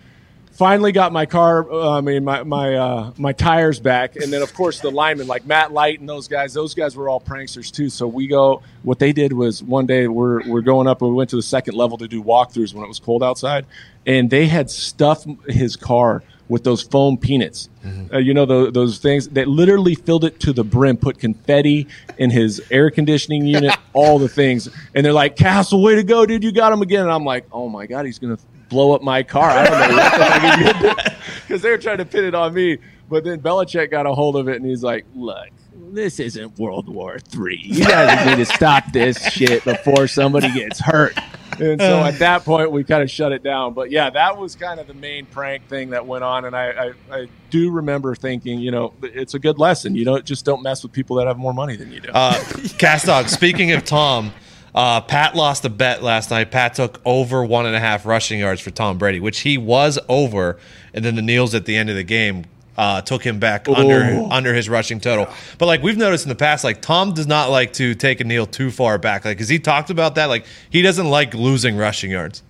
finally 0.58 0.90
got 0.90 1.12
my 1.12 1.24
car 1.24 1.70
uh, 1.70 1.96
i 1.96 2.00
mean 2.00 2.24
my 2.24 2.42
my 2.42 2.74
uh, 2.74 3.12
my 3.16 3.32
tires 3.32 3.78
back. 3.78 4.16
And 4.16 4.32
then 4.32 4.42
of 4.42 4.52
course 4.52 4.80
the 4.80 4.90
linemen 4.90 5.28
like 5.28 5.46
matt 5.46 5.72
light 5.72 6.00
and 6.00 6.08
those 6.08 6.26
guys 6.26 6.52
those 6.52 6.74
guys 6.74 6.96
were 6.96 7.08
all 7.08 7.20
pranksters 7.20 7.70
too. 7.72 7.88
So 7.88 8.08
we 8.08 8.26
go 8.26 8.62
what 8.82 8.98
they 8.98 9.12
did 9.12 9.32
was 9.32 9.62
one 9.62 9.86
day 9.86 10.08
we're 10.08 10.46
we're 10.48 10.60
going 10.60 10.88
up 10.88 11.00
and 11.00 11.10
we 11.10 11.16
went 11.16 11.30
to 11.30 11.36
the 11.36 11.42
second 11.42 11.74
level 11.74 11.96
to 11.98 12.08
do 12.08 12.22
walkthroughs 12.22 12.74
when 12.74 12.84
it 12.84 12.88
was 12.88 12.98
cold 12.98 13.22
outside. 13.22 13.66
And 14.04 14.30
they 14.30 14.46
had 14.46 14.68
stuffed 14.68 15.28
his 15.48 15.76
car 15.76 16.24
with 16.48 16.64
those 16.64 16.82
foam 16.82 17.18
peanuts. 17.18 17.68
Uh, 18.12 18.18
you 18.18 18.34
know 18.34 18.44
tho- 18.44 18.70
those 18.70 18.98
things 18.98 19.28
that 19.28 19.46
literally 19.46 19.94
filled 19.94 20.24
it 20.24 20.40
to 20.40 20.52
the 20.52 20.64
brim 20.64 20.96
put 20.96 21.18
confetti 21.18 21.86
in 22.18 22.30
his 22.30 22.60
air 22.70 22.90
conditioning 22.90 23.46
unit 23.46 23.76
all 23.92 24.18
the 24.18 24.28
things. 24.28 24.68
And 24.94 25.06
they're 25.06 25.12
like 25.12 25.36
Cassel 25.36 25.82
way 25.82 25.94
to 25.94 26.02
go 26.02 26.26
dude. 26.26 26.42
You 26.42 26.50
got 26.50 26.72
him 26.72 26.82
again. 26.82 27.02
And 27.02 27.12
i'm 27.12 27.24
like 27.24 27.46
oh 27.52 27.68
my 27.68 27.86
god 27.86 28.06
he's 28.06 28.18
gonna 28.18 28.38
blow 28.68 28.92
up 28.92 29.02
my 29.02 29.22
car. 29.22 29.50
I 29.50 29.64
don't 29.64 29.90
know 29.90 29.96
what 29.96 30.12
the 30.12 30.18
fuck 30.18 30.42
he's 30.42 30.72
gonna 30.72 31.18
because 31.46 31.62
they 31.62 31.70
were 31.70 31.78
trying 31.78 31.98
to 31.98 32.04
pin 32.04 32.24
it 32.24 32.34
on 32.34 32.54
me. 32.54 32.78
But 33.08 33.24
then 33.24 33.40
Belichick 33.40 33.90
got 33.90 34.06
a 34.06 34.12
hold 34.12 34.36
of 34.36 34.48
it 34.48 34.56
and 34.56 34.66
he's 34.66 34.82
like, 34.82 35.06
"Look, 35.14 35.48
this 35.92 36.20
isn't 36.20 36.58
World 36.58 36.88
War 36.88 37.18
Three. 37.18 37.60
You 37.64 37.84
guys 37.84 38.26
need 38.26 38.44
to 38.44 38.54
stop 38.54 38.92
this 38.92 39.22
shit 39.32 39.64
before 39.64 40.06
somebody 40.06 40.52
gets 40.52 40.80
hurt." 40.80 41.18
And 41.60 41.80
so 41.80 42.04
at 42.04 42.18
that 42.20 42.44
point, 42.44 42.70
we 42.70 42.84
kind 42.84 43.02
of 43.02 43.10
shut 43.10 43.32
it 43.32 43.42
down. 43.42 43.74
But 43.74 43.90
yeah, 43.90 44.10
that 44.10 44.36
was 44.36 44.54
kind 44.54 44.78
of 44.78 44.86
the 44.86 44.94
main 44.94 45.26
prank 45.26 45.66
thing 45.68 45.90
that 45.90 46.06
went 46.06 46.22
on. 46.24 46.44
And 46.44 46.54
I, 46.56 46.70
I, 46.70 46.92
I 47.10 47.28
do 47.50 47.70
remember 47.70 48.14
thinking, 48.14 48.60
you 48.60 48.70
know, 48.70 48.94
it's 49.02 49.34
a 49.34 49.38
good 49.38 49.58
lesson. 49.58 49.94
You 49.94 50.04
know, 50.04 50.20
just 50.20 50.44
don't 50.44 50.62
mess 50.62 50.82
with 50.82 50.92
people 50.92 51.16
that 51.16 51.26
have 51.26 51.38
more 51.38 51.52
money 51.54 51.76
than 51.76 51.90
you 51.90 52.00
do. 52.00 52.10
Uh, 52.12 52.38
Cass 52.78 53.04
Dogg, 53.06 53.26
speaking 53.28 53.72
of 53.72 53.84
Tom, 53.84 54.32
uh, 54.78 55.00
Pat 55.00 55.34
lost 55.34 55.64
a 55.64 55.68
bet 55.68 56.04
last 56.04 56.30
night. 56.30 56.52
Pat 56.52 56.74
took 56.74 57.00
over 57.04 57.44
one 57.44 57.66
and 57.66 57.74
a 57.74 57.80
half 57.80 58.06
rushing 58.06 58.38
yards 58.38 58.60
for 58.60 58.70
Tom 58.70 58.96
Brady, 58.96 59.18
which 59.18 59.40
he 59.40 59.58
was 59.58 59.98
over. 60.08 60.56
And 60.94 61.04
then 61.04 61.16
the 61.16 61.22
kneels 61.22 61.52
at 61.52 61.64
the 61.64 61.76
end 61.76 61.90
of 61.90 61.96
the 61.96 62.04
game 62.04 62.44
uh, 62.76 63.00
took 63.00 63.26
him 63.26 63.40
back 63.40 63.68
under 63.68 64.24
under 64.30 64.54
his 64.54 64.68
rushing 64.68 65.00
total. 65.00 65.26
But 65.58 65.66
like 65.66 65.82
we've 65.82 65.96
noticed 65.96 66.26
in 66.26 66.28
the 66.28 66.36
past, 66.36 66.62
like 66.62 66.80
Tom 66.80 67.12
does 67.12 67.26
not 67.26 67.50
like 67.50 67.72
to 67.72 67.96
take 67.96 68.20
a 68.20 68.24
kneel 68.24 68.46
too 68.46 68.70
far 68.70 68.98
back. 68.98 69.24
Like, 69.24 69.36
because 69.36 69.48
he 69.48 69.58
talked 69.58 69.90
about 69.90 70.14
that. 70.14 70.26
Like 70.26 70.46
he 70.70 70.80
doesn't 70.80 71.10
like 71.10 71.34
losing 71.34 71.76
rushing 71.76 72.12
yards. 72.12 72.44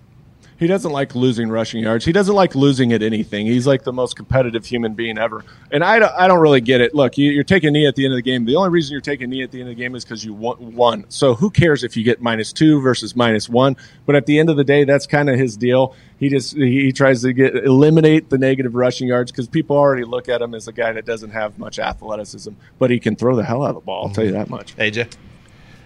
He 0.59 0.67
doesn't 0.67 0.91
like 0.91 1.15
losing 1.15 1.49
rushing 1.49 1.81
yards. 1.81 2.03
He 2.03 2.11
doesn't 2.11 2.35
like 2.35 2.53
losing 2.53 2.91
at 2.91 3.01
anything. 3.01 3.45
He's 3.45 3.65
like 3.65 3.83
the 3.83 3.93
most 3.93 4.17
competitive 4.17 4.65
human 4.65 4.93
being 4.93 5.17
ever. 5.17 5.45
And 5.71 5.85
I 5.85 5.99
don't, 5.99 6.11
I 6.11 6.27
don't 6.27 6.41
really 6.41 6.59
get 6.59 6.81
it. 6.81 6.93
Look, 6.93 7.17
you, 7.17 7.31
you're 7.31 7.45
taking 7.45 7.71
knee 7.71 7.87
at 7.87 7.95
the 7.95 8.03
end 8.03 8.13
of 8.13 8.17
the 8.17 8.21
game. 8.21 8.43
The 8.43 8.57
only 8.57 8.69
reason 8.69 8.91
you're 8.91 8.99
taking 8.99 9.29
knee 9.29 9.41
at 9.41 9.51
the 9.51 9.61
end 9.61 9.69
of 9.69 9.77
the 9.77 9.81
game 9.81 9.95
is 9.95 10.03
because 10.03 10.25
you 10.25 10.33
won. 10.33 11.05
So 11.07 11.33
who 11.33 11.49
cares 11.49 11.85
if 11.85 11.95
you 11.95 12.03
get 12.03 12.21
minus 12.21 12.51
two 12.51 12.81
versus 12.81 13.15
minus 13.15 13.47
one? 13.47 13.77
But 14.05 14.17
at 14.17 14.25
the 14.25 14.37
end 14.37 14.49
of 14.49 14.57
the 14.57 14.65
day, 14.65 14.83
that's 14.83 15.07
kind 15.07 15.29
of 15.29 15.39
his 15.39 15.55
deal. 15.55 15.95
He 16.19 16.27
just 16.27 16.57
he, 16.57 16.81
he 16.81 16.91
tries 16.91 17.21
to 17.21 17.31
get 17.31 17.55
eliminate 17.55 18.29
the 18.29 18.37
negative 18.37 18.75
rushing 18.75 19.07
yards 19.07 19.31
because 19.31 19.47
people 19.47 19.77
already 19.77 20.03
look 20.03 20.27
at 20.27 20.41
him 20.41 20.53
as 20.53 20.67
a 20.67 20.73
guy 20.73 20.91
that 20.91 21.05
doesn't 21.05 21.31
have 21.31 21.57
much 21.57 21.79
athleticism, 21.79 22.51
but 22.77 22.91
he 22.91 22.99
can 22.99 23.15
throw 23.15 23.37
the 23.37 23.45
hell 23.45 23.63
out 23.63 23.69
of 23.69 23.75
the 23.75 23.81
ball. 23.81 24.07
I'll 24.07 24.13
tell 24.13 24.25
you 24.25 24.33
that 24.33 24.49
much. 24.49 24.75
AJ, 24.75 25.15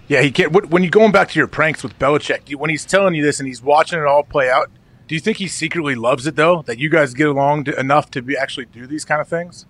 Yeah, 0.08 0.22
he 0.22 0.32
can't. 0.32 0.52
When 0.52 0.84
you're 0.84 0.90
going 0.90 1.12
back 1.12 1.30
to 1.30 1.40
your 1.40 1.48
pranks 1.48 1.84
with 1.84 1.98
Belichick, 1.98 2.50
you, 2.50 2.58
when 2.58 2.70
he's 2.70 2.86
telling 2.86 3.16
you 3.16 3.24
this 3.24 3.40
and 3.40 3.48
he's 3.48 3.62
watching 3.62 4.00
it 4.00 4.06
all 4.06 4.24
play 4.24 4.50
out, 4.50 4.70
do 5.08 5.16
you 5.16 5.22
think 5.22 5.38
he 5.38 5.48
secretly 5.48 5.96
loves 5.96 6.28
it 6.28 6.36
though? 6.36 6.62
That 6.64 6.78
you 6.78 6.90
guys 6.90 7.14
get 7.14 7.28
along 7.28 7.66
to, 7.66 7.80
enough 7.80 8.12
to 8.12 8.22
be 8.22 8.38
actually 8.38 8.66
do 8.66 8.86
these 8.86 9.06
kind 9.06 9.22
of 9.22 9.28
things? 9.28 9.66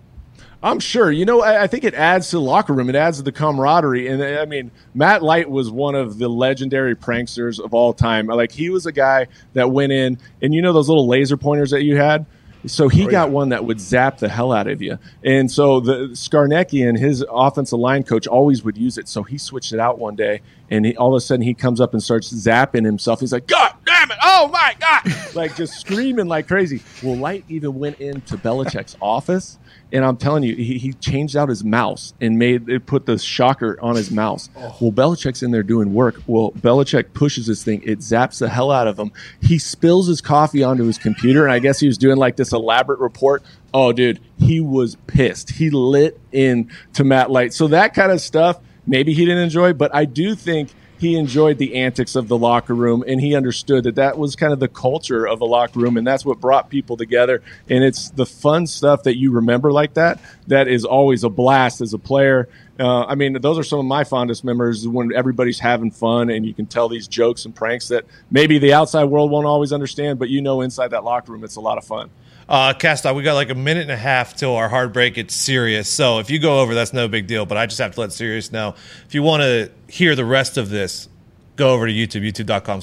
I'm 0.62 0.80
sure. 0.80 1.12
You 1.12 1.26
know, 1.26 1.42
I, 1.42 1.64
I, 1.64 1.66
think 1.66 1.84
it 1.84 1.92
adds 1.92 2.30
to 2.30 2.36
the 2.36 2.40
locker 2.40 2.72
room. 2.72 2.88
It 2.88 2.96
adds 2.96 3.18
to 3.18 3.22
the 3.22 3.32
camaraderie. 3.32 4.08
And 4.08 4.22
uh, 4.22 4.40
I 4.40 4.46
mean, 4.46 4.70
Matt 4.94 5.22
Light 5.22 5.50
was 5.50 5.70
one 5.70 5.94
of 5.94 6.18
the 6.18 6.28
legendary 6.28 6.96
pranksters 6.96 7.60
of 7.60 7.74
all 7.74 7.92
time. 7.92 8.28
Like 8.28 8.50
he 8.50 8.70
was 8.70 8.86
a 8.86 8.92
guy 8.92 9.26
that 9.52 9.70
went 9.70 9.92
in, 9.92 10.18
and 10.40 10.54
you 10.54 10.62
know 10.62 10.72
those 10.72 10.88
little 10.88 11.06
laser 11.06 11.36
pointers 11.36 11.70
that 11.70 11.82
you 11.82 11.96
had. 11.96 12.24
So 12.66 12.88
he 12.88 13.06
oh, 13.06 13.10
got 13.10 13.30
one 13.30 13.50
that 13.50 13.64
would 13.64 13.80
zap 13.80 14.18
the 14.18 14.28
hell 14.28 14.52
out 14.52 14.66
of 14.66 14.80
you. 14.80 14.98
And 15.22 15.50
so 15.50 15.80
the 15.80 16.08
Scarnecchia 16.12 16.88
and 16.88 16.98
his 16.98 17.24
offensive 17.30 17.78
line 17.78 18.04
coach 18.04 18.26
always 18.26 18.62
would 18.64 18.78
use 18.78 18.96
it. 18.98 19.08
So 19.08 19.22
he 19.22 19.38
switched 19.38 19.72
it 19.72 19.80
out 19.80 19.98
one 19.98 20.16
day, 20.16 20.40
and 20.70 20.86
he, 20.86 20.96
all 20.96 21.14
of 21.14 21.18
a 21.18 21.20
sudden 21.20 21.42
he 21.42 21.54
comes 21.54 21.80
up 21.80 21.92
and 21.92 22.02
starts 22.02 22.32
zapping 22.32 22.84
himself. 22.84 23.20
He's 23.20 23.32
like, 23.32 23.46
God 23.46 23.74
damn 23.84 24.10
it! 24.10 24.18
Oh 24.22 24.48
my 24.48 24.74
God! 24.80 25.14
like 25.34 25.56
just 25.56 25.78
screaming 25.78 26.26
like 26.26 26.48
crazy. 26.48 26.82
Well, 27.02 27.16
Light 27.16 27.44
even 27.48 27.78
went 27.78 28.00
into 28.00 28.36
Belichick's 28.38 28.96
office 29.00 29.58
and 29.94 30.04
I'm 30.04 30.16
telling 30.16 30.42
you, 30.42 30.56
he, 30.56 30.76
he 30.76 30.92
changed 30.94 31.36
out 31.36 31.48
his 31.48 31.62
mouse 31.62 32.14
and 32.20 32.36
made 32.36 32.68
it 32.68 32.84
put 32.84 33.06
the 33.06 33.16
shocker 33.16 33.78
on 33.80 33.94
his 33.94 34.10
mouse. 34.10 34.50
Oh. 34.56 34.76
Well, 34.80 34.92
Belichick's 34.92 35.42
in 35.44 35.52
there 35.52 35.62
doing 35.62 35.94
work. 35.94 36.20
Well, 36.26 36.50
Belichick 36.50 37.14
pushes 37.14 37.46
this 37.46 37.62
thing, 37.62 37.80
it 37.84 38.00
zaps 38.00 38.40
the 38.40 38.48
hell 38.48 38.72
out 38.72 38.88
of 38.88 38.98
him. 38.98 39.12
He 39.40 39.56
spills 39.58 40.08
his 40.08 40.20
coffee 40.20 40.64
onto 40.64 40.82
his 40.84 40.98
computer, 40.98 41.44
and 41.44 41.52
I 41.52 41.60
guess 41.60 41.78
he 41.78 41.86
was 41.86 41.96
doing 41.96 42.16
like 42.16 42.34
this 42.34 42.52
elaborate 42.52 42.98
report. 42.98 43.44
Oh, 43.72 43.92
dude, 43.92 44.20
he 44.36 44.60
was 44.60 44.96
pissed. 45.06 45.50
He 45.50 45.70
lit 45.70 46.20
in 46.32 46.70
to 46.94 47.04
Matt 47.04 47.30
Light. 47.30 47.54
So 47.54 47.68
that 47.68 47.94
kind 47.94 48.10
of 48.10 48.20
stuff, 48.20 48.58
maybe 48.86 49.14
he 49.14 49.24
didn't 49.24 49.44
enjoy, 49.44 49.74
but 49.74 49.94
I 49.94 50.06
do 50.06 50.34
think 50.34 50.70
he 50.98 51.16
enjoyed 51.16 51.58
the 51.58 51.74
antics 51.76 52.14
of 52.14 52.28
the 52.28 52.38
locker 52.38 52.74
room 52.74 53.04
and 53.06 53.20
he 53.20 53.34
understood 53.34 53.84
that 53.84 53.96
that 53.96 54.16
was 54.18 54.36
kind 54.36 54.52
of 54.52 54.60
the 54.60 54.68
culture 54.68 55.26
of 55.26 55.38
the 55.38 55.46
locker 55.46 55.80
room 55.80 55.96
and 55.96 56.06
that's 56.06 56.24
what 56.24 56.40
brought 56.40 56.68
people 56.68 56.96
together 56.96 57.42
and 57.68 57.84
it's 57.84 58.10
the 58.10 58.26
fun 58.26 58.66
stuff 58.66 59.02
that 59.02 59.16
you 59.16 59.32
remember 59.32 59.72
like 59.72 59.94
that 59.94 60.20
that 60.46 60.68
is 60.68 60.84
always 60.84 61.24
a 61.24 61.28
blast 61.28 61.80
as 61.80 61.92
a 61.94 61.98
player 61.98 62.48
uh, 62.78 63.04
I 63.04 63.14
mean, 63.14 63.40
those 63.40 63.56
are 63.56 63.62
some 63.62 63.78
of 63.78 63.84
my 63.84 64.02
fondest 64.02 64.42
memories 64.42 64.86
when 64.86 65.14
everybody's 65.14 65.60
having 65.60 65.92
fun 65.92 66.28
and 66.28 66.44
you 66.44 66.52
can 66.52 66.66
tell 66.66 66.88
these 66.88 67.06
jokes 67.06 67.44
and 67.44 67.54
pranks 67.54 67.88
that 67.88 68.04
maybe 68.30 68.58
the 68.58 68.72
outside 68.72 69.04
world 69.04 69.30
won't 69.30 69.46
always 69.46 69.72
understand, 69.72 70.18
but 70.18 70.28
you 70.28 70.42
know, 70.42 70.60
inside 70.60 70.88
that 70.88 71.04
locker 71.04 71.30
room, 71.30 71.44
it's 71.44 71.56
a 71.56 71.60
lot 71.60 71.78
of 71.78 71.84
fun. 71.84 72.10
Uh, 72.48 72.74
Cast 72.74 73.04
we 73.14 73.22
got 73.22 73.34
like 73.34 73.50
a 73.50 73.54
minute 73.54 73.82
and 73.82 73.90
a 73.90 73.96
half 73.96 74.36
till 74.36 74.54
our 74.54 74.68
hard 74.68 74.92
break. 74.92 75.16
It's 75.16 75.34
serious. 75.34 75.88
So 75.88 76.18
if 76.18 76.30
you 76.30 76.38
go 76.38 76.60
over, 76.60 76.74
that's 76.74 76.92
no 76.92 77.08
big 77.08 77.26
deal. 77.26 77.46
But 77.46 77.56
I 77.56 77.66
just 77.66 77.80
have 77.80 77.94
to 77.94 78.00
let 78.00 78.12
Sirius 78.12 78.52
know. 78.52 78.74
If 79.06 79.14
you 79.14 79.22
want 79.22 79.42
to 79.42 79.70
hear 79.88 80.14
the 80.14 80.24
rest 80.24 80.56
of 80.56 80.68
this, 80.68 81.08
go 81.56 81.72
over 81.72 81.86
to 81.86 81.92
YouTube, 81.92 82.26
youtube.com 82.30 82.80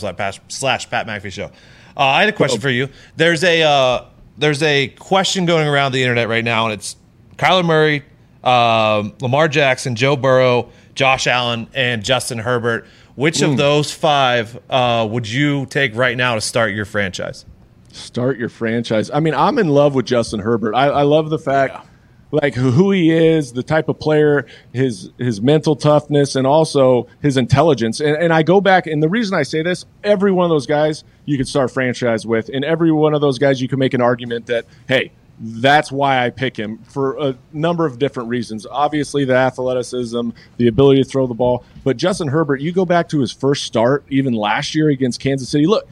slash 0.47 0.89
Pat 0.89 1.07
McAfee 1.07 1.31
Show. 1.31 1.51
Uh, 1.95 1.99
I 2.03 2.21
had 2.21 2.29
a 2.29 2.35
question 2.35 2.59
for 2.59 2.69
you. 2.69 2.89
There's 3.17 3.43
a 3.43 3.61
uh, 3.61 4.05
there's 4.37 4.63
a 4.63 4.87
question 4.87 5.45
going 5.45 5.67
around 5.67 5.91
the 5.91 6.01
internet 6.01 6.29
right 6.29 6.43
now, 6.43 6.65
and 6.65 6.73
it's 6.73 6.95
Kyler 7.37 7.65
Murray, 7.65 8.03
um, 8.43 9.13
Lamar 9.21 9.47
Jackson, 9.47 9.95
Joe 9.95 10.15
Burrow, 10.15 10.69
Josh 10.95 11.27
Allen, 11.27 11.67
and 11.73 12.03
Justin 12.03 12.39
Herbert. 12.39 12.87
Which 13.15 13.39
mm. 13.39 13.51
of 13.51 13.57
those 13.57 13.91
five 13.91 14.57
uh, 14.69 15.07
would 15.09 15.29
you 15.29 15.65
take 15.65 15.95
right 15.95 16.15
now 16.15 16.35
to 16.35 16.41
start 16.41 16.73
your 16.73 16.85
franchise? 16.85 17.45
Start 17.93 18.37
your 18.37 18.49
franchise. 18.49 19.11
I 19.11 19.19
mean, 19.19 19.33
I'm 19.33 19.59
in 19.59 19.69
love 19.69 19.95
with 19.95 20.05
Justin 20.05 20.39
Herbert. 20.39 20.75
I, 20.75 20.87
I 20.87 21.01
love 21.03 21.29
the 21.29 21.39
fact. 21.39 21.73
Yeah 21.73 21.81
like 22.31 22.55
who 22.55 22.91
he 22.91 23.11
is, 23.11 23.53
the 23.53 23.63
type 23.63 23.89
of 23.89 23.99
player, 23.99 24.45
his 24.73 25.11
his 25.17 25.41
mental 25.41 25.75
toughness, 25.75 26.35
and 26.35 26.47
also 26.47 27.07
his 27.21 27.37
intelligence. 27.37 27.99
And, 27.99 28.15
and, 28.15 28.33
I 28.33 28.43
go 28.43 28.61
back, 28.61 28.87
and 28.87 29.03
the 29.03 29.09
reason 29.09 29.37
I 29.37 29.43
say 29.43 29.61
this, 29.61 29.85
every 30.03 30.31
one 30.31 30.45
of 30.45 30.49
those 30.49 30.65
guys 30.65 31.03
you 31.25 31.37
could 31.37 31.47
start 31.47 31.71
franchise 31.71 32.25
with, 32.25 32.49
and 32.53 32.63
every 32.63 32.91
one 32.91 33.13
of 33.13 33.21
those 33.21 33.37
guys 33.37 33.61
you 33.61 33.67
can 33.67 33.79
make 33.79 33.93
an 33.93 34.01
argument 34.01 34.47
that, 34.47 34.65
hey, 34.87 35.11
that's 35.39 35.91
why 35.91 36.23
I 36.23 36.29
pick 36.29 36.55
him 36.55 36.77
for 36.79 37.17
a 37.17 37.37
number 37.51 37.85
of 37.85 37.97
different 37.97 38.29
reasons. 38.29 38.67
Obviously, 38.69 39.25
the 39.25 39.35
athleticism, 39.35 40.29
the 40.57 40.67
ability 40.67 41.03
to 41.03 41.09
throw 41.09 41.25
the 41.25 41.33
ball. 41.33 41.65
But 41.83 41.97
Justin 41.97 42.27
Herbert, 42.27 42.61
you 42.61 42.71
go 42.71 42.85
back 42.85 43.09
to 43.09 43.19
his 43.19 43.31
first 43.31 43.63
start, 43.63 44.05
even 44.09 44.33
last 44.33 44.75
year 44.75 44.89
against 44.89 45.19
Kansas 45.19 45.49
City. 45.49 45.65
Look, 45.65 45.87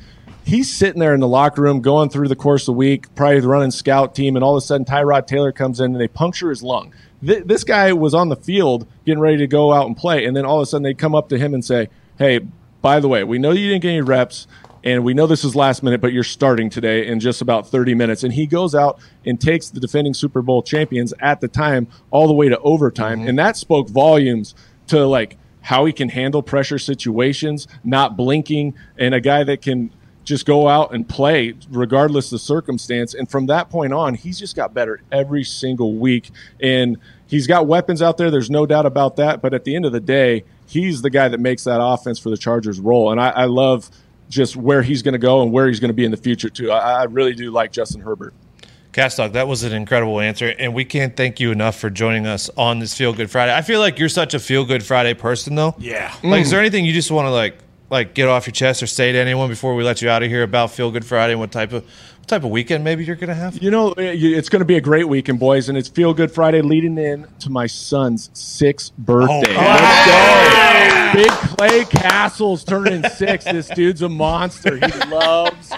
he's 0.50 0.74
sitting 0.74 1.00
there 1.00 1.14
in 1.14 1.20
the 1.20 1.28
locker 1.28 1.62
room 1.62 1.80
going 1.80 2.10
through 2.10 2.28
the 2.28 2.36
course 2.36 2.64
of 2.64 2.68
the 2.68 2.74
week, 2.74 3.14
probably 3.14 3.40
running 3.42 3.72
scout 3.72 4.16
team, 4.16 4.36
and 4.36 4.44
all 4.44 4.56
of 4.56 4.64
a 4.64 4.66
sudden 4.66 4.84
Tyrod 4.86 5.28
Taylor 5.28 5.52
comes 5.52 5.80
in 5.80 5.92
and 5.92 6.02
they 6.02 6.08
puncture 6.08 6.50
his 6.50 6.64
lung. 6.64 6.94
Th- 7.26 7.44
this 7.44 7.64
guy 7.64 7.94
was 7.94 8.14
on 8.14 8.30
the 8.30 8.36
field 8.36 8.88
getting 9.06 9.20
ready 9.20 9.38
to 9.38 9.48
go 9.48 9.72
out 9.72 9.86
and 9.86 9.96
play, 9.96 10.26
and 10.26 10.36
then 10.36 10.46
all 10.46 10.58
of 10.58 10.64
a 10.64 10.66
sudden 10.66 10.84
they 10.84 10.94
come 10.94 11.14
up 11.14 11.30
to 11.30 11.38
him 11.38 11.54
and 11.54 11.64
say, 11.64 11.90
"Hey, 12.18 12.40
by 12.82 13.00
the 13.00 13.08
way, 13.08 13.24
we 13.24 13.38
know 13.38 13.52
you 13.52 13.70
didn't 13.70 13.84
get 13.84 13.90
any 13.90 14.02
reps." 14.02 14.48
And 14.82 15.04
we 15.04 15.14
know 15.14 15.28
this 15.28 15.44
is 15.44 15.58
last 15.58 15.84
minute, 15.84 16.00
but 16.00 16.14
you're 16.14 16.24
starting 16.24 16.70
today 16.70 17.06
in 17.06 17.20
just 17.20 17.42
about 17.42 17.68
30 17.68 17.96
minutes. 17.96 18.24
And 18.24 18.32
he 18.32 18.48
goes 18.48 18.74
out 18.74 18.98
and 19.26 19.38
takes 19.40 19.70
the 19.70 19.82
defending 19.82 20.14
Super 20.14 20.42
Bowl 20.42 20.64
champions 20.64 21.14
at 21.20 21.42
the 21.42 21.50
time 21.50 21.88
all 22.12 22.28
the 22.28 22.34
way 22.34 22.48
to 22.48 22.58
overtime. 22.60 23.20
Mm-hmm. 23.20 23.28
And 23.28 23.40
that 23.40 23.58
spoke 23.58 23.90
volumes 23.90 24.56
to 24.88 25.06
like 25.06 25.38
how 25.64 25.84
he 25.84 25.92
can 25.92 26.08
handle 26.08 26.42
pressure 26.42 26.80
situations, 26.80 27.68
not 27.84 28.16
blinking, 28.16 28.74
and 28.98 29.14
a 29.14 29.20
guy 29.20 29.44
that 29.44 29.62
can 29.62 29.92
just 30.30 30.46
go 30.46 30.68
out 30.68 30.94
and 30.94 31.10
play 31.10 31.56
regardless 31.72 32.28
of 32.28 32.32
the 32.32 32.40
circumstance. 32.40 33.16
And 33.16 33.28
from 33.28 33.48
that 33.48 33.72
point 33.72 33.94
on, 33.94 34.14
he's 34.14 34.38
just 34.38 34.56
got 34.56 34.76
better 34.76 35.02
every 35.12 35.44
single 35.44 35.96
week. 35.96 36.30
And 36.60 36.98
he's 37.26 37.48
got 37.48 37.66
weapons 37.66 38.04
out 38.04 38.18
there. 38.18 38.30
There's 38.30 38.52
no 38.52 38.68
doubt 38.68 38.86
about 38.86 39.16
that. 39.16 39.42
But 39.42 39.56
at 39.56 39.64
the 39.64 39.76
end 39.76 39.86
of 39.86 39.92
the 39.92 40.00
day, 40.00 40.44
he's 40.68 41.02
the 41.02 41.10
guy 41.10 41.30
that 41.30 41.40
makes 41.40 41.64
that 41.64 41.82
offense 41.82 42.20
for 42.20 42.30
the 42.30 42.38
Chargers 42.38 42.80
roll. 42.80 43.12
And 43.12 43.20
I, 43.20 43.30
I 43.30 43.46
love 43.46 43.90
just 44.30 44.56
where 44.56 44.84
he's 44.84 45.02
going 45.02 45.14
to 45.14 45.18
go 45.18 45.42
and 45.42 45.52
where 45.52 45.68
he's 45.68 45.80
going 45.80 45.90
to 45.90 45.96
be 45.96 46.06
in 46.06 46.12
the 46.12 46.18
future, 46.18 46.50
too. 46.50 46.72
I, 46.72 47.02
I 47.02 47.04
really 47.06 47.34
do 47.34 47.50
like 47.50 47.72
Justin 47.72 48.02
Herbert. 48.02 48.36
Castock, 48.94 49.32
that 49.32 49.48
was 49.48 49.64
an 49.64 49.74
incredible 49.74 50.20
answer, 50.20 50.54
and 50.58 50.74
we 50.74 50.84
can't 50.84 51.16
thank 51.16 51.40
you 51.40 51.52
enough 51.52 51.76
for 51.78 51.92
joining 51.92 52.26
us 52.26 52.50
on 52.58 52.80
this 52.80 52.96
Feel 52.96 53.14
Good 53.14 53.30
Friday. 53.30 53.56
I 53.56 53.62
feel 53.62 53.80
like 53.80 54.00
you're 54.00 54.10
such 54.10 54.34
a 54.34 54.40
Feel 54.40 54.66
Good 54.66 54.84
Friday 54.84 55.14
person, 55.14 55.54
though. 55.56 55.76
Yeah. 55.78 56.12
Like, 56.24 56.40
mm. 56.40 56.42
is 56.42 56.52
there 56.52 56.60
anything 56.60 56.86
you 56.86 56.94
just 56.94 57.12
want 57.12 57.28
to 57.28 57.32
like 57.32 57.60
like 57.90 58.14
get 58.14 58.28
off 58.28 58.48
your 58.48 58.54
chest 58.54 58.84
or 58.84 58.88
say 58.88 59.12
to 59.12 59.18
anyone 59.18 59.50
before 59.50 59.76
we 59.76 59.84
let 59.84 60.02
you 60.02 60.10
out 60.10 60.24
of 60.24 60.30
here 60.30 60.44
about 60.44 60.72
Feel 60.72 60.92
Good 60.92 61.06
Friday 61.06 61.34
and 61.34 61.40
what 61.40 61.52
type 61.52 61.74
of 61.74 61.84
what 61.84 62.28
type 62.28 62.44
of 62.44 62.52
weekend 62.52 62.84
maybe 62.84 63.04
you're 63.04 63.16
going 63.16 63.30
to 63.30 63.36
have? 63.36 63.62
You 63.62 63.72
know, 63.72 63.92
eh, 63.94 64.14
it's 64.16 64.50
going 64.50 64.60
to 64.60 64.66
be 64.66 64.78
a 64.78 64.82
great 64.82 65.08
weekend, 65.08 65.40
boys, 65.40 65.70
and 65.70 65.78
it's 65.78 65.90
Feel 65.90 66.14
Good 66.14 66.32
Friday 66.32 66.62
leading 66.62 66.98
in 66.98 67.28
to 67.40 67.50
my 67.50 67.66
son's 67.66 68.30
sixth 68.34 68.96
birthday. 68.98 69.56
Oh, 69.58 71.14
go! 71.16 71.24
Big 71.24 71.32
Clay 71.32 71.86
Cassel's 71.86 72.64
turning 72.64 73.04
six. 73.10 73.46
This 73.46 73.68
dude's 73.70 74.02
a 74.04 74.10
monster. 74.10 74.76
He 74.78 75.10
loves 75.10 75.74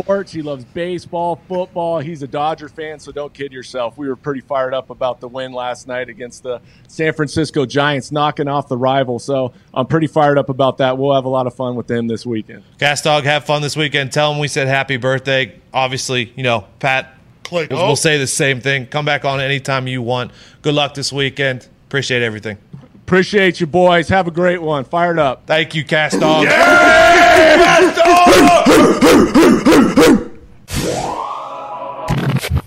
sports. 0.00 0.32
He 0.32 0.40
loves 0.40 0.64
baseball, 0.64 1.36
football. 1.48 1.98
He's 1.98 2.22
a 2.22 2.26
Dodger 2.26 2.68
fan, 2.68 2.98
so 2.98 3.12
don't 3.12 3.32
kid 3.32 3.52
yourself. 3.52 3.98
We 3.98 4.08
were 4.08 4.16
pretty 4.16 4.40
fired 4.40 4.72
up 4.72 4.88
about 4.88 5.20
the 5.20 5.28
win 5.28 5.52
last 5.52 5.86
night 5.86 6.08
against 6.08 6.42
the 6.42 6.62
San 6.88 7.12
Francisco 7.12 7.66
Giants, 7.66 8.10
knocking 8.10 8.48
off 8.48 8.68
the 8.68 8.76
rival. 8.76 9.18
So 9.18 9.52
I'm 9.74 9.86
pretty 9.86 10.06
fired 10.06 10.38
up 10.38 10.48
about 10.48 10.78
that. 10.78 10.96
We'll 10.96 11.14
have 11.14 11.26
a 11.26 11.28
lot 11.28 11.46
of 11.46 11.54
fun 11.54 11.74
with 11.74 11.88
them 11.88 12.06
this 12.06 12.24
weekend. 12.24 12.62
Cass 12.78 13.02
Dogg, 13.02 13.24
have 13.24 13.44
fun 13.44 13.60
this 13.60 13.76
weekend. 13.76 14.12
Tell 14.12 14.32
him 14.32 14.38
we 14.38 14.48
said 14.48 14.66
happy 14.66 14.96
birthday. 14.96 15.60
Obviously, 15.74 16.32
you 16.36 16.42
know, 16.42 16.66
Pat, 16.78 17.14
we'll, 17.50 17.66
we'll 17.70 17.80
oh. 17.80 17.94
say 17.94 18.16
the 18.16 18.26
same 18.26 18.60
thing. 18.62 18.86
Come 18.86 19.04
back 19.04 19.26
on 19.26 19.40
anytime 19.40 19.86
you 19.86 20.00
want. 20.00 20.30
Good 20.62 20.74
luck 20.74 20.94
this 20.94 21.12
weekend. 21.12 21.68
Appreciate 21.88 22.22
everything. 22.22 22.56
Appreciate 22.94 23.60
you, 23.60 23.66
boys. 23.66 24.08
Have 24.08 24.26
a 24.26 24.30
great 24.30 24.62
one. 24.62 24.84
Fired 24.84 25.18
up. 25.18 25.42
Thank 25.46 25.74
you, 25.74 25.84
Cass 25.84 26.16
Dogg. 26.16 26.46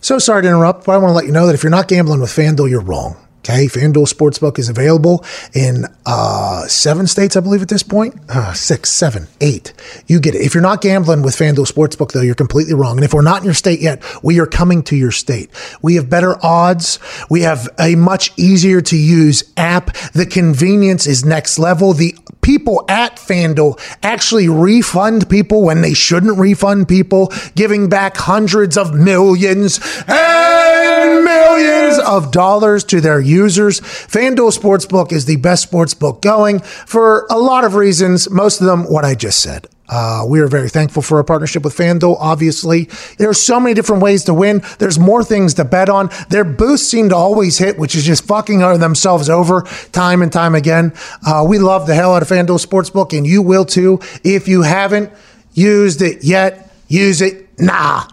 so 0.02 0.20
sorry 0.20 0.44
to 0.44 0.48
interrupt, 0.48 0.86
but 0.86 0.92
I 0.94 0.98
want 0.98 1.10
to 1.12 1.16
let 1.16 1.26
you 1.26 1.32
know 1.32 1.48
that 1.48 1.56
if 1.56 1.64
you're 1.64 1.70
not 1.70 1.88
gambling 1.88 2.22
with 2.22 2.30
FanDuel, 2.30 2.70
you're 2.70 2.82
wrong. 2.82 3.18
Okay, 3.48 3.68
FanDuel 3.68 4.12
Sportsbook 4.12 4.58
is 4.58 4.70
available 4.70 5.24
in 5.54 5.86
uh, 6.08 6.66
seven 6.66 7.06
states, 7.06 7.36
I 7.36 7.42
believe, 7.42 7.62
at 7.62 7.70
this 7.70 7.84
point. 7.84 8.16
Uh, 8.28 8.54
six, 8.54 8.90
seven, 8.90 9.28
eight. 9.40 9.72
You 10.08 10.20
get 10.20 10.34
it. 10.34 10.42
If 10.42 10.56
you're 10.56 10.64
not 10.64 10.82
gambling 10.82 11.22
with 11.22 11.36
FanDuel 11.36 11.72
Sportsbook, 11.72 12.12
though, 12.12 12.22
you're 12.22 12.34
completely 12.34 12.74
wrong. 12.74 12.98
And 12.98 13.06
if 13.06 13.14
we're 13.14 13.22
not 13.22 13.42
in 13.42 13.46
your 13.46 13.54
state 13.54 13.82
yet, 13.82 14.04
we 14.24 14.40
are 14.40 14.48
coming 14.48 14.82
to 14.84 14.96
your 14.96 15.12
state. 15.12 15.52
We 15.84 15.94
have 15.94 16.10
better 16.10 16.44
odds. 16.44 16.98
We 17.30 17.42
have 17.42 17.70
a 17.80 17.94
much 17.94 18.32
easier 18.36 18.82
to 18.82 18.98
use 18.98 19.44
app. 19.58 19.94
The 20.14 20.26
convenience 20.26 21.06
is 21.06 21.24
next 21.24 21.60
level. 21.60 21.94
The 21.94 22.18
people 22.46 22.86
at 22.88 23.16
FanDuel 23.18 23.80
actually 24.04 24.48
refund 24.48 25.28
people 25.28 25.64
when 25.64 25.82
they 25.82 25.96
shouldn't 25.96 26.38
refund 26.38 26.88
people, 26.88 27.34
giving 27.56 27.90
back 27.90 28.16
hundreds 28.16 28.78
of 28.78 28.94
millions 28.94 29.80
and 30.08 31.26
millions 31.26 31.98
of 32.06 32.30
dollars 32.30 32.84
to 32.84 33.02
their 33.02 33.20
users. 33.20 33.82
FanDuel 33.82 34.56
Sportsbook 34.56 35.12
is 35.12 35.26
the 35.26 35.38
best 35.38 35.72
sportsbook 35.72 36.22
going 36.22 36.60
for 36.60 37.26
a 37.32 37.40
lot 37.40 37.64
of 37.64 37.74
reasons, 37.74 38.30
most 38.30 38.62
of 38.62 38.68
them 38.68 38.84
what 38.84 39.04
I 39.04 39.16
just 39.16 39.42
said. 39.42 39.68
Uh, 39.88 40.26
we 40.28 40.40
are 40.40 40.48
very 40.48 40.70
thankful 40.70 41.02
for 41.02 41.18
our 41.18 41.24
partnership 41.24 41.64
with 41.64 41.76
FanDuel. 41.76 42.18
Obviously, 42.20 42.90
There 43.18 43.30
are 43.30 43.34
so 43.34 43.60
many 43.60 43.74
different 43.74 44.02
ways 44.02 44.24
to 44.26 44.34
win. 44.34 44.62
There's 44.80 44.98
more 44.98 45.24
things 45.24 45.54
to 45.56 45.66
bet 45.66 45.90
on. 45.90 46.10
Their 46.30 46.44
boosts 46.44 46.88
seem 46.88 47.10
to 47.10 47.16
always 47.16 47.58
hit, 47.58 47.78
which 47.78 47.96
is 47.96 48.04
just 48.04 48.26
fucking 48.26 48.60
themselves 48.60 49.30
over 49.30 49.62
time 49.92 50.22
and 50.22 50.32
time 50.32 50.56
again. 50.56 50.94
Uh, 51.26 51.46
we 51.48 51.60
love 51.60 51.88
the 51.88 51.96
hell 51.96 52.14
out 52.16 52.22
of 52.22 52.28
FanDuel 52.28 52.66
Sportsbook, 52.66 53.16
and 53.16 53.28
you 53.28 53.42
will 53.42 53.66
too. 53.66 54.00
If 54.24 54.48
you 54.48 54.64
haven't 54.64 55.12
used 55.54 56.02
it 56.02 56.24
yet, 56.24 56.74
use 56.88 57.22
it 57.22 57.60
now. 57.60 58.08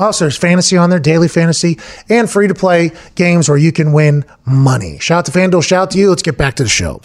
Also, 0.00 0.24
there's 0.24 0.36
fantasy 0.36 0.76
on 0.76 0.90
there, 0.90 1.00
daily 1.00 1.26
fantasy, 1.28 1.78
and 2.08 2.30
free 2.30 2.46
to 2.46 2.54
play 2.54 2.92
games 3.16 3.48
where 3.48 3.58
you 3.58 3.72
can 3.72 3.92
win 3.92 4.24
money. 4.46 4.98
Shout 5.00 5.18
out 5.18 5.26
to 5.26 5.32
FanDuel, 5.32 5.64
shout 5.64 5.82
out 5.82 5.90
to 5.92 5.98
you. 5.98 6.08
Let's 6.08 6.22
get 6.22 6.38
back 6.38 6.54
to 6.54 6.62
the 6.62 6.68
show. 6.68 7.00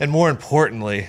And 0.00 0.10
more 0.10 0.28
importantly, 0.28 1.08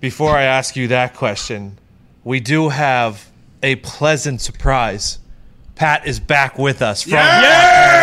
before 0.00 0.36
I 0.36 0.42
ask 0.42 0.76
you 0.76 0.88
that 0.88 1.14
question, 1.14 1.78
we 2.24 2.40
do 2.40 2.68
have 2.68 3.30
a 3.62 3.76
pleasant 3.76 4.40
surprise. 4.40 5.18
Pat 5.74 6.06
is 6.06 6.18
back 6.20 6.58
with 6.58 6.82
us 6.82 7.02
from 7.02 7.12
Yeah! 7.12 7.98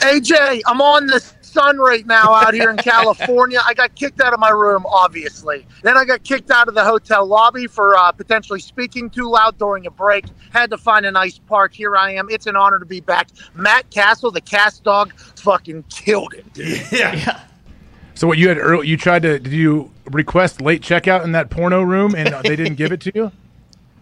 AJ, 0.00 0.62
I'm 0.66 0.80
on 0.80 1.06
the 1.06 1.20
sun 1.42 1.78
right 1.78 2.06
now 2.06 2.32
out 2.32 2.54
here 2.54 2.70
in 2.70 2.76
California. 2.78 3.60
I 3.64 3.74
got 3.74 3.94
kicked 3.94 4.20
out 4.20 4.32
of 4.32 4.40
my 4.40 4.50
room, 4.50 4.86
obviously. 4.86 5.66
Then 5.82 5.96
I 5.96 6.04
got 6.04 6.22
kicked 6.24 6.50
out 6.50 6.68
of 6.68 6.74
the 6.74 6.84
hotel 6.84 7.26
lobby 7.26 7.66
for 7.66 7.96
uh, 7.96 8.12
potentially 8.12 8.60
speaking 8.60 9.10
too 9.10 9.28
loud 9.28 9.58
during 9.58 9.86
a 9.86 9.90
break. 9.90 10.24
Had 10.52 10.70
to 10.70 10.78
find 10.78 11.04
a 11.04 11.10
nice 11.10 11.38
park. 11.38 11.74
Here 11.74 11.96
I 11.96 12.12
am. 12.12 12.28
It's 12.30 12.46
an 12.46 12.56
honor 12.56 12.78
to 12.78 12.86
be 12.86 13.00
back. 13.00 13.28
Matt 13.54 13.90
Cassel, 13.90 14.30
the 14.30 14.40
Cass 14.40 14.78
Dogg, 14.78 15.12
fucking 15.14 15.84
killed 15.90 16.34
it. 16.34 16.52
dude. 16.54 16.80
So 18.18 18.26
what 18.26 18.36
you 18.36 18.48
had 18.48 18.58
early, 18.58 18.88
you 18.88 18.96
tried 18.96 19.22
to 19.22 19.38
did 19.38 19.52
you 19.52 19.92
request 20.06 20.60
late 20.60 20.82
checkout 20.82 21.22
in 21.22 21.30
that 21.32 21.50
porno 21.50 21.82
room 21.82 22.16
and 22.16 22.26
they 22.44 22.56
didn't 22.56 22.74
give 22.74 22.90
it 22.90 23.00
to 23.02 23.12
you? 23.14 23.32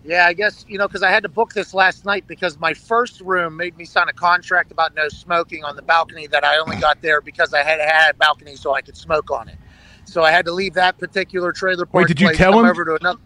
Yeah, 0.06 0.24
I 0.26 0.34
guess, 0.34 0.64
you 0.68 0.78
know, 0.78 0.86
because 0.86 1.02
I 1.02 1.10
had 1.10 1.24
to 1.24 1.28
book 1.28 1.52
this 1.52 1.74
last 1.74 2.04
night 2.04 2.28
because 2.28 2.60
my 2.60 2.72
first 2.72 3.20
room 3.20 3.56
made 3.56 3.76
me 3.76 3.84
sign 3.84 4.08
a 4.08 4.12
contract 4.12 4.70
about 4.70 4.94
no 4.94 5.08
smoking 5.08 5.64
on 5.64 5.74
the 5.74 5.82
balcony 5.82 6.28
that 6.28 6.44
I 6.44 6.58
only 6.58 6.76
got 6.76 7.02
there 7.02 7.20
because 7.20 7.52
I 7.52 7.64
had 7.64 7.80
had 7.80 8.14
a 8.14 8.14
balcony 8.14 8.54
so 8.54 8.72
I 8.72 8.82
could 8.82 8.96
smoke 8.96 9.32
on 9.32 9.48
it. 9.48 9.56
So 10.04 10.22
I 10.22 10.30
had 10.30 10.46
to 10.46 10.52
leave 10.52 10.74
that 10.74 10.96
particular 10.96 11.52
trailer 11.52 11.86
park. 11.86 12.04
Wait, 12.04 12.08
did 12.08 12.20
you 12.20 12.28
place, 12.28 12.38
tell 12.38 12.56
him? 12.60 12.66
Over 12.66 12.84
to 12.84 12.94
another. 13.00 13.18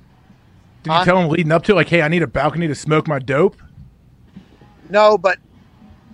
Did 0.83 0.95
you 0.95 0.99
Huh? 0.99 1.05
tell 1.05 1.19
him 1.19 1.29
leading 1.29 1.53
up 1.53 1.65
to 1.65 1.75
like, 1.75 1.89
hey, 1.89 2.01
I 2.01 2.09
need 2.09 2.23
a 2.23 2.27
balcony 2.27 2.67
to 2.67 2.75
smoke 2.75 3.07
my 3.07 3.19
dope? 3.19 3.61
No, 4.89 5.19
but 5.19 5.39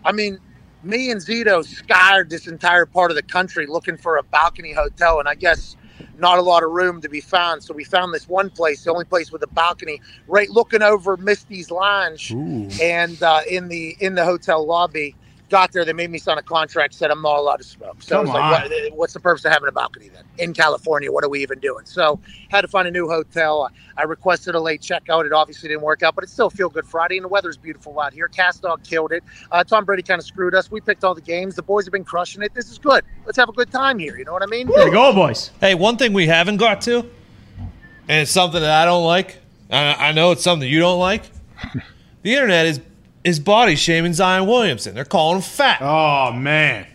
I 0.05 0.11
mean, 0.11 0.41
me 0.87 1.11
and 1.13 1.21
Zito 1.21 1.65
scoured 1.65 2.31
this 2.31 2.49
entire 2.49 2.87
part 2.87 3.13
of 3.13 3.17
the 3.17 3.25
country 3.25 3.67
looking 3.67 3.99
for 3.99 4.19
a 4.19 4.25
balcony 4.25 4.73
hotel, 4.73 5.21
and 5.21 5.29
I 5.29 5.37
guess 5.37 5.77
not 6.19 6.39
a 6.39 6.43
lot 6.43 6.65
of 6.65 6.73
room 6.73 7.03
to 7.03 7.11
be 7.11 7.21
found. 7.21 7.63
So 7.65 7.75
we 7.75 7.85
found 7.85 8.15
this 8.15 8.29
one 8.29 8.51
place, 8.51 8.85
the 8.85 8.93
only 8.93 9.07
place 9.07 9.33
with 9.33 9.43
a 9.45 9.49
balcony, 9.49 10.01
right 10.29 10.51
looking 10.51 10.83
over 10.83 11.17
Misty's 11.19 11.71
Lounge, 11.71 12.39
and 12.81 13.23
uh, 13.23 13.43
in 13.51 13.69
the 13.69 13.97
in 14.01 14.17
the 14.17 14.25
hotel 14.25 14.67
lobby. 14.67 15.17
Got 15.49 15.73
there, 15.73 15.85
they 15.85 15.93
made 15.93 16.11
me 16.11 16.19
sign 16.19 16.39
a 16.39 16.43
contract, 16.43 16.95
said 16.95 17.11
I'm 17.11 17.23
not 17.23 17.39
allowed 17.39 17.59
to 17.59 17.65
smoke. 17.65 18.03
So 18.03 18.17
I 18.17 18.21
was 18.21 18.31
Come 18.31 18.41
like, 18.41 18.69
what, 18.69 18.93
what's 18.95 19.13
the 19.13 19.21
purpose 19.21 19.45
of 19.45 19.53
having 19.53 19.69
a 19.69 19.73
balcony 19.73 20.09
then? 20.09 20.25
In 20.39 20.53
California, 20.53 21.13
what 21.13 21.23
are 21.23 21.29
we 21.29 21.41
even 21.41 21.61
doing? 21.61 21.85
So 21.87 22.19
had 22.49 22.63
to 22.63 22.69
find 22.69 22.89
a 22.89 22.91
new 22.91 23.09
hotel. 23.09 23.71
I 23.97 24.03
requested 24.03 24.57
a 24.57 24.61
late 24.61 24.81
checkout. 24.81 25.25
It 25.25 25.33
obviously 25.33 25.69
didn't 25.69 25.83
work 25.83 26.03
out, 26.03 26.17
but 26.17 26.25
it's 26.25 26.33
still 26.33 26.51
feel 26.51 26.69
good 26.69 26.85
Friday, 26.85 27.17
and 27.17 27.25
the 27.25 27.29
weather's 27.29 27.57
beautiful 27.57 27.99
out 28.01 28.13
here. 28.13 28.27
Cass 28.27 28.59
Dogg 28.59 28.83
killed 28.83 29.13
it. 29.13 29.23
Uh, 29.53 29.63
Tom 29.63 29.85
Brady 29.85 30.03
kind 30.03 30.19
of 30.19 30.27
screwed 30.27 30.55
us. 30.55 30.69
We 30.69 30.81
picked 30.81 31.05
all 31.05 31.15
the 31.15 31.21
games. 31.21 31.55
The 31.55 31.63
boys 31.63 31.85
have 31.85 31.93
been 31.93 32.05
crushing 32.05 32.43
it. 32.43 32.53
This 32.53 32.69
is 32.69 32.79
good. 32.79 33.05
Let's 33.25 33.39
have 33.39 33.49
a 33.49 33.53
good 33.53 33.71
time 33.71 34.01
here. 34.01 34.19
You 34.19 34.25
know 34.25 34.33
what 34.33 34.43
I 34.43 34.47
mean? 34.47 34.67
There 34.67 34.87
you 34.87 34.93
go, 34.93 35.13
boys. 35.13 35.53
Hey, 35.61 35.77
one 35.77 35.97
thing 35.97 36.13
we 36.13 36.27
haven't 36.27 36.57
got 36.57 36.81
to, 36.83 36.99
and 36.99 38.23
it's 38.23 38.33
something 38.33 38.61
that 38.61 38.83
I 38.83 38.85
don't 38.85 39.05
like. 39.05 39.39
I, 39.71 40.09
I 40.09 40.13
know 40.13 40.33
it's 40.33 40.43
something 40.43 40.69
you 40.69 40.81
don't 40.81 40.99
like. 40.99 41.23
The 42.23 42.35
internet 42.35 42.67
is 42.67 42.81
is 43.27 43.41
body 43.41 43.75
shaming 43.75 44.13
Zion 44.13 44.47
Williamson. 44.47 44.95
They're 44.95 45.05
calling 45.05 45.37
him 45.37 45.43
fat. 45.43 45.83
Oh 45.83 46.33
man. 46.33 46.87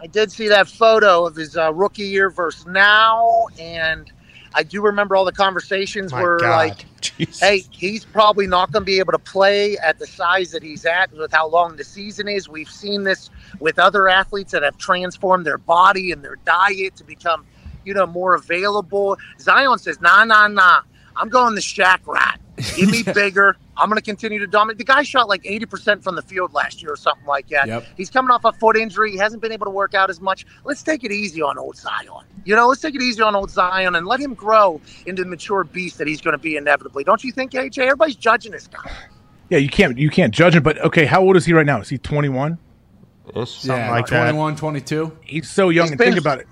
I 0.00 0.06
did 0.06 0.32
see 0.32 0.48
that 0.48 0.66
photo 0.66 1.26
of 1.26 1.36
his 1.36 1.58
uh, 1.58 1.74
rookie 1.74 2.04
year 2.04 2.30
versus 2.30 2.64
now, 2.64 3.48
and 3.58 4.10
I 4.54 4.62
do 4.62 4.80
remember 4.80 5.14
all 5.14 5.26
the 5.26 5.32
conversations 5.32 6.10
My 6.10 6.22
were 6.22 6.38
God. 6.38 6.56
like, 6.56 7.00
Jesus. 7.02 7.38
hey, 7.38 7.64
he's 7.70 8.06
probably 8.06 8.46
not 8.46 8.72
going 8.72 8.80
to 8.80 8.86
be 8.86 8.98
able 8.98 9.12
to 9.12 9.18
play 9.18 9.76
at 9.76 9.98
the 9.98 10.06
size 10.06 10.52
that 10.52 10.62
he's 10.62 10.86
at 10.86 11.12
with 11.12 11.30
how 11.32 11.46
long 11.48 11.76
the 11.76 11.84
season 11.84 12.28
is. 12.28 12.48
We've 12.48 12.70
seen 12.70 13.04
this 13.04 13.28
with 13.58 13.78
other 13.78 14.08
athletes 14.08 14.52
that 14.52 14.62
have 14.62 14.78
transformed 14.78 15.44
their 15.44 15.58
body 15.58 16.12
and 16.12 16.24
their 16.24 16.36
diet 16.46 16.96
to 16.96 17.04
become, 17.04 17.44
you 17.84 17.92
know, 17.92 18.06
more 18.06 18.34
available. 18.34 19.18
Zion 19.38 19.78
says, 19.78 20.00
nah, 20.00 20.24
nah, 20.24 20.48
nah. 20.48 20.80
I'm 21.14 21.28
going 21.28 21.54
the 21.54 21.60
Shaq 21.60 21.98
rat. 22.06 22.40
Give 22.74 22.90
me 22.90 23.02
bigger. 23.14 23.58
I'm 23.80 23.88
going 23.88 23.96
to 23.96 24.02
continue 24.02 24.38
to 24.38 24.46
dominate. 24.46 24.78
The 24.78 24.84
guy 24.84 25.02
shot 25.02 25.28
like 25.28 25.42
80% 25.42 26.02
from 26.02 26.14
the 26.14 26.22
field 26.22 26.52
last 26.52 26.82
year 26.82 26.92
or 26.92 26.96
something 26.96 27.26
like 27.26 27.48
that. 27.48 27.66
Yep. 27.66 27.86
He's 27.96 28.10
coming 28.10 28.30
off 28.30 28.44
a 28.44 28.52
foot 28.52 28.76
injury. 28.76 29.12
He 29.12 29.16
hasn't 29.16 29.40
been 29.40 29.52
able 29.52 29.64
to 29.64 29.70
work 29.70 29.94
out 29.94 30.10
as 30.10 30.20
much. 30.20 30.46
Let's 30.64 30.82
take 30.82 31.02
it 31.02 31.12
easy 31.12 31.40
on 31.40 31.56
old 31.58 31.76
Zion. 31.76 32.24
You 32.44 32.56
know, 32.56 32.68
let's 32.68 32.82
take 32.82 32.94
it 32.94 33.02
easy 33.02 33.22
on 33.22 33.34
old 33.34 33.50
Zion 33.50 33.94
and 33.94 34.06
let 34.06 34.20
him 34.20 34.34
grow 34.34 34.80
into 35.06 35.24
the 35.24 35.28
mature 35.28 35.64
beast 35.64 35.98
that 35.98 36.06
he's 36.06 36.20
going 36.20 36.32
to 36.32 36.38
be 36.38 36.56
inevitably. 36.56 37.04
Don't 37.04 37.24
you 37.24 37.32
think, 37.32 37.52
AJ? 37.52 37.78
Everybody's 37.78 38.16
judging 38.16 38.52
this 38.52 38.66
guy. 38.66 38.90
Yeah, 39.48 39.58
you 39.58 39.68
can't 39.68 39.98
you 39.98 40.10
can't 40.10 40.32
judge 40.32 40.54
him, 40.54 40.62
but 40.62 40.78
okay, 40.78 41.06
how 41.06 41.22
old 41.22 41.36
is 41.36 41.44
he 41.44 41.52
right 41.52 41.66
now? 41.66 41.80
Is 41.80 41.88
he 41.88 41.98
21? 41.98 42.56
Yeah, 43.34 43.90
like 43.90 44.12
uh, 44.12 44.32
that. 44.32 44.56
22. 44.56 45.18
He's 45.22 45.48
so 45.50 45.70
young 45.70 45.84
He's 45.84 45.90
and 45.92 45.98
been- 45.98 46.12
think 46.12 46.20
about 46.20 46.38
it. 46.38 46.46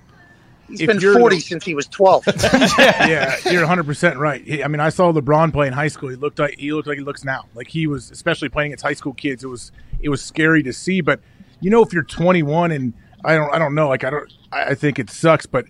He's 0.69 0.83
If 0.83 0.87
been 0.87 1.01
40 1.01 1.37
the- 1.37 1.41
since 1.41 1.65
he 1.65 1.75
was 1.75 1.87
12. 1.87 2.25
yeah, 2.53 3.37
you're 3.51 3.63
100 3.63 3.85
percent 3.87 4.19
right. 4.19 4.43
He- 4.45 4.63
I 4.63 4.69
mean, 4.69 4.81
I 4.81 4.91
saw 4.91 5.13
LeBron 5.13 5.53
play 5.53 5.67
in 5.67 5.73
high 5.73 5.89
school. 5.89 6.11
He 6.11 6.17
looked 6.17 6.39
like 6.39 6.59
he 6.59 6.73
looked 6.73 6.89
like 6.89 6.99
he 6.99 7.05
looks 7.05 7.25
now. 7.25 7.47
Like 7.55 7.69
he 7.69 7.87
was, 7.87 8.11
especially 8.11 8.49
playing 8.49 8.73
against 8.73 8.85
high 8.85 8.93
school 8.95 9.15
kids. 9.15 9.45
It 9.45 9.49
was 9.49 9.73
it 10.01 10.09
was 10.11 10.23
scary 10.23 10.63
to 10.65 10.73
see. 10.73 11.01
But 11.01 11.21
you 11.61 11.71
know, 11.71 11.83
if 11.83 11.93
you're 11.93 12.03
21 12.05 12.71
and 12.71 12.93
I 13.25 13.35
don't 13.35 13.53
I 13.55 13.59
don't 13.59 13.75
know. 13.75 13.89
Like 13.89 14.05
I 14.05 14.11
don't 14.11 14.33
I 14.53 14.63
I 14.65 14.75
think 14.75 14.99
it 14.99 15.11
sucks, 15.11 15.47
but 15.47 15.65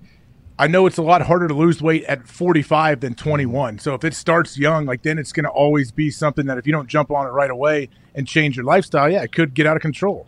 I 0.59 0.67
know 0.67 0.87
it's 0.87 0.99
a 0.99 1.03
lot 1.03 1.23
harder 1.23 1.47
to 1.47 1.55
lose 1.55 1.81
weight 1.81 2.03
at 2.07 2.27
45 2.27 2.99
than 2.99 3.15
21. 3.15 3.79
So 3.79 3.95
if 3.95 4.03
it 4.03 4.13
starts 4.15 4.59
young, 4.59 4.87
like 4.87 5.03
then 5.03 5.17
it's 5.17 5.33
going 5.33 5.45
to 5.45 5.51
always 5.51 5.93
be 5.93 6.11
something 6.11 6.47
that 6.47 6.59
if 6.59 6.67
you 6.67 6.73
don't 6.73 6.89
jump 6.89 7.13
on 7.13 7.25
it 7.27 7.31
right 7.31 7.51
away 7.51 7.91
and 8.17 8.27
change 8.27 8.57
your 8.57 8.65
lifestyle, 8.65 9.09
yeah, 9.09 9.23
it 9.23 9.31
could 9.31 9.55
get 9.55 9.67
out 9.69 9.77
of 9.77 9.83
control. 9.83 10.27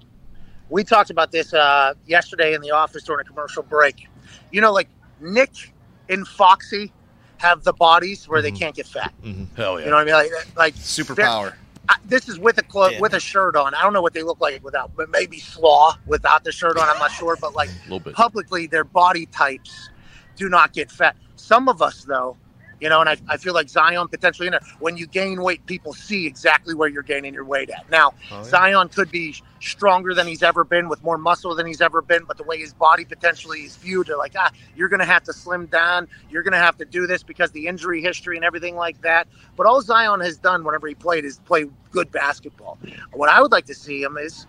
we 0.69 0.85
talked 0.85 1.11
about 1.11 1.33
this 1.33 1.53
uh, 1.53 1.95
yesterday 2.07 2.55
in 2.55 2.61
the 2.61 2.71
office 2.71 3.03
during 3.03 3.27
a 3.27 3.29
commercial 3.29 3.65
break. 3.65 4.07
You 4.51 4.61
know, 4.61 4.73
like 4.73 4.89
Nick 5.21 5.73
and 6.09 6.27
Foxy 6.27 6.93
have 7.39 7.65
the 7.65 7.73
bodies 7.73 8.29
where 8.29 8.43
they 8.43 8.51
mm-hmm. 8.51 8.59
can't 8.59 8.77
get 8.77 8.87
fat. 8.87 9.13
Mm-hmm. 9.25 9.55
Hell 9.57 9.79
yeah. 9.79 9.87
You 9.87 9.91
know 9.91 9.97
what 9.97 10.13
I 10.13 10.23
mean? 10.23 10.33
Like, 10.33 10.57
like 10.57 10.75
Superpower. 10.75 11.55
I, 11.89 11.97
this 12.05 12.29
is 12.29 12.39
with 12.39 12.59
a 12.59 12.63
clo- 12.63 12.91
Yeah. 12.91 13.01
with 13.01 13.15
a 13.15 13.21
shirt 13.21 13.57
on. 13.57 13.75
I 13.75 13.83
don't 13.83 13.93
know 13.93 14.03
what 14.03 14.13
they 14.13 14.23
look 14.23 14.41
like 14.41 14.63
without, 14.63 14.95
but 14.95 15.11
maybe 15.11 15.39
slaw 15.39 15.97
without 16.07 16.45
the 16.45 16.53
shirt 16.53 16.77
on. 16.77 16.89
I'm 16.89 16.99
not 16.99 17.11
sure, 17.13 17.37
but 17.41 17.55
like 17.55 17.71
publicly, 18.13 18.67
their 18.67 18.85
body 18.85 19.27
types 19.27 19.91
do 20.37 20.49
not 20.49 20.73
get 20.73 20.91
fat. 20.91 21.17
Some 21.37 21.69
of 21.69 21.83
us, 21.83 22.05
though, 22.05 22.37
you 22.81 22.89
know, 22.89 23.01
and 23.01 23.09
I, 23.09 23.17
I 23.29 23.37
feel 23.37 23.55
like 23.55 23.69
Zion 23.69 24.09
potentially 24.09 24.49
in 24.49 24.53
there. 24.53 24.61
When 24.79 24.97
you 24.97 25.07
gain 25.07 25.43
weight, 25.43 25.65
people 25.67 25.93
see 25.93 26.27
exactly 26.27 26.75
where 26.75 26.89
you're 26.89 27.03
gaining 27.03 27.35
your 27.35 27.45
weight 27.45 27.71
at. 27.71 27.89
Now, 27.91 28.13
Zion 28.45 28.89
could 28.89 29.11
be 29.11 29.35
stronger 29.61 30.15
than 30.15 30.27
he's 30.27 30.43
ever 30.43 30.65
been, 30.65 30.89
with 30.89 31.03
more 31.03 31.19
muscle 31.19 31.55
than 31.55 31.67
he's 31.67 31.81
ever 31.81 32.01
been, 32.03 32.25
but 32.25 32.37
the 32.39 32.43
way 32.45 32.59
his 32.59 32.73
body 32.73 33.05
potentially 33.05 33.61
is 33.61 33.77
viewed, 33.77 34.07
they're 34.07 34.17
like, 34.17 34.35
ah, 34.39 34.51
you're 34.75 34.89
going 34.89 35.01
to 35.01 35.07
have 35.07 35.23
to 35.25 35.33
slim 35.33 35.67
down. 35.67 36.09
You're 36.31 36.43
going 36.43 36.53
to 36.53 36.59
have 36.59 36.79
to 36.79 36.85
do 36.85 37.07
this 37.07 37.23
because 37.23 37.51
the 37.53 37.67
injury 37.67 38.01
history 38.03 38.37
and 38.37 38.45
everything 38.45 38.77
like 38.77 39.01
that. 39.03 39.29
But 39.57 39.67
all 39.67 39.83
Zion 39.83 40.21
has 40.21 40.39
done 40.39 40.65
whenever 40.65 40.89
he 40.89 40.95
played 40.95 41.25
is 41.25 41.39
play 41.41 41.67
good 41.91 42.11
basketball. 42.11 42.79
What 43.13 43.29
I 43.29 43.43
would 43.43 43.53
like 43.53 43.67
to 43.67 43.75
see 43.75 44.03
him 44.03 44.17
is, 44.17 44.47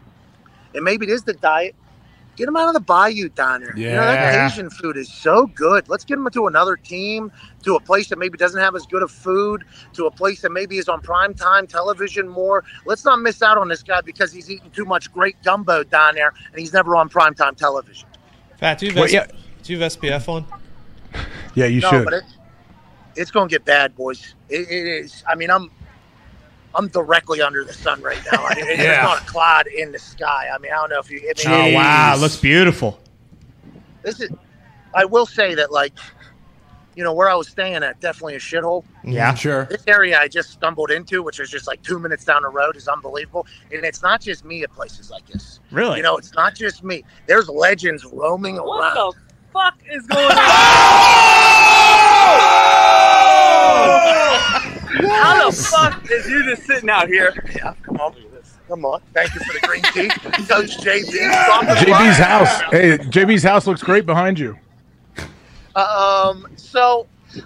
and 0.73 0.83
maybe 0.83 1.05
it 1.05 1.11
is 1.11 1.23
the 1.23 1.33
diet. 1.33 1.75
Get 2.41 2.47
him 2.47 2.57
out 2.57 2.69
of 2.69 2.73
the 2.73 2.79
bayou 2.79 3.29
down 3.29 3.61
there. 3.61 3.77
You 3.77 3.91
know, 3.91 4.01
that 4.01 4.33
Yeah. 4.33 4.49
Cajun 4.49 4.71
food 4.71 4.97
is 4.97 5.13
so 5.13 5.45
good. 5.45 5.87
Let's 5.87 6.03
get 6.03 6.17
him 6.17 6.27
to 6.31 6.47
another 6.47 6.75
team, 6.75 7.31
to 7.61 7.75
a 7.75 7.79
place 7.79 8.09
that 8.09 8.17
maybe 8.17 8.35
doesn't 8.35 8.59
have 8.59 8.75
as 8.75 8.87
good 8.87 9.03
of 9.03 9.11
food, 9.11 9.63
to 9.93 10.07
a 10.07 10.11
place 10.11 10.41
that 10.41 10.51
maybe 10.51 10.79
is 10.79 10.89
on 10.89 11.01
prime 11.01 11.35
time 11.35 11.67
television 11.67 12.27
more. 12.27 12.63
Let's 12.87 13.05
not 13.05 13.17
miss 13.21 13.43
out 13.43 13.59
on 13.59 13.67
this 13.67 13.83
guy 13.83 14.01
because 14.01 14.31
he's 14.31 14.49
eating 14.49 14.71
too 14.71 14.85
much 14.85 15.13
great 15.13 15.35
gumbo 15.43 15.83
down 15.83 16.15
there 16.15 16.33
and 16.51 16.59
he's 16.59 16.73
never 16.73 16.95
on 16.95 17.09
prime 17.09 17.35
time 17.35 17.53
television. 17.53 18.09
Fat, 18.57 18.79
do 18.79 18.87
you 18.87 18.91
have, 18.93 18.95
Well, 18.95 19.05
S- 19.05 19.13
yeah. 19.13 19.27
do 19.61 19.73
you 19.73 19.79
have 19.79 19.91
SPF 19.91 20.27
on? 20.27 20.43
Yeah, 21.53 21.65
you 21.67 21.79
no, 21.81 21.91
should. 21.91 22.05
but 22.05 22.13
it, 22.15 22.23
it's 23.15 23.29
going 23.29 23.49
to 23.49 23.53
get 23.53 23.65
bad, 23.65 23.95
boys. 23.95 24.33
It, 24.49 24.61
it 24.67 24.87
is. 24.87 25.23
I 25.29 25.35
mean, 25.35 25.51
I'm 25.51 25.69
I'm 26.73 26.87
directly 26.87 27.41
under 27.41 27.63
the 27.63 27.73
sun 27.73 28.01
right 28.01 28.21
now. 28.31 28.43
I 28.45 28.55
mean, 28.55 28.65
There's 28.65 29.03
not 29.03 29.21
a 29.21 29.25
cloud 29.25 29.67
in 29.67 29.91
the 29.91 29.99
sky. 29.99 30.49
I 30.53 30.57
mean, 30.57 30.71
I 30.71 30.75
don't 30.77 30.89
know 30.89 30.99
if 30.99 31.11
you. 31.11 31.19
I 31.19 31.33
Oh 31.47 31.63
mean, 31.65 31.73
wow, 31.75 32.15
looks 32.17 32.37
beautiful. 32.37 32.99
this 34.03 34.21
is. 34.21 34.29
I 34.93 35.05
will 35.05 35.25
say 35.25 35.55
that, 35.55 35.71
like, 35.71 35.93
you 36.95 37.03
know, 37.03 37.13
where 37.13 37.29
I 37.29 37.35
was 37.35 37.47
staying 37.47 37.81
at, 37.83 37.99
definitely 38.01 38.35
a 38.35 38.39
shithole. 38.39 38.83
Yeah, 39.05 39.33
Sure. 39.33 39.63
This 39.65 39.83
area 39.87 40.19
I 40.19 40.27
just 40.27 40.51
stumbled 40.51 40.91
into, 40.91 41.23
which 41.23 41.39
is 41.39 41.49
just 41.49 41.65
like 41.65 41.81
two 41.81 41.97
minutes 41.97 42.25
down 42.25 42.41
the 42.43 42.49
road, 42.49 42.75
is 42.75 42.89
unbelievable. 42.89 43.47
And 43.71 43.85
it's 43.85 44.01
not 44.01 44.19
just 44.21 44.43
me 44.43 44.63
at 44.63 44.71
places 44.73 45.09
like 45.09 45.25
this. 45.27 45.61
really. 45.71 45.97
You 45.97 46.03
know, 46.03 46.17
it's 46.17 46.33
not 46.33 46.55
just 46.55 46.83
me. 46.83 47.03
There's 47.25 47.47
legends 47.47 48.03
roaming 48.05 48.57
What 48.57 48.81
around. 48.81 48.95
What 48.97 49.15
the 49.15 49.21
fuck 49.53 49.77
is 49.89 50.05
going 50.07 50.25
on? 50.25 50.37
How 54.99 55.49
the 55.49 55.55
fuck 55.55 56.09
is 56.11 56.27
you 56.27 56.43
just 56.43 56.67
sitting 56.67 56.89
out 56.89 57.07
here? 57.07 57.33
Yeah, 57.55 57.73
come 57.83 57.97
on. 57.97 58.15
Come 58.67 58.85
on. 58.85 59.01
Thank 59.13 59.33
you 59.33 59.41
for 59.41 59.51
the 59.51 59.67
green 59.67 59.81
tea. 59.81 60.07
Coach 60.47 60.77
JB. 60.77 61.11
from 61.45 61.65
JB's 61.75 62.17
house. 62.17 62.61
Hey, 62.71 62.97
JB's 62.97 63.43
house 63.43 63.67
looks 63.67 63.83
great 63.83 64.05
behind 64.05 64.39
you. 64.39 64.57
Um, 65.75 66.47
so 66.55 67.05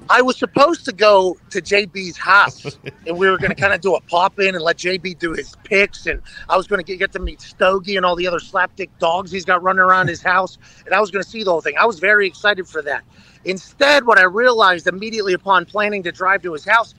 I 0.10 0.22
was 0.22 0.38
supposed 0.38 0.86
to 0.86 0.92
go 0.94 1.36
to 1.50 1.62
JB's 1.62 2.18
house 2.18 2.78
and 3.08 3.18
we 3.18 3.28
were 3.28 3.38
going 3.38 3.50
to 3.50 3.56
kind 3.56 3.74
of 3.74 3.82
do 3.82 3.96
a 3.96 4.02
pop 4.02 4.40
in 4.40 4.54
and 4.54 4.64
let 4.64 4.78
JB 4.78 5.18
do 5.18 5.34
his 5.34 5.56
picks. 5.64 6.06
And 6.06 6.22
I 6.48 6.58
was 6.58 6.68
going 6.68 6.78
to 6.80 6.84
get, 6.84 7.00
get 7.00 7.12
to 7.14 7.20
meet 7.20 7.42
Stogie 7.42 7.98
and 7.98 8.06
all 8.06 8.16
the 8.16 8.28
other 8.28 8.40
slapdick 8.40 8.90
dogs 9.00 9.32
he's 9.32 9.46
got 9.46 9.64
running 9.64 9.80
around 9.80 10.10
his 10.10 10.22
house. 10.22 10.60
And 10.86 10.94
I 10.94 11.00
was 11.00 11.10
going 11.10 11.24
to 11.24 11.30
see 11.30 11.44
the 11.44 11.50
whole 11.52 11.62
thing. 11.62 11.76
I 11.80 11.86
was 11.86 12.00
very 12.00 12.28
excited 12.28 12.68
for 12.68 12.84
that. 12.84 13.04
Instead, 13.46 14.06
what 14.06 14.18
I 14.20 14.24
realized 14.24 14.88
immediately 14.88 15.34
upon 15.34 15.66
planning 15.66 16.04
to 16.04 16.12
drive 16.12 16.42
to 16.44 16.54
his 16.54 16.66
house, 16.66 16.96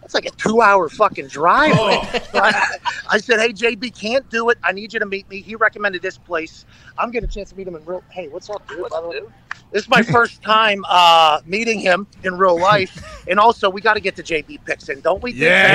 that's 0.00 0.14
like 0.14 0.26
a 0.26 0.30
two 0.30 0.60
hour 0.60 0.88
fucking 0.88 1.28
drive. 1.28 1.74
man. 1.76 2.22
So 2.32 2.38
I, 2.40 2.76
I 3.10 3.18
said, 3.18 3.40
Hey, 3.40 3.52
JB, 3.52 3.98
can't 3.98 4.28
do 4.30 4.50
it. 4.50 4.58
I 4.62 4.72
need 4.72 4.92
you 4.92 5.00
to 5.00 5.06
meet 5.06 5.28
me. 5.28 5.40
He 5.42 5.54
recommended 5.54 6.02
this 6.02 6.18
place. 6.18 6.64
I'm 6.96 7.10
getting 7.10 7.28
a 7.28 7.32
chance 7.32 7.50
to 7.50 7.56
meet 7.56 7.66
him 7.68 7.74
in 7.76 7.84
real. 7.84 8.02
Hey, 8.10 8.28
what's 8.28 8.48
up, 8.50 8.66
dude? 8.68 8.88
By 8.90 9.00
the 9.00 9.08
way, 9.08 9.20
This 9.72 9.82
is 9.82 9.88
my 9.88 10.02
first 10.02 10.42
time 10.42 10.84
uh, 10.88 11.40
meeting 11.46 11.80
him 11.80 12.06
in 12.24 12.36
real 12.36 12.58
life. 12.58 13.04
And 13.28 13.38
also, 13.38 13.68
we 13.68 13.82
got 13.82 13.92
to 13.92 14.00
get 14.00 14.16
the 14.16 14.22
JB 14.22 14.64
picks 14.64 14.88
in, 14.88 15.02
don't 15.02 15.22
we? 15.22 15.32
Yeah. 15.34 15.68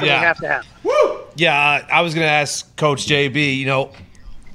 That's 0.00 0.04
Yeah. 0.04 0.20
we 0.20 0.24
have 0.26 0.38
to 0.40 0.48
have. 0.48 0.66
Yeah, 1.36 1.86
I 1.90 2.02
was 2.02 2.12
going 2.12 2.26
to 2.26 2.30
ask 2.30 2.76
Coach 2.76 3.06
JB, 3.06 3.56
you 3.56 3.64
know, 3.64 3.92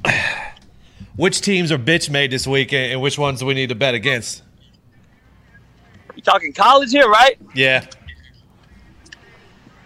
which 1.16 1.42
teams 1.42 1.72
are 1.72 1.80
bitch 1.80 2.10
made 2.12 2.30
this 2.30 2.46
week 2.46 2.72
and 2.72 2.92
and 2.92 3.02
which 3.02 3.18
ones 3.18 3.40
do 3.40 3.48
we 3.48 3.56
need 3.56 3.70
to 3.70 3.76
bet 3.76 3.96
against? 3.96 4.44
You 6.16 6.22
talking 6.22 6.54
college 6.54 6.92
here, 6.92 7.10
right? 7.10 7.38
Yeah. 7.56 7.86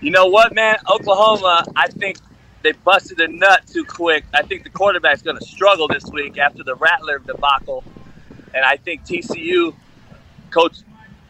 You 0.01 0.11
know 0.11 0.27
what, 0.27 0.55
man? 0.55 0.77
Oklahoma, 0.89 1.65
I 1.76 1.88
think 1.88 2.17
they 2.61 2.71
busted 2.71 3.19
a 3.19 3.27
nut 3.27 3.67
too 3.67 3.84
quick. 3.84 4.23
I 4.34 4.43
think 4.43 4.63
the 4.63 4.69
quarterback's 4.69 5.21
going 5.21 5.38
to 5.38 5.45
struggle 5.45 5.88
this 5.89 6.05
week 6.05 6.38
after 6.38 6.63
the 6.63 6.76
Rattler 6.76 7.19
debacle. 7.19 7.84
And 8.53 8.63
I 8.63 8.77
think 8.77 9.05
TCU, 9.05 9.76
Coach 10.51 10.77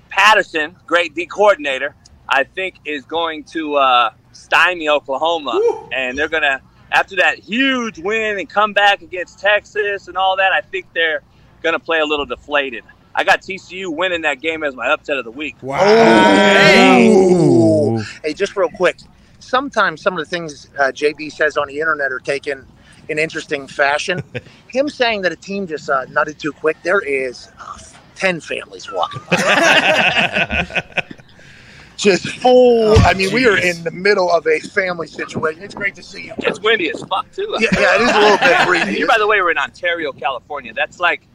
Patterson, 0.09 0.75
great 0.85 1.15
D 1.15 1.25
coordinator, 1.25 1.95
I 2.27 2.43
think 2.43 2.75
is 2.85 3.05
going 3.05 3.43
to 3.45 3.75
uh, 3.75 4.11
stymie 4.33 4.89
Oklahoma. 4.89 5.87
And 5.91 6.15
they're 6.15 6.29
going 6.29 6.43
to, 6.43 6.61
after 6.91 7.15
that 7.17 7.39
huge 7.39 7.97
win 7.97 8.37
and 8.37 8.47
come 8.47 8.73
back 8.73 9.01
against 9.01 9.39
Texas 9.39 10.07
and 10.07 10.15
all 10.15 10.37
that, 10.37 10.53
I 10.53 10.61
think 10.61 10.87
they're 10.93 11.23
going 11.63 11.73
to 11.73 11.79
play 11.79 11.99
a 11.99 12.05
little 12.05 12.25
deflated. 12.25 12.83
I 13.15 13.23
got 13.23 13.41
TCU 13.41 13.93
winning 13.95 14.21
that 14.21 14.39
game 14.41 14.63
as 14.63 14.75
my 14.75 14.87
upset 14.87 15.17
of 15.17 15.25
the 15.25 15.31
week. 15.31 15.55
Ooh. 15.63 15.69
Hey, 18.23 18.33
just 18.33 18.55
real 18.55 18.69
quick. 18.69 18.97
Sometimes 19.39 20.01
some 20.01 20.13
of 20.13 20.19
the 20.19 20.25
things 20.29 20.69
uh, 20.77 20.91
JB 20.91 21.31
says 21.31 21.57
on 21.57 21.67
the 21.67 21.79
internet 21.79 22.11
are 22.11 22.19
taken 22.19 22.65
in 23.09 23.19
interesting 23.19 23.67
fashion. 23.67 24.21
Him 24.67 24.89
saying 24.89 25.23
that 25.23 25.31
a 25.31 25.35
team 25.35 25.67
just 25.67 25.89
uh, 25.89 26.05
nutted 26.05 26.37
too 26.37 26.51
quick, 26.51 26.77
there 26.83 26.99
is 26.99 27.49
uh, 27.59 27.77
10 28.15 28.41
families 28.41 28.91
walking 28.91 29.21
by. 29.29 30.93
just 31.97 32.29
full. 32.29 32.97
I 32.99 33.13
mean, 33.13 33.33
we 33.33 33.47
are 33.47 33.57
in 33.57 33.83
the 33.83 33.91
middle 33.91 34.31
of 34.31 34.47
a 34.47 34.59
family 34.59 35.07
situation. 35.07 35.63
It's 35.63 35.75
great 35.75 35.95
to 35.95 36.03
see 36.03 36.25
you. 36.25 36.33
It's 36.39 36.59
windy 36.61 36.89
as 36.89 37.01
fuck, 37.03 37.31
too. 37.33 37.47
Yeah, 37.59 37.67
yeah, 37.73 37.95
it 37.95 38.01
is 38.01 38.11
a 38.11 38.19
little 38.19 38.37
bit 38.37 38.67
breezy. 38.67 38.99
You, 38.99 39.07
by 39.07 39.17
the 39.17 39.27
way, 39.27 39.41
we're 39.41 39.51
in 39.51 39.57
Ontario, 39.57 40.11
California. 40.13 40.73
That's 40.73 40.99
like 40.99 41.27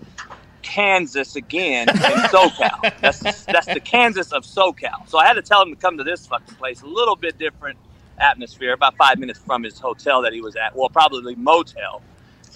Kansas 0.65 1.36
again 1.36 1.89
in 1.89 1.95
SoCal. 2.32 3.01
That's 3.01 3.45
that's 3.45 3.66
the 3.66 3.81
Kansas 3.81 4.32
of 4.32 4.45
SoCal. 4.45 5.09
So 5.09 5.19
I 5.19 5.27
had 5.27 5.35
to 5.35 5.43
tell 5.43 5.62
him 5.62 5.70
to 5.70 5.77
come 5.77 5.99
to 5.99 6.05
this 6.05 6.27
fucking 6.27 6.57
place. 6.57 6.82
A 6.82 6.86
little 6.86 7.16
bit 7.16 7.39
different 7.39 7.78
atmosphere, 8.19 8.73
about 8.73 8.97
five 8.97 9.19
minutes 9.19 9.39
from 9.39 9.62
his 9.62 9.78
hotel 9.78 10.23
that 10.23 10.32
he 10.32 10.41
was 10.41 10.57
at. 10.57 10.74
Well, 10.77 10.89
probably 10.89 11.36
motel. 11.36 12.03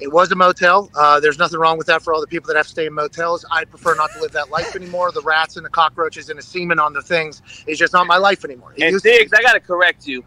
It 0.01 0.13
was 0.13 0.31
a 0.33 0.37
motel. 0.37 0.91
Uh, 0.95 1.21
there's 1.21 1.39
nothing 1.39 1.59
wrong 1.59 1.77
with 1.77 1.89
that 1.89 2.03
for 2.03 2.15
all 2.15 2.21
the 2.21 2.27
people 2.27 2.49
that 2.49 2.57
have 2.57 2.67
to 2.67 2.71
stay 2.73 2.87
in 2.87 2.95
motels. 2.95 3.45
I 3.51 3.65
prefer 3.65 3.95
not 3.97 4.13
to 4.13 4.21
live 4.21 4.33
that 4.33 4.51
life 4.51 4.77
anymore. 4.77 5.11
The 5.13 5.23
rats 5.23 5.57
and 5.57 5.67
the 5.67 5.71
cockroaches 5.71 6.31
and 6.31 6.39
the 6.39 6.43
semen 6.43 6.79
on 6.79 6.93
the 6.93 7.03
things 7.03 7.43
is 7.67 7.79
just 7.79 7.93
not 7.93 8.07
my 8.07 8.17
life 8.17 8.45
anymore. 8.45 8.73
It 8.77 8.85
And 8.85 9.03
Diggs, 9.03 9.33
I 9.33 9.43
got 9.43 9.55
to 9.55 9.61
correct 9.61 10.07
you. 10.07 10.25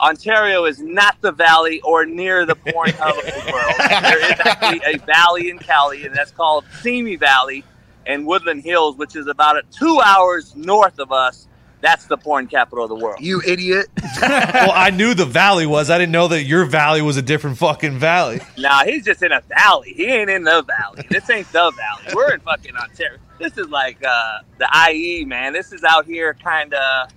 Ontario 0.00 0.64
is 0.64 0.80
not 0.80 1.16
the 1.20 1.32
valley 1.32 1.80
or 1.82 2.04
near 2.04 2.44
the 2.46 2.54
porn 2.56 2.90
hub 2.90 3.16
of 3.16 3.24
the 3.24 3.52
world. 3.52 3.74
There 3.78 4.32
is 4.32 4.40
actually 4.44 4.80
a 4.94 4.98
valley 4.98 5.50
in 5.50 5.58
Cali, 5.58 6.04
and 6.04 6.14
that's 6.14 6.30
called 6.30 6.64
Simi 6.80 7.16
Valley 7.16 7.64
and 8.06 8.26
Woodland 8.26 8.62
Hills, 8.62 8.96
which 8.96 9.16
is 9.16 9.26
about 9.26 9.56
a 9.56 9.62
two 9.70 10.00
hours 10.04 10.54
north 10.56 10.98
of 10.98 11.12
us. 11.12 11.48
That's 11.80 12.06
the 12.06 12.16
porn 12.16 12.46
capital 12.46 12.84
of 12.84 12.88
the 12.88 12.94
world. 12.96 13.20
you 13.20 13.42
idiot. 13.46 13.88
well, 14.22 14.72
I 14.74 14.88
knew 14.88 15.12
the 15.12 15.26
valley 15.26 15.66
was. 15.66 15.90
I 15.90 15.98
didn't 15.98 16.12
know 16.12 16.28
that 16.28 16.44
your 16.44 16.64
valley 16.64 17.02
was 17.02 17.18
a 17.18 17.22
different 17.22 17.58
fucking 17.58 17.98
valley. 17.98 18.40
Nah, 18.56 18.84
he's 18.84 19.04
just 19.04 19.22
in 19.22 19.32
a 19.32 19.42
valley. 19.42 19.92
He 19.94 20.06
ain't 20.06 20.30
in 20.30 20.44
the 20.44 20.62
valley. 20.62 21.06
This 21.10 21.28
ain't 21.28 21.46
the 21.52 21.70
valley. 21.76 22.14
We're 22.14 22.32
in 22.32 22.40
fucking 22.40 22.74
Ontario. 22.74 23.18
This 23.38 23.58
is 23.58 23.68
like 23.68 24.02
uh, 24.02 24.38
the 24.56 24.66
IE, 24.92 25.26
man. 25.26 25.52
This 25.52 25.74
is 25.74 25.84
out 25.84 26.06
here 26.06 26.32
kind 26.42 26.72
of, 26.72 27.10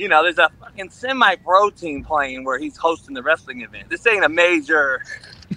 you 0.00 0.08
know, 0.08 0.22
there's 0.22 0.38
a 0.38 0.50
fucking 0.60 0.90
semi 0.90 1.36
pro 1.36 1.70
team 1.70 2.02
playing 2.04 2.44
where 2.44 2.58
he's 2.58 2.76
hosting 2.76 3.14
the 3.14 3.22
wrestling 3.22 3.60
event. 3.62 3.88
This 3.90 4.06
ain't 4.06 4.24
a 4.24 4.28
major, 4.28 5.04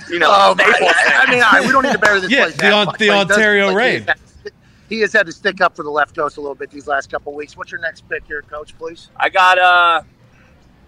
you 0.09 0.19
know, 0.19 0.29
Oh, 0.33 0.55
my, 0.55 0.63
I, 0.65 1.23
I 1.25 1.31
mean, 1.31 1.41
all 1.41 1.51
right, 1.51 1.65
we 1.65 1.71
don't 1.71 1.83
need 1.83 1.93
to 1.93 1.97
bury 1.99 2.19
this 2.19 2.29
Yeah, 2.31 2.43
place. 2.45 2.57
the 2.57 2.71
on- 2.71 2.85
the 2.85 2.91
but 2.91 2.99
he 3.01 3.07
does- 3.07 3.31
Ontario 3.31 3.65
like, 3.67 3.71
he 3.71 3.77
Raid. 3.77 3.99
has 3.99 4.05
had 4.07 4.17
to 4.17 4.27
stick- 4.41 4.53
He 4.89 4.99
has 4.99 5.13
had 5.13 5.25
to 5.27 5.31
stick 5.31 5.61
up 5.61 5.75
for 5.75 5.83
the 5.83 5.89
left 5.89 6.15
coast 6.15 6.37
a 6.37 6.41
little 6.41 6.55
bit 6.55 6.69
these 6.69 6.87
last 6.87 7.09
couple 7.09 7.33
weeks. 7.33 7.55
What's 7.57 7.71
your 7.71 7.81
next 7.81 8.07
pick 8.09 8.25
here, 8.27 8.41
coach, 8.43 8.77
please? 8.77 9.09
I 9.17 9.29
got 9.29 9.57
uh, 9.59 10.01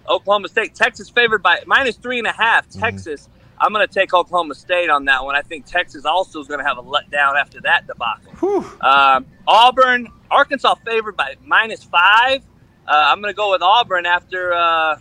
Oklahoma 0.10 0.50
State. 0.50 0.76
Texas 0.76 1.10
favored 1.10 1.42
by 1.42 1.60
minus 1.66 1.96
three 1.96 2.18
and 2.20 2.28
a 2.28 2.32
half. 2.34 2.70
Texas. 2.70 3.30
I'm 3.58 3.72
going 3.72 3.88
to 3.88 3.94
take 3.94 4.14
Oklahoma 4.14 4.54
State 4.54 4.90
on 4.90 5.06
that 5.06 5.24
one. 5.24 5.36
I 5.38 5.42
think 5.42 5.66
Texas 5.66 6.04
also 6.04 6.42
is 6.42 6.48
going 6.48 6.60
to 6.60 6.66
have 6.66 6.78
a 6.78 6.84
letdown 6.84 7.40
after 7.40 7.62
that 7.62 7.88
debacle. 7.88 8.66
Um, 8.82 9.26
Auburn, 9.48 10.10
Arkansas 10.30 10.76
favored 10.86 11.16
by 11.16 11.36
minus 11.46 11.82
five. 11.82 12.44
Uh, 12.88 12.92
I'm 12.92 13.22
going 13.22 13.34
to 13.34 13.36
go 13.36 13.52
with 13.52 13.62
Auburn 13.62 14.06
after 14.06 14.54
uh, 14.54 14.98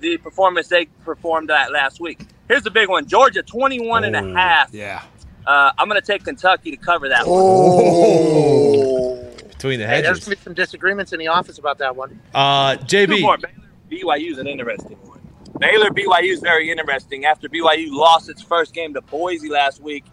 the 0.00 0.16
performance 0.18 0.68
they 0.68 0.86
performed 1.04 1.50
that 1.50 1.72
last 1.72 2.00
week. 2.00 2.26
Here's 2.48 2.62
the 2.62 2.70
big 2.70 2.88
one 2.88 3.06
Georgia, 3.06 3.42
21 3.42 4.04
and 4.04 4.16
a 4.16 4.22
half. 4.34 4.72
Yeah. 4.72 5.02
Uh, 5.46 5.72
I'm 5.78 5.88
going 5.88 6.00
to 6.00 6.06
take 6.06 6.24
Kentucky 6.24 6.70
to 6.70 6.76
cover 6.76 7.08
that 7.08 7.26
one. 7.26 7.40
Oh. 7.42 9.30
Between 9.48 9.78
the 9.78 9.86
Hey, 9.86 10.00
there's 10.00 10.24
going 10.24 10.36
to 10.36 10.40
be 10.40 10.44
some 10.44 10.54
disagreements 10.54 11.12
in 11.12 11.18
the 11.18 11.28
office 11.28 11.58
about 11.58 11.78
that 11.78 11.94
one. 11.94 12.20
Uh, 12.34 12.76
Two 12.76 13.06
JB. 13.06 13.20
more. 13.20 13.36
Baylor, 13.36 14.16
BYU 14.18 14.30
is 14.32 14.38
an 14.38 14.46
interesting 14.46 14.96
one. 15.06 15.20
Baylor, 15.58 15.90
BYU 15.90 16.32
is 16.32 16.40
very 16.40 16.70
interesting. 16.70 17.24
After 17.26 17.48
BYU 17.48 17.90
lost 17.90 18.30
its 18.30 18.40
first 18.40 18.72
game 18.72 18.94
to 18.94 19.00
Boise 19.02 19.50
last 19.50 19.82
week, 19.82 20.04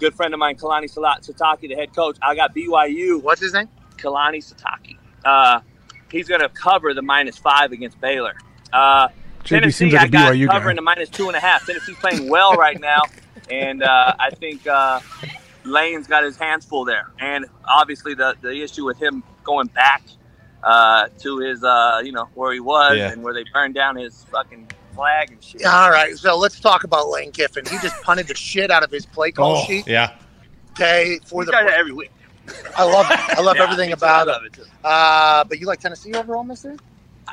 good 0.00 0.14
friend 0.14 0.34
of 0.34 0.40
mine, 0.40 0.56
Kalani 0.56 0.92
Sitake, 0.92 1.60
the 1.68 1.74
head 1.74 1.94
coach, 1.94 2.16
I 2.22 2.34
got 2.34 2.54
BYU. 2.54 3.22
What's 3.22 3.40
his 3.40 3.52
name? 3.52 3.68
Kalani 3.96 4.38
Sitake. 4.38 4.96
Uh, 5.24 5.60
he's 6.12 6.28
going 6.28 6.40
to 6.42 6.48
cover 6.50 6.94
the 6.94 7.02
minus 7.02 7.38
five 7.38 7.72
against 7.72 8.00
Baylor. 8.00 8.34
Uh, 8.72 9.08
Tennessee, 9.44 9.70
seems 9.90 9.92
like 9.94 10.02
I 10.02 10.04
a 10.04 10.08
got 10.08 10.32
BYU 10.34 10.46
guy. 10.46 10.52
covering 10.52 10.76
the 10.76 10.82
minus 10.82 11.08
two 11.08 11.26
and 11.26 11.36
a 11.36 11.40
half. 11.40 11.66
Tennessee's 11.66 11.96
playing 11.96 12.28
well 12.28 12.54
right 12.54 12.80
now, 12.80 13.02
and 13.50 13.82
uh, 13.82 14.14
I 14.18 14.30
think 14.30 14.64
uh, 14.68 15.00
Lane's 15.64 16.06
got 16.06 16.22
his 16.22 16.36
hands 16.36 16.64
full 16.64 16.84
there. 16.84 17.06
And 17.18 17.46
obviously, 17.68 18.14
the 18.14 18.36
the 18.40 18.62
issue 18.62 18.84
with 18.84 18.98
him 19.02 19.22
going 19.42 19.66
back 19.68 20.02
uh, 20.62 21.08
to 21.18 21.38
his, 21.38 21.64
uh, 21.64 22.00
you 22.04 22.12
know, 22.12 22.28
where 22.34 22.52
he 22.52 22.60
was 22.60 22.96
Yeah. 22.96 23.10
and 23.10 23.22
where 23.24 23.34
they 23.34 23.44
burned 23.52 23.74
down 23.74 23.96
his 23.96 24.22
fucking 24.30 24.70
flag 24.94 25.32
and 25.32 25.42
shit. 25.42 25.64
All 25.64 25.90
right, 25.90 26.16
so 26.16 26.38
let's 26.38 26.60
talk 26.60 26.84
about 26.84 27.08
Lane 27.08 27.32
Kiffin. 27.32 27.64
He 27.66 27.78
just 27.78 28.00
punted 28.02 28.28
the 28.28 28.36
shit 28.36 28.70
out 28.70 28.84
of 28.84 28.90
his 28.92 29.04
play 29.06 29.32
call 29.32 29.56
Oh, 29.56 29.64
sheet. 29.64 29.88
yeah. 29.88 30.12
Okay, 30.72 31.18
for 31.24 31.42
He 31.42 31.46
the 31.46 31.52
does 31.52 31.66
that 31.66 31.74
every 31.78 31.92
week. 31.92 32.10
I 32.76 32.84
love 32.84 33.10
it. 33.10 33.20
I 33.36 33.40
love 33.40 33.56
Yeah, 33.56 33.62
everything 33.62 33.90
me 33.90 33.94
too. 33.94 34.06
about 34.06 34.28
it. 34.28 34.38
it. 34.58 34.58
Uh, 34.84 35.44
but 35.44 35.60
you 35.60 35.66
like 35.66 35.80
Tennessee 35.80 36.14
overall, 36.14 36.44
Mister? 36.44 36.76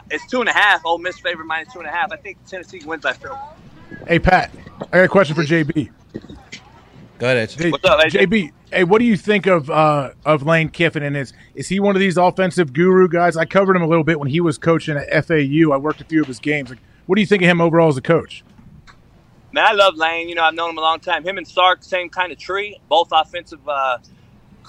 It's 0.09 0.27
two 0.27 0.41
and 0.41 0.49
a 0.49 0.53
half. 0.53 0.81
Ole 0.85 0.99
Miss 0.99 1.19
favorite 1.19 1.45
minus 1.45 1.73
two 1.73 1.79
and 1.79 1.87
a 1.87 1.91
half. 1.91 2.11
I 2.11 2.17
think 2.17 2.37
Tennessee 2.47 2.81
wins 2.85 3.03
by 3.03 3.13
four. 3.13 3.39
Hey 4.07 4.19
Pat, 4.19 4.53
I 4.91 4.97
got 4.99 5.05
a 5.05 5.09
question 5.09 5.35
for 5.35 5.43
JB. 5.43 5.91
Go 7.19 7.27
ahead, 7.27 7.37
Edge. 7.37 7.55
Hey, 7.55 7.71
What's 7.71 7.85
up, 7.85 7.99
AJ? 7.99 8.27
JB? 8.27 8.51
Hey, 8.71 8.83
what 8.83 8.99
do 8.99 9.05
you 9.05 9.17
think 9.17 9.45
of 9.47 9.69
uh, 9.69 10.11
of 10.25 10.43
Lane 10.43 10.69
Kiffin? 10.69 11.03
And 11.03 11.17
is 11.17 11.33
is 11.55 11.67
he 11.69 11.79
one 11.79 11.95
of 11.95 11.99
these 11.99 12.17
offensive 12.17 12.73
guru 12.73 13.07
guys? 13.07 13.37
I 13.37 13.45
covered 13.45 13.75
him 13.75 13.81
a 13.81 13.87
little 13.87 14.03
bit 14.03 14.19
when 14.19 14.29
he 14.29 14.41
was 14.41 14.57
coaching 14.57 14.97
at 14.97 15.25
FAU. 15.27 15.71
I 15.73 15.77
worked 15.77 16.01
a 16.01 16.05
few 16.05 16.21
of 16.21 16.27
his 16.27 16.39
games. 16.39 16.69
Like, 16.69 16.79
what 17.05 17.15
do 17.15 17.21
you 17.21 17.27
think 17.27 17.43
of 17.43 17.49
him 17.49 17.61
overall 17.61 17.89
as 17.89 17.97
a 17.97 18.01
coach? 18.01 18.43
Man, 19.51 19.65
I 19.65 19.73
love 19.73 19.95
Lane. 19.95 20.29
You 20.29 20.35
know, 20.35 20.43
I've 20.43 20.53
known 20.53 20.71
him 20.71 20.77
a 20.77 20.81
long 20.81 20.99
time. 20.99 21.23
Him 21.25 21.37
and 21.37 21.47
Sark, 21.47 21.83
same 21.83 22.09
kind 22.09 22.31
of 22.31 22.37
tree, 22.37 22.79
both 22.89 23.09
offensive 23.11 23.67
uh, 23.67 23.97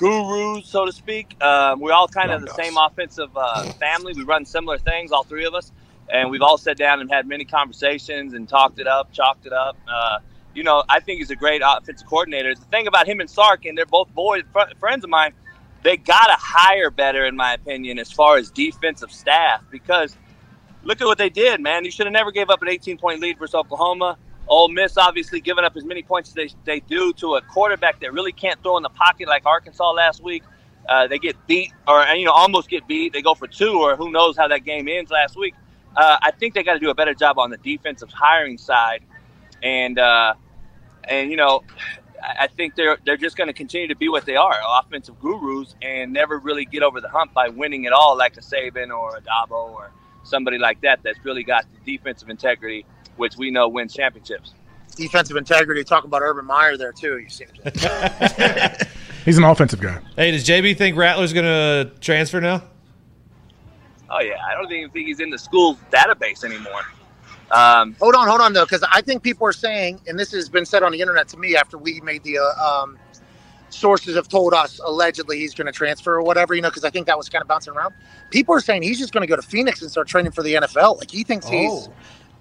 gurus, 0.01 0.66
so 0.66 0.86
to 0.86 0.93
speak. 0.93 1.36
Um, 1.43 1.78
we're 1.78 1.93
all 1.93 2.09
kind 2.09 2.32
of 2.32 2.40
the 2.40 2.48
same 2.48 2.77
offensive 2.77 3.31
uh, 3.36 3.64
family. 3.74 4.14
We 4.14 4.22
run 4.24 4.47
similar 4.47 4.78
things, 4.78 5.12
all 5.12 5.24
three 5.24 5.44
of 5.44 5.55
us, 5.55 5.70
and 6.09 6.31
we've 6.31 6.40
all 6.40 6.56
sat 6.56 6.78
down 6.78 7.01
and 7.01 7.10
had 7.10 7.28
many 7.28 7.44
conversations 7.44 8.32
and 8.32 8.48
talked 8.48 8.81
it 8.81 8.86
up, 8.86 9.12
chalked 9.12 9.44
it 9.44 9.52
up. 9.52 9.77
Uh, 9.86 10.20
you 10.55 10.62
know, 10.64 10.82
I 10.89 11.01
think 11.01 11.18
he's 11.18 11.31
a 11.31 11.36
great 11.36 11.60
offensive 11.64 12.09
coordinator. 12.09 12.55
The 12.55 12.64
thing 12.64 12.86
about 12.86 13.06
him 13.06 13.20
and 13.20 13.28
Sark, 13.28 13.66
and 13.66 13.77
they're 13.77 13.85
both 13.86 14.12
boys, 14.14 14.43
fr- 14.52 14.74
friends 14.81 15.05
of 15.05 15.10
mine, 15.10 15.32
they 15.82 15.98
got 15.98 16.27
to 16.27 16.36
hire 16.39 16.90
better, 16.90 17.27
in 17.27 17.36
my 17.36 17.52
opinion, 17.52 17.98
as 17.98 18.10
far 18.10 18.39
as 18.39 18.51
defensive 18.51 19.12
staff. 19.12 19.62
Because 19.70 20.16
look 20.82 21.01
at 21.02 21.06
what 21.06 21.18
they 21.18 21.28
did, 21.28 21.60
man. 21.60 21.85
You 21.85 21.90
should 21.90 22.06
have 22.06 22.12
never 22.12 22.32
gave 22.32 22.48
up 22.48 22.62
an 22.62 22.68
18 22.68 22.97
point 22.97 23.20
lead 23.20 23.39
versus 23.39 23.55
Oklahoma. 23.55 24.16
Ole 24.51 24.68
Miss 24.68 24.98
obviously 24.98 25.40
giving 25.40 25.64
up 25.64 25.77
as 25.77 25.85
many 25.85 26.02
points 26.02 26.31
as 26.31 26.35
they, 26.35 26.51
they 26.64 26.81
do 26.81 27.12
to 27.14 27.36
a 27.36 27.40
quarterback 27.40 28.01
that 28.01 28.12
really 28.12 28.32
can't 28.32 28.60
throw 28.62 28.77
in 28.77 28.82
the 28.82 28.90
pocket 28.90 29.28
like 29.28 29.47
Arkansas 29.47 29.93
last 29.93 30.22
week. 30.22 30.43
Uh, 30.89 31.06
they 31.06 31.18
get 31.18 31.36
beat, 31.47 31.72
or 31.86 32.02
you 32.14 32.24
know, 32.24 32.32
almost 32.32 32.68
get 32.68 32.86
beat. 32.89 33.12
They 33.12 33.22
go 33.22 33.35
for 33.35 33.47
two, 33.47 33.81
or 33.81 33.94
who 33.94 34.10
knows 34.10 34.36
how 34.36 34.48
that 34.48 34.64
game 34.64 34.89
ends 34.89 35.10
last 35.10 35.36
week. 35.36 35.55
Uh, 35.97 36.18
I 36.20 36.32
think 36.32 36.55
they 36.55 36.64
got 36.64 36.74
to 36.74 36.81
do 36.81 36.90
a 36.90 36.94
better 36.94 37.14
job 37.14 37.39
on 37.39 37.51
the 37.51 37.59
defensive 37.59 38.10
hiring 38.10 38.59
side, 38.59 39.05
and 39.62 39.98
uh, 40.01 40.35
and 41.05 41.31
you 41.31 41.36
know, 41.36 41.62
I 42.20 42.48
think 42.48 42.74
they're 42.74 42.98
they're 43.06 43.16
just 43.16 43.36
going 43.36 43.48
to 43.48 43.55
continue 43.55 43.86
to 43.86 43.97
be 43.97 44.09
what 44.09 44.24
they 44.24 44.35
are, 44.35 44.56
offensive 44.81 45.20
gurus, 45.20 45.77
and 45.81 46.12
never 46.12 46.39
really 46.39 46.64
get 46.64 46.82
over 46.82 47.01
the 47.01 47.09
hump 47.09 47.35
by 47.35 47.51
winning 47.51 47.86
at 47.86 47.93
all, 47.93 48.16
like 48.16 48.36
a 48.36 48.40
Saban 48.40 48.90
or 48.90 49.16
a 49.16 49.20
Dabo 49.20 49.70
or 49.70 49.93
somebody 50.22 50.59
like 50.59 50.80
that 50.82 51.01
that's 51.02 51.18
really 51.24 51.42
got 51.42 51.66
the 51.72 51.97
defensive 51.97 52.28
integrity, 52.28 52.84
which 53.16 53.36
we 53.36 53.51
know 53.51 53.68
wins 53.68 53.94
championships. 53.94 54.55
Defensive 54.97 55.36
integrity. 55.36 55.84
Talk 55.84 56.05
about 56.05 56.22
Urban 56.22 56.44
Meyer 56.44 56.76
there 56.76 56.92
too. 56.92 57.18
You 57.18 57.28
see. 57.28 57.47
He's 59.24 59.38
an 59.38 59.44
offensive 59.44 59.80
guy. 59.80 60.01
Hey, 60.16 60.30
does 60.30 60.47
JB 60.47 60.76
think 60.76 60.97
Rattler's 60.97 61.32
going 61.32 61.44
to 61.44 61.92
transfer 62.01 62.40
now? 62.40 62.62
Oh 64.10 64.20
yeah, 64.20 64.36
I 64.44 64.55
don't 64.55 64.70
even 64.72 64.90
think 64.90 65.06
he's 65.06 65.20
in 65.20 65.30
the 65.30 65.38
school 65.38 65.78
database 65.92 66.42
anymore. 66.42 66.82
Um, 67.52 67.94
hold 68.01 68.14
on, 68.14 68.26
hold 68.26 68.40
on 68.40 68.52
though, 68.52 68.64
because 68.64 68.84
I 68.90 69.01
think 69.02 69.22
people 69.22 69.47
are 69.47 69.52
saying, 69.52 70.01
and 70.09 70.18
this 70.18 70.32
has 70.32 70.48
been 70.48 70.66
said 70.66 70.82
on 70.82 70.92
the 70.92 71.01
internet 71.01 71.28
to 71.28 71.36
me 71.36 71.56
after 71.56 71.78
we 71.78 72.01
made 72.01 72.24
the 72.24 72.38
uh, 72.38 72.82
um, 72.82 72.98
sources 73.70 74.16
have 74.16 74.28
told 74.28 74.55
us 74.55 74.80
allegedly 74.84 75.38
he's 75.38 75.55
going 75.55 75.66
to 75.66 75.72
transfer 75.72 76.14
or 76.14 76.22
whatever, 76.22 76.55
you 76.55 76.62
know, 76.62 76.68
because 76.68 76.84
I 76.84 76.90
think 76.90 77.06
that 77.06 77.16
was 77.16 77.28
kind 77.28 77.42
of 77.42 77.48
bouncing 77.48 77.74
around. 77.74 77.94
People 78.30 78.55
are 78.55 78.60
saying 78.60 78.82
he's 78.82 78.98
just 78.98 79.12
going 79.12 79.22
to 79.22 79.26
go 79.26 79.36
to 79.36 79.42
Phoenix 79.42 79.82
and 79.82 79.90
start 79.90 80.09
training 80.09 80.32
for 80.32 80.42
the 80.42 80.55
NFL. 80.55 80.98
Like 80.98 81.10
he 81.10 81.24
thinks 81.24 81.47
oh. 81.47 81.51
he's. 81.51 81.88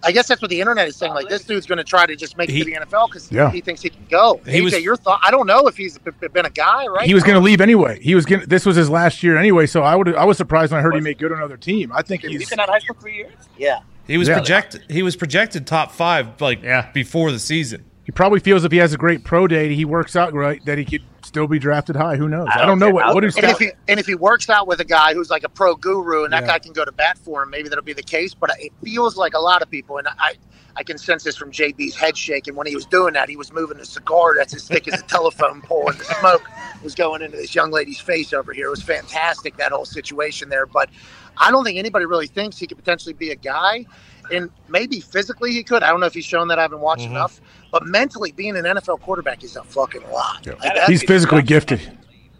I 0.01 0.14
guess 0.14 0.30
that's 0.30 0.41
what 0.41 0.49
the 0.49 0.61
internet 0.61 0.88
is 0.88 0.95
saying. 0.95 1.14
Like 1.14 1.27
this 1.27 1.43
dude's 1.43 1.65
going 1.65 1.77
to 1.77 1.84
try 1.84 2.06
to 2.06 2.15
just 2.15 2.38
make 2.38 2.49
he, 2.49 2.61
it 2.61 2.64
to 2.64 2.72
the 2.72 2.85
NFL 2.85 3.07
because 3.07 3.30
yeah. 3.30 3.51
he 3.51 3.60
thinks 3.60 3.81
he 3.81 3.89
can 3.89 4.06
go. 4.10 4.39
He 4.45 4.61
AJ, 4.61 4.64
was, 4.64 4.80
your 4.80 4.95
thought? 4.95 5.19
I 5.22 5.30
don't 5.30 5.45
know 5.45 5.68
if 5.68 5.76
he's 5.76 5.97
been 5.97 6.45
a 6.45 6.49
guy, 6.49 6.88
right? 6.88 7.06
He 7.06 7.14
was 7.14 7.23
going 7.23 7.35
to 7.35 7.41
leave 7.41 7.60
anyway. 7.60 7.99
He 8.01 8.15
was 8.15 8.26
going. 8.26 8.43
This 8.47 8.65
was 8.65 8.77
his 8.77 8.89
last 8.89 9.23
year 9.23 9.35
anyway. 9.35 9.65
So 9.65 9.81
I 9.81 9.97
would. 9.97 10.15
I 10.15 10.23
was 10.23 10.38
surprised 10.38 10.72
when 10.72 10.80
I 10.80 10.81
heard 10.81 10.95
he 10.95 11.01
made 11.01 11.18
good 11.18 11.34
on 11.34 11.39
another 11.39 11.57
team. 11.57 11.91
I 11.93 12.01
think 12.01 12.22
he's, 12.22 12.39
he's 12.39 12.49
been 12.49 12.61
out 12.61 12.69
of 12.69 12.76
high 12.76 12.80
school 12.80 12.95
three 12.97 13.15
years. 13.15 13.34
Yeah. 13.57 13.81
He 14.07 14.18
was 14.18 14.27
yeah. 14.27 14.35
projected. 14.35 14.85
He 14.89 15.03
was 15.03 15.15
projected 15.15 15.68
top 15.68 15.91
five, 15.91 16.39
like 16.41 16.64
yeah. 16.64 16.91
before 16.93 17.31
the 17.31 17.39
season. 17.39 17.85
He 18.10 18.11
probably 18.11 18.40
feels 18.40 18.65
if 18.65 18.72
he 18.72 18.80
has 18.80 18.91
a 18.91 18.98
great 18.98 19.23
pro 19.23 19.45
day, 19.45 19.76
he 19.76 19.86
works 19.86 20.15
out 20.15 20.34
right, 20.34 20.65
that 20.65 20.80
he 20.80 20.84
could 20.84 21.03
still 21.23 21.48
be 21.48 21.60
drafted 21.60 21.95
high. 21.95 22.15
Who 22.15 22.27
knows? 22.27 22.48
I 22.52 22.56
don't, 22.56 22.64
I 22.64 22.65
don't 22.65 22.80
know 22.80 22.90
what. 22.90 23.14
What 23.14 23.23
is 23.23 23.36
and 23.36 23.45
if, 23.45 23.60
he, 23.60 23.69
and 23.88 23.99
if 23.99 24.07
he 24.07 24.15
works 24.15 24.49
out 24.49 24.65
with 24.65 24.80
a 24.80 24.84
guy 24.84 25.14
who's 25.14 25.30
like 25.30 25.44
a 25.44 25.49
pro 25.49 25.76
guru, 25.76 26.23
and 26.23 26.34
that 26.34 26.41
yeah. 26.41 26.48
guy 26.48 26.57
can 26.57 26.73
go 26.73 26.84
to 26.84 26.91
bat 26.91 27.19
for 27.19 27.44
him, 27.44 27.52
maybe 27.52 27.69
that'll 27.69 27.84
be 27.84 27.94
the 27.94 28.02
case. 28.02 28.34
But 28.34 28.49
it 28.57 28.73
feels 28.84 29.15
like 29.15 29.36
a 29.36 29.40
lot 29.40 29.61
of 29.61 29.69
people, 29.69 29.99
and 29.99 30.07
I, 30.07 30.34
I 30.76 30.81
can 30.81 30.98
sense 30.98 31.23
this 31.23 31.38
from 31.38 31.52
JB's 31.52 31.95
head 31.95 32.18
shaking. 32.18 32.56
When 32.56 32.65
he 32.65 32.73
was 32.73 32.88
doing 32.88 33.14
that, 33.14 33.30
he 33.30 33.36
was 33.36 33.53
moving 33.53 33.77
a 33.77 33.86
cigar 33.86 34.34
that's 34.36 34.56
as 34.56 34.68
thick 34.68 34.88
as 34.88 34.99
a 34.99 35.03
telephone 35.03 35.61
pole, 35.61 35.88
and 35.88 35.99
the 35.99 36.06
smoke 36.06 36.49
was 36.81 36.95
going 36.95 37.22
into 37.22 37.38
this 37.38 37.53
young 37.53 37.69
lady's 37.69 37.99
face 37.99 38.34
over 38.34 38.53
here. 38.53 38.65
It 38.65 38.72
was 38.72 38.81
fantastic 38.81 39.56
that 39.57 39.72
whole 39.72 39.86
situation 39.86 40.49
there, 40.49 40.65
but 40.65 40.90
I 41.38 41.52
don't 41.52 41.64
think 41.64 41.77
anybody 41.77 42.06
really 42.06 42.26
thinks 42.26 42.57
he 42.57 42.65
could 42.65 42.80
potentially 42.80 43.14
be 43.14 43.30
a 43.30 43.36
guy 43.36 43.86
and 44.31 44.49
maybe 44.68 44.99
physically 44.99 45.51
he 45.51 45.64
could. 45.64 45.84
I 45.84 45.89
don't 45.89 45.99
know 45.99 46.06
if 46.06 46.14
he's 46.14 46.26
shown 46.26 46.47
that. 46.49 46.60
I 46.60 46.64
haven't 46.64 46.81
watched 46.81 47.03
mm-hmm. 47.03 47.15
enough, 47.15 47.41
but 47.72 47.85
mentally, 47.85 48.31
being 48.31 48.56
an 48.56 48.65
NFL 48.65 49.01
quarterback 49.01 49.43
is 49.43 49.56
a 49.56 49.64
fucking 49.64 50.10
lot. 50.11 50.45
Yeah. 50.45 50.53
Like, 50.53 50.88
he's 50.88 51.03
physically 51.03 51.41
gifted. 51.41 51.97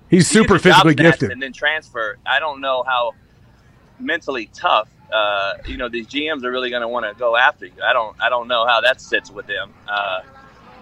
He's 0.10 0.28
super 0.28 0.57
physically 0.57 0.95
gifted. 0.95 1.32
And 1.32 1.41
then 1.41 1.53
transfer. 1.53 2.18
I 2.26 2.40
don't 2.40 2.61
know 2.61 2.84
how 2.84 3.14
mentally 3.99 4.49
tough. 4.53 4.90
Uh, 5.14 5.53
you 5.66 5.78
know, 5.78 5.90
these 5.90 6.07
GMs 6.07 6.44
are 6.44 6.52
really 6.52 6.70
going 6.70 6.82
to 6.82 6.88
want 6.88 7.06
to 7.06 7.20
go 7.20 7.36
after 7.36 7.66
you. 7.66 7.74
I 7.84 7.94
don't. 7.94 8.16
I 8.22 8.30
don't 8.30 8.48
know 8.48 8.66
how 8.66 8.82
that 8.82 9.02
sits 9.02 9.32
with 9.32 9.48
them. 9.48 9.74
Uh, 9.88 10.22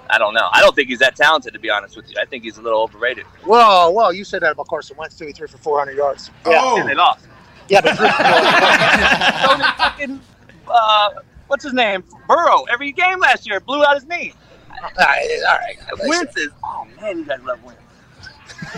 I 0.09 0.17
don't 0.17 0.33
know. 0.33 0.47
I 0.51 0.61
don't 0.61 0.75
think 0.75 0.89
he's 0.89 0.99
that 0.99 1.15
talented, 1.15 1.53
to 1.53 1.59
be 1.59 1.69
honest 1.69 1.95
with 1.95 2.09
you. 2.09 2.15
I 2.19 2.25
think 2.25 2.43
he's 2.43 2.57
a 2.57 2.61
little 2.61 2.81
overrated. 2.81 3.25
Whoa, 3.43 3.89
whoa! 3.89 4.09
You 4.09 4.23
said 4.23 4.41
that 4.41 4.53
about 4.53 4.67
Carson 4.67 4.97
Wentz 4.97 5.17
too. 5.17 5.27
He 5.27 5.33
threw 5.33 5.47
for 5.47 5.57
400 5.57 5.95
yards. 5.95 6.31
Yeah, 6.45 6.59
oh. 6.61 6.79
and 6.79 6.89
they 6.89 6.95
lost. 6.95 7.27
Yeah, 7.69 7.81
but 7.81 7.97
uh, 10.69 11.09
what's 11.47 11.63
his 11.63 11.73
name? 11.73 12.03
Burrow. 12.27 12.63
Every 12.71 12.91
game 12.91 13.19
last 13.19 13.47
year 13.47 13.59
blew 13.59 13.83
out 13.83 13.95
his 13.95 14.05
knee. 14.05 14.33
All 14.69 14.89
right, 14.99 15.39
all 15.49 15.57
right. 15.57 15.77
Wentz 16.07 16.37
is. 16.37 16.49
Oh 16.63 16.85
man, 17.01 17.19
you 17.19 17.25
guys 17.25 17.41
love 17.43 17.63
Wentz. 17.63 17.81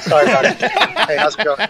Sorry 0.02 0.26
about 0.26 0.45
it. 0.48 0.56
Hey, 0.57 1.18
how's 1.18 1.36
it 1.38 1.44
going? 1.44 1.68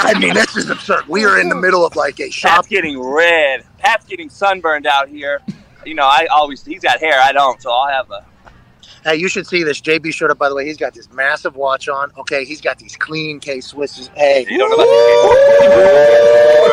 I 0.00 0.18
mean, 0.18 0.34
this 0.34 0.56
is 0.56 0.70
absurd. 0.70 1.06
We 1.08 1.24
are 1.24 1.40
in 1.40 1.48
the 1.48 1.54
middle 1.54 1.84
of 1.84 1.96
like 1.96 2.20
a 2.20 2.30
shop. 2.30 2.56
Pat's 2.56 2.68
getting 2.68 3.00
red. 3.00 3.64
Pat's 3.78 4.06
getting 4.06 4.28
sunburned 4.28 4.86
out 4.86 5.08
here. 5.08 5.40
You 5.84 5.94
know, 5.94 6.04
I 6.04 6.26
always 6.30 6.64
he's 6.64 6.82
got 6.82 7.00
hair. 7.00 7.20
I 7.20 7.32
don't, 7.32 7.60
so 7.62 7.70
I'll 7.72 7.88
have 7.88 8.10
a 8.10 8.24
Hey, 9.04 9.16
you 9.16 9.28
should 9.28 9.46
see 9.46 9.62
this. 9.62 9.80
JB 9.80 10.12
showed 10.12 10.30
up, 10.30 10.38
by 10.38 10.48
the 10.48 10.54
way. 10.54 10.66
He's 10.66 10.76
got 10.76 10.94
this 10.94 11.10
massive 11.12 11.56
watch 11.56 11.88
on. 11.88 12.10
Okay, 12.18 12.44
he's 12.44 12.60
got 12.60 12.78
these 12.78 12.96
clean 12.96 13.40
K 13.40 13.58
Swisses. 13.58 14.10
Hey. 14.16 14.46
You 14.48 14.58
don't 14.58 14.70
know 14.70 14.78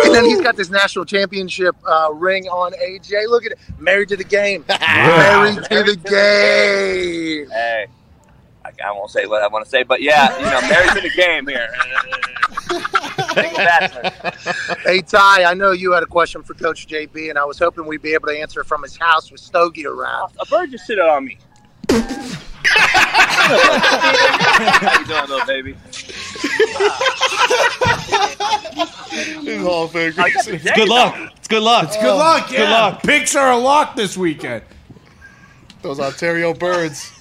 and 0.05 0.13
then 0.13 0.25
he's 0.25 0.41
got 0.41 0.55
this 0.55 0.69
national 0.69 1.05
championship 1.05 1.75
uh, 1.87 2.09
ring 2.13 2.45
on. 2.47 2.73
AJ, 2.73 3.27
look 3.27 3.45
at 3.45 3.53
it. 3.53 3.59
Married 3.79 4.09
to 4.09 4.17
the 4.17 4.23
game. 4.23 4.65
Married 4.79 5.63
to 5.63 5.83
the 5.83 5.95
game. 5.95 7.49
Hey. 7.49 7.87
I, 8.83 8.91
won't 8.91 9.11
say 9.11 9.25
what 9.25 9.41
I 9.41 9.47
want 9.47 9.63
to 9.63 9.69
say, 9.69 9.83
but 9.83 10.01
yeah, 10.01 10.35
you 10.37 10.43
know, 10.43 10.61
married 10.61 10.91
to 10.95 11.01
the 11.01 11.11
game 11.15 11.47
here. 11.47 11.69
hey 14.83 15.01
Ty, 15.01 15.43
I 15.43 15.53
know 15.53 15.71
you 15.71 15.91
had 15.93 16.03
a 16.03 16.07
question 16.07 16.41
for 16.41 16.55
Coach 16.55 16.87
JB, 16.87 17.29
and 17.29 17.37
I 17.37 17.45
was 17.45 17.59
hoping 17.59 17.85
we'd 17.85 18.01
be 18.01 18.13
able 18.13 18.27
to 18.27 18.37
answer 18.37 18.63
from 18.63 18.81
his 18.83 18.97
house 18.97 19.31
with 19.31 19.39
Stogie 19.39 19.85
around. 19.85 20.33
A 20.39 20.45
bird 20.47 20.71
just 20.71 20.87
sit 20.87 20.99
on 20.99 21.25
me. 21.25 21.37
How 21.89 21.97
you 24.99 25.05
doing, 25.05 25.29
little 25.29 25.45
baby? 25.45 25.75
Hall 29.61 29.89
It's 29.93 30.71
good 30.71 30.89
luck. 30.89 31.15
It's 31.37 31.47
good 31.47 31.63
luck. 31.63 31.85
It's 31.85 31.97
good 31.97 32.15
luck. 32.15 32.51
Yeah. 32.51 32.57
Good 32.57 32.69
luck. 32.69 33.03
Picks 33.03 33.35
are 33.35 33.51
a 33.51 33.57
lock 33.57 33.95
this 33.95 34.17
weekend. 34.17 34.63
Those 35.81 35.99
Ontario 35.99 36.53
birds. 36.53 37.11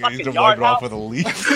Fucking 0.00 0.10
he's 0.10 0.28
wipe 0.34 0.60
off 0.60 0.82
with 0.82 0.92
a 0.92 0.96
leaf. 0.96 1.24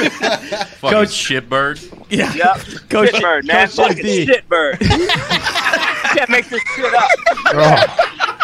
Coach 0.81 1.09
Shitbird. 1.09 2.07
Yeah. 2.11 2.33
Yep. 2.35 2.57
Coach 2.89 3.11
Shitbird, 3.11 3.45
man. 3.45 3.67
Coach 3.69 3.77
Fucking 3.77 4.05
Shitbird. 4.05 4.79
Can't 6.15 6.31
make 6.31 6.49
this 6.49 6.63
shit 6.75 6.95
up. 6.95 7.11
Oh. 7.55 8.35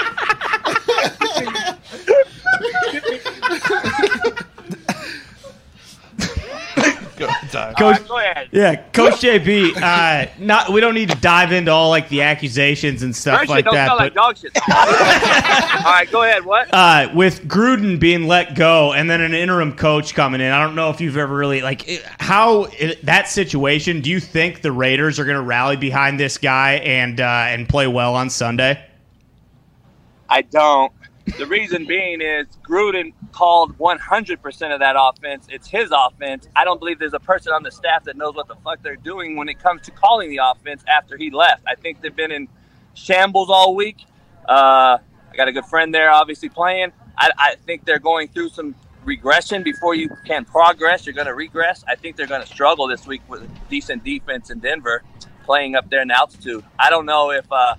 Coach, 7.79 8.09
right, 8.11 8.49
yeah, 8.53 8.77
Coach 8.93 9.15
JB. 9.15 9.77
Uh, 9.77 10.31
not 10.39 10.71
we 10.71 10.81
don't 10.81 10.95
need 10.95 11.11
to 11.11 11.17
dive 11.17 11.53
into 11.53 11.71
all 11.71 11.91
like 11.91 12.09
the 12.09 12.23
accusations 12.23 13.03
and 13.03 13.15
stuff 13.15 13.49
like 13.49 13.65
don't 13.65 13.75
that. 13.75 13.89
But 13.89 13.99
like 13.99 14.15
dog 14.15 14.37
shit. 14.37 14.53
all 14.71 15.93
right, 15.93 16.09
go 16.11 16.23
ahead. 16.23 16.45
What? 16.45 16.69
Uh, 16.73 17.11
with 17.15 17.47
Gruden 17.49 17.99
being 17.99 18.27
let 18.27 18.55
go 18.55 18.93
and 18.93 19.09
then 19.09 19.21
an 19.21 19.35
interim 19.35 19.75
coach 19.77 20.15
coming 20.15 20.41
in, 20.41 20.51
I 20.51 20.63
don't 20.63 20.75
know 20.75 20.91
if 20.91 21.01
you've 21.01 21.17
ever 21.17 21.35
really 21.35 21.63
like 21.63 21.89
how 22.19 22.69
that 23.03 23.29
situation. 23.29 24.01
Do 24.01 24.11
you 24.11 24.21
think 24.21 24.63
the 24.63 24.73
Raiders 24.73 25.19
are 25.19 25.25
going 25.25 25.37
to 25.37 25.43
rally 25.43 25.77
behind 25.77 26.19
this 26.19 26.39
guy 26.39 26.75
and 26.75 27.21
uh, 27.21 27.47
and 27.49 27.69
play 27.69 27.87
well 27.87 28.15
on 28.15 28.31
Sunday? 28.31 28.85
I 30.29 30.43
don't. 30.43 30.93
The 31.27 31.47
reason 31.47 31.87
being 31.87 32.21
is 32.21 32.47
Gruden 32.63 33.13
called 33.33 33.79
100% 33.79 34.75
of 34.75 34.81
that 34.81 34.95
offense. 34.99 35.47
It's 35.51 35.67
his 35.67 35.91
offense. 35.91 36.49
I 36.55 36.65
don't 36.65 36.79
believe 36.79 36.99
there's 36.99 37.15
a 37.15 37.21
person 37.21 37.53
on 37.53 37.63
the 37.63 37.73
staff 37.73 38.05
that 38.05 38.17
knows 38.17 38.35
what 38.35 38.47
the 38.47 38.57
fuck 38.57 38.83
they're 38.83 38.97
doing 38.97 39.37
when 39.37 39.49
it 39.49 39.59
comes 39.59 39.83
to 39.83 39.91
calling 39.91 40.29
the 40.29 40.41
offense 40.43 40.85
after 40.87 41.17
he 41.17 41.31
left. 41.31 41.63
I 41.67 41.77
think 41.77 42.03
they've 42.03 42.15
been 42.15 42.31
in 42.31 42.49
shambles 42.93 43.49
all 43.51 43.75
week. 43.75 44.05
Uh, 44.47 44.99
I 45.33 45.37
got 45.37 45.49
a 45.49 45.53
good 45.53 45.65
friend 45.65 45.95
there, 45.95 46.11
obviously 46.11 46.51
playing. 46.51 46.93
I, 47.17 47.31
I 47.39 47.55
think 47.67 47.87
they're 47.87 47.99
going 47.99 48.29
through 48.29 48.51
some 48.51 48.75
regression 49.05 49.63
before 49.63 49.95
you 49.95 50.11
can 50.27 50.45
progress. 50.45 51.07
You're 51.07 51.15
going 51.15 51.27
to 51.27 51.35
regress. 51.35 51.85
I 51.89 51.95
think 51.95 52.17
they're 52.17 52.27
going 52.27 52.43
to 52.43 52.47
struggle 52.47 52.87
this 52.87 53.07
week 53.07 53.23
with 53.29 53.49
decent 53.69 54.05
defense 54.05 54.51
in 54.51 54.59
Denver, 54.59 55.03
playing 55.45 55.75
up 55.75 55.89
there 55.91 56.03
in 56.03 56.11
altitude. 56.11 56.65
I 56.79 56.91
don't 56.91 57.07
know 57.07 57.31
if 57.31 57.51
uh, 57.51 57.77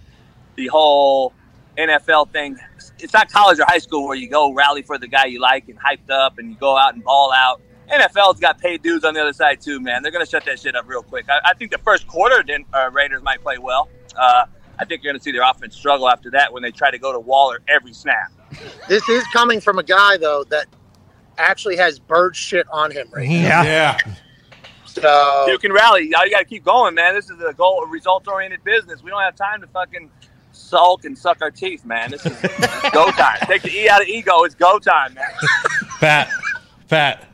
the 0.55 0.67
whole 0.67 1.33
NFL 1.77 2.31
thing. 2.31 2.57
It's 2.99 3.13
not 3.13 3.31
college 3.31 3.59
or 3.59 3.65
high 3.67 3.79
school 3.79 4.07
where 4.07 4.15
you 4.15 4.29
go 4.29 4.53
rally 4.53 4.81
for 4.81 4.97
the 4.97 5.07
guy 5.07 5.25
you 5.25 5.39
like 5.39 5.67
and 5.69 5.77
hyped 5.79 6.09
up 6.09 6.37
and 6.37 6.49
you 6.49 6.55
go 6.55 6.77
out 6.77 6.93
and 6.93 7.03
ball 7.03 7.31
out. 7.33 7.61
NFL's 7.91 8.39
got 8.39 8.57
paid 8.59 8.81
dudes 8.81 9.05
on 9.05 9.13
the 9.13 9.21
other 9.21 9.33
side 9.33 9.61
too, 9.61 9.79
man. 9.79 10.01
They're 10.01 10.11
going 10.11 10.25
to 10.25 10.29
shut 10.29 10.45
that 10.45 10.59
shit 10.59 10.75
up 10.75 10.87
real 10.87 11.03
quick. 11.03 11.25
I, 11.29 11.51
I 11.51 11.53
think 11.53 11.71
the 11.71 11.77
first 11.79 12.07
quarter, 12.07 12.43
then 12.45 12.65
uh, 12.73 12.89
Raiders 12.91 13.21
might 13.21 13.41
play 13.41 13.57
well. 13.57 13.89
Uh, 14.15 14.45
I 14.79 14.85
think 14.85 15.03
you're 15.03 15.13
going 15.13 15.19
to 15.19 15.23
see 15.23 15.31
their 15.31 15.47
offense 15.47 15.75
struggle 15.75 16.09
after 16.09 16.31
that 16.31 16.51
when 16.51 16.63
they 16.63 16.71
try 16.71 16.89
to 16.89 16.97
go 16.97 17.11
to 17.11 17.19
Waller 17.19 17.59
every 17.67 17.93
snap. 17.93 18.31
This 18.87 19.07
is 19.07 19.23
coming 19.27 19.59
from 19.61 19.79
a 19.79 19.83
guy 19.83 20.17
though 20.17 20.43
that 20.45 20.67
actually 21.37 21.75
has 21.77 21.99
bird 21.99 22.35
shit 22.35 22.65
on 22.71 22.91
him 22.91 23.07
right 23.11 23.29
now. 23.29 23.63
Yeah. 23.63 23.97
So 24.85 25.45
You 25.49 25.57
can 25.57 25.73
rally. 25.73 26.03
You 26.03 26.11
got 26.11 26.39
to 26.39 26.45
keep 26.45 26.63
going, 26.63 26.95
man. 26.95 27.13
This 27.15 27.29
is 27.29 27.41
a 27.41 27.53
goal, 27.53 27.83
a 27.83 27.87
result-oriented 27.87 28.63
business. 28.63 29.03
We 29.03 29.09
don't 29.11 29.21
have 29.21 29.35
time 29.35 29.61
to 29.61 29.67
fucking 29.67 30.09
sulk 30.55 31.05
and 31.05 31.17
suck 31.17 31.41
our 31.41 31.51
teeth, 31.51 31.85
man. 31.85 32.11
This 32.11 32.25
is 32.25 32.39
go 32.91 33.11
time. 33.11 33.37
Take 33.43 33.61
the 33.63 33.71
e 33.71 33.89
out 33.89 34.01
of 34.01 34.07
ego. 34.07 34.43
It's 34.43 34.55
go 34.55 34.79
time, 34.79 35.13
man. 35.13 35.27
Pat, 35.99 36.29
Pat. 36.87 37.27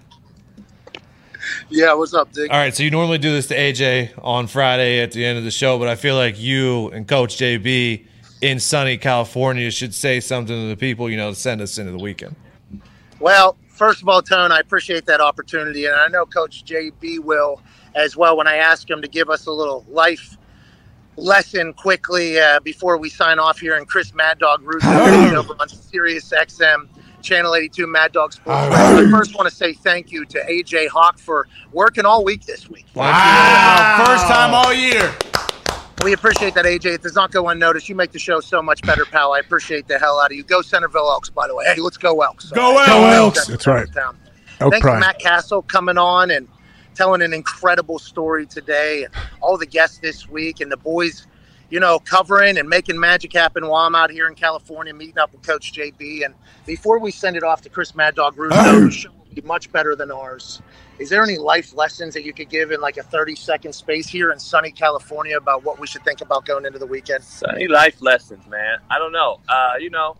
yeah, 1.69 1.93
what's 1.93 2.13
up, 2.13 2.31
Dick? 2.31 2.51
All 2.51 2.57
right, 2.57 2.73
so 2.73 2.83
you 2.83 2.91
normally 2.91 3.17
do 3.17 3.31
this 3.31 3.47
to 3.47 3.55
AJ 3.57 4.11
on 4.23 4.47
Friday 4.47 5.01
at 5.01 5.11
the 5.11 5.25
end 5.25 5.37
of 5.37 5.43
the 5.43 5.51
show, 5.51 5.79
but 5.79 5.87
I 5.87 5.95
feel 5.95 6.15
like 6.15 6.39
you 6.39 6.89
and 6.89 7.07
Coach 7.07 7.37
JB 7.37 8.05
in 8.41 8.59
sunny 8.59 8.97
California 8.97 9.69
should 9.71 9.93
say 9.93 10.19
something 10.19 10.55
to 10.55 10.67
the 10.69 10.77
people, 10.77 11.09
you 11.09 11.17
know, 11.17 11.29
to 11.29 11.35
send 11.35 11.61
us 11.61 11.77
into 11.77 11.91
the 11.91 11.99
weekend. 11.99 12.35
Well, 13.19 13.55
first 13.69 14.01
of 14.01 14.09
all, 14.09 14.21
Tone, 14.21 14.51
I 14.51 14.59
appreciate 14.59 15.05
that 15.05 15.21
opportunity, 15.21 15.85
and 15.85 15.95
I 15.95 16.07
know 16.07 16.25
Coach 16.25 16.65
JB 16.65 17.19
will 17.19 17.61
as 17.95 18.17
well. 18.17 18.35
When 18.35 18.47
I 18.47 18.55
ask 18.55 18.89
him 18.89 19.01
to 19.01 19.07
give 19.07 19.29
us 19.29 19.45
a 19.45 19.51
little 19.51 19.85
life 19.89 20.37
lesson 21.17 21.73
quickly 21.73 22.39
uh, 22.39 22.59
before 22.61 22.97
we 22.97 23.09
sign 23.09 23.39
off 23.39 23.59
here, 23.59 23.75
and 23.77 23.87
Chris 23.87 24.13
Mad 24.13 24.39
Dog 24.39 24.61
Russo 24.63 24.87
over 25.37 25.55
on 25.59 25.69
Sirius 25.69 26.29
XM. 26.29 26.87
Channel 27.21 27.53
82 27.53 27.85
Mad 27.85 28.11
Dog 28.13 28.33
Sports. 28.33 28.75
I 28.75 29.07
first 29.11 29.35
want 29.35 29.47
to 29.47 29.55
say 29.55 29.73
thank 29.73 30.11
you 30.11 30.25
to 30.25 30.39
AJ 30.39 30.87
Hawk 30.87 31.19
for 31.19 31.47
working 31.71 32.03
all 32.03 32.23
week 32.23 32.45
this 32.45 32.67
week. 32.67 32.87
Wow. 32.95 34.03
First 34.05 34.25
time 34.25 34.55
all 34.55 34.73
year. 34.73 35.13
We 36.03 36.13
appreciate 36.13 36.55
that, 36.55 36.65
AJ. 36.65 36.95
It 36.95 37.03
does 37.03 37.13
not 37.13 37.31
go 37.31 37.49
unnoticed. 37.49 37.87
You 37.87 37.95
make 37.95 38.11
the 38.11 38.17
show 38.17 38.39
so 38.39 38.59
much 38.59 38.81
better, 38.81 39.05
pal. 39.05 39.33
I 39.33 39.39
appreciate 39.39 39.87
the 39.87 39.99
hell 39.99 40.19
out 40.19 40.31
of 40.31 40.37
you. 40.37 40.41
Go 40.43 40.63
Centerville 40.63 41.11
Elks, 41.11 41.29
by 41.29 41.47
the 41.47 41.55
way. 41.55 41.65
Hey, 41.65 41.79
let's 41.79 41.97
go 41.97 42.21
Elks. 42.21 42.49
Go 42.49 42.79
Elks. 42.79 42.87
Go 42.87 43.05
Elks. 43.05 43.47
That's 43.47 43.67
right. 43.67 43.87
Elk 44.59 44.71
Thanks 44.71 44.81
Pride. 44.81 44.95
to 44.95 44.99
Matt 44.99 45.19
Cassel 45.19 45.61
coming 45.61 45.99
on 45.99 46.31
and 46.31 46.47
telling 46.95 47.21
an 47.21 47.33
incredible 47.33 47.99
story 47.99 48.45
today, 48.45 49.03
and 49.03 49.13
all 49.41 49.57
the 49.57 49.65
guests 49.65 49.99
this 49.99 50.27
week, 50.27 50.59
and 50.59 50.71
the 50.71 50.77
boys, 50.77 51.27
you 51.69 51.79
know, 51.79 51.99
covering 51.99 52.57
and 52.57 52.67
making 52.69 52.99
magic 52.99 53.33
happen 53.33 53.67
while 53.67 53.85
I'm 53.85 53.95
out 53.95 54.11
here 54.11 54.27
in 54.27 54.35
California 54.35 54.93
meeting 54.93 55.17
up 55.17 55.31
with 55.31 55.41
Coach 55.41 55.73
JB. 55.73 56.25
And 56.25 56.33
before 56.65 56.99
we 56.99 57.11
send 57.11 57.35
it 57.35 57.43
off 57.43 57.61
to 57.61 57.69
Chris 57.69 57.95
Mad 57.95 58.15
Dog 58.15 58.37
Russo, 58.37 58.89
show 58.89 59.09
will 59.09 59.35
be 59.35 59.41
much 59.41 59.71
better 59.71 59.95
than 59.95 60.11
ours. 60.11 60.61
Is 60.99 61.09
there 61.09 61.23
any 61.23 61.37
life 61.37 61.73
lessons 61.75 62.13
that 62.13 62.23
you 62.23 62.33
could 62.33 62.49
give 62.49 62.71
in 62.71 62.79
like 62.79 62.97
a 62.97 63.03
30 63.03 63.35
second 63.35 63.73
space 63.73 64.07
here 64.07 64.31
in 64.31 64.39
sunny 64.39 64.71
California 64.71 65.37
about 65.37 65.63
what 65.63 65.79
we 65.79 65.87
should 65.87 66.03
think 66.03 66.21
about 66.21 66.45
going 66.45 66.65
into 66.65 66.77
the 66.77 66.85
weekend? 66.85 67.23
Sunny 67.23 67.67
life 67.67 68.01
lessons, 68.01 68.45
man. 68.47 68.77
I 68.89 68.99
don't 68.99 69.11
know. 69.11 69.39
Uh, 69.49 69.73
you 69.79 69.89
know, 69.89 70.17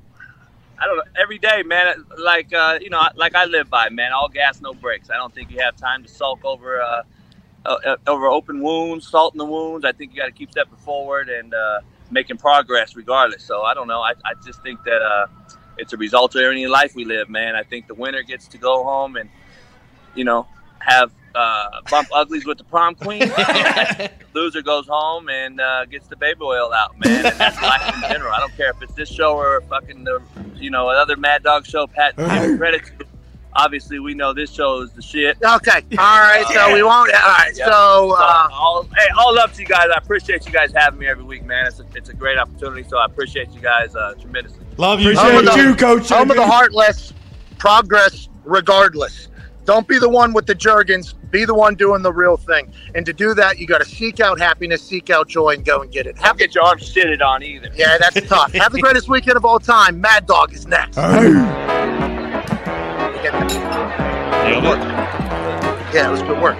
I 0.82 0.86
don't 0.88 0.98
know. 0.98 1.04
Every 1.22 1.38
day, 1.38 1.62
man, 1.64 2.06
like 2.18 2.52
uh, 2.54 2.80
you 2.82 2.90
know, 2.90 3.02
like 3.16 3.36
I 3.36 3.46
live 3.46 3.70
by, 3.70 3.90
man. 3.90 4.14
All 4.14 4.28
gas, 4.28 4.62
no 4.62 4.74
brakes. 4.74 5.12
I 5.12 5.16
don't 5.16 5.34
think 5.34 5.52
you 5.52 5.60
have 5.60 5.76
time 5.76 6.02
to 6.02 6.10
sulk 6.10 6.44
over 6.44 6.82
uh, 6.82 7.04
uh, 7.66 7.98
over 8.08 8.28
open 8.28 8.62
wounds, 8.62 9.08
salt 9.08 9.36
in 9.36 9.38
the 9.38 9.46
wounds. 9.46 9.86
I 9.86 9.92
think 9.92 10.12
you 10.12 10.18
got 10.18 10.26
to 10.26 10.32
keep 10.32 10.52
stepping 10.52 10.78
forward 10.78 11.30
and 11.30 11.54
uh, 11.54 11.82
making 12.10 12.38
progress, 12.38 12.96
regardless. 12.96 13.44
So 13.44 13.62
I 13.62 13.76
don't 13.76 13.88
know. 13.88 14.02
I, 14.02 14.14
I 14.26 14.34
just 14.44 14.64
think 14.64 14.84
that 14.86 15.02
uh, 15.02 15.28
it's 15.78 15.94
a 15.94 15.98
result 15.98 16.34
of 16.36 16.42
any 16.42 16.66
life 16.66 16.96
we 16.96 17.06
live, 17.06 17.30
man. 17.30 17.56
I 17.56 17.62
think 17.62 17.88
the 17.88 17.94
winner 17.94 18.24
gets 18.24 18.48
to 18.50 18.58
go 18.58 18.84
home 18.84 19.18
and 19.18 19.30
you 20.16 20.24
know 20.24 20.48
have 20.80 21.12
uh, 21.36 21.82
bump 21.90 22.08
uglies 22.14 22.46
with 22.46 22.58
the 22.58 22.64
prom 22.64 22.96
queen. 22.96 23.22
Loser 24.34 24.62
goes 24.62 24.88
home 24.88 25.30
and 25.30 25.60
uh, 25.62 25.86
gets 25.86 26.08
the 26.08 26.16
baby 26.16 26.42
oil 26.42 26.74
out, 26.74 27.00
man. 27.00 27.26
And 27.26 27.40
that's 27.40 27.62
life 27.62 27.96
in 27.96 28.02
general. 28.10 28.34
I 28.34 28.40
don't 28.40 28.56
care 28.56 28.72
if 28.72 28.82
it's 28.82 28.94
this 28.94 29.10
show 29.10 29.38
or 29.38 29.62
fucking 29.62 30.04
the, 30.04 30.22
you 30.62 30.70
know, 30.70 30.90
another 30.90 31.16
Mad 31.18 31.44
Dog 31.44 31.66
show. 31.66 31.88
Pat, 31.88 32.16
credit 32.16 32.86
to. 33.00 33.06
Obviously, 33.54 34.00
we 34.00 34.14
know 34.14 34.34
this 34.34 34.50
show 34.50 34.80
is 34.80 34.92
the 34.92 35.02
shit. 35.02 35.36
Okay. 35.44 35.82
All 35.98 36.22
right. 36.22 36.46
So 36.54 36.74
we 36.74 36.84
won't. 36.84 37.14
All 37.14 37.20
right. 37.20 37.52
Yeah. 37.54 37.66
So, 37.66 37.72
So, 37.72 38.16
uh, 38.18 38.48
all, 38.54 38.84
hey, 38.96 39.08
all 39.18 39.36
love 39.36 39.52
to 39.54 39.62
you 39.62 39.68
guys. 39.68 39.88
I 39.94 39.98
appreciate 39.98 40.46
you 40.46 40.54
guys 40.54 40.72
having 40.74 41.00
me 41.00 41.08
every 41.08 41.26
week, 41.26 41.44
man. 41.44 41.68
It's 41.68 41.82
a, 41.82 41.86
it's 41.94 42.08
a 42.08 42.14
great 42.14 42.38
opportunity. 42.38 42.88
So 42.88 42.98
I 42.98 43.04
appreciate 43.06 43.52
you 43.52 43.60
guys 43.60 43.94
uh, 43.94 44.14
tremendously. 44.22 44.64
Love 44.78 45.02
you. 45.02 45.12
Appreciate 45.12 45.46
the- 45.46 45.70
you, 45.70 45.76
Coach. 45.76 46.08
home 46.08 46.32
of 46.32 46.38
the 46.38 46.48
heartless, 46.48 47.12
progress 47.58 48.30
regardless. 48.46 49.28
Don't 49.66 49.86
be 49.88 50.00
the 50.00 50.10
one 50.10 50.32
with 50.32 50.46
the 50.46 50.56
jergens. 50.56 51.16
Be 51.32 51.46
the 51.46 51.56
one 51.56 51.76
doing 51.76 52.02
the 52.02 52.12
real 52.14 52.38
thing. 52.38 52.72
And 52.94 53.06
to 53.06 53.14
do 53.14 53.34
that, 53.34 53.58
you 53.58 53.66
got 53.66 53.80
to 53.80 53.86
seek 53.86 54.20
out 54.20 54.38
happiness, 54.40 54.82
seek 54.84 55.10
out 55.10 55.28
joy, 55.30 55.52
and 55.56 55.66
go 55.66 55.82
and 55.82 55.92
get 55.92 56.06
it. 56.06 56.16
Have, 56.18 56.24
Don't 56.24 56.28
Have, 56.28 56.38
get 56.38 56.56
your 56.56 56.64
arms 56.66 56.94
shitted 56.94 57.22
on 57.26 57.42
either. 57.44 57.70
yeah, 57.76 57.98
that's 57.98 58.28
tough. 58.28 58.52
Have 58.54 58.72
the 58.74 58.82
greatest 58.82 59.08
weekend 59.10 59.38
of 59.38 59.46
all 59.46 59.60
time. 59.60 60.00
Mad 60.02 60.26
Dog 60.26 60.54
is 60.54 60.68
next. 60.68 60.98
Yeah, 65.94 66.08
it 66.08 66.12
was 66.12 66.22
good 66.22 66.42
work. 66.42 66.58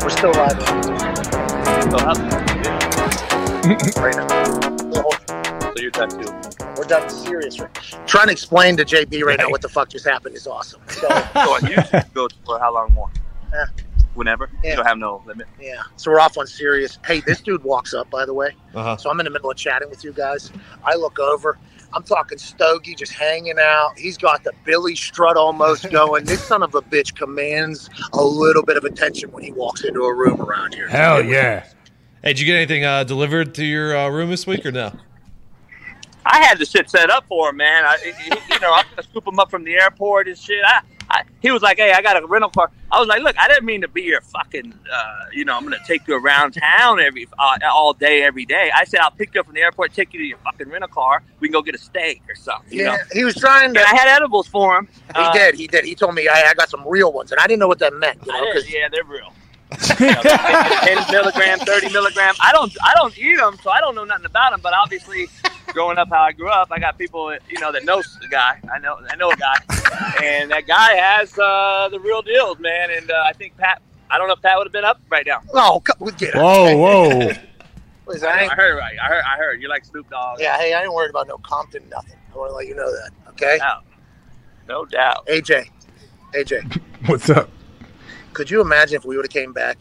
We're 0.00 0.10
still 0.10 0.30
live 0.32 0.62
So, 1.90 1.98
how, 1.98 2.14
right 4.00 4.14
now. 4.14 4.28
so 5.74 5.82
you're 5.82 5.90
tattooed. 5.90 6.30
We're 6.78 6.84
done 6.84 7.10
Sirius. 7.10 7.58
Right? 7.58 7.74
Trying 8.06 8.26
to 8.26 8.32
explain 8.32 8.76
to 8.76 8.84
JB 8.84 9.24
right 9.24 9.38
now 9.38 9.50
what 9.50 9.62
the 9.62 9.68
fuck 9.68 9.88
just 9.88 10.06
happened 10.06 10.36
is 10.36 10.46
awesome. 10.46 10.80
So, 10.90 11.08
So 11.08 11.10
on 11.54 11.60
YouTube, 11.62 12.14
go 12.14 12.28
for 12.46 12.58
how 12.60 12.72
long 12.74 12.92
more? 12.94 13.10
Yeah. 13.52 13.66
Whenever. 14.14 14.50
Yeah. 14.64 14.70
You 14.70 14.76
don't 14.76 14.86
have 14.86 14.98
no 14.98 15.22
limit. 15.26 15.46
yeah. 15.60 15.82
So 15.96 16.10
we're 16.10 16.18
off 16.20 16.36
on 16.38 16.46
Sirius. 16.46 16.98
Hey, 17.06 17.20
this 17.20 17.40
dude 17.40 17.62
walks 17.62 17.94
up, 17.94 18.10
by 18.10 18.24
the 18.26 18.34
way. 18.34 18.50
Uh-huh. 18.74 18.96
So 18.96 19.10
I'm 19.10 19.20
in 19.20 19.24
the 19.24 19.30
middle 19.30 19.50
of 19.50 19.56
chatting 19.56 19.88
with 19.90 20.02
you 20.02 20.12
guys. 20.12 20.50
I 20.84 20.96
look 20.96 21.18
over. 21.20 21.56
I'm 21.92 22.02
talking 22.02 22.36
Stogie 22.36 22.94
just 22.94 23.12
hanging 23.12 23.58
out. 23.58 23.96
He's 23.96 24.18
got 24.18 24.44
the 24.44 24.52
Billy 24.64 24.94
strut 24.96 25.36
almost 25.36 25.88
going. 25.90 26.24
This 26.24 26.42
son 26.42 26.62
of 26.62 26.74
a 26.74 26.82
bitch 26.82 27.14
commands 27.14 27.88
a 28.12 28.22
little 28.22 28.62
bit 28.62 28.76
of 28.76 28.84
attention 28.84 29.30
when 29.30 29.42
he 29.44 29.52
walks 29.52 29.84
into 29.84 30.00
a 30.02 30.14
room 30.14 30.40
around 30.40 30.74
here. 30.74 30.88
Hell 30.88 31.22
yeah. 31.22 31.64
Hey, 32.22 32.30
did 32.32 32.40
you 32.40 32.46
get 32.46 32.56
anything 32.56 32.84
uh, 32.84 33.04
delivered 33.04 33.54
to 33.54 33.64
your 33.64 33.96
uh, 33.96 34.08
room 34.10 34.28
this 34.30 34.46
week 34.46 34.66
or 34.66 34.72
no? 34.72 34.92
I 36.26 36.44
had 36.44 36.58
the 36.58 36.66
shit 36.66 36.90
set 36.90 37.08
up 37.08 37.24
for 37.26 37.50
him, 37.50 37.56
man. 37.56 37.84
I, 37.84 37.96
he- 38.04 38.12
he- 38.24 38.54
you 38.54 38.60
know, 38.60 38.74
I'm 38.74 38.84
gonna 38.90 39.02
scoop 39.08 39.26
him 39.26 39.38
up 39.38 39.50
from 39.50 39.64
the 39.64 39.74
airport 39.76 40.28
and 40.28 40.36
shit. 40.36 40.62
I, 40.66 40.80
I, 41.10 41.22
he 41.40 41.50
was 41.50 41.62
like, 41.62 41.78
"Hey, 41.78 41.92
I 41.92 42.02
got 42.02 42.22
a 42.22 42.26
rental 42.26 42.50
car." 42.50 42.70
I 42.92 42.98
was 43.00 43.08
like, 43.08 43.22
"Look, 43.22 43.36
I 43.38 43.48
didn't 43.48 43.64
mean 43.64 43.80
to 43.80 43.88
be 43.88 44.02
your 44.02 44.20
fucking, 44.20 44.74
uh, 44.92 45.24
you 45.32 45.44
know, 45.44 45.56
I'm 45.56 45.62
gonna 45.64 45.78
take 45.86 46.06
you 46.06 46.16
around 46.16 46.52
town 46.52 47.00
every 47.00 47.26
uh, 47.38 47.56
all 47.72 47.92
day, 47.94 48.22
every 48.22 48.44
day." 48.44 48.70
I 48.74 48.84
said, 48.84 49.00
"I'll 49.00 49.10
pick 49.10 49.34
you 49.34 49.40
up 49.40 49.46
from 49.46 49.54
the 49.54 49.62
airport, 49.62 49.94
take 49.94 50.12
you 50.12 50.20
to 50.20 50.24
your 50.26 50.38
fucking 50.38 50.68
rental 50.68 50.88
car. 50.88 51.22
We 51.40 51.48
can 51.48 51.52
go 51.52 51.62
get 51.62 51.74
a 51.74 51.78
steak 51.78 52.22
or 52.28 52.34
something." 52.34 52.72
You 52.78 52.84
Yeah, 52.84 52.90
know, 52.96 53.02
he 53.12 53.24
was 53.24 53.34
trying 53.36 53.72
to. 53.74 53.80
and 53.80 53.86
I 53.88 53.96
had 53.98 54.08
edibles 54.08 54.48
for 54.48 54.78
him. 54.78 54.88
He 55.16 55.22
Uh, 55.22 55.32
did. 55.32 55.54
He 55.54 55.66
did. 55.66 55.84
He 55.84 55.94
told 55.94 56.14
me 56.14 56.28
I, 56.28 56.48
I 56.50 56.54
got 56.54 56.68
some 56.68 56.86
real 56.86 57.12
ones, 57.12 57.32
and 57.32 57.40
I 57.40 57.46
didn't 57.46 57.60
know 57.60 57.68
what 57.68 57.78
that 57.78 57.94
meant. 57.94 58.18
You 58.26 58.32
know, 58.32 58.44
did, 58.44 58.54
'cause- 58.54 58.70
yeah, 58.70 58.88
they're 58.90 59.04
real. 59.04 59.32
You 60.00 60.06
know, 60.12 60.22
Ten 60.22 61.04
milligram, 61.10 61.58
thirty 61.60 61.90
milligram. 61.92 62.34
I 62.40 62.52
don't, 62.52 62.72
I 62.82 62.94
don't 62.96 63.16
eat 63.18 63.36
them, 63.36 63.58
so 63.62 63.70
I 63.70 63.80
don't 63.80 63.94
know 63.94 64.04
nothing 64.04 64.24
about 64.24 64.52
them. 64.52 64.60
But 64.62 64.72
obviously, 64.72 65.28
growing 65.72 65.98
up 65.98 66.08
how 66.08 66.22
I 66.22 66.32
grew 66.32 66.48
up, 66.48 66.68
I 66.70 66.78
got 66.78 66.98
people, 66.98 67.32
you 67.48 67.60
know, 67.60 67.72
that 67.72 67.84
know 67.84 68.02
the 68.20 68.28
guy. 68.28 68.60
I 68.72 68.78
know, 68.78 68.98
I 69.10 69.16
know 69.16 69.30
a 69.30 69.36
guy, 69.36 69.54
and 70.22 70.50
that 70.50 70.66
guy 70.66 70.94
has 70.94 71.36
uh, 71.38 71.88
the 71.90 72.00
real 72.00 72.22
deals, 72.22 72.58
man. 72.58 72.90
And 72.90 73.10
uh, 73.10 73.22
I 73.26 73.32
think 73.32 73.56
Pat. 73.56 73.80
I 74.10 74.16
don't 74.16 74.26
know 74.28 74.34
if 74.34 74.40
Pat 74.42 74.56
would 74.56 74.66
have 74.66 74.72
been 74.72 74.86
up 74.86 75.00
right 75.10 75.26
now. 75.26 75.40
oh, 75.52 75.80
come- 75.80 75.96
we 76.00 76.12
get 76.12 76.30
it. 76.34 76.36
Whoa, 76.36 76.76
whoa. 76.76 77.30
Listen, 78.06 78.28
I 78.28 78.32
I 78.32 78.40
ain't- 78.44 78.52
heard 78.52 78.78
right. 78.78 78.96
I 79.02 79.06
heard. 79.06 79.22
I 79.26 79.36
heard. 79.36 79.60
You 79.62 79.68
like 79.68 79.84
Snoop 79.84 80.08
Dogg? 80.08 80.40
yeah, 80.40 80.56
hey, 80.56 80.72
I 80.72 80.82
ain't 80.84 80.92
worried 80.94 81.10
about 81.10 81.28
no 81.28 81.36
Compton, 81.38 81.82
nothing. 81.90 82.16
I 82.34 82.38
want 82.38 82.50
to 82.50 82.54
let 82.56 82.66
you 82.66 82.74
know 82.74 82.90
that. 82.90 83.10
Okay, 83.30 83.58
No 84.66 84.84
doubt. 84.86 85.26
AJ, 85.26 85.68
AJ. 86.34 86.80
What's 87.06 87.28
up? 87.30 87.50
Could 88.32 88.50
you 88.50 88.60
imagine 88.60 88.96
if 88.96 89.04
we 89.04 89.16
would 89.16 89.24
have 89.26 89.30
came 89.32 89.52
back 89.52 89.78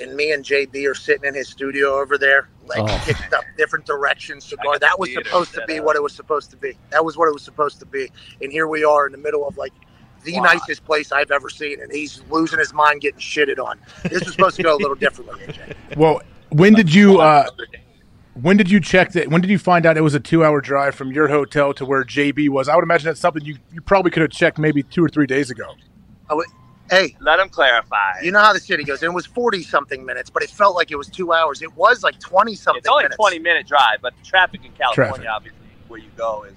and 0.00 0.14
me 0.14 0.32
and 0.32 0.44
JB 0.44 0.88
are 0.90 0.94
sitting 0.94 1.24
in 1.24 1.34
his 1.34 1.48
studio 1.48 1.94
over 2.00 2.18
there, 2.18 2.48
like 2.66 2.80
Oh. 2.82 3.02
kicked 3.06 3.32
up 3.32 3.44
different 3.56 3.86
directions, 3.86 4.44
I 4.46 4.48
cigar. 4.50 4.78
That 4.78 4.98
was 4.98 5.12
supposed 5.12 5.54
to 5.54 5.62
be 5.66 5.78
up. 5.78 5.84
what 5.84 5.96
it 5.96 6.02
was 6.02 6.12
supposed 6.14 6.50
to 6.50 6.56
be. 6.56 6.72
That 6.90 7.04
was 7.04 7.16
what 7.16 7.28
it 7.28 7.32
was 7.32 7.42
supposed 7.42 7.78
to 7.80 7.86
be. 7.86 8.10
And 8.42 8.50
here 8.52 8.66
we 8.68 8.84
are 8.84 9.06
in 9.06 9.12
the 9.12 9.18
middle 9.18 9.46
of 9.46 9.56
like 9.56 9.72
the 10.24 10.34
Wow. 10.36 10.42
nicest 10.44 10.84
place 10.84 11.12
I've 11.12 11.30
ever 11.30 11.48
seen, 11.48 11.80
and 11.80 11.92
he's 11.92 12.22
losing 12.30 12.58
his 12.58 12.72
mind 12.74 13.00
getting 13.00 13.20
shitted 13.20 13.58
on. 13.64 13.78
This 14.04 14.24
was 14.24 14.32
supposed 14.32 14.56
to 14.56 14.62
go 14.62 14.74
a 14.74 14.78
little 14.78 14.96
differently, 14.96 15.40
AJ. 15.46 15.96
Well, 15.96 16.20
when 16.50 16.74
did 16.74 16.92
you 16.92 17.20
uh, 17.20 17.46
when 18.34 18.56
did 18.56 18.70
you 18.70 18.80
check 18.80 19.12
that? 19.12 19.30
When 19.30 19.40
did 19.40 19.50
you 19.50 19.58
find 19.58 19.86
out 19.86 19.96
it 19.96 20.02
was 20.02 20.14
a 20.14 20.20
two 20.20 20.44
hour 20.44 20.60
drive 20.60 20.94
from 20.94 21.10
your 21.12 21.28
hotel 21.28 21.72
to 21.74 21.84
where 21.86 22.04
JB 22.04 22.48
was? 22.50 22.68
I 22.68 22.74
would 22.74 22.84
imagine 22.84 23.06
that's 23.06 23.20
something 23.20 23.44
you, 23.44 23.56
you 23.72 23.80
probably 23.80 24.10
could 24.10 24.22
have 24.22 24.30
checked 24.30 24.58
maybe 24.58 24.82
two 24.82 25.02
or 25.04 25.08
three 25.08 25.26
days 25.26 25.50
ago. 25.50 25.64
Hey, 26.90 27.16
Let 27.20 27.40
him 27.40 27.48
clarify. 27.48 28.20
you 28.22 28.30
know 28.30 28.40
how 28.40 28.52
the 28.52 28.60
city 28.60 28.84
goes. 28.84 29.02
It 29.02 29.12
was 29.12 29.26
forty 29.26 29.62
something 29.62 30.04
minutes, 30.04 30.30
but 30.30 30.42
it 30.42 30.50
felt 30.50 30.74
like 30.76 30.90
it 30.90 30.96
was 30.96 31.08
two 31.08 31.32
hours. 31.32 31.62
It 31.62 31.74
was 31.76 32.02
like 32.02 32.18
twenty 32.20 32.54
something. 32.54 32.78
it's 32.78 32.88
only 32.88 33.02
minutes. 33.04 33.14
a 33.16 33.22
20 33.22 33.38
minute 33.40 33.66
drive, 33.66 33.98
but 34.02 34.14
the 34.16 34.24
traffic 34.24 34.64
in 34.64 34.72
California, 34.72 35.24
Traffic. 35.24 35.28
obviously, 35.28 35.58
where 35.88 35.98
you 36.00 36.10
go 36.16 36.44
is 36.44 36.54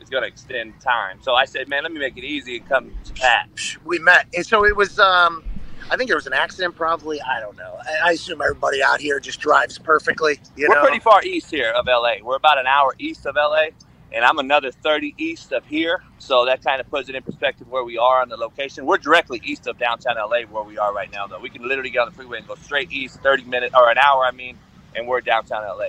is 0.00 0.10
going 0.10 0.22
to 0.22 0.28
extend 0.28 0.78
time. 0.80 1.18
So 1.22 1.34
I 1.34 1.44
said, 1.46 1.66
man, 1.68 1.82
let 1.82 1.90
me 1.92 1.98
make 1.98 2.16
it 2.18 2.24
easy 2.24 2.58
and 2.58 2.68
come 2.68 2.92
to 3.04 3.12
Pat. 3.14 3.48
we 3.86 3.98
met. 3.98 4.26
And 4.34 4.44
so 4.44 4.66
it 4.66 4.76
was, 4.76 4.98
um, 4.98 5.42
I 5.90 5.96
think 5.96 6.08
there 6.08 6.16
was 6.16 6.26
an 6.26 6.34
accident 6.34 6.76
probably. 6.76 7.22
I 7.22 7.40
don't 7.40 7.56
know. 7.56 7.78
I, 7.82 8.08
I 8.08 8.12
assume 8.12 8.42
everybody 8.42 8.82
out 8.82 9.00
here 9.00 9.18
just 9.18 9.40
drives 9.40 9.78
perfectly. 9.78 10.38
You 10.56 10.68
We're 10.68 10.74
know? 10.74 10.82
pretty 10.82 10.98
far 11.00 11.22
east 11.24 11.50
here 11.50 11.70
of 11.70 11.86
LA. 11.86 12.16
We're 12.22 12.36
about 12.36 12.58
an 12.58 12.66
hour 12.66 12.94
east 12.98 13.24
of 13.24 13.36
LA, 13.36 13.66
and 14.14 14.24
I'm 14.24 14.38
another 14.38 14.70
30 14.70 15.14
east 15.18 15.52
of 15.52 15.64
here. 15.66 16.02
So 16.18 16.44
that 16.46 16.62
kind 16.64 16.80
of 16.80 16.88
puts 16.90 17.08
it 17.08 17.14
in 17.14 17.22
perspective 17.22 17.68
where 17.68 17.84
we 17.84 17.98
are 17.98 18.22
on 18.22 18.28
the 18.28 18.36
location. 18.36 18.86
We're 18.86 18.98
directly 18.98 19.40
east 19.44 19.66
of 19.66 19.78
downtown 19.78 20.16
LA 20.16 20.42
where 20.50 20.62
we 20.64 20.78
are 20.78 20.94
right 20.94 21.10
now, 21.10 21.26
though. 21.26 21.38
We 21.40 21.50
can 21.50 21.66
literally 21.66 21.90
get 21.90 22.00
on 22.00 22.08
the 22.08 22.14
freeway 22.14 22.38
and 22.38 22.46
go 22.46 22.54
straight 22.54 22.92
east, 22.92 23.20
30 23.22 23.44
minutes 23.44 23.74
or 23.76 23.90
an 23.90 23.98
hour, 23.98 24.24
I 24.24 24.30
mean, 24.30 24.56
and 24.94 25.06
we're 25.08 25.20
downtown 25.20 25.64
LA. 25.64 25.88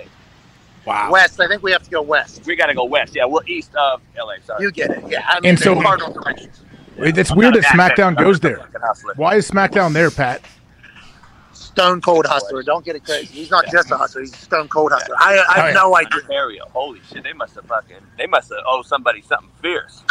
Wow. 0.84 1.10
West. 1.10 1.40
I 1.40 1.48
think 1.48 1.62
we 1.62 1.72
have 1.72 1.82
to 1.82 1.90
go 1.90 2.02
west. 2.02 2.44
We 2.46 2.54
got 2.56 2.66
to 2.66 2.74
go 2.74 2.84
west. 2.84 3.14
Yeah, 3.14 3.26
we're 3.26 3.44
east 3.46 3.74
of 3.74 4.00
LA. 4.16 4.34
Sorry. 4.44 4.62
You 4.62 4.70
get 4.70 4.90
it. 4.90 5.04
Yeah. 5.08 5.24
I 5.26 5.40
mean, 5.40 5.50
And 5.50 5.58
so- 5.58 5.80
cardinal 5.80 6.12
directions. 6.12 6.60
It's 6.98 7.30
I'm 7.30 7.36
weird 7.36 7.54
not 7.54 7.62
that 7.62 7.72
SmackDown 7.96 8.16
goes 8.16 8.40
there. 8.40 8.68
Why 9.16 9.34
is 9.34 9.50
SmackDown 9.50 9.92
there, 9.92 10.10
Pat? 10.10 10.40
Stone 11.76 12.00
cold 12.00 12.24
hustler. 12.24 12.62
Don't 12.62 12.84
get 12.86 12.96
it 12.96 13.04
crazy. 13.04 13.26
He's 13.26 13.50
not 13.50 13.66
just 13.70 13.90
a 13.90 13.98
hustler. 13.98 14.22
He's 14.22 14.32
a 14.32 14.36
stone 14.38 14.66
cold 14.66 14.92
hustler. 14.92 15.14
I, 15.18 15.44
I 15.46 15.54
have 15.56 15.64
Oh, 15.64 15.68
yeah. 15.68 15.74
no 15.74 15.94
idea. 15.96 16.20
Ontario. 16.22 16.64
Holy 16.72 17.00
shit! 17.12 17.22
They 17.22 17.34
must 17.34 17.54
have 17.56 17.66
fucking. 17.66 17.98
They 18.16 18.26
must 18.26 18.48
have 18.48 18.60
owed 18.66 18.86
somebody 18.86 19.20
something 19.20 19.50
fierce. 19.60 20.02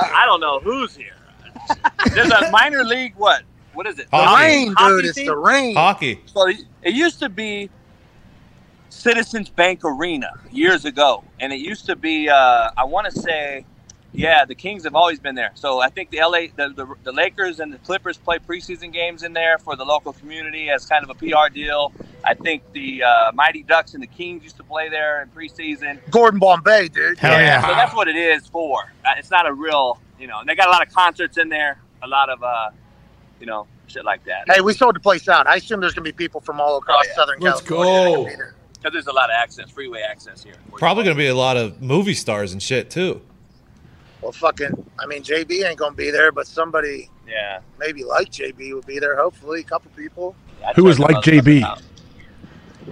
I 0.00 0.22
don't 0.26 0.40
know 0.40 0.60
who's 0.60 0.94
here. 0.94 1.16
There's 2.14 2.30
a 2.30 2.50
minor 2.52 2.84
league. 2.84 3.14
What? 3.16 3.42
What 3.74 3.86
is 3.88 3.98
it? 3.98 4.08
The 4.10 4.16
Reign, 4.38 4.72
Hockey 4.76 4.94
dude. 4.94 5.04
It's 5.06 5.16
the 5.24 5.36
Reign. 5.36 5.74
Hockey. 5.74 6.20
So 6.26 6.46
it 6.48 6.58
it 6.82 6.94
used 6.94 7.18
to 7.18 7.28
be 7.28 7.70
Citizens 8.90 9.48
Bank 9.50 9.80
Arena 9.84 10.30
years 10.52 10.84
ago, 10.84 11.24
and 11.40 11.52
it 11.52 11.58
used 11.60 11.86
to 11.86 11.96
be. 11.96 12.28
Uh, 12.28 12.70
I 12.76 12.84
want 12.84 13.12
to 13.12 13.20
say, 13.20 13.64
yeah, 14.18 14.44
the 14.44 14.54
Kings 14.54 14.82
have 14.84 14.94
always 14.94 15.20
been 15.20 15.34
there. 15.36 15.52
So 15.54 15.80
I 15.80 15.88
think 15.88 16.10
the 16.10 16.18
LA, 16.18 16.48
the, 16.56 16.72
the, 16.74 16.86
the 17.04 17.12
Lakers 17.12 17.60
and 17.60 17.72
the 17.72 17.78
Clippers 17.78 18.16
play 18.16 18.38
preseason 18.38 18.92
games 18.92 19.22
in 19.22 19.32
there 19.32 19.58
for 19.58 19.76
the 19.76 19.84
local 19.84 20.12
community 20.12 20.70
as 20.70 20.84
kind 20.86 21.04
of 21.04 21.10
a 21.10 21.14
PR 21.14 21.48
deal. 21.52 21.92
I 22.24 22.34
think 22.34 22.62
the 22.72 23.04
uh, 23.04 23.32
Mighty 23.32 23.62
Ducks 23.62 23.94
and 23.94 24.02
the 24.02 24.06
Kings 24.08 24.42
used 24.42 24.56
to 24.56 24.64
play 24.64 24.88
there 24.88 25.22
in 25.22 25.28
preseason. 25.28 25.98
Gordon 26.10 26.40
Bombay, 26.40 26.88
dude. 26.88 27.18
Hell 27.18 27.40
yeah. 27.40 27.60
So 27.62 27.68
that's 27.68 27.94
what 27.94 28.08
it 28.08 28.16
is 28.16 28.46
for. 28.48 28.82
Uh, 29.04 29.10
It's 29.18 29.30
not 29.30 29.46
a 29.46 29.52
real, 29.52 30.00
you 30.18 30.26
know. 30.26 30.40
And 30.40 30.48
they 30.48 30.54
got 30.56 30.66
a 30.68 30.70
lot 30.70 30.86
of 30.86 30.92
concerts 30.92 31.38
in 31.38 31.48
there, 31.48 31.78
a 32.02 32.08
lot 32.08 32.28
of, 32.28 32.42
uh, 32.42 32.70
you 33.40 33.46
know, 33.46 33.66
shit 33.86 34.04
like 34.04 34.24
that. 34.24 34.44
Hey, 34.52 34.60
we 34.60 34.72
sold 34.74 34.96
the 34.96 35.00
place 35.00 35.28
out. 35.28 35.46
I 35.46 35.56
assume 35.56 35.80
there's 35.80 35.94
gonna 35.94 36.02
be 36.04 36.12
people 36.12 36.40
from 36.40 36.60
all 36.60 36.76
across 36.78 37.04
Oh, 37.04 37.08
yeah. 37.08 37.14
Southern 37.14 37.38
Let's 37.40 37.60
California. 37.60 37.92
that 37.94 38.00
are 38.00 38.04
go. 38.08 38.14
gonna 38.24 38.30
be 38.30 38.36
there. 38.36 38.54
Because 38.74 38.92
there's 38.92 39.06
a 39.08 39.12
lot 39.12 39.30
of 39.30 39.34
access, 39.34 39.70
freeway 39.70 40.02
access 40.02 40.42
here. 40.44 40.54
Probably 40.76 41.02
going 41.02 41.16
to 41.16 41.20
be 41.20 41.26
a 41.26 41.34
lot 41.34 41.56
of 41.56 41.82
movie 41.82 42.14
stars 42.14 42.52
and 42.52 42.62
shit 42.62 42.90
too. 42.90 43.20
Well, 44.20 44.32
fucking. 44.32 44.90
I 44.98 45.06
mean, 45.06 45.22
JB 45.22 45.64
ain't 45.64 45.78
gonna 45.78 45.94
be 45.94 46.10
there, 46.10 46.32
but 46.32 46.46
somebody 46.46 47.08
Yeah. 47.26 47.60
maybe 47.78 48.04
like 48.04 48.30
JB 48.30 48.74
would 48.74 48.86
be 48.86 48.98
there. 48.98 49.16
Hopefully, 49.16 49.60
a 49.60 49.64
couple 49.64 49.90
people. 49.96 50.34
I 50.66 50.72
Who 50.72 50.88
is 50.88 50.98
like. 50.98 51.16
JB? 51.16 51.62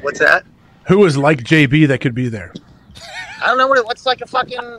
What's 0.02 0.20
that? 0.20 0.44
Who 0.88 1.04
is 1.04 1.16
like 1.16 1.42
JB 1.42 1.88
that 1.88 2.00
could 2.00 2.14
be 2.14 2.28
there? 2.28 2.52
I 3.42 3.46
don't 3.46 3.58
know 3.58 3.66
what 3.66 3.78
it, 3.78 3.84
what's 3.84 4.06
like 4.06 4.20
a 4.20 4.26
fucking. 4.26 4.78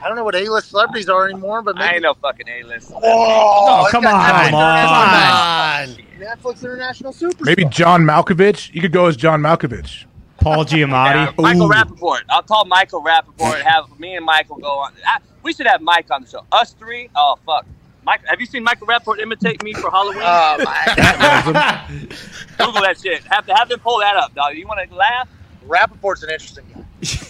I 0.00 0.08
don't 0.08 0.16
know 0.16 0.24
what 0.24 0.34
A-list 0.34 0.68
celebrities 0.68 1.08
are 1.08 1.28
anymore, 1.28 1.62
but 1.62 1.80
I 1.80 1.94
ain't 1.94 2.02
no 2.02 2.12
fucking 2.14 2.46
A-list. 2.46 2.92
Oh, 2.94 2.98
it's 2.98 3.04
oh, 3.04 3.88
come 3.90 4.02
got 4.02 4.52
on. 4.52 4.52
Netflix 4.52 5.90
Come 5.90 5.94
International- 6.04 6.52
Netflix 6.54 6.62
International 6.64 7.12
Super. 7.12 7.44
Maybe 7.44 7.64
John 7.66 8.02
Malkovich. 8.02 8.72
You 8.74 8.82
could 8.82 8.92
go 8.92 9.06
as 9.06 9.16
John 9.16 9.40
Malkovich. 9.40 10.04
Paul 10.40 10.64
Giamatti. 10.66 11.14
Yeah, 11.14 11.32
Michael 11.38 11.66
Ooh. 11.66 11.70
Rappaport. 11.70 12.20
I'll 12.28 12.42
call 12.42 12.66
Michael 12.66 13.02
Rappaport. 13.02 13.62
Have 13.62 13.98
me 13.98 14.14
and 14.16 14.26
Michael 14.26 14.56
go 14.56 14.68
on. 14.68 14.92
I, 15.06 15.18
we 15.44 15.52
should 15.52 15.66
have 15.66 15.80
Mike 15.80 16.10
on 16.10 16.22
the 16.24 16.28
show. 16.28 16.44
Us 16.50 16.72
three. 16.72 17.08
Oh 17.14 17.36
fuck. 17.46 17.66
Mike, 18.04 18.20
have 18.26 18.38
you 18.40 18.46
seen 18.46 18.64
Michael 18.64 18.86
Rappaport 18.86 19.18
imitate 19.18 19.62
me 19.62 19.72
for 19.72 19.90
Halloween? 19.90 20.20
Oh 20.22 20.56
my! 20.62 21.84
Google 22.58 22.82
that 22.82 22.98
shit. 23.00 23.22
Have 23.24 23.46
to 23.46 23.54
have 23.54 23.68
them 23.68 23.80
pull 23.80 23.98
that 24.00 24.16
up, 24.16 24.34
dog. 24.34 24.54
You 24.56 24.66
want 24.66 24.86
to 24.88 24.94
laugh? 24.94 25.28
Rappaport's 25.66 26.22
an 26.22 26.30
interesting 26.30 26.64
guy. 26.74 26.80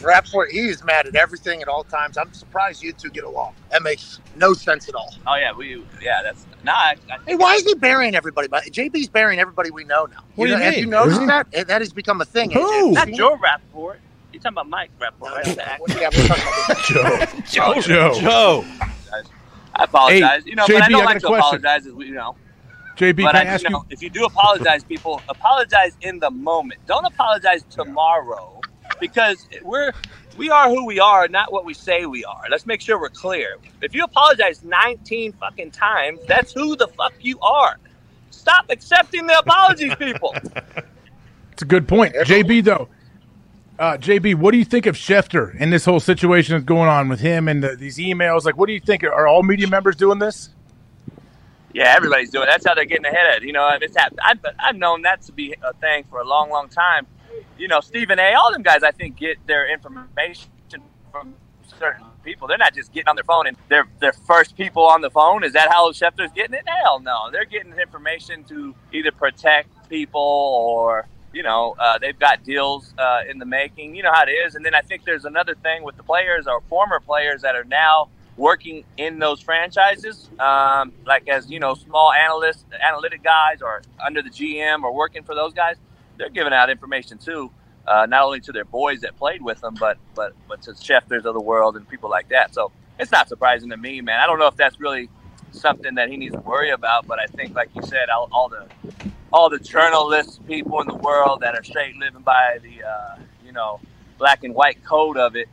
Rappaport, 0.02 0.50
he 0.50 0.60
is 0.68 0.82
mad 0.84 1.06
at 1.06 1.14
everything 1.14 1.62
at 1.62 1.68
all 1.68 1.84
times. 1.84 2.16
I'm 2.18 2.32
surprised 2.32 2.82
you 2.82 2.92
two 2.92 3.10
get 3.10 3.24
along. 3.24 3.54
That 3.70 3.82
makes 3.82 4.20
no 4.36 4.52
sense 4.52 4.88
at 4.88 4.94
all. 4.94 5.14
Oh 5.26 5.36
yeah, 5.36 5.52
we. 5.52 5.82
Yeah, 6.02 6.22
that's. 6.24 6.44
Nah, 6.64 6.72
I, 6.72 6.96
I 7.10 7.18
Hey, 7.26 7.34
why 7.36 7.54
is 7.54 7.62
he 7.62 7.74
burying 7.74 8.14
everybody? 8.14 8.48
But 8.48 8.64
JB's 8.64 9.08
burying 9.08 9.38
everybody 9.38 9.70
we 9.70 9.84
know 9.84 10.06
now. 10.06 10.24
What 10.34 10.46
do 10.46 10.52
you 10.52 10.58
know, 10.58 10.64
Have 10.64 10.76
you 10.76 10.86
noticed 10.86 11.20
Really? 11.20 11.26
that? 11.28 11.68
That 11.68 11.80
has 11.82 11.92
become 11.92 12.20
a 12.20 12.24
thing. 12.24 12.50
Who? 12.50 12.92
Not 12.92 13.08
Joe 13.10 13.36
Rappaport. 13.36 13.96
You 14.34 14.40
talking 14.40 14.54
about 14.54 14.68
Mike 14.68 14.90
Rappaport? 14.98 15.20
No, 15.20 15.34
Right? 15.34 15.46
no, 15.46 15.54
The 15.54 15.68
actor. 15.68 15.84
no. 15.94 16.00
Yeah, 16.00 16.08
we're 16.12 16.26
talking 16.26 16.42
about 16.42 16.68
this. 16.68 17.50
Joe. 17.52 17.80
Joe. 17.80 18.14
Joe. 18.20 18.64
I 19.76 19.84
apologize. 19.84 20.42
Hey, 20.44 20.50
you 20.50 20.56
know, 20.56 20.64
JB, 20.64 20.68
but 20.72 20.82
I 20.82 20.86
I 20.86 20.88
don't 20.88 21.00
got 21.00 21.04
like 21.06 21.18
to 21.20 21.26
question. 21.26 21.38
apologize. 21.38 21.86
As 21.86 21.92
we, 21.92 22.06
you 22.06 22.14
know, 22.14 22.36
JB, 22.96 23.22
but 23.22 23.32
can 23.32 23.36
I, 23.36 23.40
I, 23.40 23.44
ask 23.44 23.62
you 23.64 23.70
know, 23.70 23.78
you? 23.78 23.86
if 23.90 24.02
you 24.02 24.10
do 24.10 24.24
apologize, 24.24 24.82
people 24.84 25.20
apologize 25.28 25.96
in 26.00 26.18
the 26.18 26.30
moment. 26.30 26.80
Don't 26.86 27.04
apologize 27.04 27.64
tomorrow 27.70 28.60
because 29.00 29.48
we're 29.62 29.92
we 30.36 30.50
are 30.50 30.68
who 30.68 30.84
we 30.84 30.98
are, 31.00 31.28
not 31.28 31.52
what 31.52 31.64
we 31.64 31.74
say 31.74 32.06
we 32.06 32.24
are. 32.24 32.42
Let's 32.50 32.66
make 32.66 32.80
sure 32.80 33.00
we're 33.00 33.08
clear. 33.08 33.56
If 33.82 33.94
you 33.94 34.02
apologize 34.04 34.64
19 34.64 35.32
fucking 35.34 35.70
times, 35.70 36.20
that's 36.26 36.52
who 36.52 36.74
the 36.76 36.88
fuck 36.88 37.12
you 37.20 37.38
are. 37.40 37.78
Stop 38.30 38.66
accepting 38.68 39.26
the 39.28 39.38
apologies, 39.38 39.94
people. 39.94 40.34
It's 41.52 41.62
a 41.62 41.66
good 41.66 41.86
point. 41.86 42.16
JB, 42.16 42.64
though. 42.64 42.88
Uh, 43.78 43.96
JB, 43.96 44.36
what 44.36 44.52
do 44.52 44.58
you 44.58 44.64
think 44.64 44.86
of 44.86 44.94
Schefter 44.94 45.56
and 45.58 45.72
this 45.72 45.84
whole 45.84 45.98
situation 45.98 46.54
that's 46.54 46.64
going 46.64 46.88
on 46.88 47.08
with 47.08 47.20
him 47.20 47.48
and 47.48 47.62
the, 47.62 47.74
these 47.74 47.98
emails? 47.98 48.44
Like, 48.44 48.56
what 48.56 48.66
do 48.66 48.72
you 48.72 48.80
think? 48.80 49.02
Are 49.02 49.26
all 49.26 49.42
media 49.42 49.66
members 49.66 49.96
doing 49.96 50.20
this? 50.20 50.50
Yeah, 51.72 51.92
everybody's 51.96 52.30
doing. 52.30 52.44
it. 52.44 52.50
That's 52.52 52.64
how 52.64 52.74
they're 52.74 52.84
getting 52.84 53.06
ahead. 53.06 53.36
of 53.36 53.42
it. 53.42 53.46
You 53.46 53.52
know, 53.52 53.68
it's 53.80 53.96
happened. 53.96 54.20
I've, 54.24 54.38
I've 54.60 54.76
known 54.76 55.02
that 55.02 55.22
to 55.22 55.32
be 55.32 55.56
a 55.60 55.72
thing 55.74 56.04
for 56.08 56.20
a 56.20 56.24
long, 56.24 56.50
long 56.50 56.68
time. 56.68 57.06
You 57.58 57.66
know, 57.66 57.80
Stephen 57.80 58.20
A. 58.20 58.34
All 58.34 58.52
them 58.52 58.62
guys, 58.62 58.84
I 58.84 58.92
think, 58.92 59.16
get 59.16 59.44
their 59.46 59.68
information 59.72 60.48
from 61.10 61.34
certain 61.80 62.06
people. 62.22 62.46
They're 62.46 62.58
not 62.58 62.74
just 62.74 62.92
getting 62.92 63.08
on 63.08 63.16
their 63.16 63.24
phone 63.24 63.46
and 63.46 63.56
they're 63.68 63.88
they're 64.00 64.12
first 64.12 64.56
people 64.56 64.84
on 64.84 65.00
the 65.00 65.10
phone. 65.10 65.42
Is 65.44 65.52
that 65.52 65.68
how 65.70 65.90
Schefter's 65.92 66.32
getting 66.32 66.54
it? 66.54 66.62
Hell 66.66 67.00
no. 67.00 67.30
They're 67.32 67.44
getting 67.44 67.72
information 67.72 68.44
to 68.44 68.74
either 68.92 69.10
protect 69.10 69.88
people 69.88 70.20
or 70.20 71.06
you 71.34 71.42
know 71.42 71.74
uh, 71.78 71.98
they've 71.98 72.18
got 72.18 72.44
deals 72.44 72.94
uh, 72.98 73.20
in 73.28 73.38
the 73.38 73.46
making. 73.46 73.94
You 73.94 74.02
know 74.02 74.12
how 74.12 74.24
it 74.24 74.30
is. 74.30 74.54
And 74.54 74.64
then 74.64 74.74
I 74.74 74.80
think 74.80 75.04
there's 75.04 75.24
another 75.24 75.54
thing 75.54 75.82
with 75.82 75.96
the 75.96 76.02
players 76.02 76.46
or 76.46 76.60
former 76.68 77.00
players 77.00 77.42
that 77.42 77.54
are 77.54 77.64
now 77.64 78.08
working 78.36 78.84
in 78.96 79.18
those 79.18 79.40
franchises, 79.40 80.28
um, 80.40 80.92
like 81.06 81.28
as 81.28 81.50
you 81.50 81.60
know, 81.60 81.74
small 81.74 82.12
analysts, 82.12 82.64
analytic 82.82 83.22
guys, 83.22 83.62
or 83.62 83.82
under 84.04 84.22
the 84.22 84.30
GM, 84.30 84.82
or 84.82 84.92
working 84.92 85.22
for 85.22 85.34
those 85.34 85.52
guys, 85.52 85.76
they're 86.18 86.30
giving 86.30 86.52
out 86.52 86.68
information 86.68 87.18
too, 87.18 87.50
uh, 87.86 88.06
not 88.06 88.24
only 88.24 88.40
to 88.40 88.52
their 88.52 88.64
boys 88.64 89.00
that 89.02 89.16
played 89.16 89.42
with 89.42 89.60
them, 89.60 89.74
but 89.78 89.98
but 90.14 90.34
but 90.48 90.62
to 90.62 90.72
Schefters 90.72 91.24
of 91.24 91.34
the 91.34 91.40
world 91.40 91.76
and 91.76 91.88
people 91.88 92.10
like 92.10 92.28
that. 92.30 92.54
So 92.54 92.72
it's 92.98 93.12
not 93.12 93.28
surprising 93.28 93.70
to 93.70 93.76
me, 93.76 94.00
man. 94.00 94.20
I 94.20 94.26
don't 94.26 94.38
know 94.38 94.46
if 94.46 94.56
that's 94.56 94.80
really 94.80 95.08
something 95.52 95.94
that 95.94 96.08
he 96.08 96.16
needs 96.16 96.34
to 96.34 96.40
worry 96.40 96.70
about, 96.70 97.06
but 97.06 97.18
I 97.18 97.26
think, 97.26 97.54
like 97.54 97.70
you 97.74 97.82
said, 97.82 98.08
all, 98.08 98.28
all 98.32 98.48
the 98.48 98.66
all 99.34 99.50
the 99.50 99.58
journalists, 99.58 100.38
people 100.46 100.80
in 100.80 100.86
the 100.86 100.94
world 100.94 101.40
that 101.40 101.56
are 101.56 101.64
straight 101.64 101.96
living 101.96 102.22
by 102.22 102.58
the 102.62 102.84
uh, 102.84 103.16
you 103.44 103.50
know 103.50 103.80
black 104.16 104.44
and 104.44 104.54
white 104.54 104.82
code 104.84 105.16
of 105.16 105.34
it. 105.34 105.48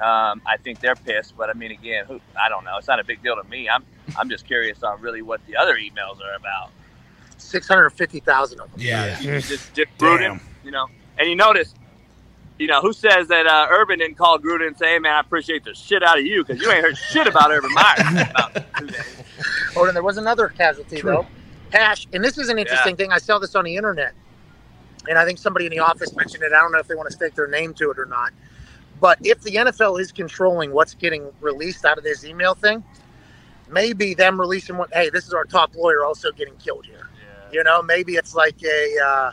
Um, 0.00 0.40
I 0.46 0.56
think 0.56 0.80
they're 0.80 0.94
pissed, 0.94 1.36
but 1.36 1.50
I 1.50 1.52
mean, 1.52 1.70
again, 1.70 2.06
who, 2.06 2.18
I 2.40 2.48
don't 2.48 2.64
know. 2.64 2.78
It's 2.78 2.88
not 2.88 2.98
a 2.98 3.04
big 3.04 3.22
deal 3.22 3.36
to 3.36 3.44
me. 3.44 3.68
I'm 3.68 3.84
I'm 4.18 4.30
just 4.30 4.46
curious 4.46 4.82
on 4.82 5.02
really 5.02 5.20
what 5.20 5.44
the 5.46 5.56
other 5.56 5.76
emails 5.76 6.22
are 6.22 6.34
about. 6.34 6.70
Six 7.36 7.68
hundred 7.68 7.90
fifty 7.90 8.20
thousand 8.20 8.60
of 8.60 8.70
them. 8.70 8.80
Yeah. 8.80 9.20
Just 9.20 9.74
Dick 9.74 9.90
Gruden, 9.98 10.40
you 10.64 10.70
know. 10.70 10.86
And 11.18 11.28
you 11.28 11.36
notice, 11.36 11.74
you 12.58 12.68
know, 12.68 12.80
who 12.80 12.94
says 12.94 13.28
that 13.28 13.46
uh, 13.46 13.66
Urban 13.70 13.98
didn't 13.98 14.16
call 14.16 14.38
Gruden 14.38 14.68
and 14.68 14.78
say, 14.78 14.94
"Hey, 14.94 14.98
man, 14.98 15.12
I 15.12 15.20
appreciate 15.20 15.64
the 15.64 15.74
shit 15.74 16.02
out 16.02 16.18
of 16.18 16.24
you 16.24 16.42
because 16.42 16.62
you 16.62 16.72
ain't 16.72 16.82
heard 16.82 16.96
shit 16.96 17.26
about 17.26 17.50
Urban 17.50 17.70
Meyer." 17.74 18.30
about 18.30 18.54
two 18.78 18.86
days. 18.86 19.22
Oh, 19.76 19.84
and 19.84 19.94
there 19.94 20.02
was 20.02 20.16
another 20.16 20.48
casualty 20.48 21.02
though. 21.02 21.26
Hash, 21.72 22.06
and 22.12 22.24
this 22.24 22.38
is 22.38 22.48
an 22.48 22.58
interesting 22.58 22.96
thing. 22.96 23.12
I 23.12 23.18
saw 23.18 23.38
this 23.38 23.54
on 23.54 23.64
the 23.64 23.76
internet, 23.76 24.12
and 25.08 25.18
I 25.18 25.24
think 25.24 25.38
somebody 25.38 25.66
in 25.66 25.70
the 25.70 25.80
office 25.80 26.14
mentioned 26.14 26.42
it. 26.42 26.52
I 26.52 26.58
don't 26.58 26.72
know 26.72 26.78
if 26.78 26.88
they 26.88 26.94
want 26.94 27.08
to 27.08 27.14
stake 27.14 27.34
their 27.34 27.48
name 27.48 27.74
to 27.74 27.90
it 27.90 27.98
or 27.98 28.06
not. 28.06 28.32
But 29.00 29.18
if 29.22 29.40
the 29.40 29.52
NFL 29.52 29.98
is 30.00 30.12
controlling 30.12 30.72
what's 30.72 30.94
getting 30.94 31.32
released 31.40 31.84
out 31.86 31.96
of 31.96 32.04
this 32.04 32.24
email 32.24 32.54
thing, 32.54 32.84
maybe 33.68 34.14
them 34.14 34.38
releasing 34.38 34.76
what, 34.76 34.92
hey, 34.92 35.08
this 35.08 35.26
is 35.26 35.32
our 35.32 35.44
top 35.44 35.74
lawyer 35.74 36.04
also 36.04 36.30
getting 36.32 36.56
killed 36.56 36.84
here. 36.84 37.08
You 37.50 37.64
know, 37.64 37.82
maybe 37.82 38.14
it's 38.14 38.34
like 38.34 38.62
a 38.62 38.98
uh, 39.04 39.32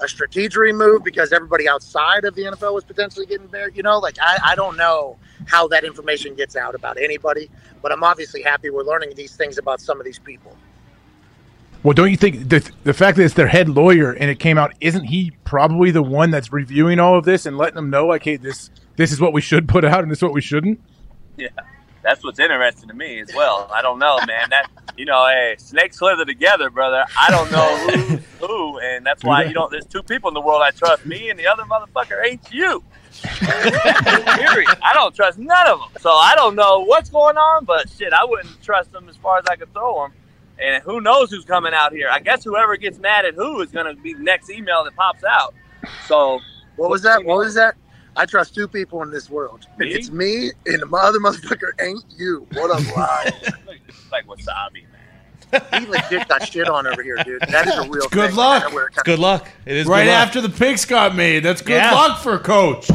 a 0.00 0.04
strategery 0.04 0.74
move 0.74 1.02
because 1.02 1.32
everybody 1.32 1.68
outside 1.68 2.24
of 2.24 2.34
the 2.34 2.42
NFL 2.42 2.74
was 2.74 2.84
potentially 2.84 3.26
getting 3.26 3.46
buried. 3.46 3.76
You 3.76 3.82
know, 3.82 3.98
like 3.98 4.18
I, 4.20 4.38
I 4.44 4.54
don't 4.54 4.76
know 4.76 5.16
how 5.46 5.66
that 5.68 5.84
information 5.84 6.34
gets 6.34 6.54
out 6.54 6.74
about 6.74 6.98
anybody, 6.98 7.50
but 7.82 7.92
I'm 7.92 8.04
obviously 8.04 8.42
happy 8.42 8.70
we're 8.70 8.84
learning 8.84 9.14
these 9.16 9.34
things 9.36 9.58
about 9.58 9.80
some 9.80 9.98
of 9.98 10.04
these 10.04 10.18
people. 10.18 10.56
Well, 11.86 11.94
don't 11.94 12.10
you 12.10 12.16
think 12.16 12.48
the, 12.48 12.68
the 12.82 12.92
fact 12.92 13.16
that 13.16 13.22
it's 13.22 13.34
their 13.34 13.46
head 13.46 13.68
lawyer 13.68 14.10
and 14.10 14.28
it 14.28 14.40
came 14.40 14.58
out, 14.58 14.74
isn't 14.80 15.04
he 15.04 15.30
probably 15.44 15.92
the 15.92 16.02
one 16.02 16.32
that's 16.32 16.52
reviewing 16.52 16.98
all 16.98 17.16
of 17.16 17.24
this 17.24 17.46
and 17.46 17.56
letting 17.56 17.76
them 17.76 17.90
know, 17.90 18.08
like, 18.08 18.24
hey, 18.24 18.34
this 18.34 18.70
this 18.96 19.12
is 19.12 19.20
what 19.20 19.32
we 19.32 19.40
should 19.40 19.68
put 19.74 19.84
out 19.84 20.02
and 20.02 20.10
this 20.10 20.18
is 20.18 20.22
what 20.24 20.32
we 20.32 20.40
shouldn't? 20.40 20.80
Yeah, 21.36 21.50
That's 22.02 22.24
what's 22.24 22.40
interesting 22.40 22.88
to 22.88 22.94
me 22.94 23.20
as 23.20 23.32
well. 23.32 23.70
I 23.72 23.82
don't 23.82 24.00
know, 24.00 24.18
man. 24.26 24.50
That 24.50 24.68
you 24.96 25.04
know, 25.04 25.28
hey, 25.28 25.54
snakes 25.58 25.98
slither 25.98 26.24
together, 26.24 26.70
brother. 26.70 27.04
I 27.16 27.30
don't 27.30 27.52
know 27.52 27.76
who's 27.76 28.20
who, 28.40 28.80
and 28.80 29.06
that's 29.06 29.22
why 29.22 29.44
you 29.44 29.54
don't. 29.54 29.70
There's 29.70 29.86
two 29.86 30.02
people 30.02 30.26
in 30.26 30.34
the 30.34 30.40
world 30.40 30.62
I 30.62 30.72
trust, 30.72 31.06
me 31.06 31.30
and 31.30 31.38
the 31.38 31.46
other 31.46 31.62
motherfucker 31.62 32.20
ain't 32.26 32.52
you. 32.52 32.82
Period. 33.22 34.76
I 34.82 34.90
don't 34.92 35.14
trust 35.14 35.38
none 35.38 35.68
of 35.68 35.78
them, 35.78 35.88
so 36.00 36.10
I 36.10 36.34
don't 36.34 36.56
know 36.56 36.80
what's 36.80 37.10
going 37.10 37.36
on. 37.36 37.64
But 37.64 37.88
shit, 37.90 38.12
I 38.12 38.24
wouldn't 38.24 38.60
trust 38.60 38.90
them 38.90 39.08
as 39.08 39.16
far 39.16 39.38
as 39.38 39.44
I 39.48 39.54
could 39.54 39.72
throw 39.72 40.02
them. 40.02 40.12
And 40.62 40.82
who 40.84 41.00
knows 41.00 41.30
who's 41.30 41.44
coming 41.44 41.74
out 41.74 41.92
here? 41.92 42.08
I 42.10 42.18
guess 42.20 42.42
whoever 42.44 42.76
gets 42.76 42.98
mad 42.98 43.24
at 43.24 43.34
who 43.34 43.60
is 43.60 43.70
going 43.70 43.86
to 43.94 44.00
be 44.00 44.14
the 44.14 44.22
next 44.22 44.48
email 44.50 44.84
that 44.84 44.96
pops 44.96 45.22
out. 45.24 45.54
So 46.06 46.40
What 46.76 46.90
was 46.90 47.02
that? 47.02 47.24
What 47.24 47.38
was 47.38 47.54
that? 47.54 47.74
I 48.16 48.24
trust 48.24 48.54
two 48.54 48.66
people 48.66 49.02
in 49.02 49.10
this 49.10 49.28
world. 49.28 49.66
Me? 49.76 49.88
It's 49.92 50.10
me 50.10 50.50
and 50.64 50.80
the 50.80 50.96
other 50.96 51.18
motherfucker 51.18 51.72
ain't 51.84 52.02
you. 52.16 52.46
What 52.54 52.70
a 52.70 52.82
lie. 52.96 53.30
It's 53.42 54.10
like 54.10 54.26
wasabi, 54.26 54.84
man. 54.90 55.82
he 55.82 55.86
legit 55.86 56.26
got 56.26 56.48
shit 56.48 56.66
on 56.68 56.86
over 56.86 57.02
here, 57.02 57.16
dude. 57.24 57.42
That 57.42 57.66
is 57.68 57.74
a 57.74 57.82
real 57.90 58.08
good 58.08 58.28
thing. 58.30 58.36
luck. 58.36 58.64
I 58.64 58.74
wear 58.74 58.86
it 58.86 58.94
kind 58.94 59.04
Good 59.04 59.18
luck. 59.18 59.46
It 59.66 59.76
is 59.76 59.86
Right 59.86 60.04
good 60.04 60.10
luck. 60.12 60.26
after 60.28 60.40
the 60.40 60.48
picks 60.48 60.86
got 60.86 61.14
made. 61.14 61.40
That's 61.40 61.60
good 61.60 61.74
Yeah. 61.74 61.92
luck 61.92 62.22
for 62.22 62.38
coach. 62.38 62.88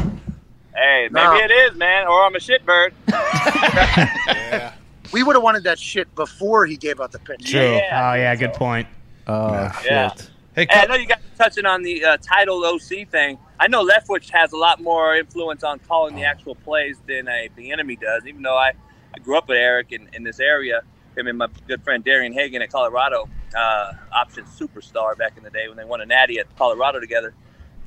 Hey, 0.74 1.08
maybe 1.12 1.24
No. 1.24 1.36
it 1.36 1.50
is, 1.52 1.76
man, 1.76 2.08
or 2.08 2.24
I'm 2.26 2.34
a 2.34 2.38
shitbird. 2.38 2.92
We 5.12 5.22
would 5.22 5.36
have 5.36 5.42
wanted 5.42 5.64
that 5.64 5.78
shit 5.78 6.12
before 6.14 6.66
he 6.66 6.76
gave 6.76 7.00
out 7.00 7.12
the 7.12 7.18
pitch. 7.18 7.50
True. 7.50 7.60
Yeah. 7.60 8.10
oh 8.10 8.14
yeah, 8.14 8.34
good 8.36 8.54
point. 8.54 8.88
Uh, 9.26 9.70
Yeah. 9.84 10.10
Hey, 10.54 10.66
Hey, 10.68 10.80
I 10.80 10.86
know 10.86 10.96
you 10.96 11.06
guys 11.06 11.18
are 11.18 11.44
touching 11.44 11.64
on 11.64 11.82
the 11.82 12.04
uh, 12.04 12.16
title 12.18 12.62
OC 12.64 13.08
thing. 13.08 13.38
I 13.58 13.68
know 13.68 13.86
Leftwich 13.86 14.28
has 14.30 14.52
a 14.52 14.56
lot 14.56 14.82
more 14.82 15.16
influence 15.16 15.64
on 15.64 15.78
calling 15.78 16.14
the 16.14 16.24
actual 16.24 16.54
plays 16.56 16.96
than 17.06 17.26
a 17.28 17.48
Bieniemy 17.56 17.98
does. 18.00 18.26
Even 18.26 18.42
though 18.42 18.56
I, 18.56 18.72
I 19.14 19.18
grew 19.22 19.38
up 19.38 19.48
with 19.48 19.56
Eric 19.56 19.92
in, 19.92 20.10
in 20.12 20.24
this 20.24 20.40
area, 20.40 20.82
him 21.16 21.26
and 21.26 21.38
my 21.38 21.48
good 21.66 21.82
friend 21.82 22.04
Darian 22.04 22.32
Hagan 22.34 22.60
at 22.60 22.70
Colorado, 22.70 23.28
uh, 23.56 23.92
option 24.12 24.44
superstar 24.44 25.16
back 25.16 25.36
in 25.38 25.42
the 25.42 25.50
day 25.50 25.68
when 25.68 25.76
they 25.76 25.84
won 25.84 26.00
a 26.02 26.06
natty 26.06 26.38
at 26.38 26.54
Colorado 26.56 27.00
together. 27.00 27.34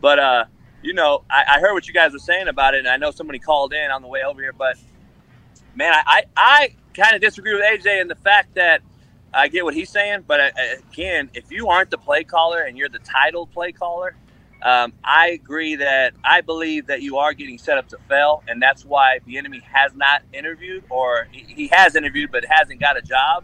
But 0.01 0.17
uh, 0.17 0.45
you 0.81 0.93
know, 0.93 1.23
I, 1.29 1.57
I 1.57 1.59
heard 1.59 1.73
what 1.73 1.87
you 1.87 1.93
guys 1.93 2.13
were 2.13 2.19
saying 2.19 2.47
about 2.47 2.73
it, 2.73 2.79
and 2.79 2.87
I 2.87 2.97
know 2.97 3.11
somebody 3.11 3.39
called 3.39 3.73
in 3.73 3.91
on 3.91 4.01
the 4.01 4.07
way 4.07 4.23
over 4.23 4.41
here. 4.41 4.53
But 4.53 4.77
man, 5.75 5.93
I 5.93 6.01
I, 6.05 6.23
I 6.35 6.75
kind 6.93 7.15
of 7.15 7.21
disagree 7.21 7.53
with 7.53 7.63
AJ 7.63 8.01
in 8.01 8.07
the 8.07 8.15
fact 8.15 8.55
that 8.55 8.81
I 9.33 9.49
get 9.49 9.65
what 9.65 9.73
he's 9.73 9.89
saying, 9.89 10.23
but 10.27 10.39
uh, 10.39 10.51
again, 10.91 11.29
if 11.33 11.51
you 11.51 11.67
aren't 11.67 11.91
the 11.91 11.97
play 11.97 12.23
caller 12.23 12.61
and 12.61 12.77
you're 12.77 12.89
the 12.89 12.99
title 12.99 13.47
play 13.47 13.73
caller, 13.73 14.15
um, 14.63 14.93
I 15.03 15.29
agree 15.29 15.75
that 15.75 16.13
I 16.23 16.41
believe 16.41 16.87
that 16.87 17.01
you 17.01 17.17
are 17.17 17.33
getting 17.33 17.57
set 17.57 17.77
up 17.77 17.89
to 17.89 17.97
fail, 18.09 18.43
and 18.47 18.61
that's 18.61 18.85
why 18.85 19.19
Bieniemy 19.27 19.61
has 19.63 19.93
not 19.93 20.23
interviewed, 20.33 20.85
or 20.89 21.27
he 21.31 21.53
he 21.53 21.67
has 21.67 21.95
interviewed 21.95 22.31
but 22.31 22.45
hasn't 22.45 22.79
got 22.79 22.97
a 22.97 23.01
job. 23.01 23.43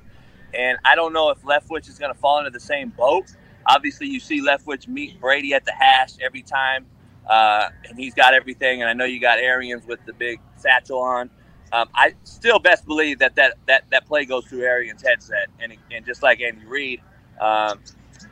And 0.53 0.77
I 0.83 0.95
don't 0.95 1.13
know 1.13 1.29
if 1.29 1.41
Leftwich 1.43 1.87
is 1.87 1.97
going 1.99 2.13
to 2.13 2.19
fall 2.19 2.39
into 2.39 2.49
the 2.49 2.59
same 2.59 2.89
boat. 2.89 3.35
Obviously, 3.67 4.07
you 4.07 4.19
see 4.19 4.41
Leftwich 4.41 4.87
meet 4.87 5.19
Brady 5.21 5.53
at 5.53 5.65
the 5.65 5.71
hash 5.73 6.13
every 6.21 6.41
time, 6.41 6.85
uh, 7.29 7.69
and 7.87 7.97
he's 7.97 8.13
got 8.13 8.33
everything. 8.33 8.81
And 8.81 8.89
I 8.89 8.93
know 8.93 9.05
you 9.05 9.19
got 9.19 9.37
Arians 9.39 9.85
with 9.85 10.03
the 10.05 10.13
big 10.13 10.39
satchel 10.57 10.99
on. 10.99 11.29
Um, 11.73 11.89
I 11.95 12.13
still 12.23 12.59
best 12.59 12.85
believe 12.85 13.19
that 13.19 13.35
that, 13.35 13.55
that, 13.67 13.83
that 13.91 14.05
play 14.07 14.25
goes 14.25 14.45
through 14.45 14.63
Arians' 14.63 15.03
headset, 15.03 15.47
and, 15.59 15.73
and 15.91 16.05
just 16.05 16.21
like 16.23 16.41
Andy 16.41 16.65
Reid, 16.65 17.01
um, 17.39 17.79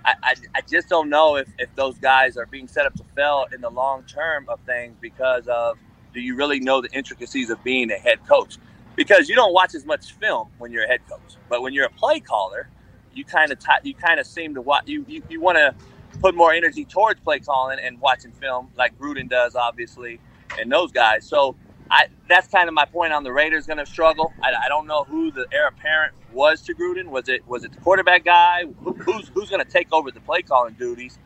I, 0.05 0.13
I, 0.23 0.35
I 0.55 0.61
just 0.61 0.89
don't 0.89 1.09
know 1.09 1.37
if, 1.37 1.47
if 1.57 1.73
those 1.75 1.97
guys 1.97 2.37
are 2.37 2.45
being 2.45 2.67
set 2.67 2.85
up 2.85 2.93
to 2.95 3.03
fail 3.15 3.45
in 3.53 3.61
the 3.61 3.69
long 3.69 4.03
term 4.03 4.45
of 4.49 4.59
things 4.61 4.95
because 5.01 5.47
of 5.47 5.77
do 6.13 6.21
you 6.21 6.35
really 6.35 6.59
know 6.59 6.81
the 6.81 6.91
intricacies 6.91 7.49
of 7.49 7.63
being 7.63 7.91
a 7.91 7.95
head 7.97 8.19
coach? 8.27 8.57
Because 8.95 9.29
you 9.29 9.35
don't 9.35 9.53
watch 9.53 9.75
as 9.75 9.85
much 9.85 10.13
film 10.13 10.49
when 10.57 10.71
you're 10.71 10.83
a 10.83 10.87
head 10.87 11.01
coach, 11.09 11.37
but 11.47 11.61
when 11.61 11.73
you're 11.73 11.85
a 11.85 11.91
play 11.91 12.19
caller, 12.19 12.69
you 13.13 13.23
kind 13.23 13.51
of 13.51 13.59
t- 13.59 13.89
you 13.89 13.93
kind 13.93 14.19
of 14.19 14.27
seem 14.27 14.53
to 14.55 14.61
watch 14.61 14.83
you 14.87 15.05
you, 15.07 15.23
you 15.29 15.41
want 15.41 15.57
to 15.57 15.73
put 16.19 16.35
more 16.35 16.53
energy 16.53 16.85
towards 16.85 17.19
play 17.21 17.39
calling 17.39 17.79
and 17.81 17.99
watching 18.01 18.31
film 18.31 18.69
like 18.77 18.97
Gruden 18.99 19.29
does, 19.29 19.55
obviously, 19.55 20.19
and 20.59 20.71
those 20.71 20.91
guys. 20.91 21.25
So 21.25 21.55
I 21.89 22.07
that's 22.27 22.47
kind 22.47 22.67
of 22.67 22.75
my 22.75 22.85
point 22.85 23.13
on 23.13 23.23
the 23.23 23.31
Raiders 23.33 23.65
going 23.65 23.77
to 23.77 23.85
struggle. 23.85 24.33
I, 24.43 24.53
I 24.65 24.67
don't 24.67 24.87
know 24.87 25.03
who 25.05 25.31
the 25.31 25.47
heir 25.51 25.67
apparent 25.67 26.13
was 26.31 26.61
to 26.63 26.75
Gruden. 26.75 27.07
Was 27.07 27.29
it 27.29 27.47
was 27.47 27.63
it 27.63 27.71
the 27.71 27.81
quarterback 27.81 28.25
guy? 28.25 28.65
Who, 28.83 28.93
who's 28.93 29.29
who's 29.29 29.49
going 29.49 29.63
to 29.63 29.71
take 29.71 29.91
over 29.91 30.11
the 30.11 30.19
play 30.19 30.41
calling 30.41 30.75
duties? 30.75 31.17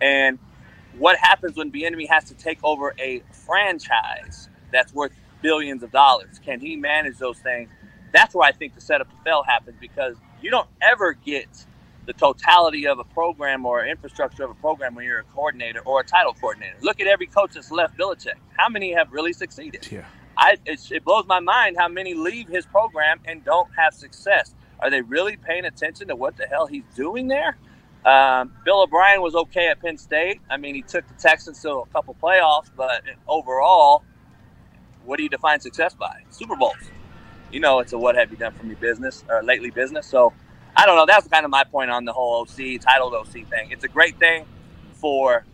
And 0.00 0.38
what 0.98 1.16
happens 1.18 1.56
when 1.56 1.70
Bieniemy 1.70 2.08
has 2.08 2.24
to 2.24 2.34
take 2.34 2.58
over 2.64 2.94
a 2.98 3.22
franchise 3.32 4.48
that's 4.72 4.92
worth 4.92 5.12
billions 5.42 5.82
of 5.82 5.92
dollars? 5.92 6.40
Can 6.44 6.60
he 6.60 6.76
manage 6.76 7.18
those 7.18 7.38
things? 7.38 7.70
That's 8.12 8.34
where 8.34 8.48
I 8.48 8.52
think 8.52 8.74
the 8.74 8.80
setup 8.80 9.08
to 9.10 9.16
fail 9.24 9.44
happens 9.44 9.76
because 9.80 10.16
you 10.42 10.50
don't 10.50 10.68
ever 10.80 11.12
get 11.12 11.66
the 12.08 12.14
totality 12.14 12.86
of 12.86 12.98
a 12.98 13.04
program 13.04 13.66
or 13.66 13.84
infrastructure 13.84 14.42
of 14.42 14.50
a 14.50 14.54
program 14.54 14.94
when 14.94 15.04
you're 15.04 15.18
a 15.18 15.24
coordinator 15.24 15.80
or 15.80 16.00
a 16.00 16.04
title 16.04 16.32
coordinator. 16.32 16.74
Look 16.80 17.00
at 17.00 17.06
every 17.06 17.26
coach 17.26 17.52
that's 17.52 17.70
left 17.70 17.98
Belichick. 17.98 18.38
How 18.56 18.70
many 18.70 18.94
have 18.94 19.12
really 19.12 19.34
succeeded? 19.34 19.86
Yeah. 19.92 20.06
I, 20.34 20.56
it's, 20.64 20.90
it 20.90 21.04
blows 21.04 21.26
my 21.26 21.40
mind 21.40 21.76
how 21.78 21.86
many 21.86 22.14
leave 22.14 22.48
his 22.48 22.64
program 22.64 23.20
and 23.26 23.44
don't 23.44 23.68
have 23.76 23.92
success. 23.92 24.54
Are 24.80 24.88
they 24.88 25.02
really 25.02 25.36
paying 25.36 25.66
attention 25.66 26.08
to 26.08 26.16
what 26.16 26.38
the 26.38 26.46
hell 26.46 26.66
he's 26.66 26.84
doing 26.96 27.28
there? 27.28 27.58
Um, 28.06 28.52
Bill 28.64 28.80
O'Brien 28.80 29.20
was 29.20 29.34
okay 29.34 29.68
at 29.68 29.82
Penn 29.82 29.98
State. 29.98 30.40
I 30.48 30.56
mean, 30.56 30.74
he 30.74 30.80
took 30.80 31.06
the 31.08 31.14
Texans 31.14 31.60
to 31.60 31.72
a 31.72 31.86
couple 31.88 32.16
playoffs, 32.22 32.70
but 32.74 33.02
overall, 33.26 34.02
what 35.04 35.18
do 35.18 35.24
you 35.24 35.28
define 35.28 35.60
success 35.60 35.92
by? 35.92 36.22
Super 36.30 36.56
Bowls. 36.56 36.90
You 37.52 37.60
know, 37.60 37.80
it's 37.80 37.92
a 37.92 37.98
what 37.98 38.14
have 38.14 38.30
you 38.30 38.38
done 38.38 38.54
for 38.54 38.64
me 38.64 38.76
business 38.76 39.24
or 39.28 39.42
lately 39.42 39.68
business. 39.68 40.06
So 40.06 40.32
I 40.78 40.86
don't 40.86 40.96
know. 40.96 41.06
That's 41.06 41.28
kind 41.28 41.46
of 41.46 41.52
my 41.52 41.64
point 41.64 41.92
on 41.92 42.06
the 42.06 42.14
whole 42.14 42.42
OC 42.42 42.82
titled 42.82 43.14
OC 43.14 43.48
thing. 43.48 43.72
It's 43.72 43.84
a 43.84 43.88
great 43.88 44.18
thing 44.18 44.46
for, 44.94 45.46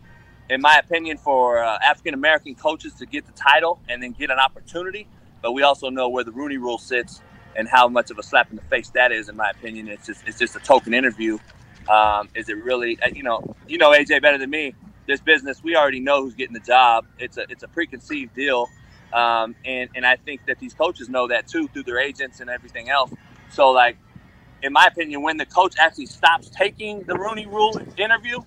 in 0.49 0.61
my 0.61 0.79
opinion, 0.79 1.19
for 1.19 1.63
uh, 1.63 1.79
African 1.85 2.15
American 2.15 2.55
coaches 2.55 2.95
to 2.95 3.07
get 3.07 3.27
the 3.27 3.33
title 3.33 3.81
and 3.89 4.03
then 4.03 4.13
get 4.13 4.31
an 4.31 4.39
opportunity. 4.39 5.07
But 5.43 5.53
we 5.53 5.63
also 5.63 5.91
know 5.91 6.09
where 6.09 6.25
the 6.25 6.33
Rooney 6.33 6.57
Rule 6.57 6.79
sits 6.79 7.21
and 7.55 7.69
how 7.69 7.89
much 7.89 8.11
of 8.11 8.19
a 8.19 8.23
slap 8.23 8.51
in 8.51 8.57
the 8.57 8.63
face 8.63 8.89
that 8.91 9.13
is. 9.13 9.29
In 9.29 9.37
my 9.37 9.51
opinion, 9.51 9.89
it's 9.89 10.07
just 10.07 10.27
it's 10.27 10.39
just 10.39 10.57
a 10.57 10.61
token 10.61 10.95
interview. 10.95 11.39
Um, 11.89 12.29
is 12.35 12.49
it 12.49 12.63
really? 12.65 12.99
uh, 13.03 13.09
You 13.13 13.23
know, 13.23 13.55
you 13.69 13.79
know 13.79 13.91
AJ 13.93 14.23
better 14.23 14.39
than 14.39 14.51
me. 14.51 14.75
This 15.07 15.21
business, 15.21 15.63
we 15.63 15.77
already 15.77 16.01
know 16.01 16.23
who's 16.23 16.35
getting 16.35 16.55
the 16.55 16.61
job. 16.61 17.07
It's 17.19 17.37
a 17.37 17.45
it's 17.51 17.63
a 17.63 17.69
preconceived 17.69 18.35
deal. 18.35 18.69
Um, 19.13 19.57
and, 19.65 19.91
and 19.95 20.07
I 20.07 20.17
think 20.17 20.47
that 20.47 20.61
these 20.61 20.73
coaches 20.73 21.09
know 21.09 21.27
that 21.29 21.47
too 21.49 21.69
through 21.69 21.83
their 21.83 21.99
agents 21.99 22.41
and 22.41 22.49
everything 22.49 22.89
else. 22.89 23.11
So, 23.51 23.71
like, 23.71 23.97
in 24.65 24.73
my 24.73 24.87
opinion, 24.87 25.21
when 25.21 25.37
the 25.37 25.45
coach 25.45 25.75
actually 25.79 26.07
stops 26.07 26.49
taking 26.49 27.03
the 27.03 27.15
Rooney 27.15 27.45
Rule 27.45 27.79
interview, 27.97 28.39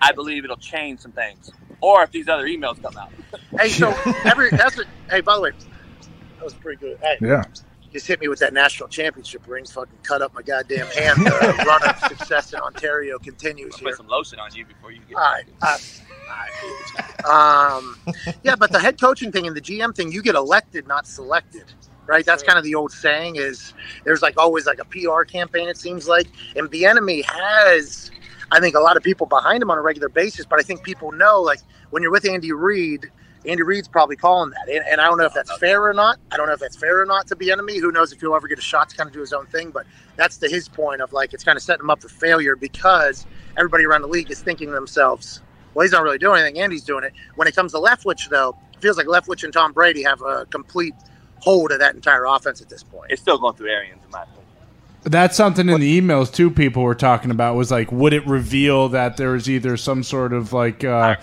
I 0.00 0.12
believe 0.12 0.44
it'll 0.44 0.56
change 0.56 1.00
some 1.00 1.12
things. 1.12 1.50
Or 1.80 2.02
if 2.02 2.10
these 2.12 2.28
other 2.28 2.46
emails 2.46 2.80
come 2.82 2.96
out. 2.96 3.12
Hey, 3.58 3.68
so 3.68 3.94
every 4.24 4.50
that's 4.50 4.78
a, 4.78 4.84
hey. 5.10 5.20
By 5.22 5.34
the 5.36 5.40
way, 5.40 5.50
that 5.50 6.44
was 6.44 6.54
pretty 6.54 6.78
good. 6.78 6.98
Hey, 7.00 7.16
Yeah. 7.22 7.42
just 7.92 8.06
hit 8.06 8.20
me 8.20 8.28
with 8.28 8.38
that 8.40 8.52
national 8.52 8.88
championship 8.88 9.46
ring. 9.46 9.64
Fucking 9.64 9.98
cut 10.02 10.20
up 10.20 10.34
my 10.34 10.42
goddamn 10.42 10.86
hand. 10.88 11.24
The 11.24 11.64
run 11.66 11.88
of 11.88 11.98
success 12.00 12.52
in 12.52 12.60
Ontario 12.60 13.18
continues 13.18 13.74
I'll 13.74 13.78
here. 13.78 13.88
put 13.90 13.96
some 13.96 14.08
lotion 14.08 14.38
on 14.38 14.54
you 14.54 14.66
before 14.66 14.90
you 14.92 15.00
get. 15.08 15.16
All 15.16 15.22
right. 15.22 15.44
Uh, 15.62 15.78
all 17.24 17.26
right. 17.26 17.76
Um, 17.76 17.98
yeah, 18.42 18.56
but 18.56 18.72
the 18.72 18.78
head 18.78 19.00
coaching 19.00 19.32
thing 19.32 19.46
and 19.46 19.56
the 19.56 19.60
GM 19.60 19.94
thing, 19.94 20.12
you 20.12 20.22
get 20.22 20.34
elected, 20.34 20.86
not 20.86 21.06
selected, 21.06 21.64
right? 22.06 22.24
That's 22.24 22.42
kind 22.42 22.58
of 22.58 22.64
the 22.64 22.74
old 22.74 22.92
saying. 22.92 23.36
Is 23.36 23.74
there's 24.04 24.22
like 24.22 24.38
always 24.38 24.66
like 24.66 24.78
a 24.78 24.84
PR 24.84 25.22
campaign. 25.22 25.68
It 25.68 25.76
seems 25.76 26.08
like, 26.08 26.28
and 26.56 26.70
Bieniemy 26.70 27.24
has, 27.24 28.10
I 28.52 28.60
think, 28.60 28.74
a 28.74 28.80
lot 28.80 28.96
of 28.96 29.02
people 29.02 29.26
behind 29.26 29.62
him 29.62 29.70
on 29.70 29.78
a 29.78 29.82
regular 29.82 30.08
basis. 30.08 30.46
But 30.46 30.58
I 30.58 30.62
think 30.62 30.82
people 30.82 31.12
know, 31.12 31.40
like 31.40 31.60
when 31.90 32.02
you're 32.02 32.12
with 32.12 32.28
Andy 32.28 32.52
Reid. 32.52 33.10
Andy 33.44 33.62
Reid's 33.62 33.86
probably 33.86 34.16
calling 34.16 34.50
that, 34.50 34.68
and, 34.68 34.84
and 34.90 35.00
I 35.00 35.04
don't 35.04 35.18
know 35.18 35.24
if 35.24 35.32
that's 35.32 35.52
uh, 35.52 35.58
fair 35.58 35.84
or 35.84 35.94
not. 35.94 36.18
I 36.32 36.36
don't 36.36 36.48
know 36.48 36.54
if 36.54 36.58
that's 36.58 36.74
fair 36.74 37.00
or 37.00 37.06
not 37.06 37.28
to 37.28 37.36
Bieniemy. 37.36 37.78
Who 37.78 37.92
knows 37.92 38.12
if 38.12 38.20
he'll 38.20 38.34
ever 38.34 38.48
get 38.48 38.58
a 38.58 38.62
shot 38.62 38.88
to 38.88 38.96
kind 38.96 39.06
of 39.06 39.14
do 39.14 39.20
his 39.20 39.32
own 39.32 39.46
thing? 39.46 39.70
But 39.70 39.86
that's 40.16 40.36
to 40.38 40.48
his 40.48 40.68
point 40.68 41.00
of 41.00 41.12
like 41.12 41.32
it's 41.32 41.44
kind 41.44 41.56
of 41.56 41.62
setting 41.62 41.84
him 41.84 41.90
up 41.90 42.02
for 42.02 42.08
failure 42.08 42.56
because 42.56 43.24
everybody 43.56 43.84
around 43.84 44.02
the 44.02 44.08
league 44.08 44.32
is 44.32 44.40
thinking 44.40 44.66
to 44.66 44.74
themselves, 44.74 45.42
well, 45.74 45.84
he's 45.84 45.92
not 45.92 46.02
really 46.02 46.18
doing 46.18 46.40
anything. 46.40 46.60
Andy's 46.60 46.82
doing 46.82 47.04
it. 47.04 47.12
When 47.36 47.46
it 47.46 47.54
comes 47.54 47.72
to 47.72 47.78
Leftwich, 47.78 48.28
though, 48.30 48.56
it 48.72 48.80
feels 48.80 48.96
like 48.96 49.06
Leftwich 49.06 49.44
and 49.44 49.52
Tom 49.52 49.72
Brady 49.72 50.02
have 50.02 50.22
a 50.22 50.46
complete 50.46 50.94
hold 51.46 51.70
of 51.70 51.78
that 51.78 51.94
entire 51.94 52.24
offense 52.26 52.60
at 52.60 52.68
this 52.68 52.82
point. 52.82 53.10
It's 53.12 53.22
still 53.22 53.38
going 53.38 53.54
through 53.54 53.70
Arians, 53.70 54.00
in 54.04 54.10
my 54.10 54.22
opinion. 54.24 54.42
That's 55.04 55.36
something 55.36 55.68
in 55.68 55.78
the 55.80 56.00
emails 56.00 56.34
too. 56.34 56.50
People 56.50 56.82
were 56.82 56.96
talking 56.96 57.30
about 57.30 57.54
was 57.54 57.70
like, 57.70 57.92
would 57.92 58.12
it 58.12 58.26
reveal 58.26 58.88
that 58.88 59.16
there 59.16 59.30
was 59.30 59.48
either 59.48 59.76
some 59.76 60.02
sort 60.02 60.32
of 60.32 60.52
like 60.52 60.82
uh, 60.82 61.14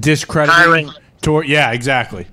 discrediting 0.00 0.90
toward? 1.20 1.46
Yeah, 1.46 1.72
exactly. 1.72 2.26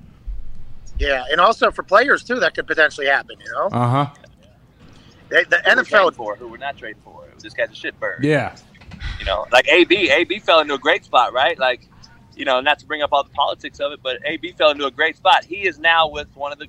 Yeah, 0.99 1.25
and 1.29 1.41
also 1.41 1.71
for 1.71 1.83
players 1.83 2.23
too, 2.23 2.39
that 2.39 2.55
could 2.55 2.67
potentially 2.67 3.07
happen. 3.07 3.35
You 3.43 3.51
know, 3.51 3.67
Uh 3.77 3.89
huh. 3.89 4.13
they, 5.27 5.43
the 5.43 5.57
Who 5.57 5.81
NFL. 5.81 6.13
for, 6.15 6.35
who 6.37 6.47
we're 6.47 6.55
not 6.57 6.77
trading 6.77 7.01
for. 7.03 7.25
It 7.27 7.33
was 7.35 7.43
this 7.43 7.53
guy's 7.53 7.69
a 7.69 7.73
shitbird. 7.73 8.23
Yeah. 8.23 8.55
You 9.19 9.25
know, 9.25 9.45
like 9.51 9.67
AB. 9.67 10.09
AB 10.09 10.39
fell 10.39 10.61
into 10.61 10.75
a 10.75 10.79
great 10.79 11.03
spot, 11.03 11.33
right? 11.33 11.59
Like, 11.59 11.89
you 12.37 12.45
know, 12.45 12.61
not 12.61 12.79
to 12.79 12.85
bring 12.85 13.01
up 13.01 13.11
all 13.11 13.23
the 13.25 13.29
politics 13.31 13.81
of 13.81 13.91
it, 13.91 13.99
but 14.01 14.19
AB 14.25 14.53
fell 14.53 14.69
into 14.71 14.85
a 14.85 14.91
great 14.91 15.17
spot. 15.17 15.43
He 15.43 15.67
is 15.67 15.79
now 15.79 16.07
with 16.07 16.33
one 16.35 16.53
of 16.53 16.59
the 16.59 16.67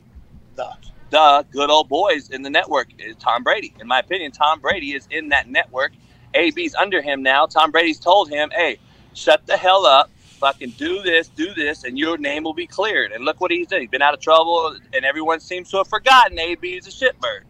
the, 0.57 0.73
the 1.11 1.47
good 1.51 1.71
old 1.71 1.89
boys 1.89 2.31
in 2.31 2.43
the 2.43 2.51
network 2.51 2.89
is 2.99 3.17
Tom 3.17 3.43
Brady. 3.43 3.75
In 3.81 3.87
my 3.87 4.01
opinion, 4.01 4.33
Tom 4.33 4.61
Brady 4.61 4.93
is 4.93 5.07
in 5.11 5.29
that 5.31 5.49
network. 5.49 5.93
AB's 6.35 6.75
under 6.75 7.01
him 7.01 7.23
now. 7.23 7.47
Tom 7.47 7.71
Brady's 7.71 8.01
told 8.01 8.29
him, 8.29 8.51
hey, 8.51 8.79
shut 9.15 9.47
the 9.47 9.57
hell 9.57 9.87
up. 9.87 10.11
Fucking 10.41 10.71
do 10.71 11.01
this, 11.01 11.29
do 11.29 11.55
this, 11.55 11.85
and 11.85 11.99
your 11.99 12.19
name 12.19 12.45
will 12.45 12.55
be 12.55 12.67
cleared. 12.67 13.13
And 13.13 13.25
look 13.25 13.41
what 13.41 13.51
he's 13.51 13.69
done. 13.69 13.81
He's 13.81 13.89
been 13.89 14.03
out 14.03 14.13
of 14.13 14.21
trouble, 14.21 14.77
and 14.93 15.05
everyone 15.05 15.41
seems 15.41 15.71
to 15.71 15.79
have 15.79 15.89
forgotten 15.89 16.39
AB 16.39 16.69
is 16.69 16.87
a 16.87 16.91
shitbird. 16.91 17.43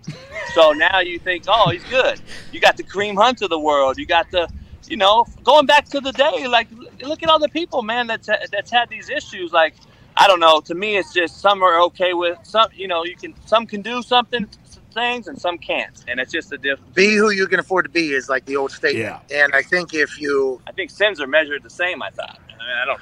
so 0.54 0.72
now 0.72 1.00
you 1.00 1.18
think, 1.18 1.44
oh, 1.48 1.70
he's 1.70 1.82
good. 1.84 2.20
You 2.52 2.60
got 2.60 2.76
the 2.76 2.84
Kareem 2.84 3.16
Hunt 3.16 3.42
of 3.42 3.50
the 3.50 3.58
world. 3.58 3.98
You 3.98 4.06
got 4.06 4.30
the, 4.30 4.48
you 4.86 4.96
know, 4.96 5.26
going 5.42 5.66
back 5.66 5.86
to 5.86 6.00
the 6.00 6.12
day, 6.12 6.46
like, 6.46 6.68
look 7.02 7.22
at 7.22 7.30
all 7.30 7.38
the 7.38 7.48
people, 7.48 7.82
man, 7.82 8.06
that's, 8.06 8.28
that's 8.52 8.70
had 8.70 8.90
these 8.90 9.08
issues. 9.08 9.52
Like, 9.52 9.74
I 10.16 10.28
don't 10.28 10.40
know. 10.40 10.60
To 10.60 10.74
me, 10.74 10.96
it's 10.96 11.12
just 11.12 11.40
some 11.40 11.62
are 11.62 11.80
okay 11.82 12.14
with 12.14 12.38
some. 12.42 12.68
You 12.74 12.88
know, 12.88 13.04
you 13.04 13.16
can 13.16 13.34
some 13.46 13.66
can 13.66 13.82
do 13.82 14.02
something 14.02 14.48
things 14.94 15.26
and 15.26 15.38
some 15.38 15.58
can't, 15.58 16.04
and 16.08 16.20
it's 16.20 16.32
just 16.32 16.52
a 16.52 16.58
difference. 16.58 16.94
Be 16.94 17.16
who 17.16 17.30
you 17.30 17.46
can 17.46 17.58
afford 17.58 17.84
to 17.84 17.90
be 17.90 18.12
is 18.12 18.28
like 18.28 18.44
the 18.46 18.56
old 18.56 18.70
statement. 18.70 19.20
Yeah. 19.28 19.42
And 19.42 19.54
I 19.54 19.62
think 19.62 19.92
if 19.92 20.20
you, 20.20 20.62
I 20.66 20.72
think 20.72 20.90
sins 20.90 21.20
are 21.20 21.26
measured 21.26 21.62
the 21.62 21.70
same. 21.70 22.02
I 22.02 22.10
thought. 22.10 22.38
I, 22.48 22.52
mean, 22.64 22.76
I 22.80 22.84
don't 22.86 23.00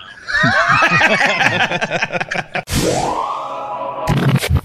know. 2.55 2.63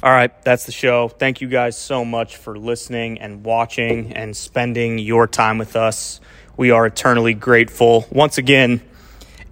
All 0.04 0.12
right, 0.12 0.32
that's 0.44 0.66
the 0.66 0.72
show. 0.72 1.10
Thank 1.10 1.42
you 1.42 1.48
guys 1.48 1.78
so 1.78 2.06
much 2.06 2.38
for 2.38 2.58
listening 2.58 3.20
and 3.20 3.44
watching 3.44 4.14
and 4.14 4.38
spending 4.38 5.00
your 5.00 5.28
time 5.28 5.58
with 5.58 5.76
us. 5.76 6.22
We 6.56 6.72
are 6.72 6.86
eternally 6.86 7.34
grateful. 7.34 8.06
Once 8.12 8.38
again, 8.38 8.82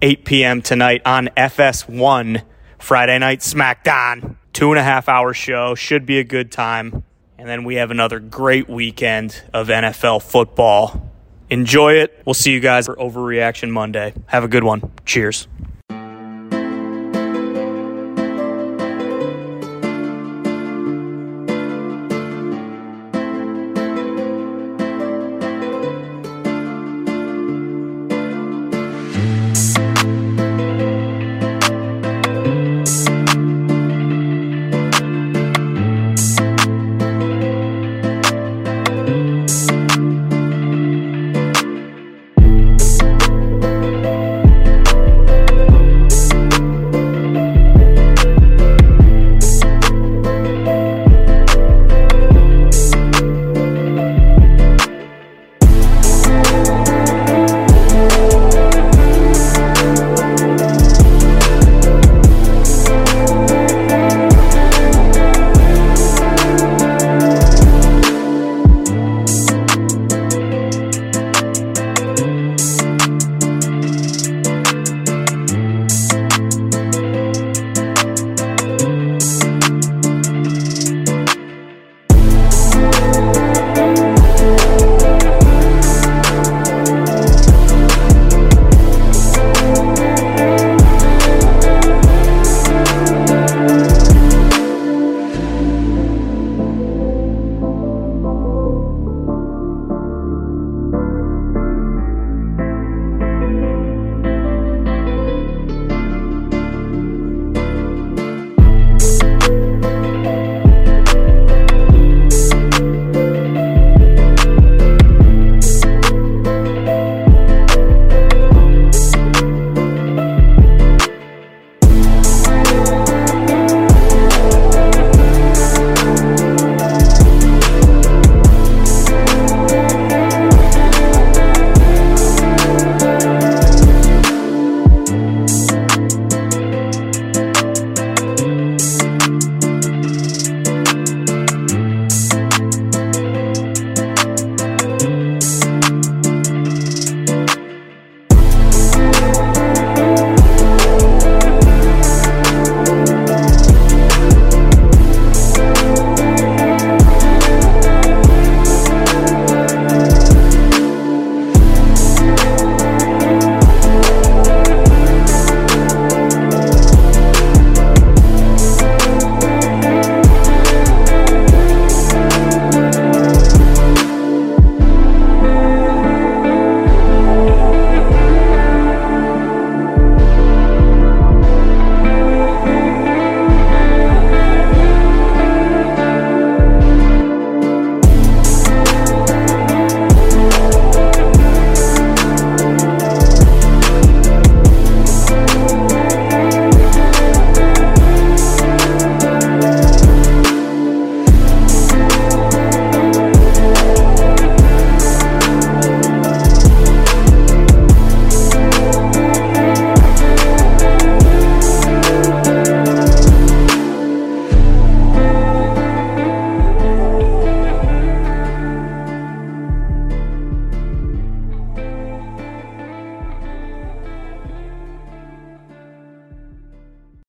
8 0.02 0.24
p.m. 0.24 0.62
tonight 0.62 1.02
on 1.04 1.28
FS1, 1.36 2.42
Friday 2.78 3.18
Night 3.18 3.40
SmackDown. 3.40 4.36
Two 4.52 4.70
and 4.70 4.78
a 4.78 4.82
half 4.82 5.08
hour 5.08 5.34
show. 5.34 5.74
Should 5.74 6.06
be 6.06 6.18
a 6.18 6.24
good 6.24 6.50
time. 6.50 7.04
And 7.38 7.48
then 7.48 7.64
we 7.64 7.74
have 7.76 7.90
another 7.90 8.18
great 8.18 8.68
weekend 8.68 9.42
of 9.52 9.68
NFL 9.68 10.22
football. 10.22 11.10
Enjoy 11.50 11.94
it. 11.94 12.22
We'll 12.24 12.34
see 12.34 12.52
you 12.52 12.60
guys 12.60 12.86
for 12.86 12.96
Overreaction 12.96 13.70
Monday. 13.70 14.14
Have 14.26 14.44
a 14.44 14.48
good 14.48 14.64
one. 14.64 14.90
Cheers. 15.04 15.46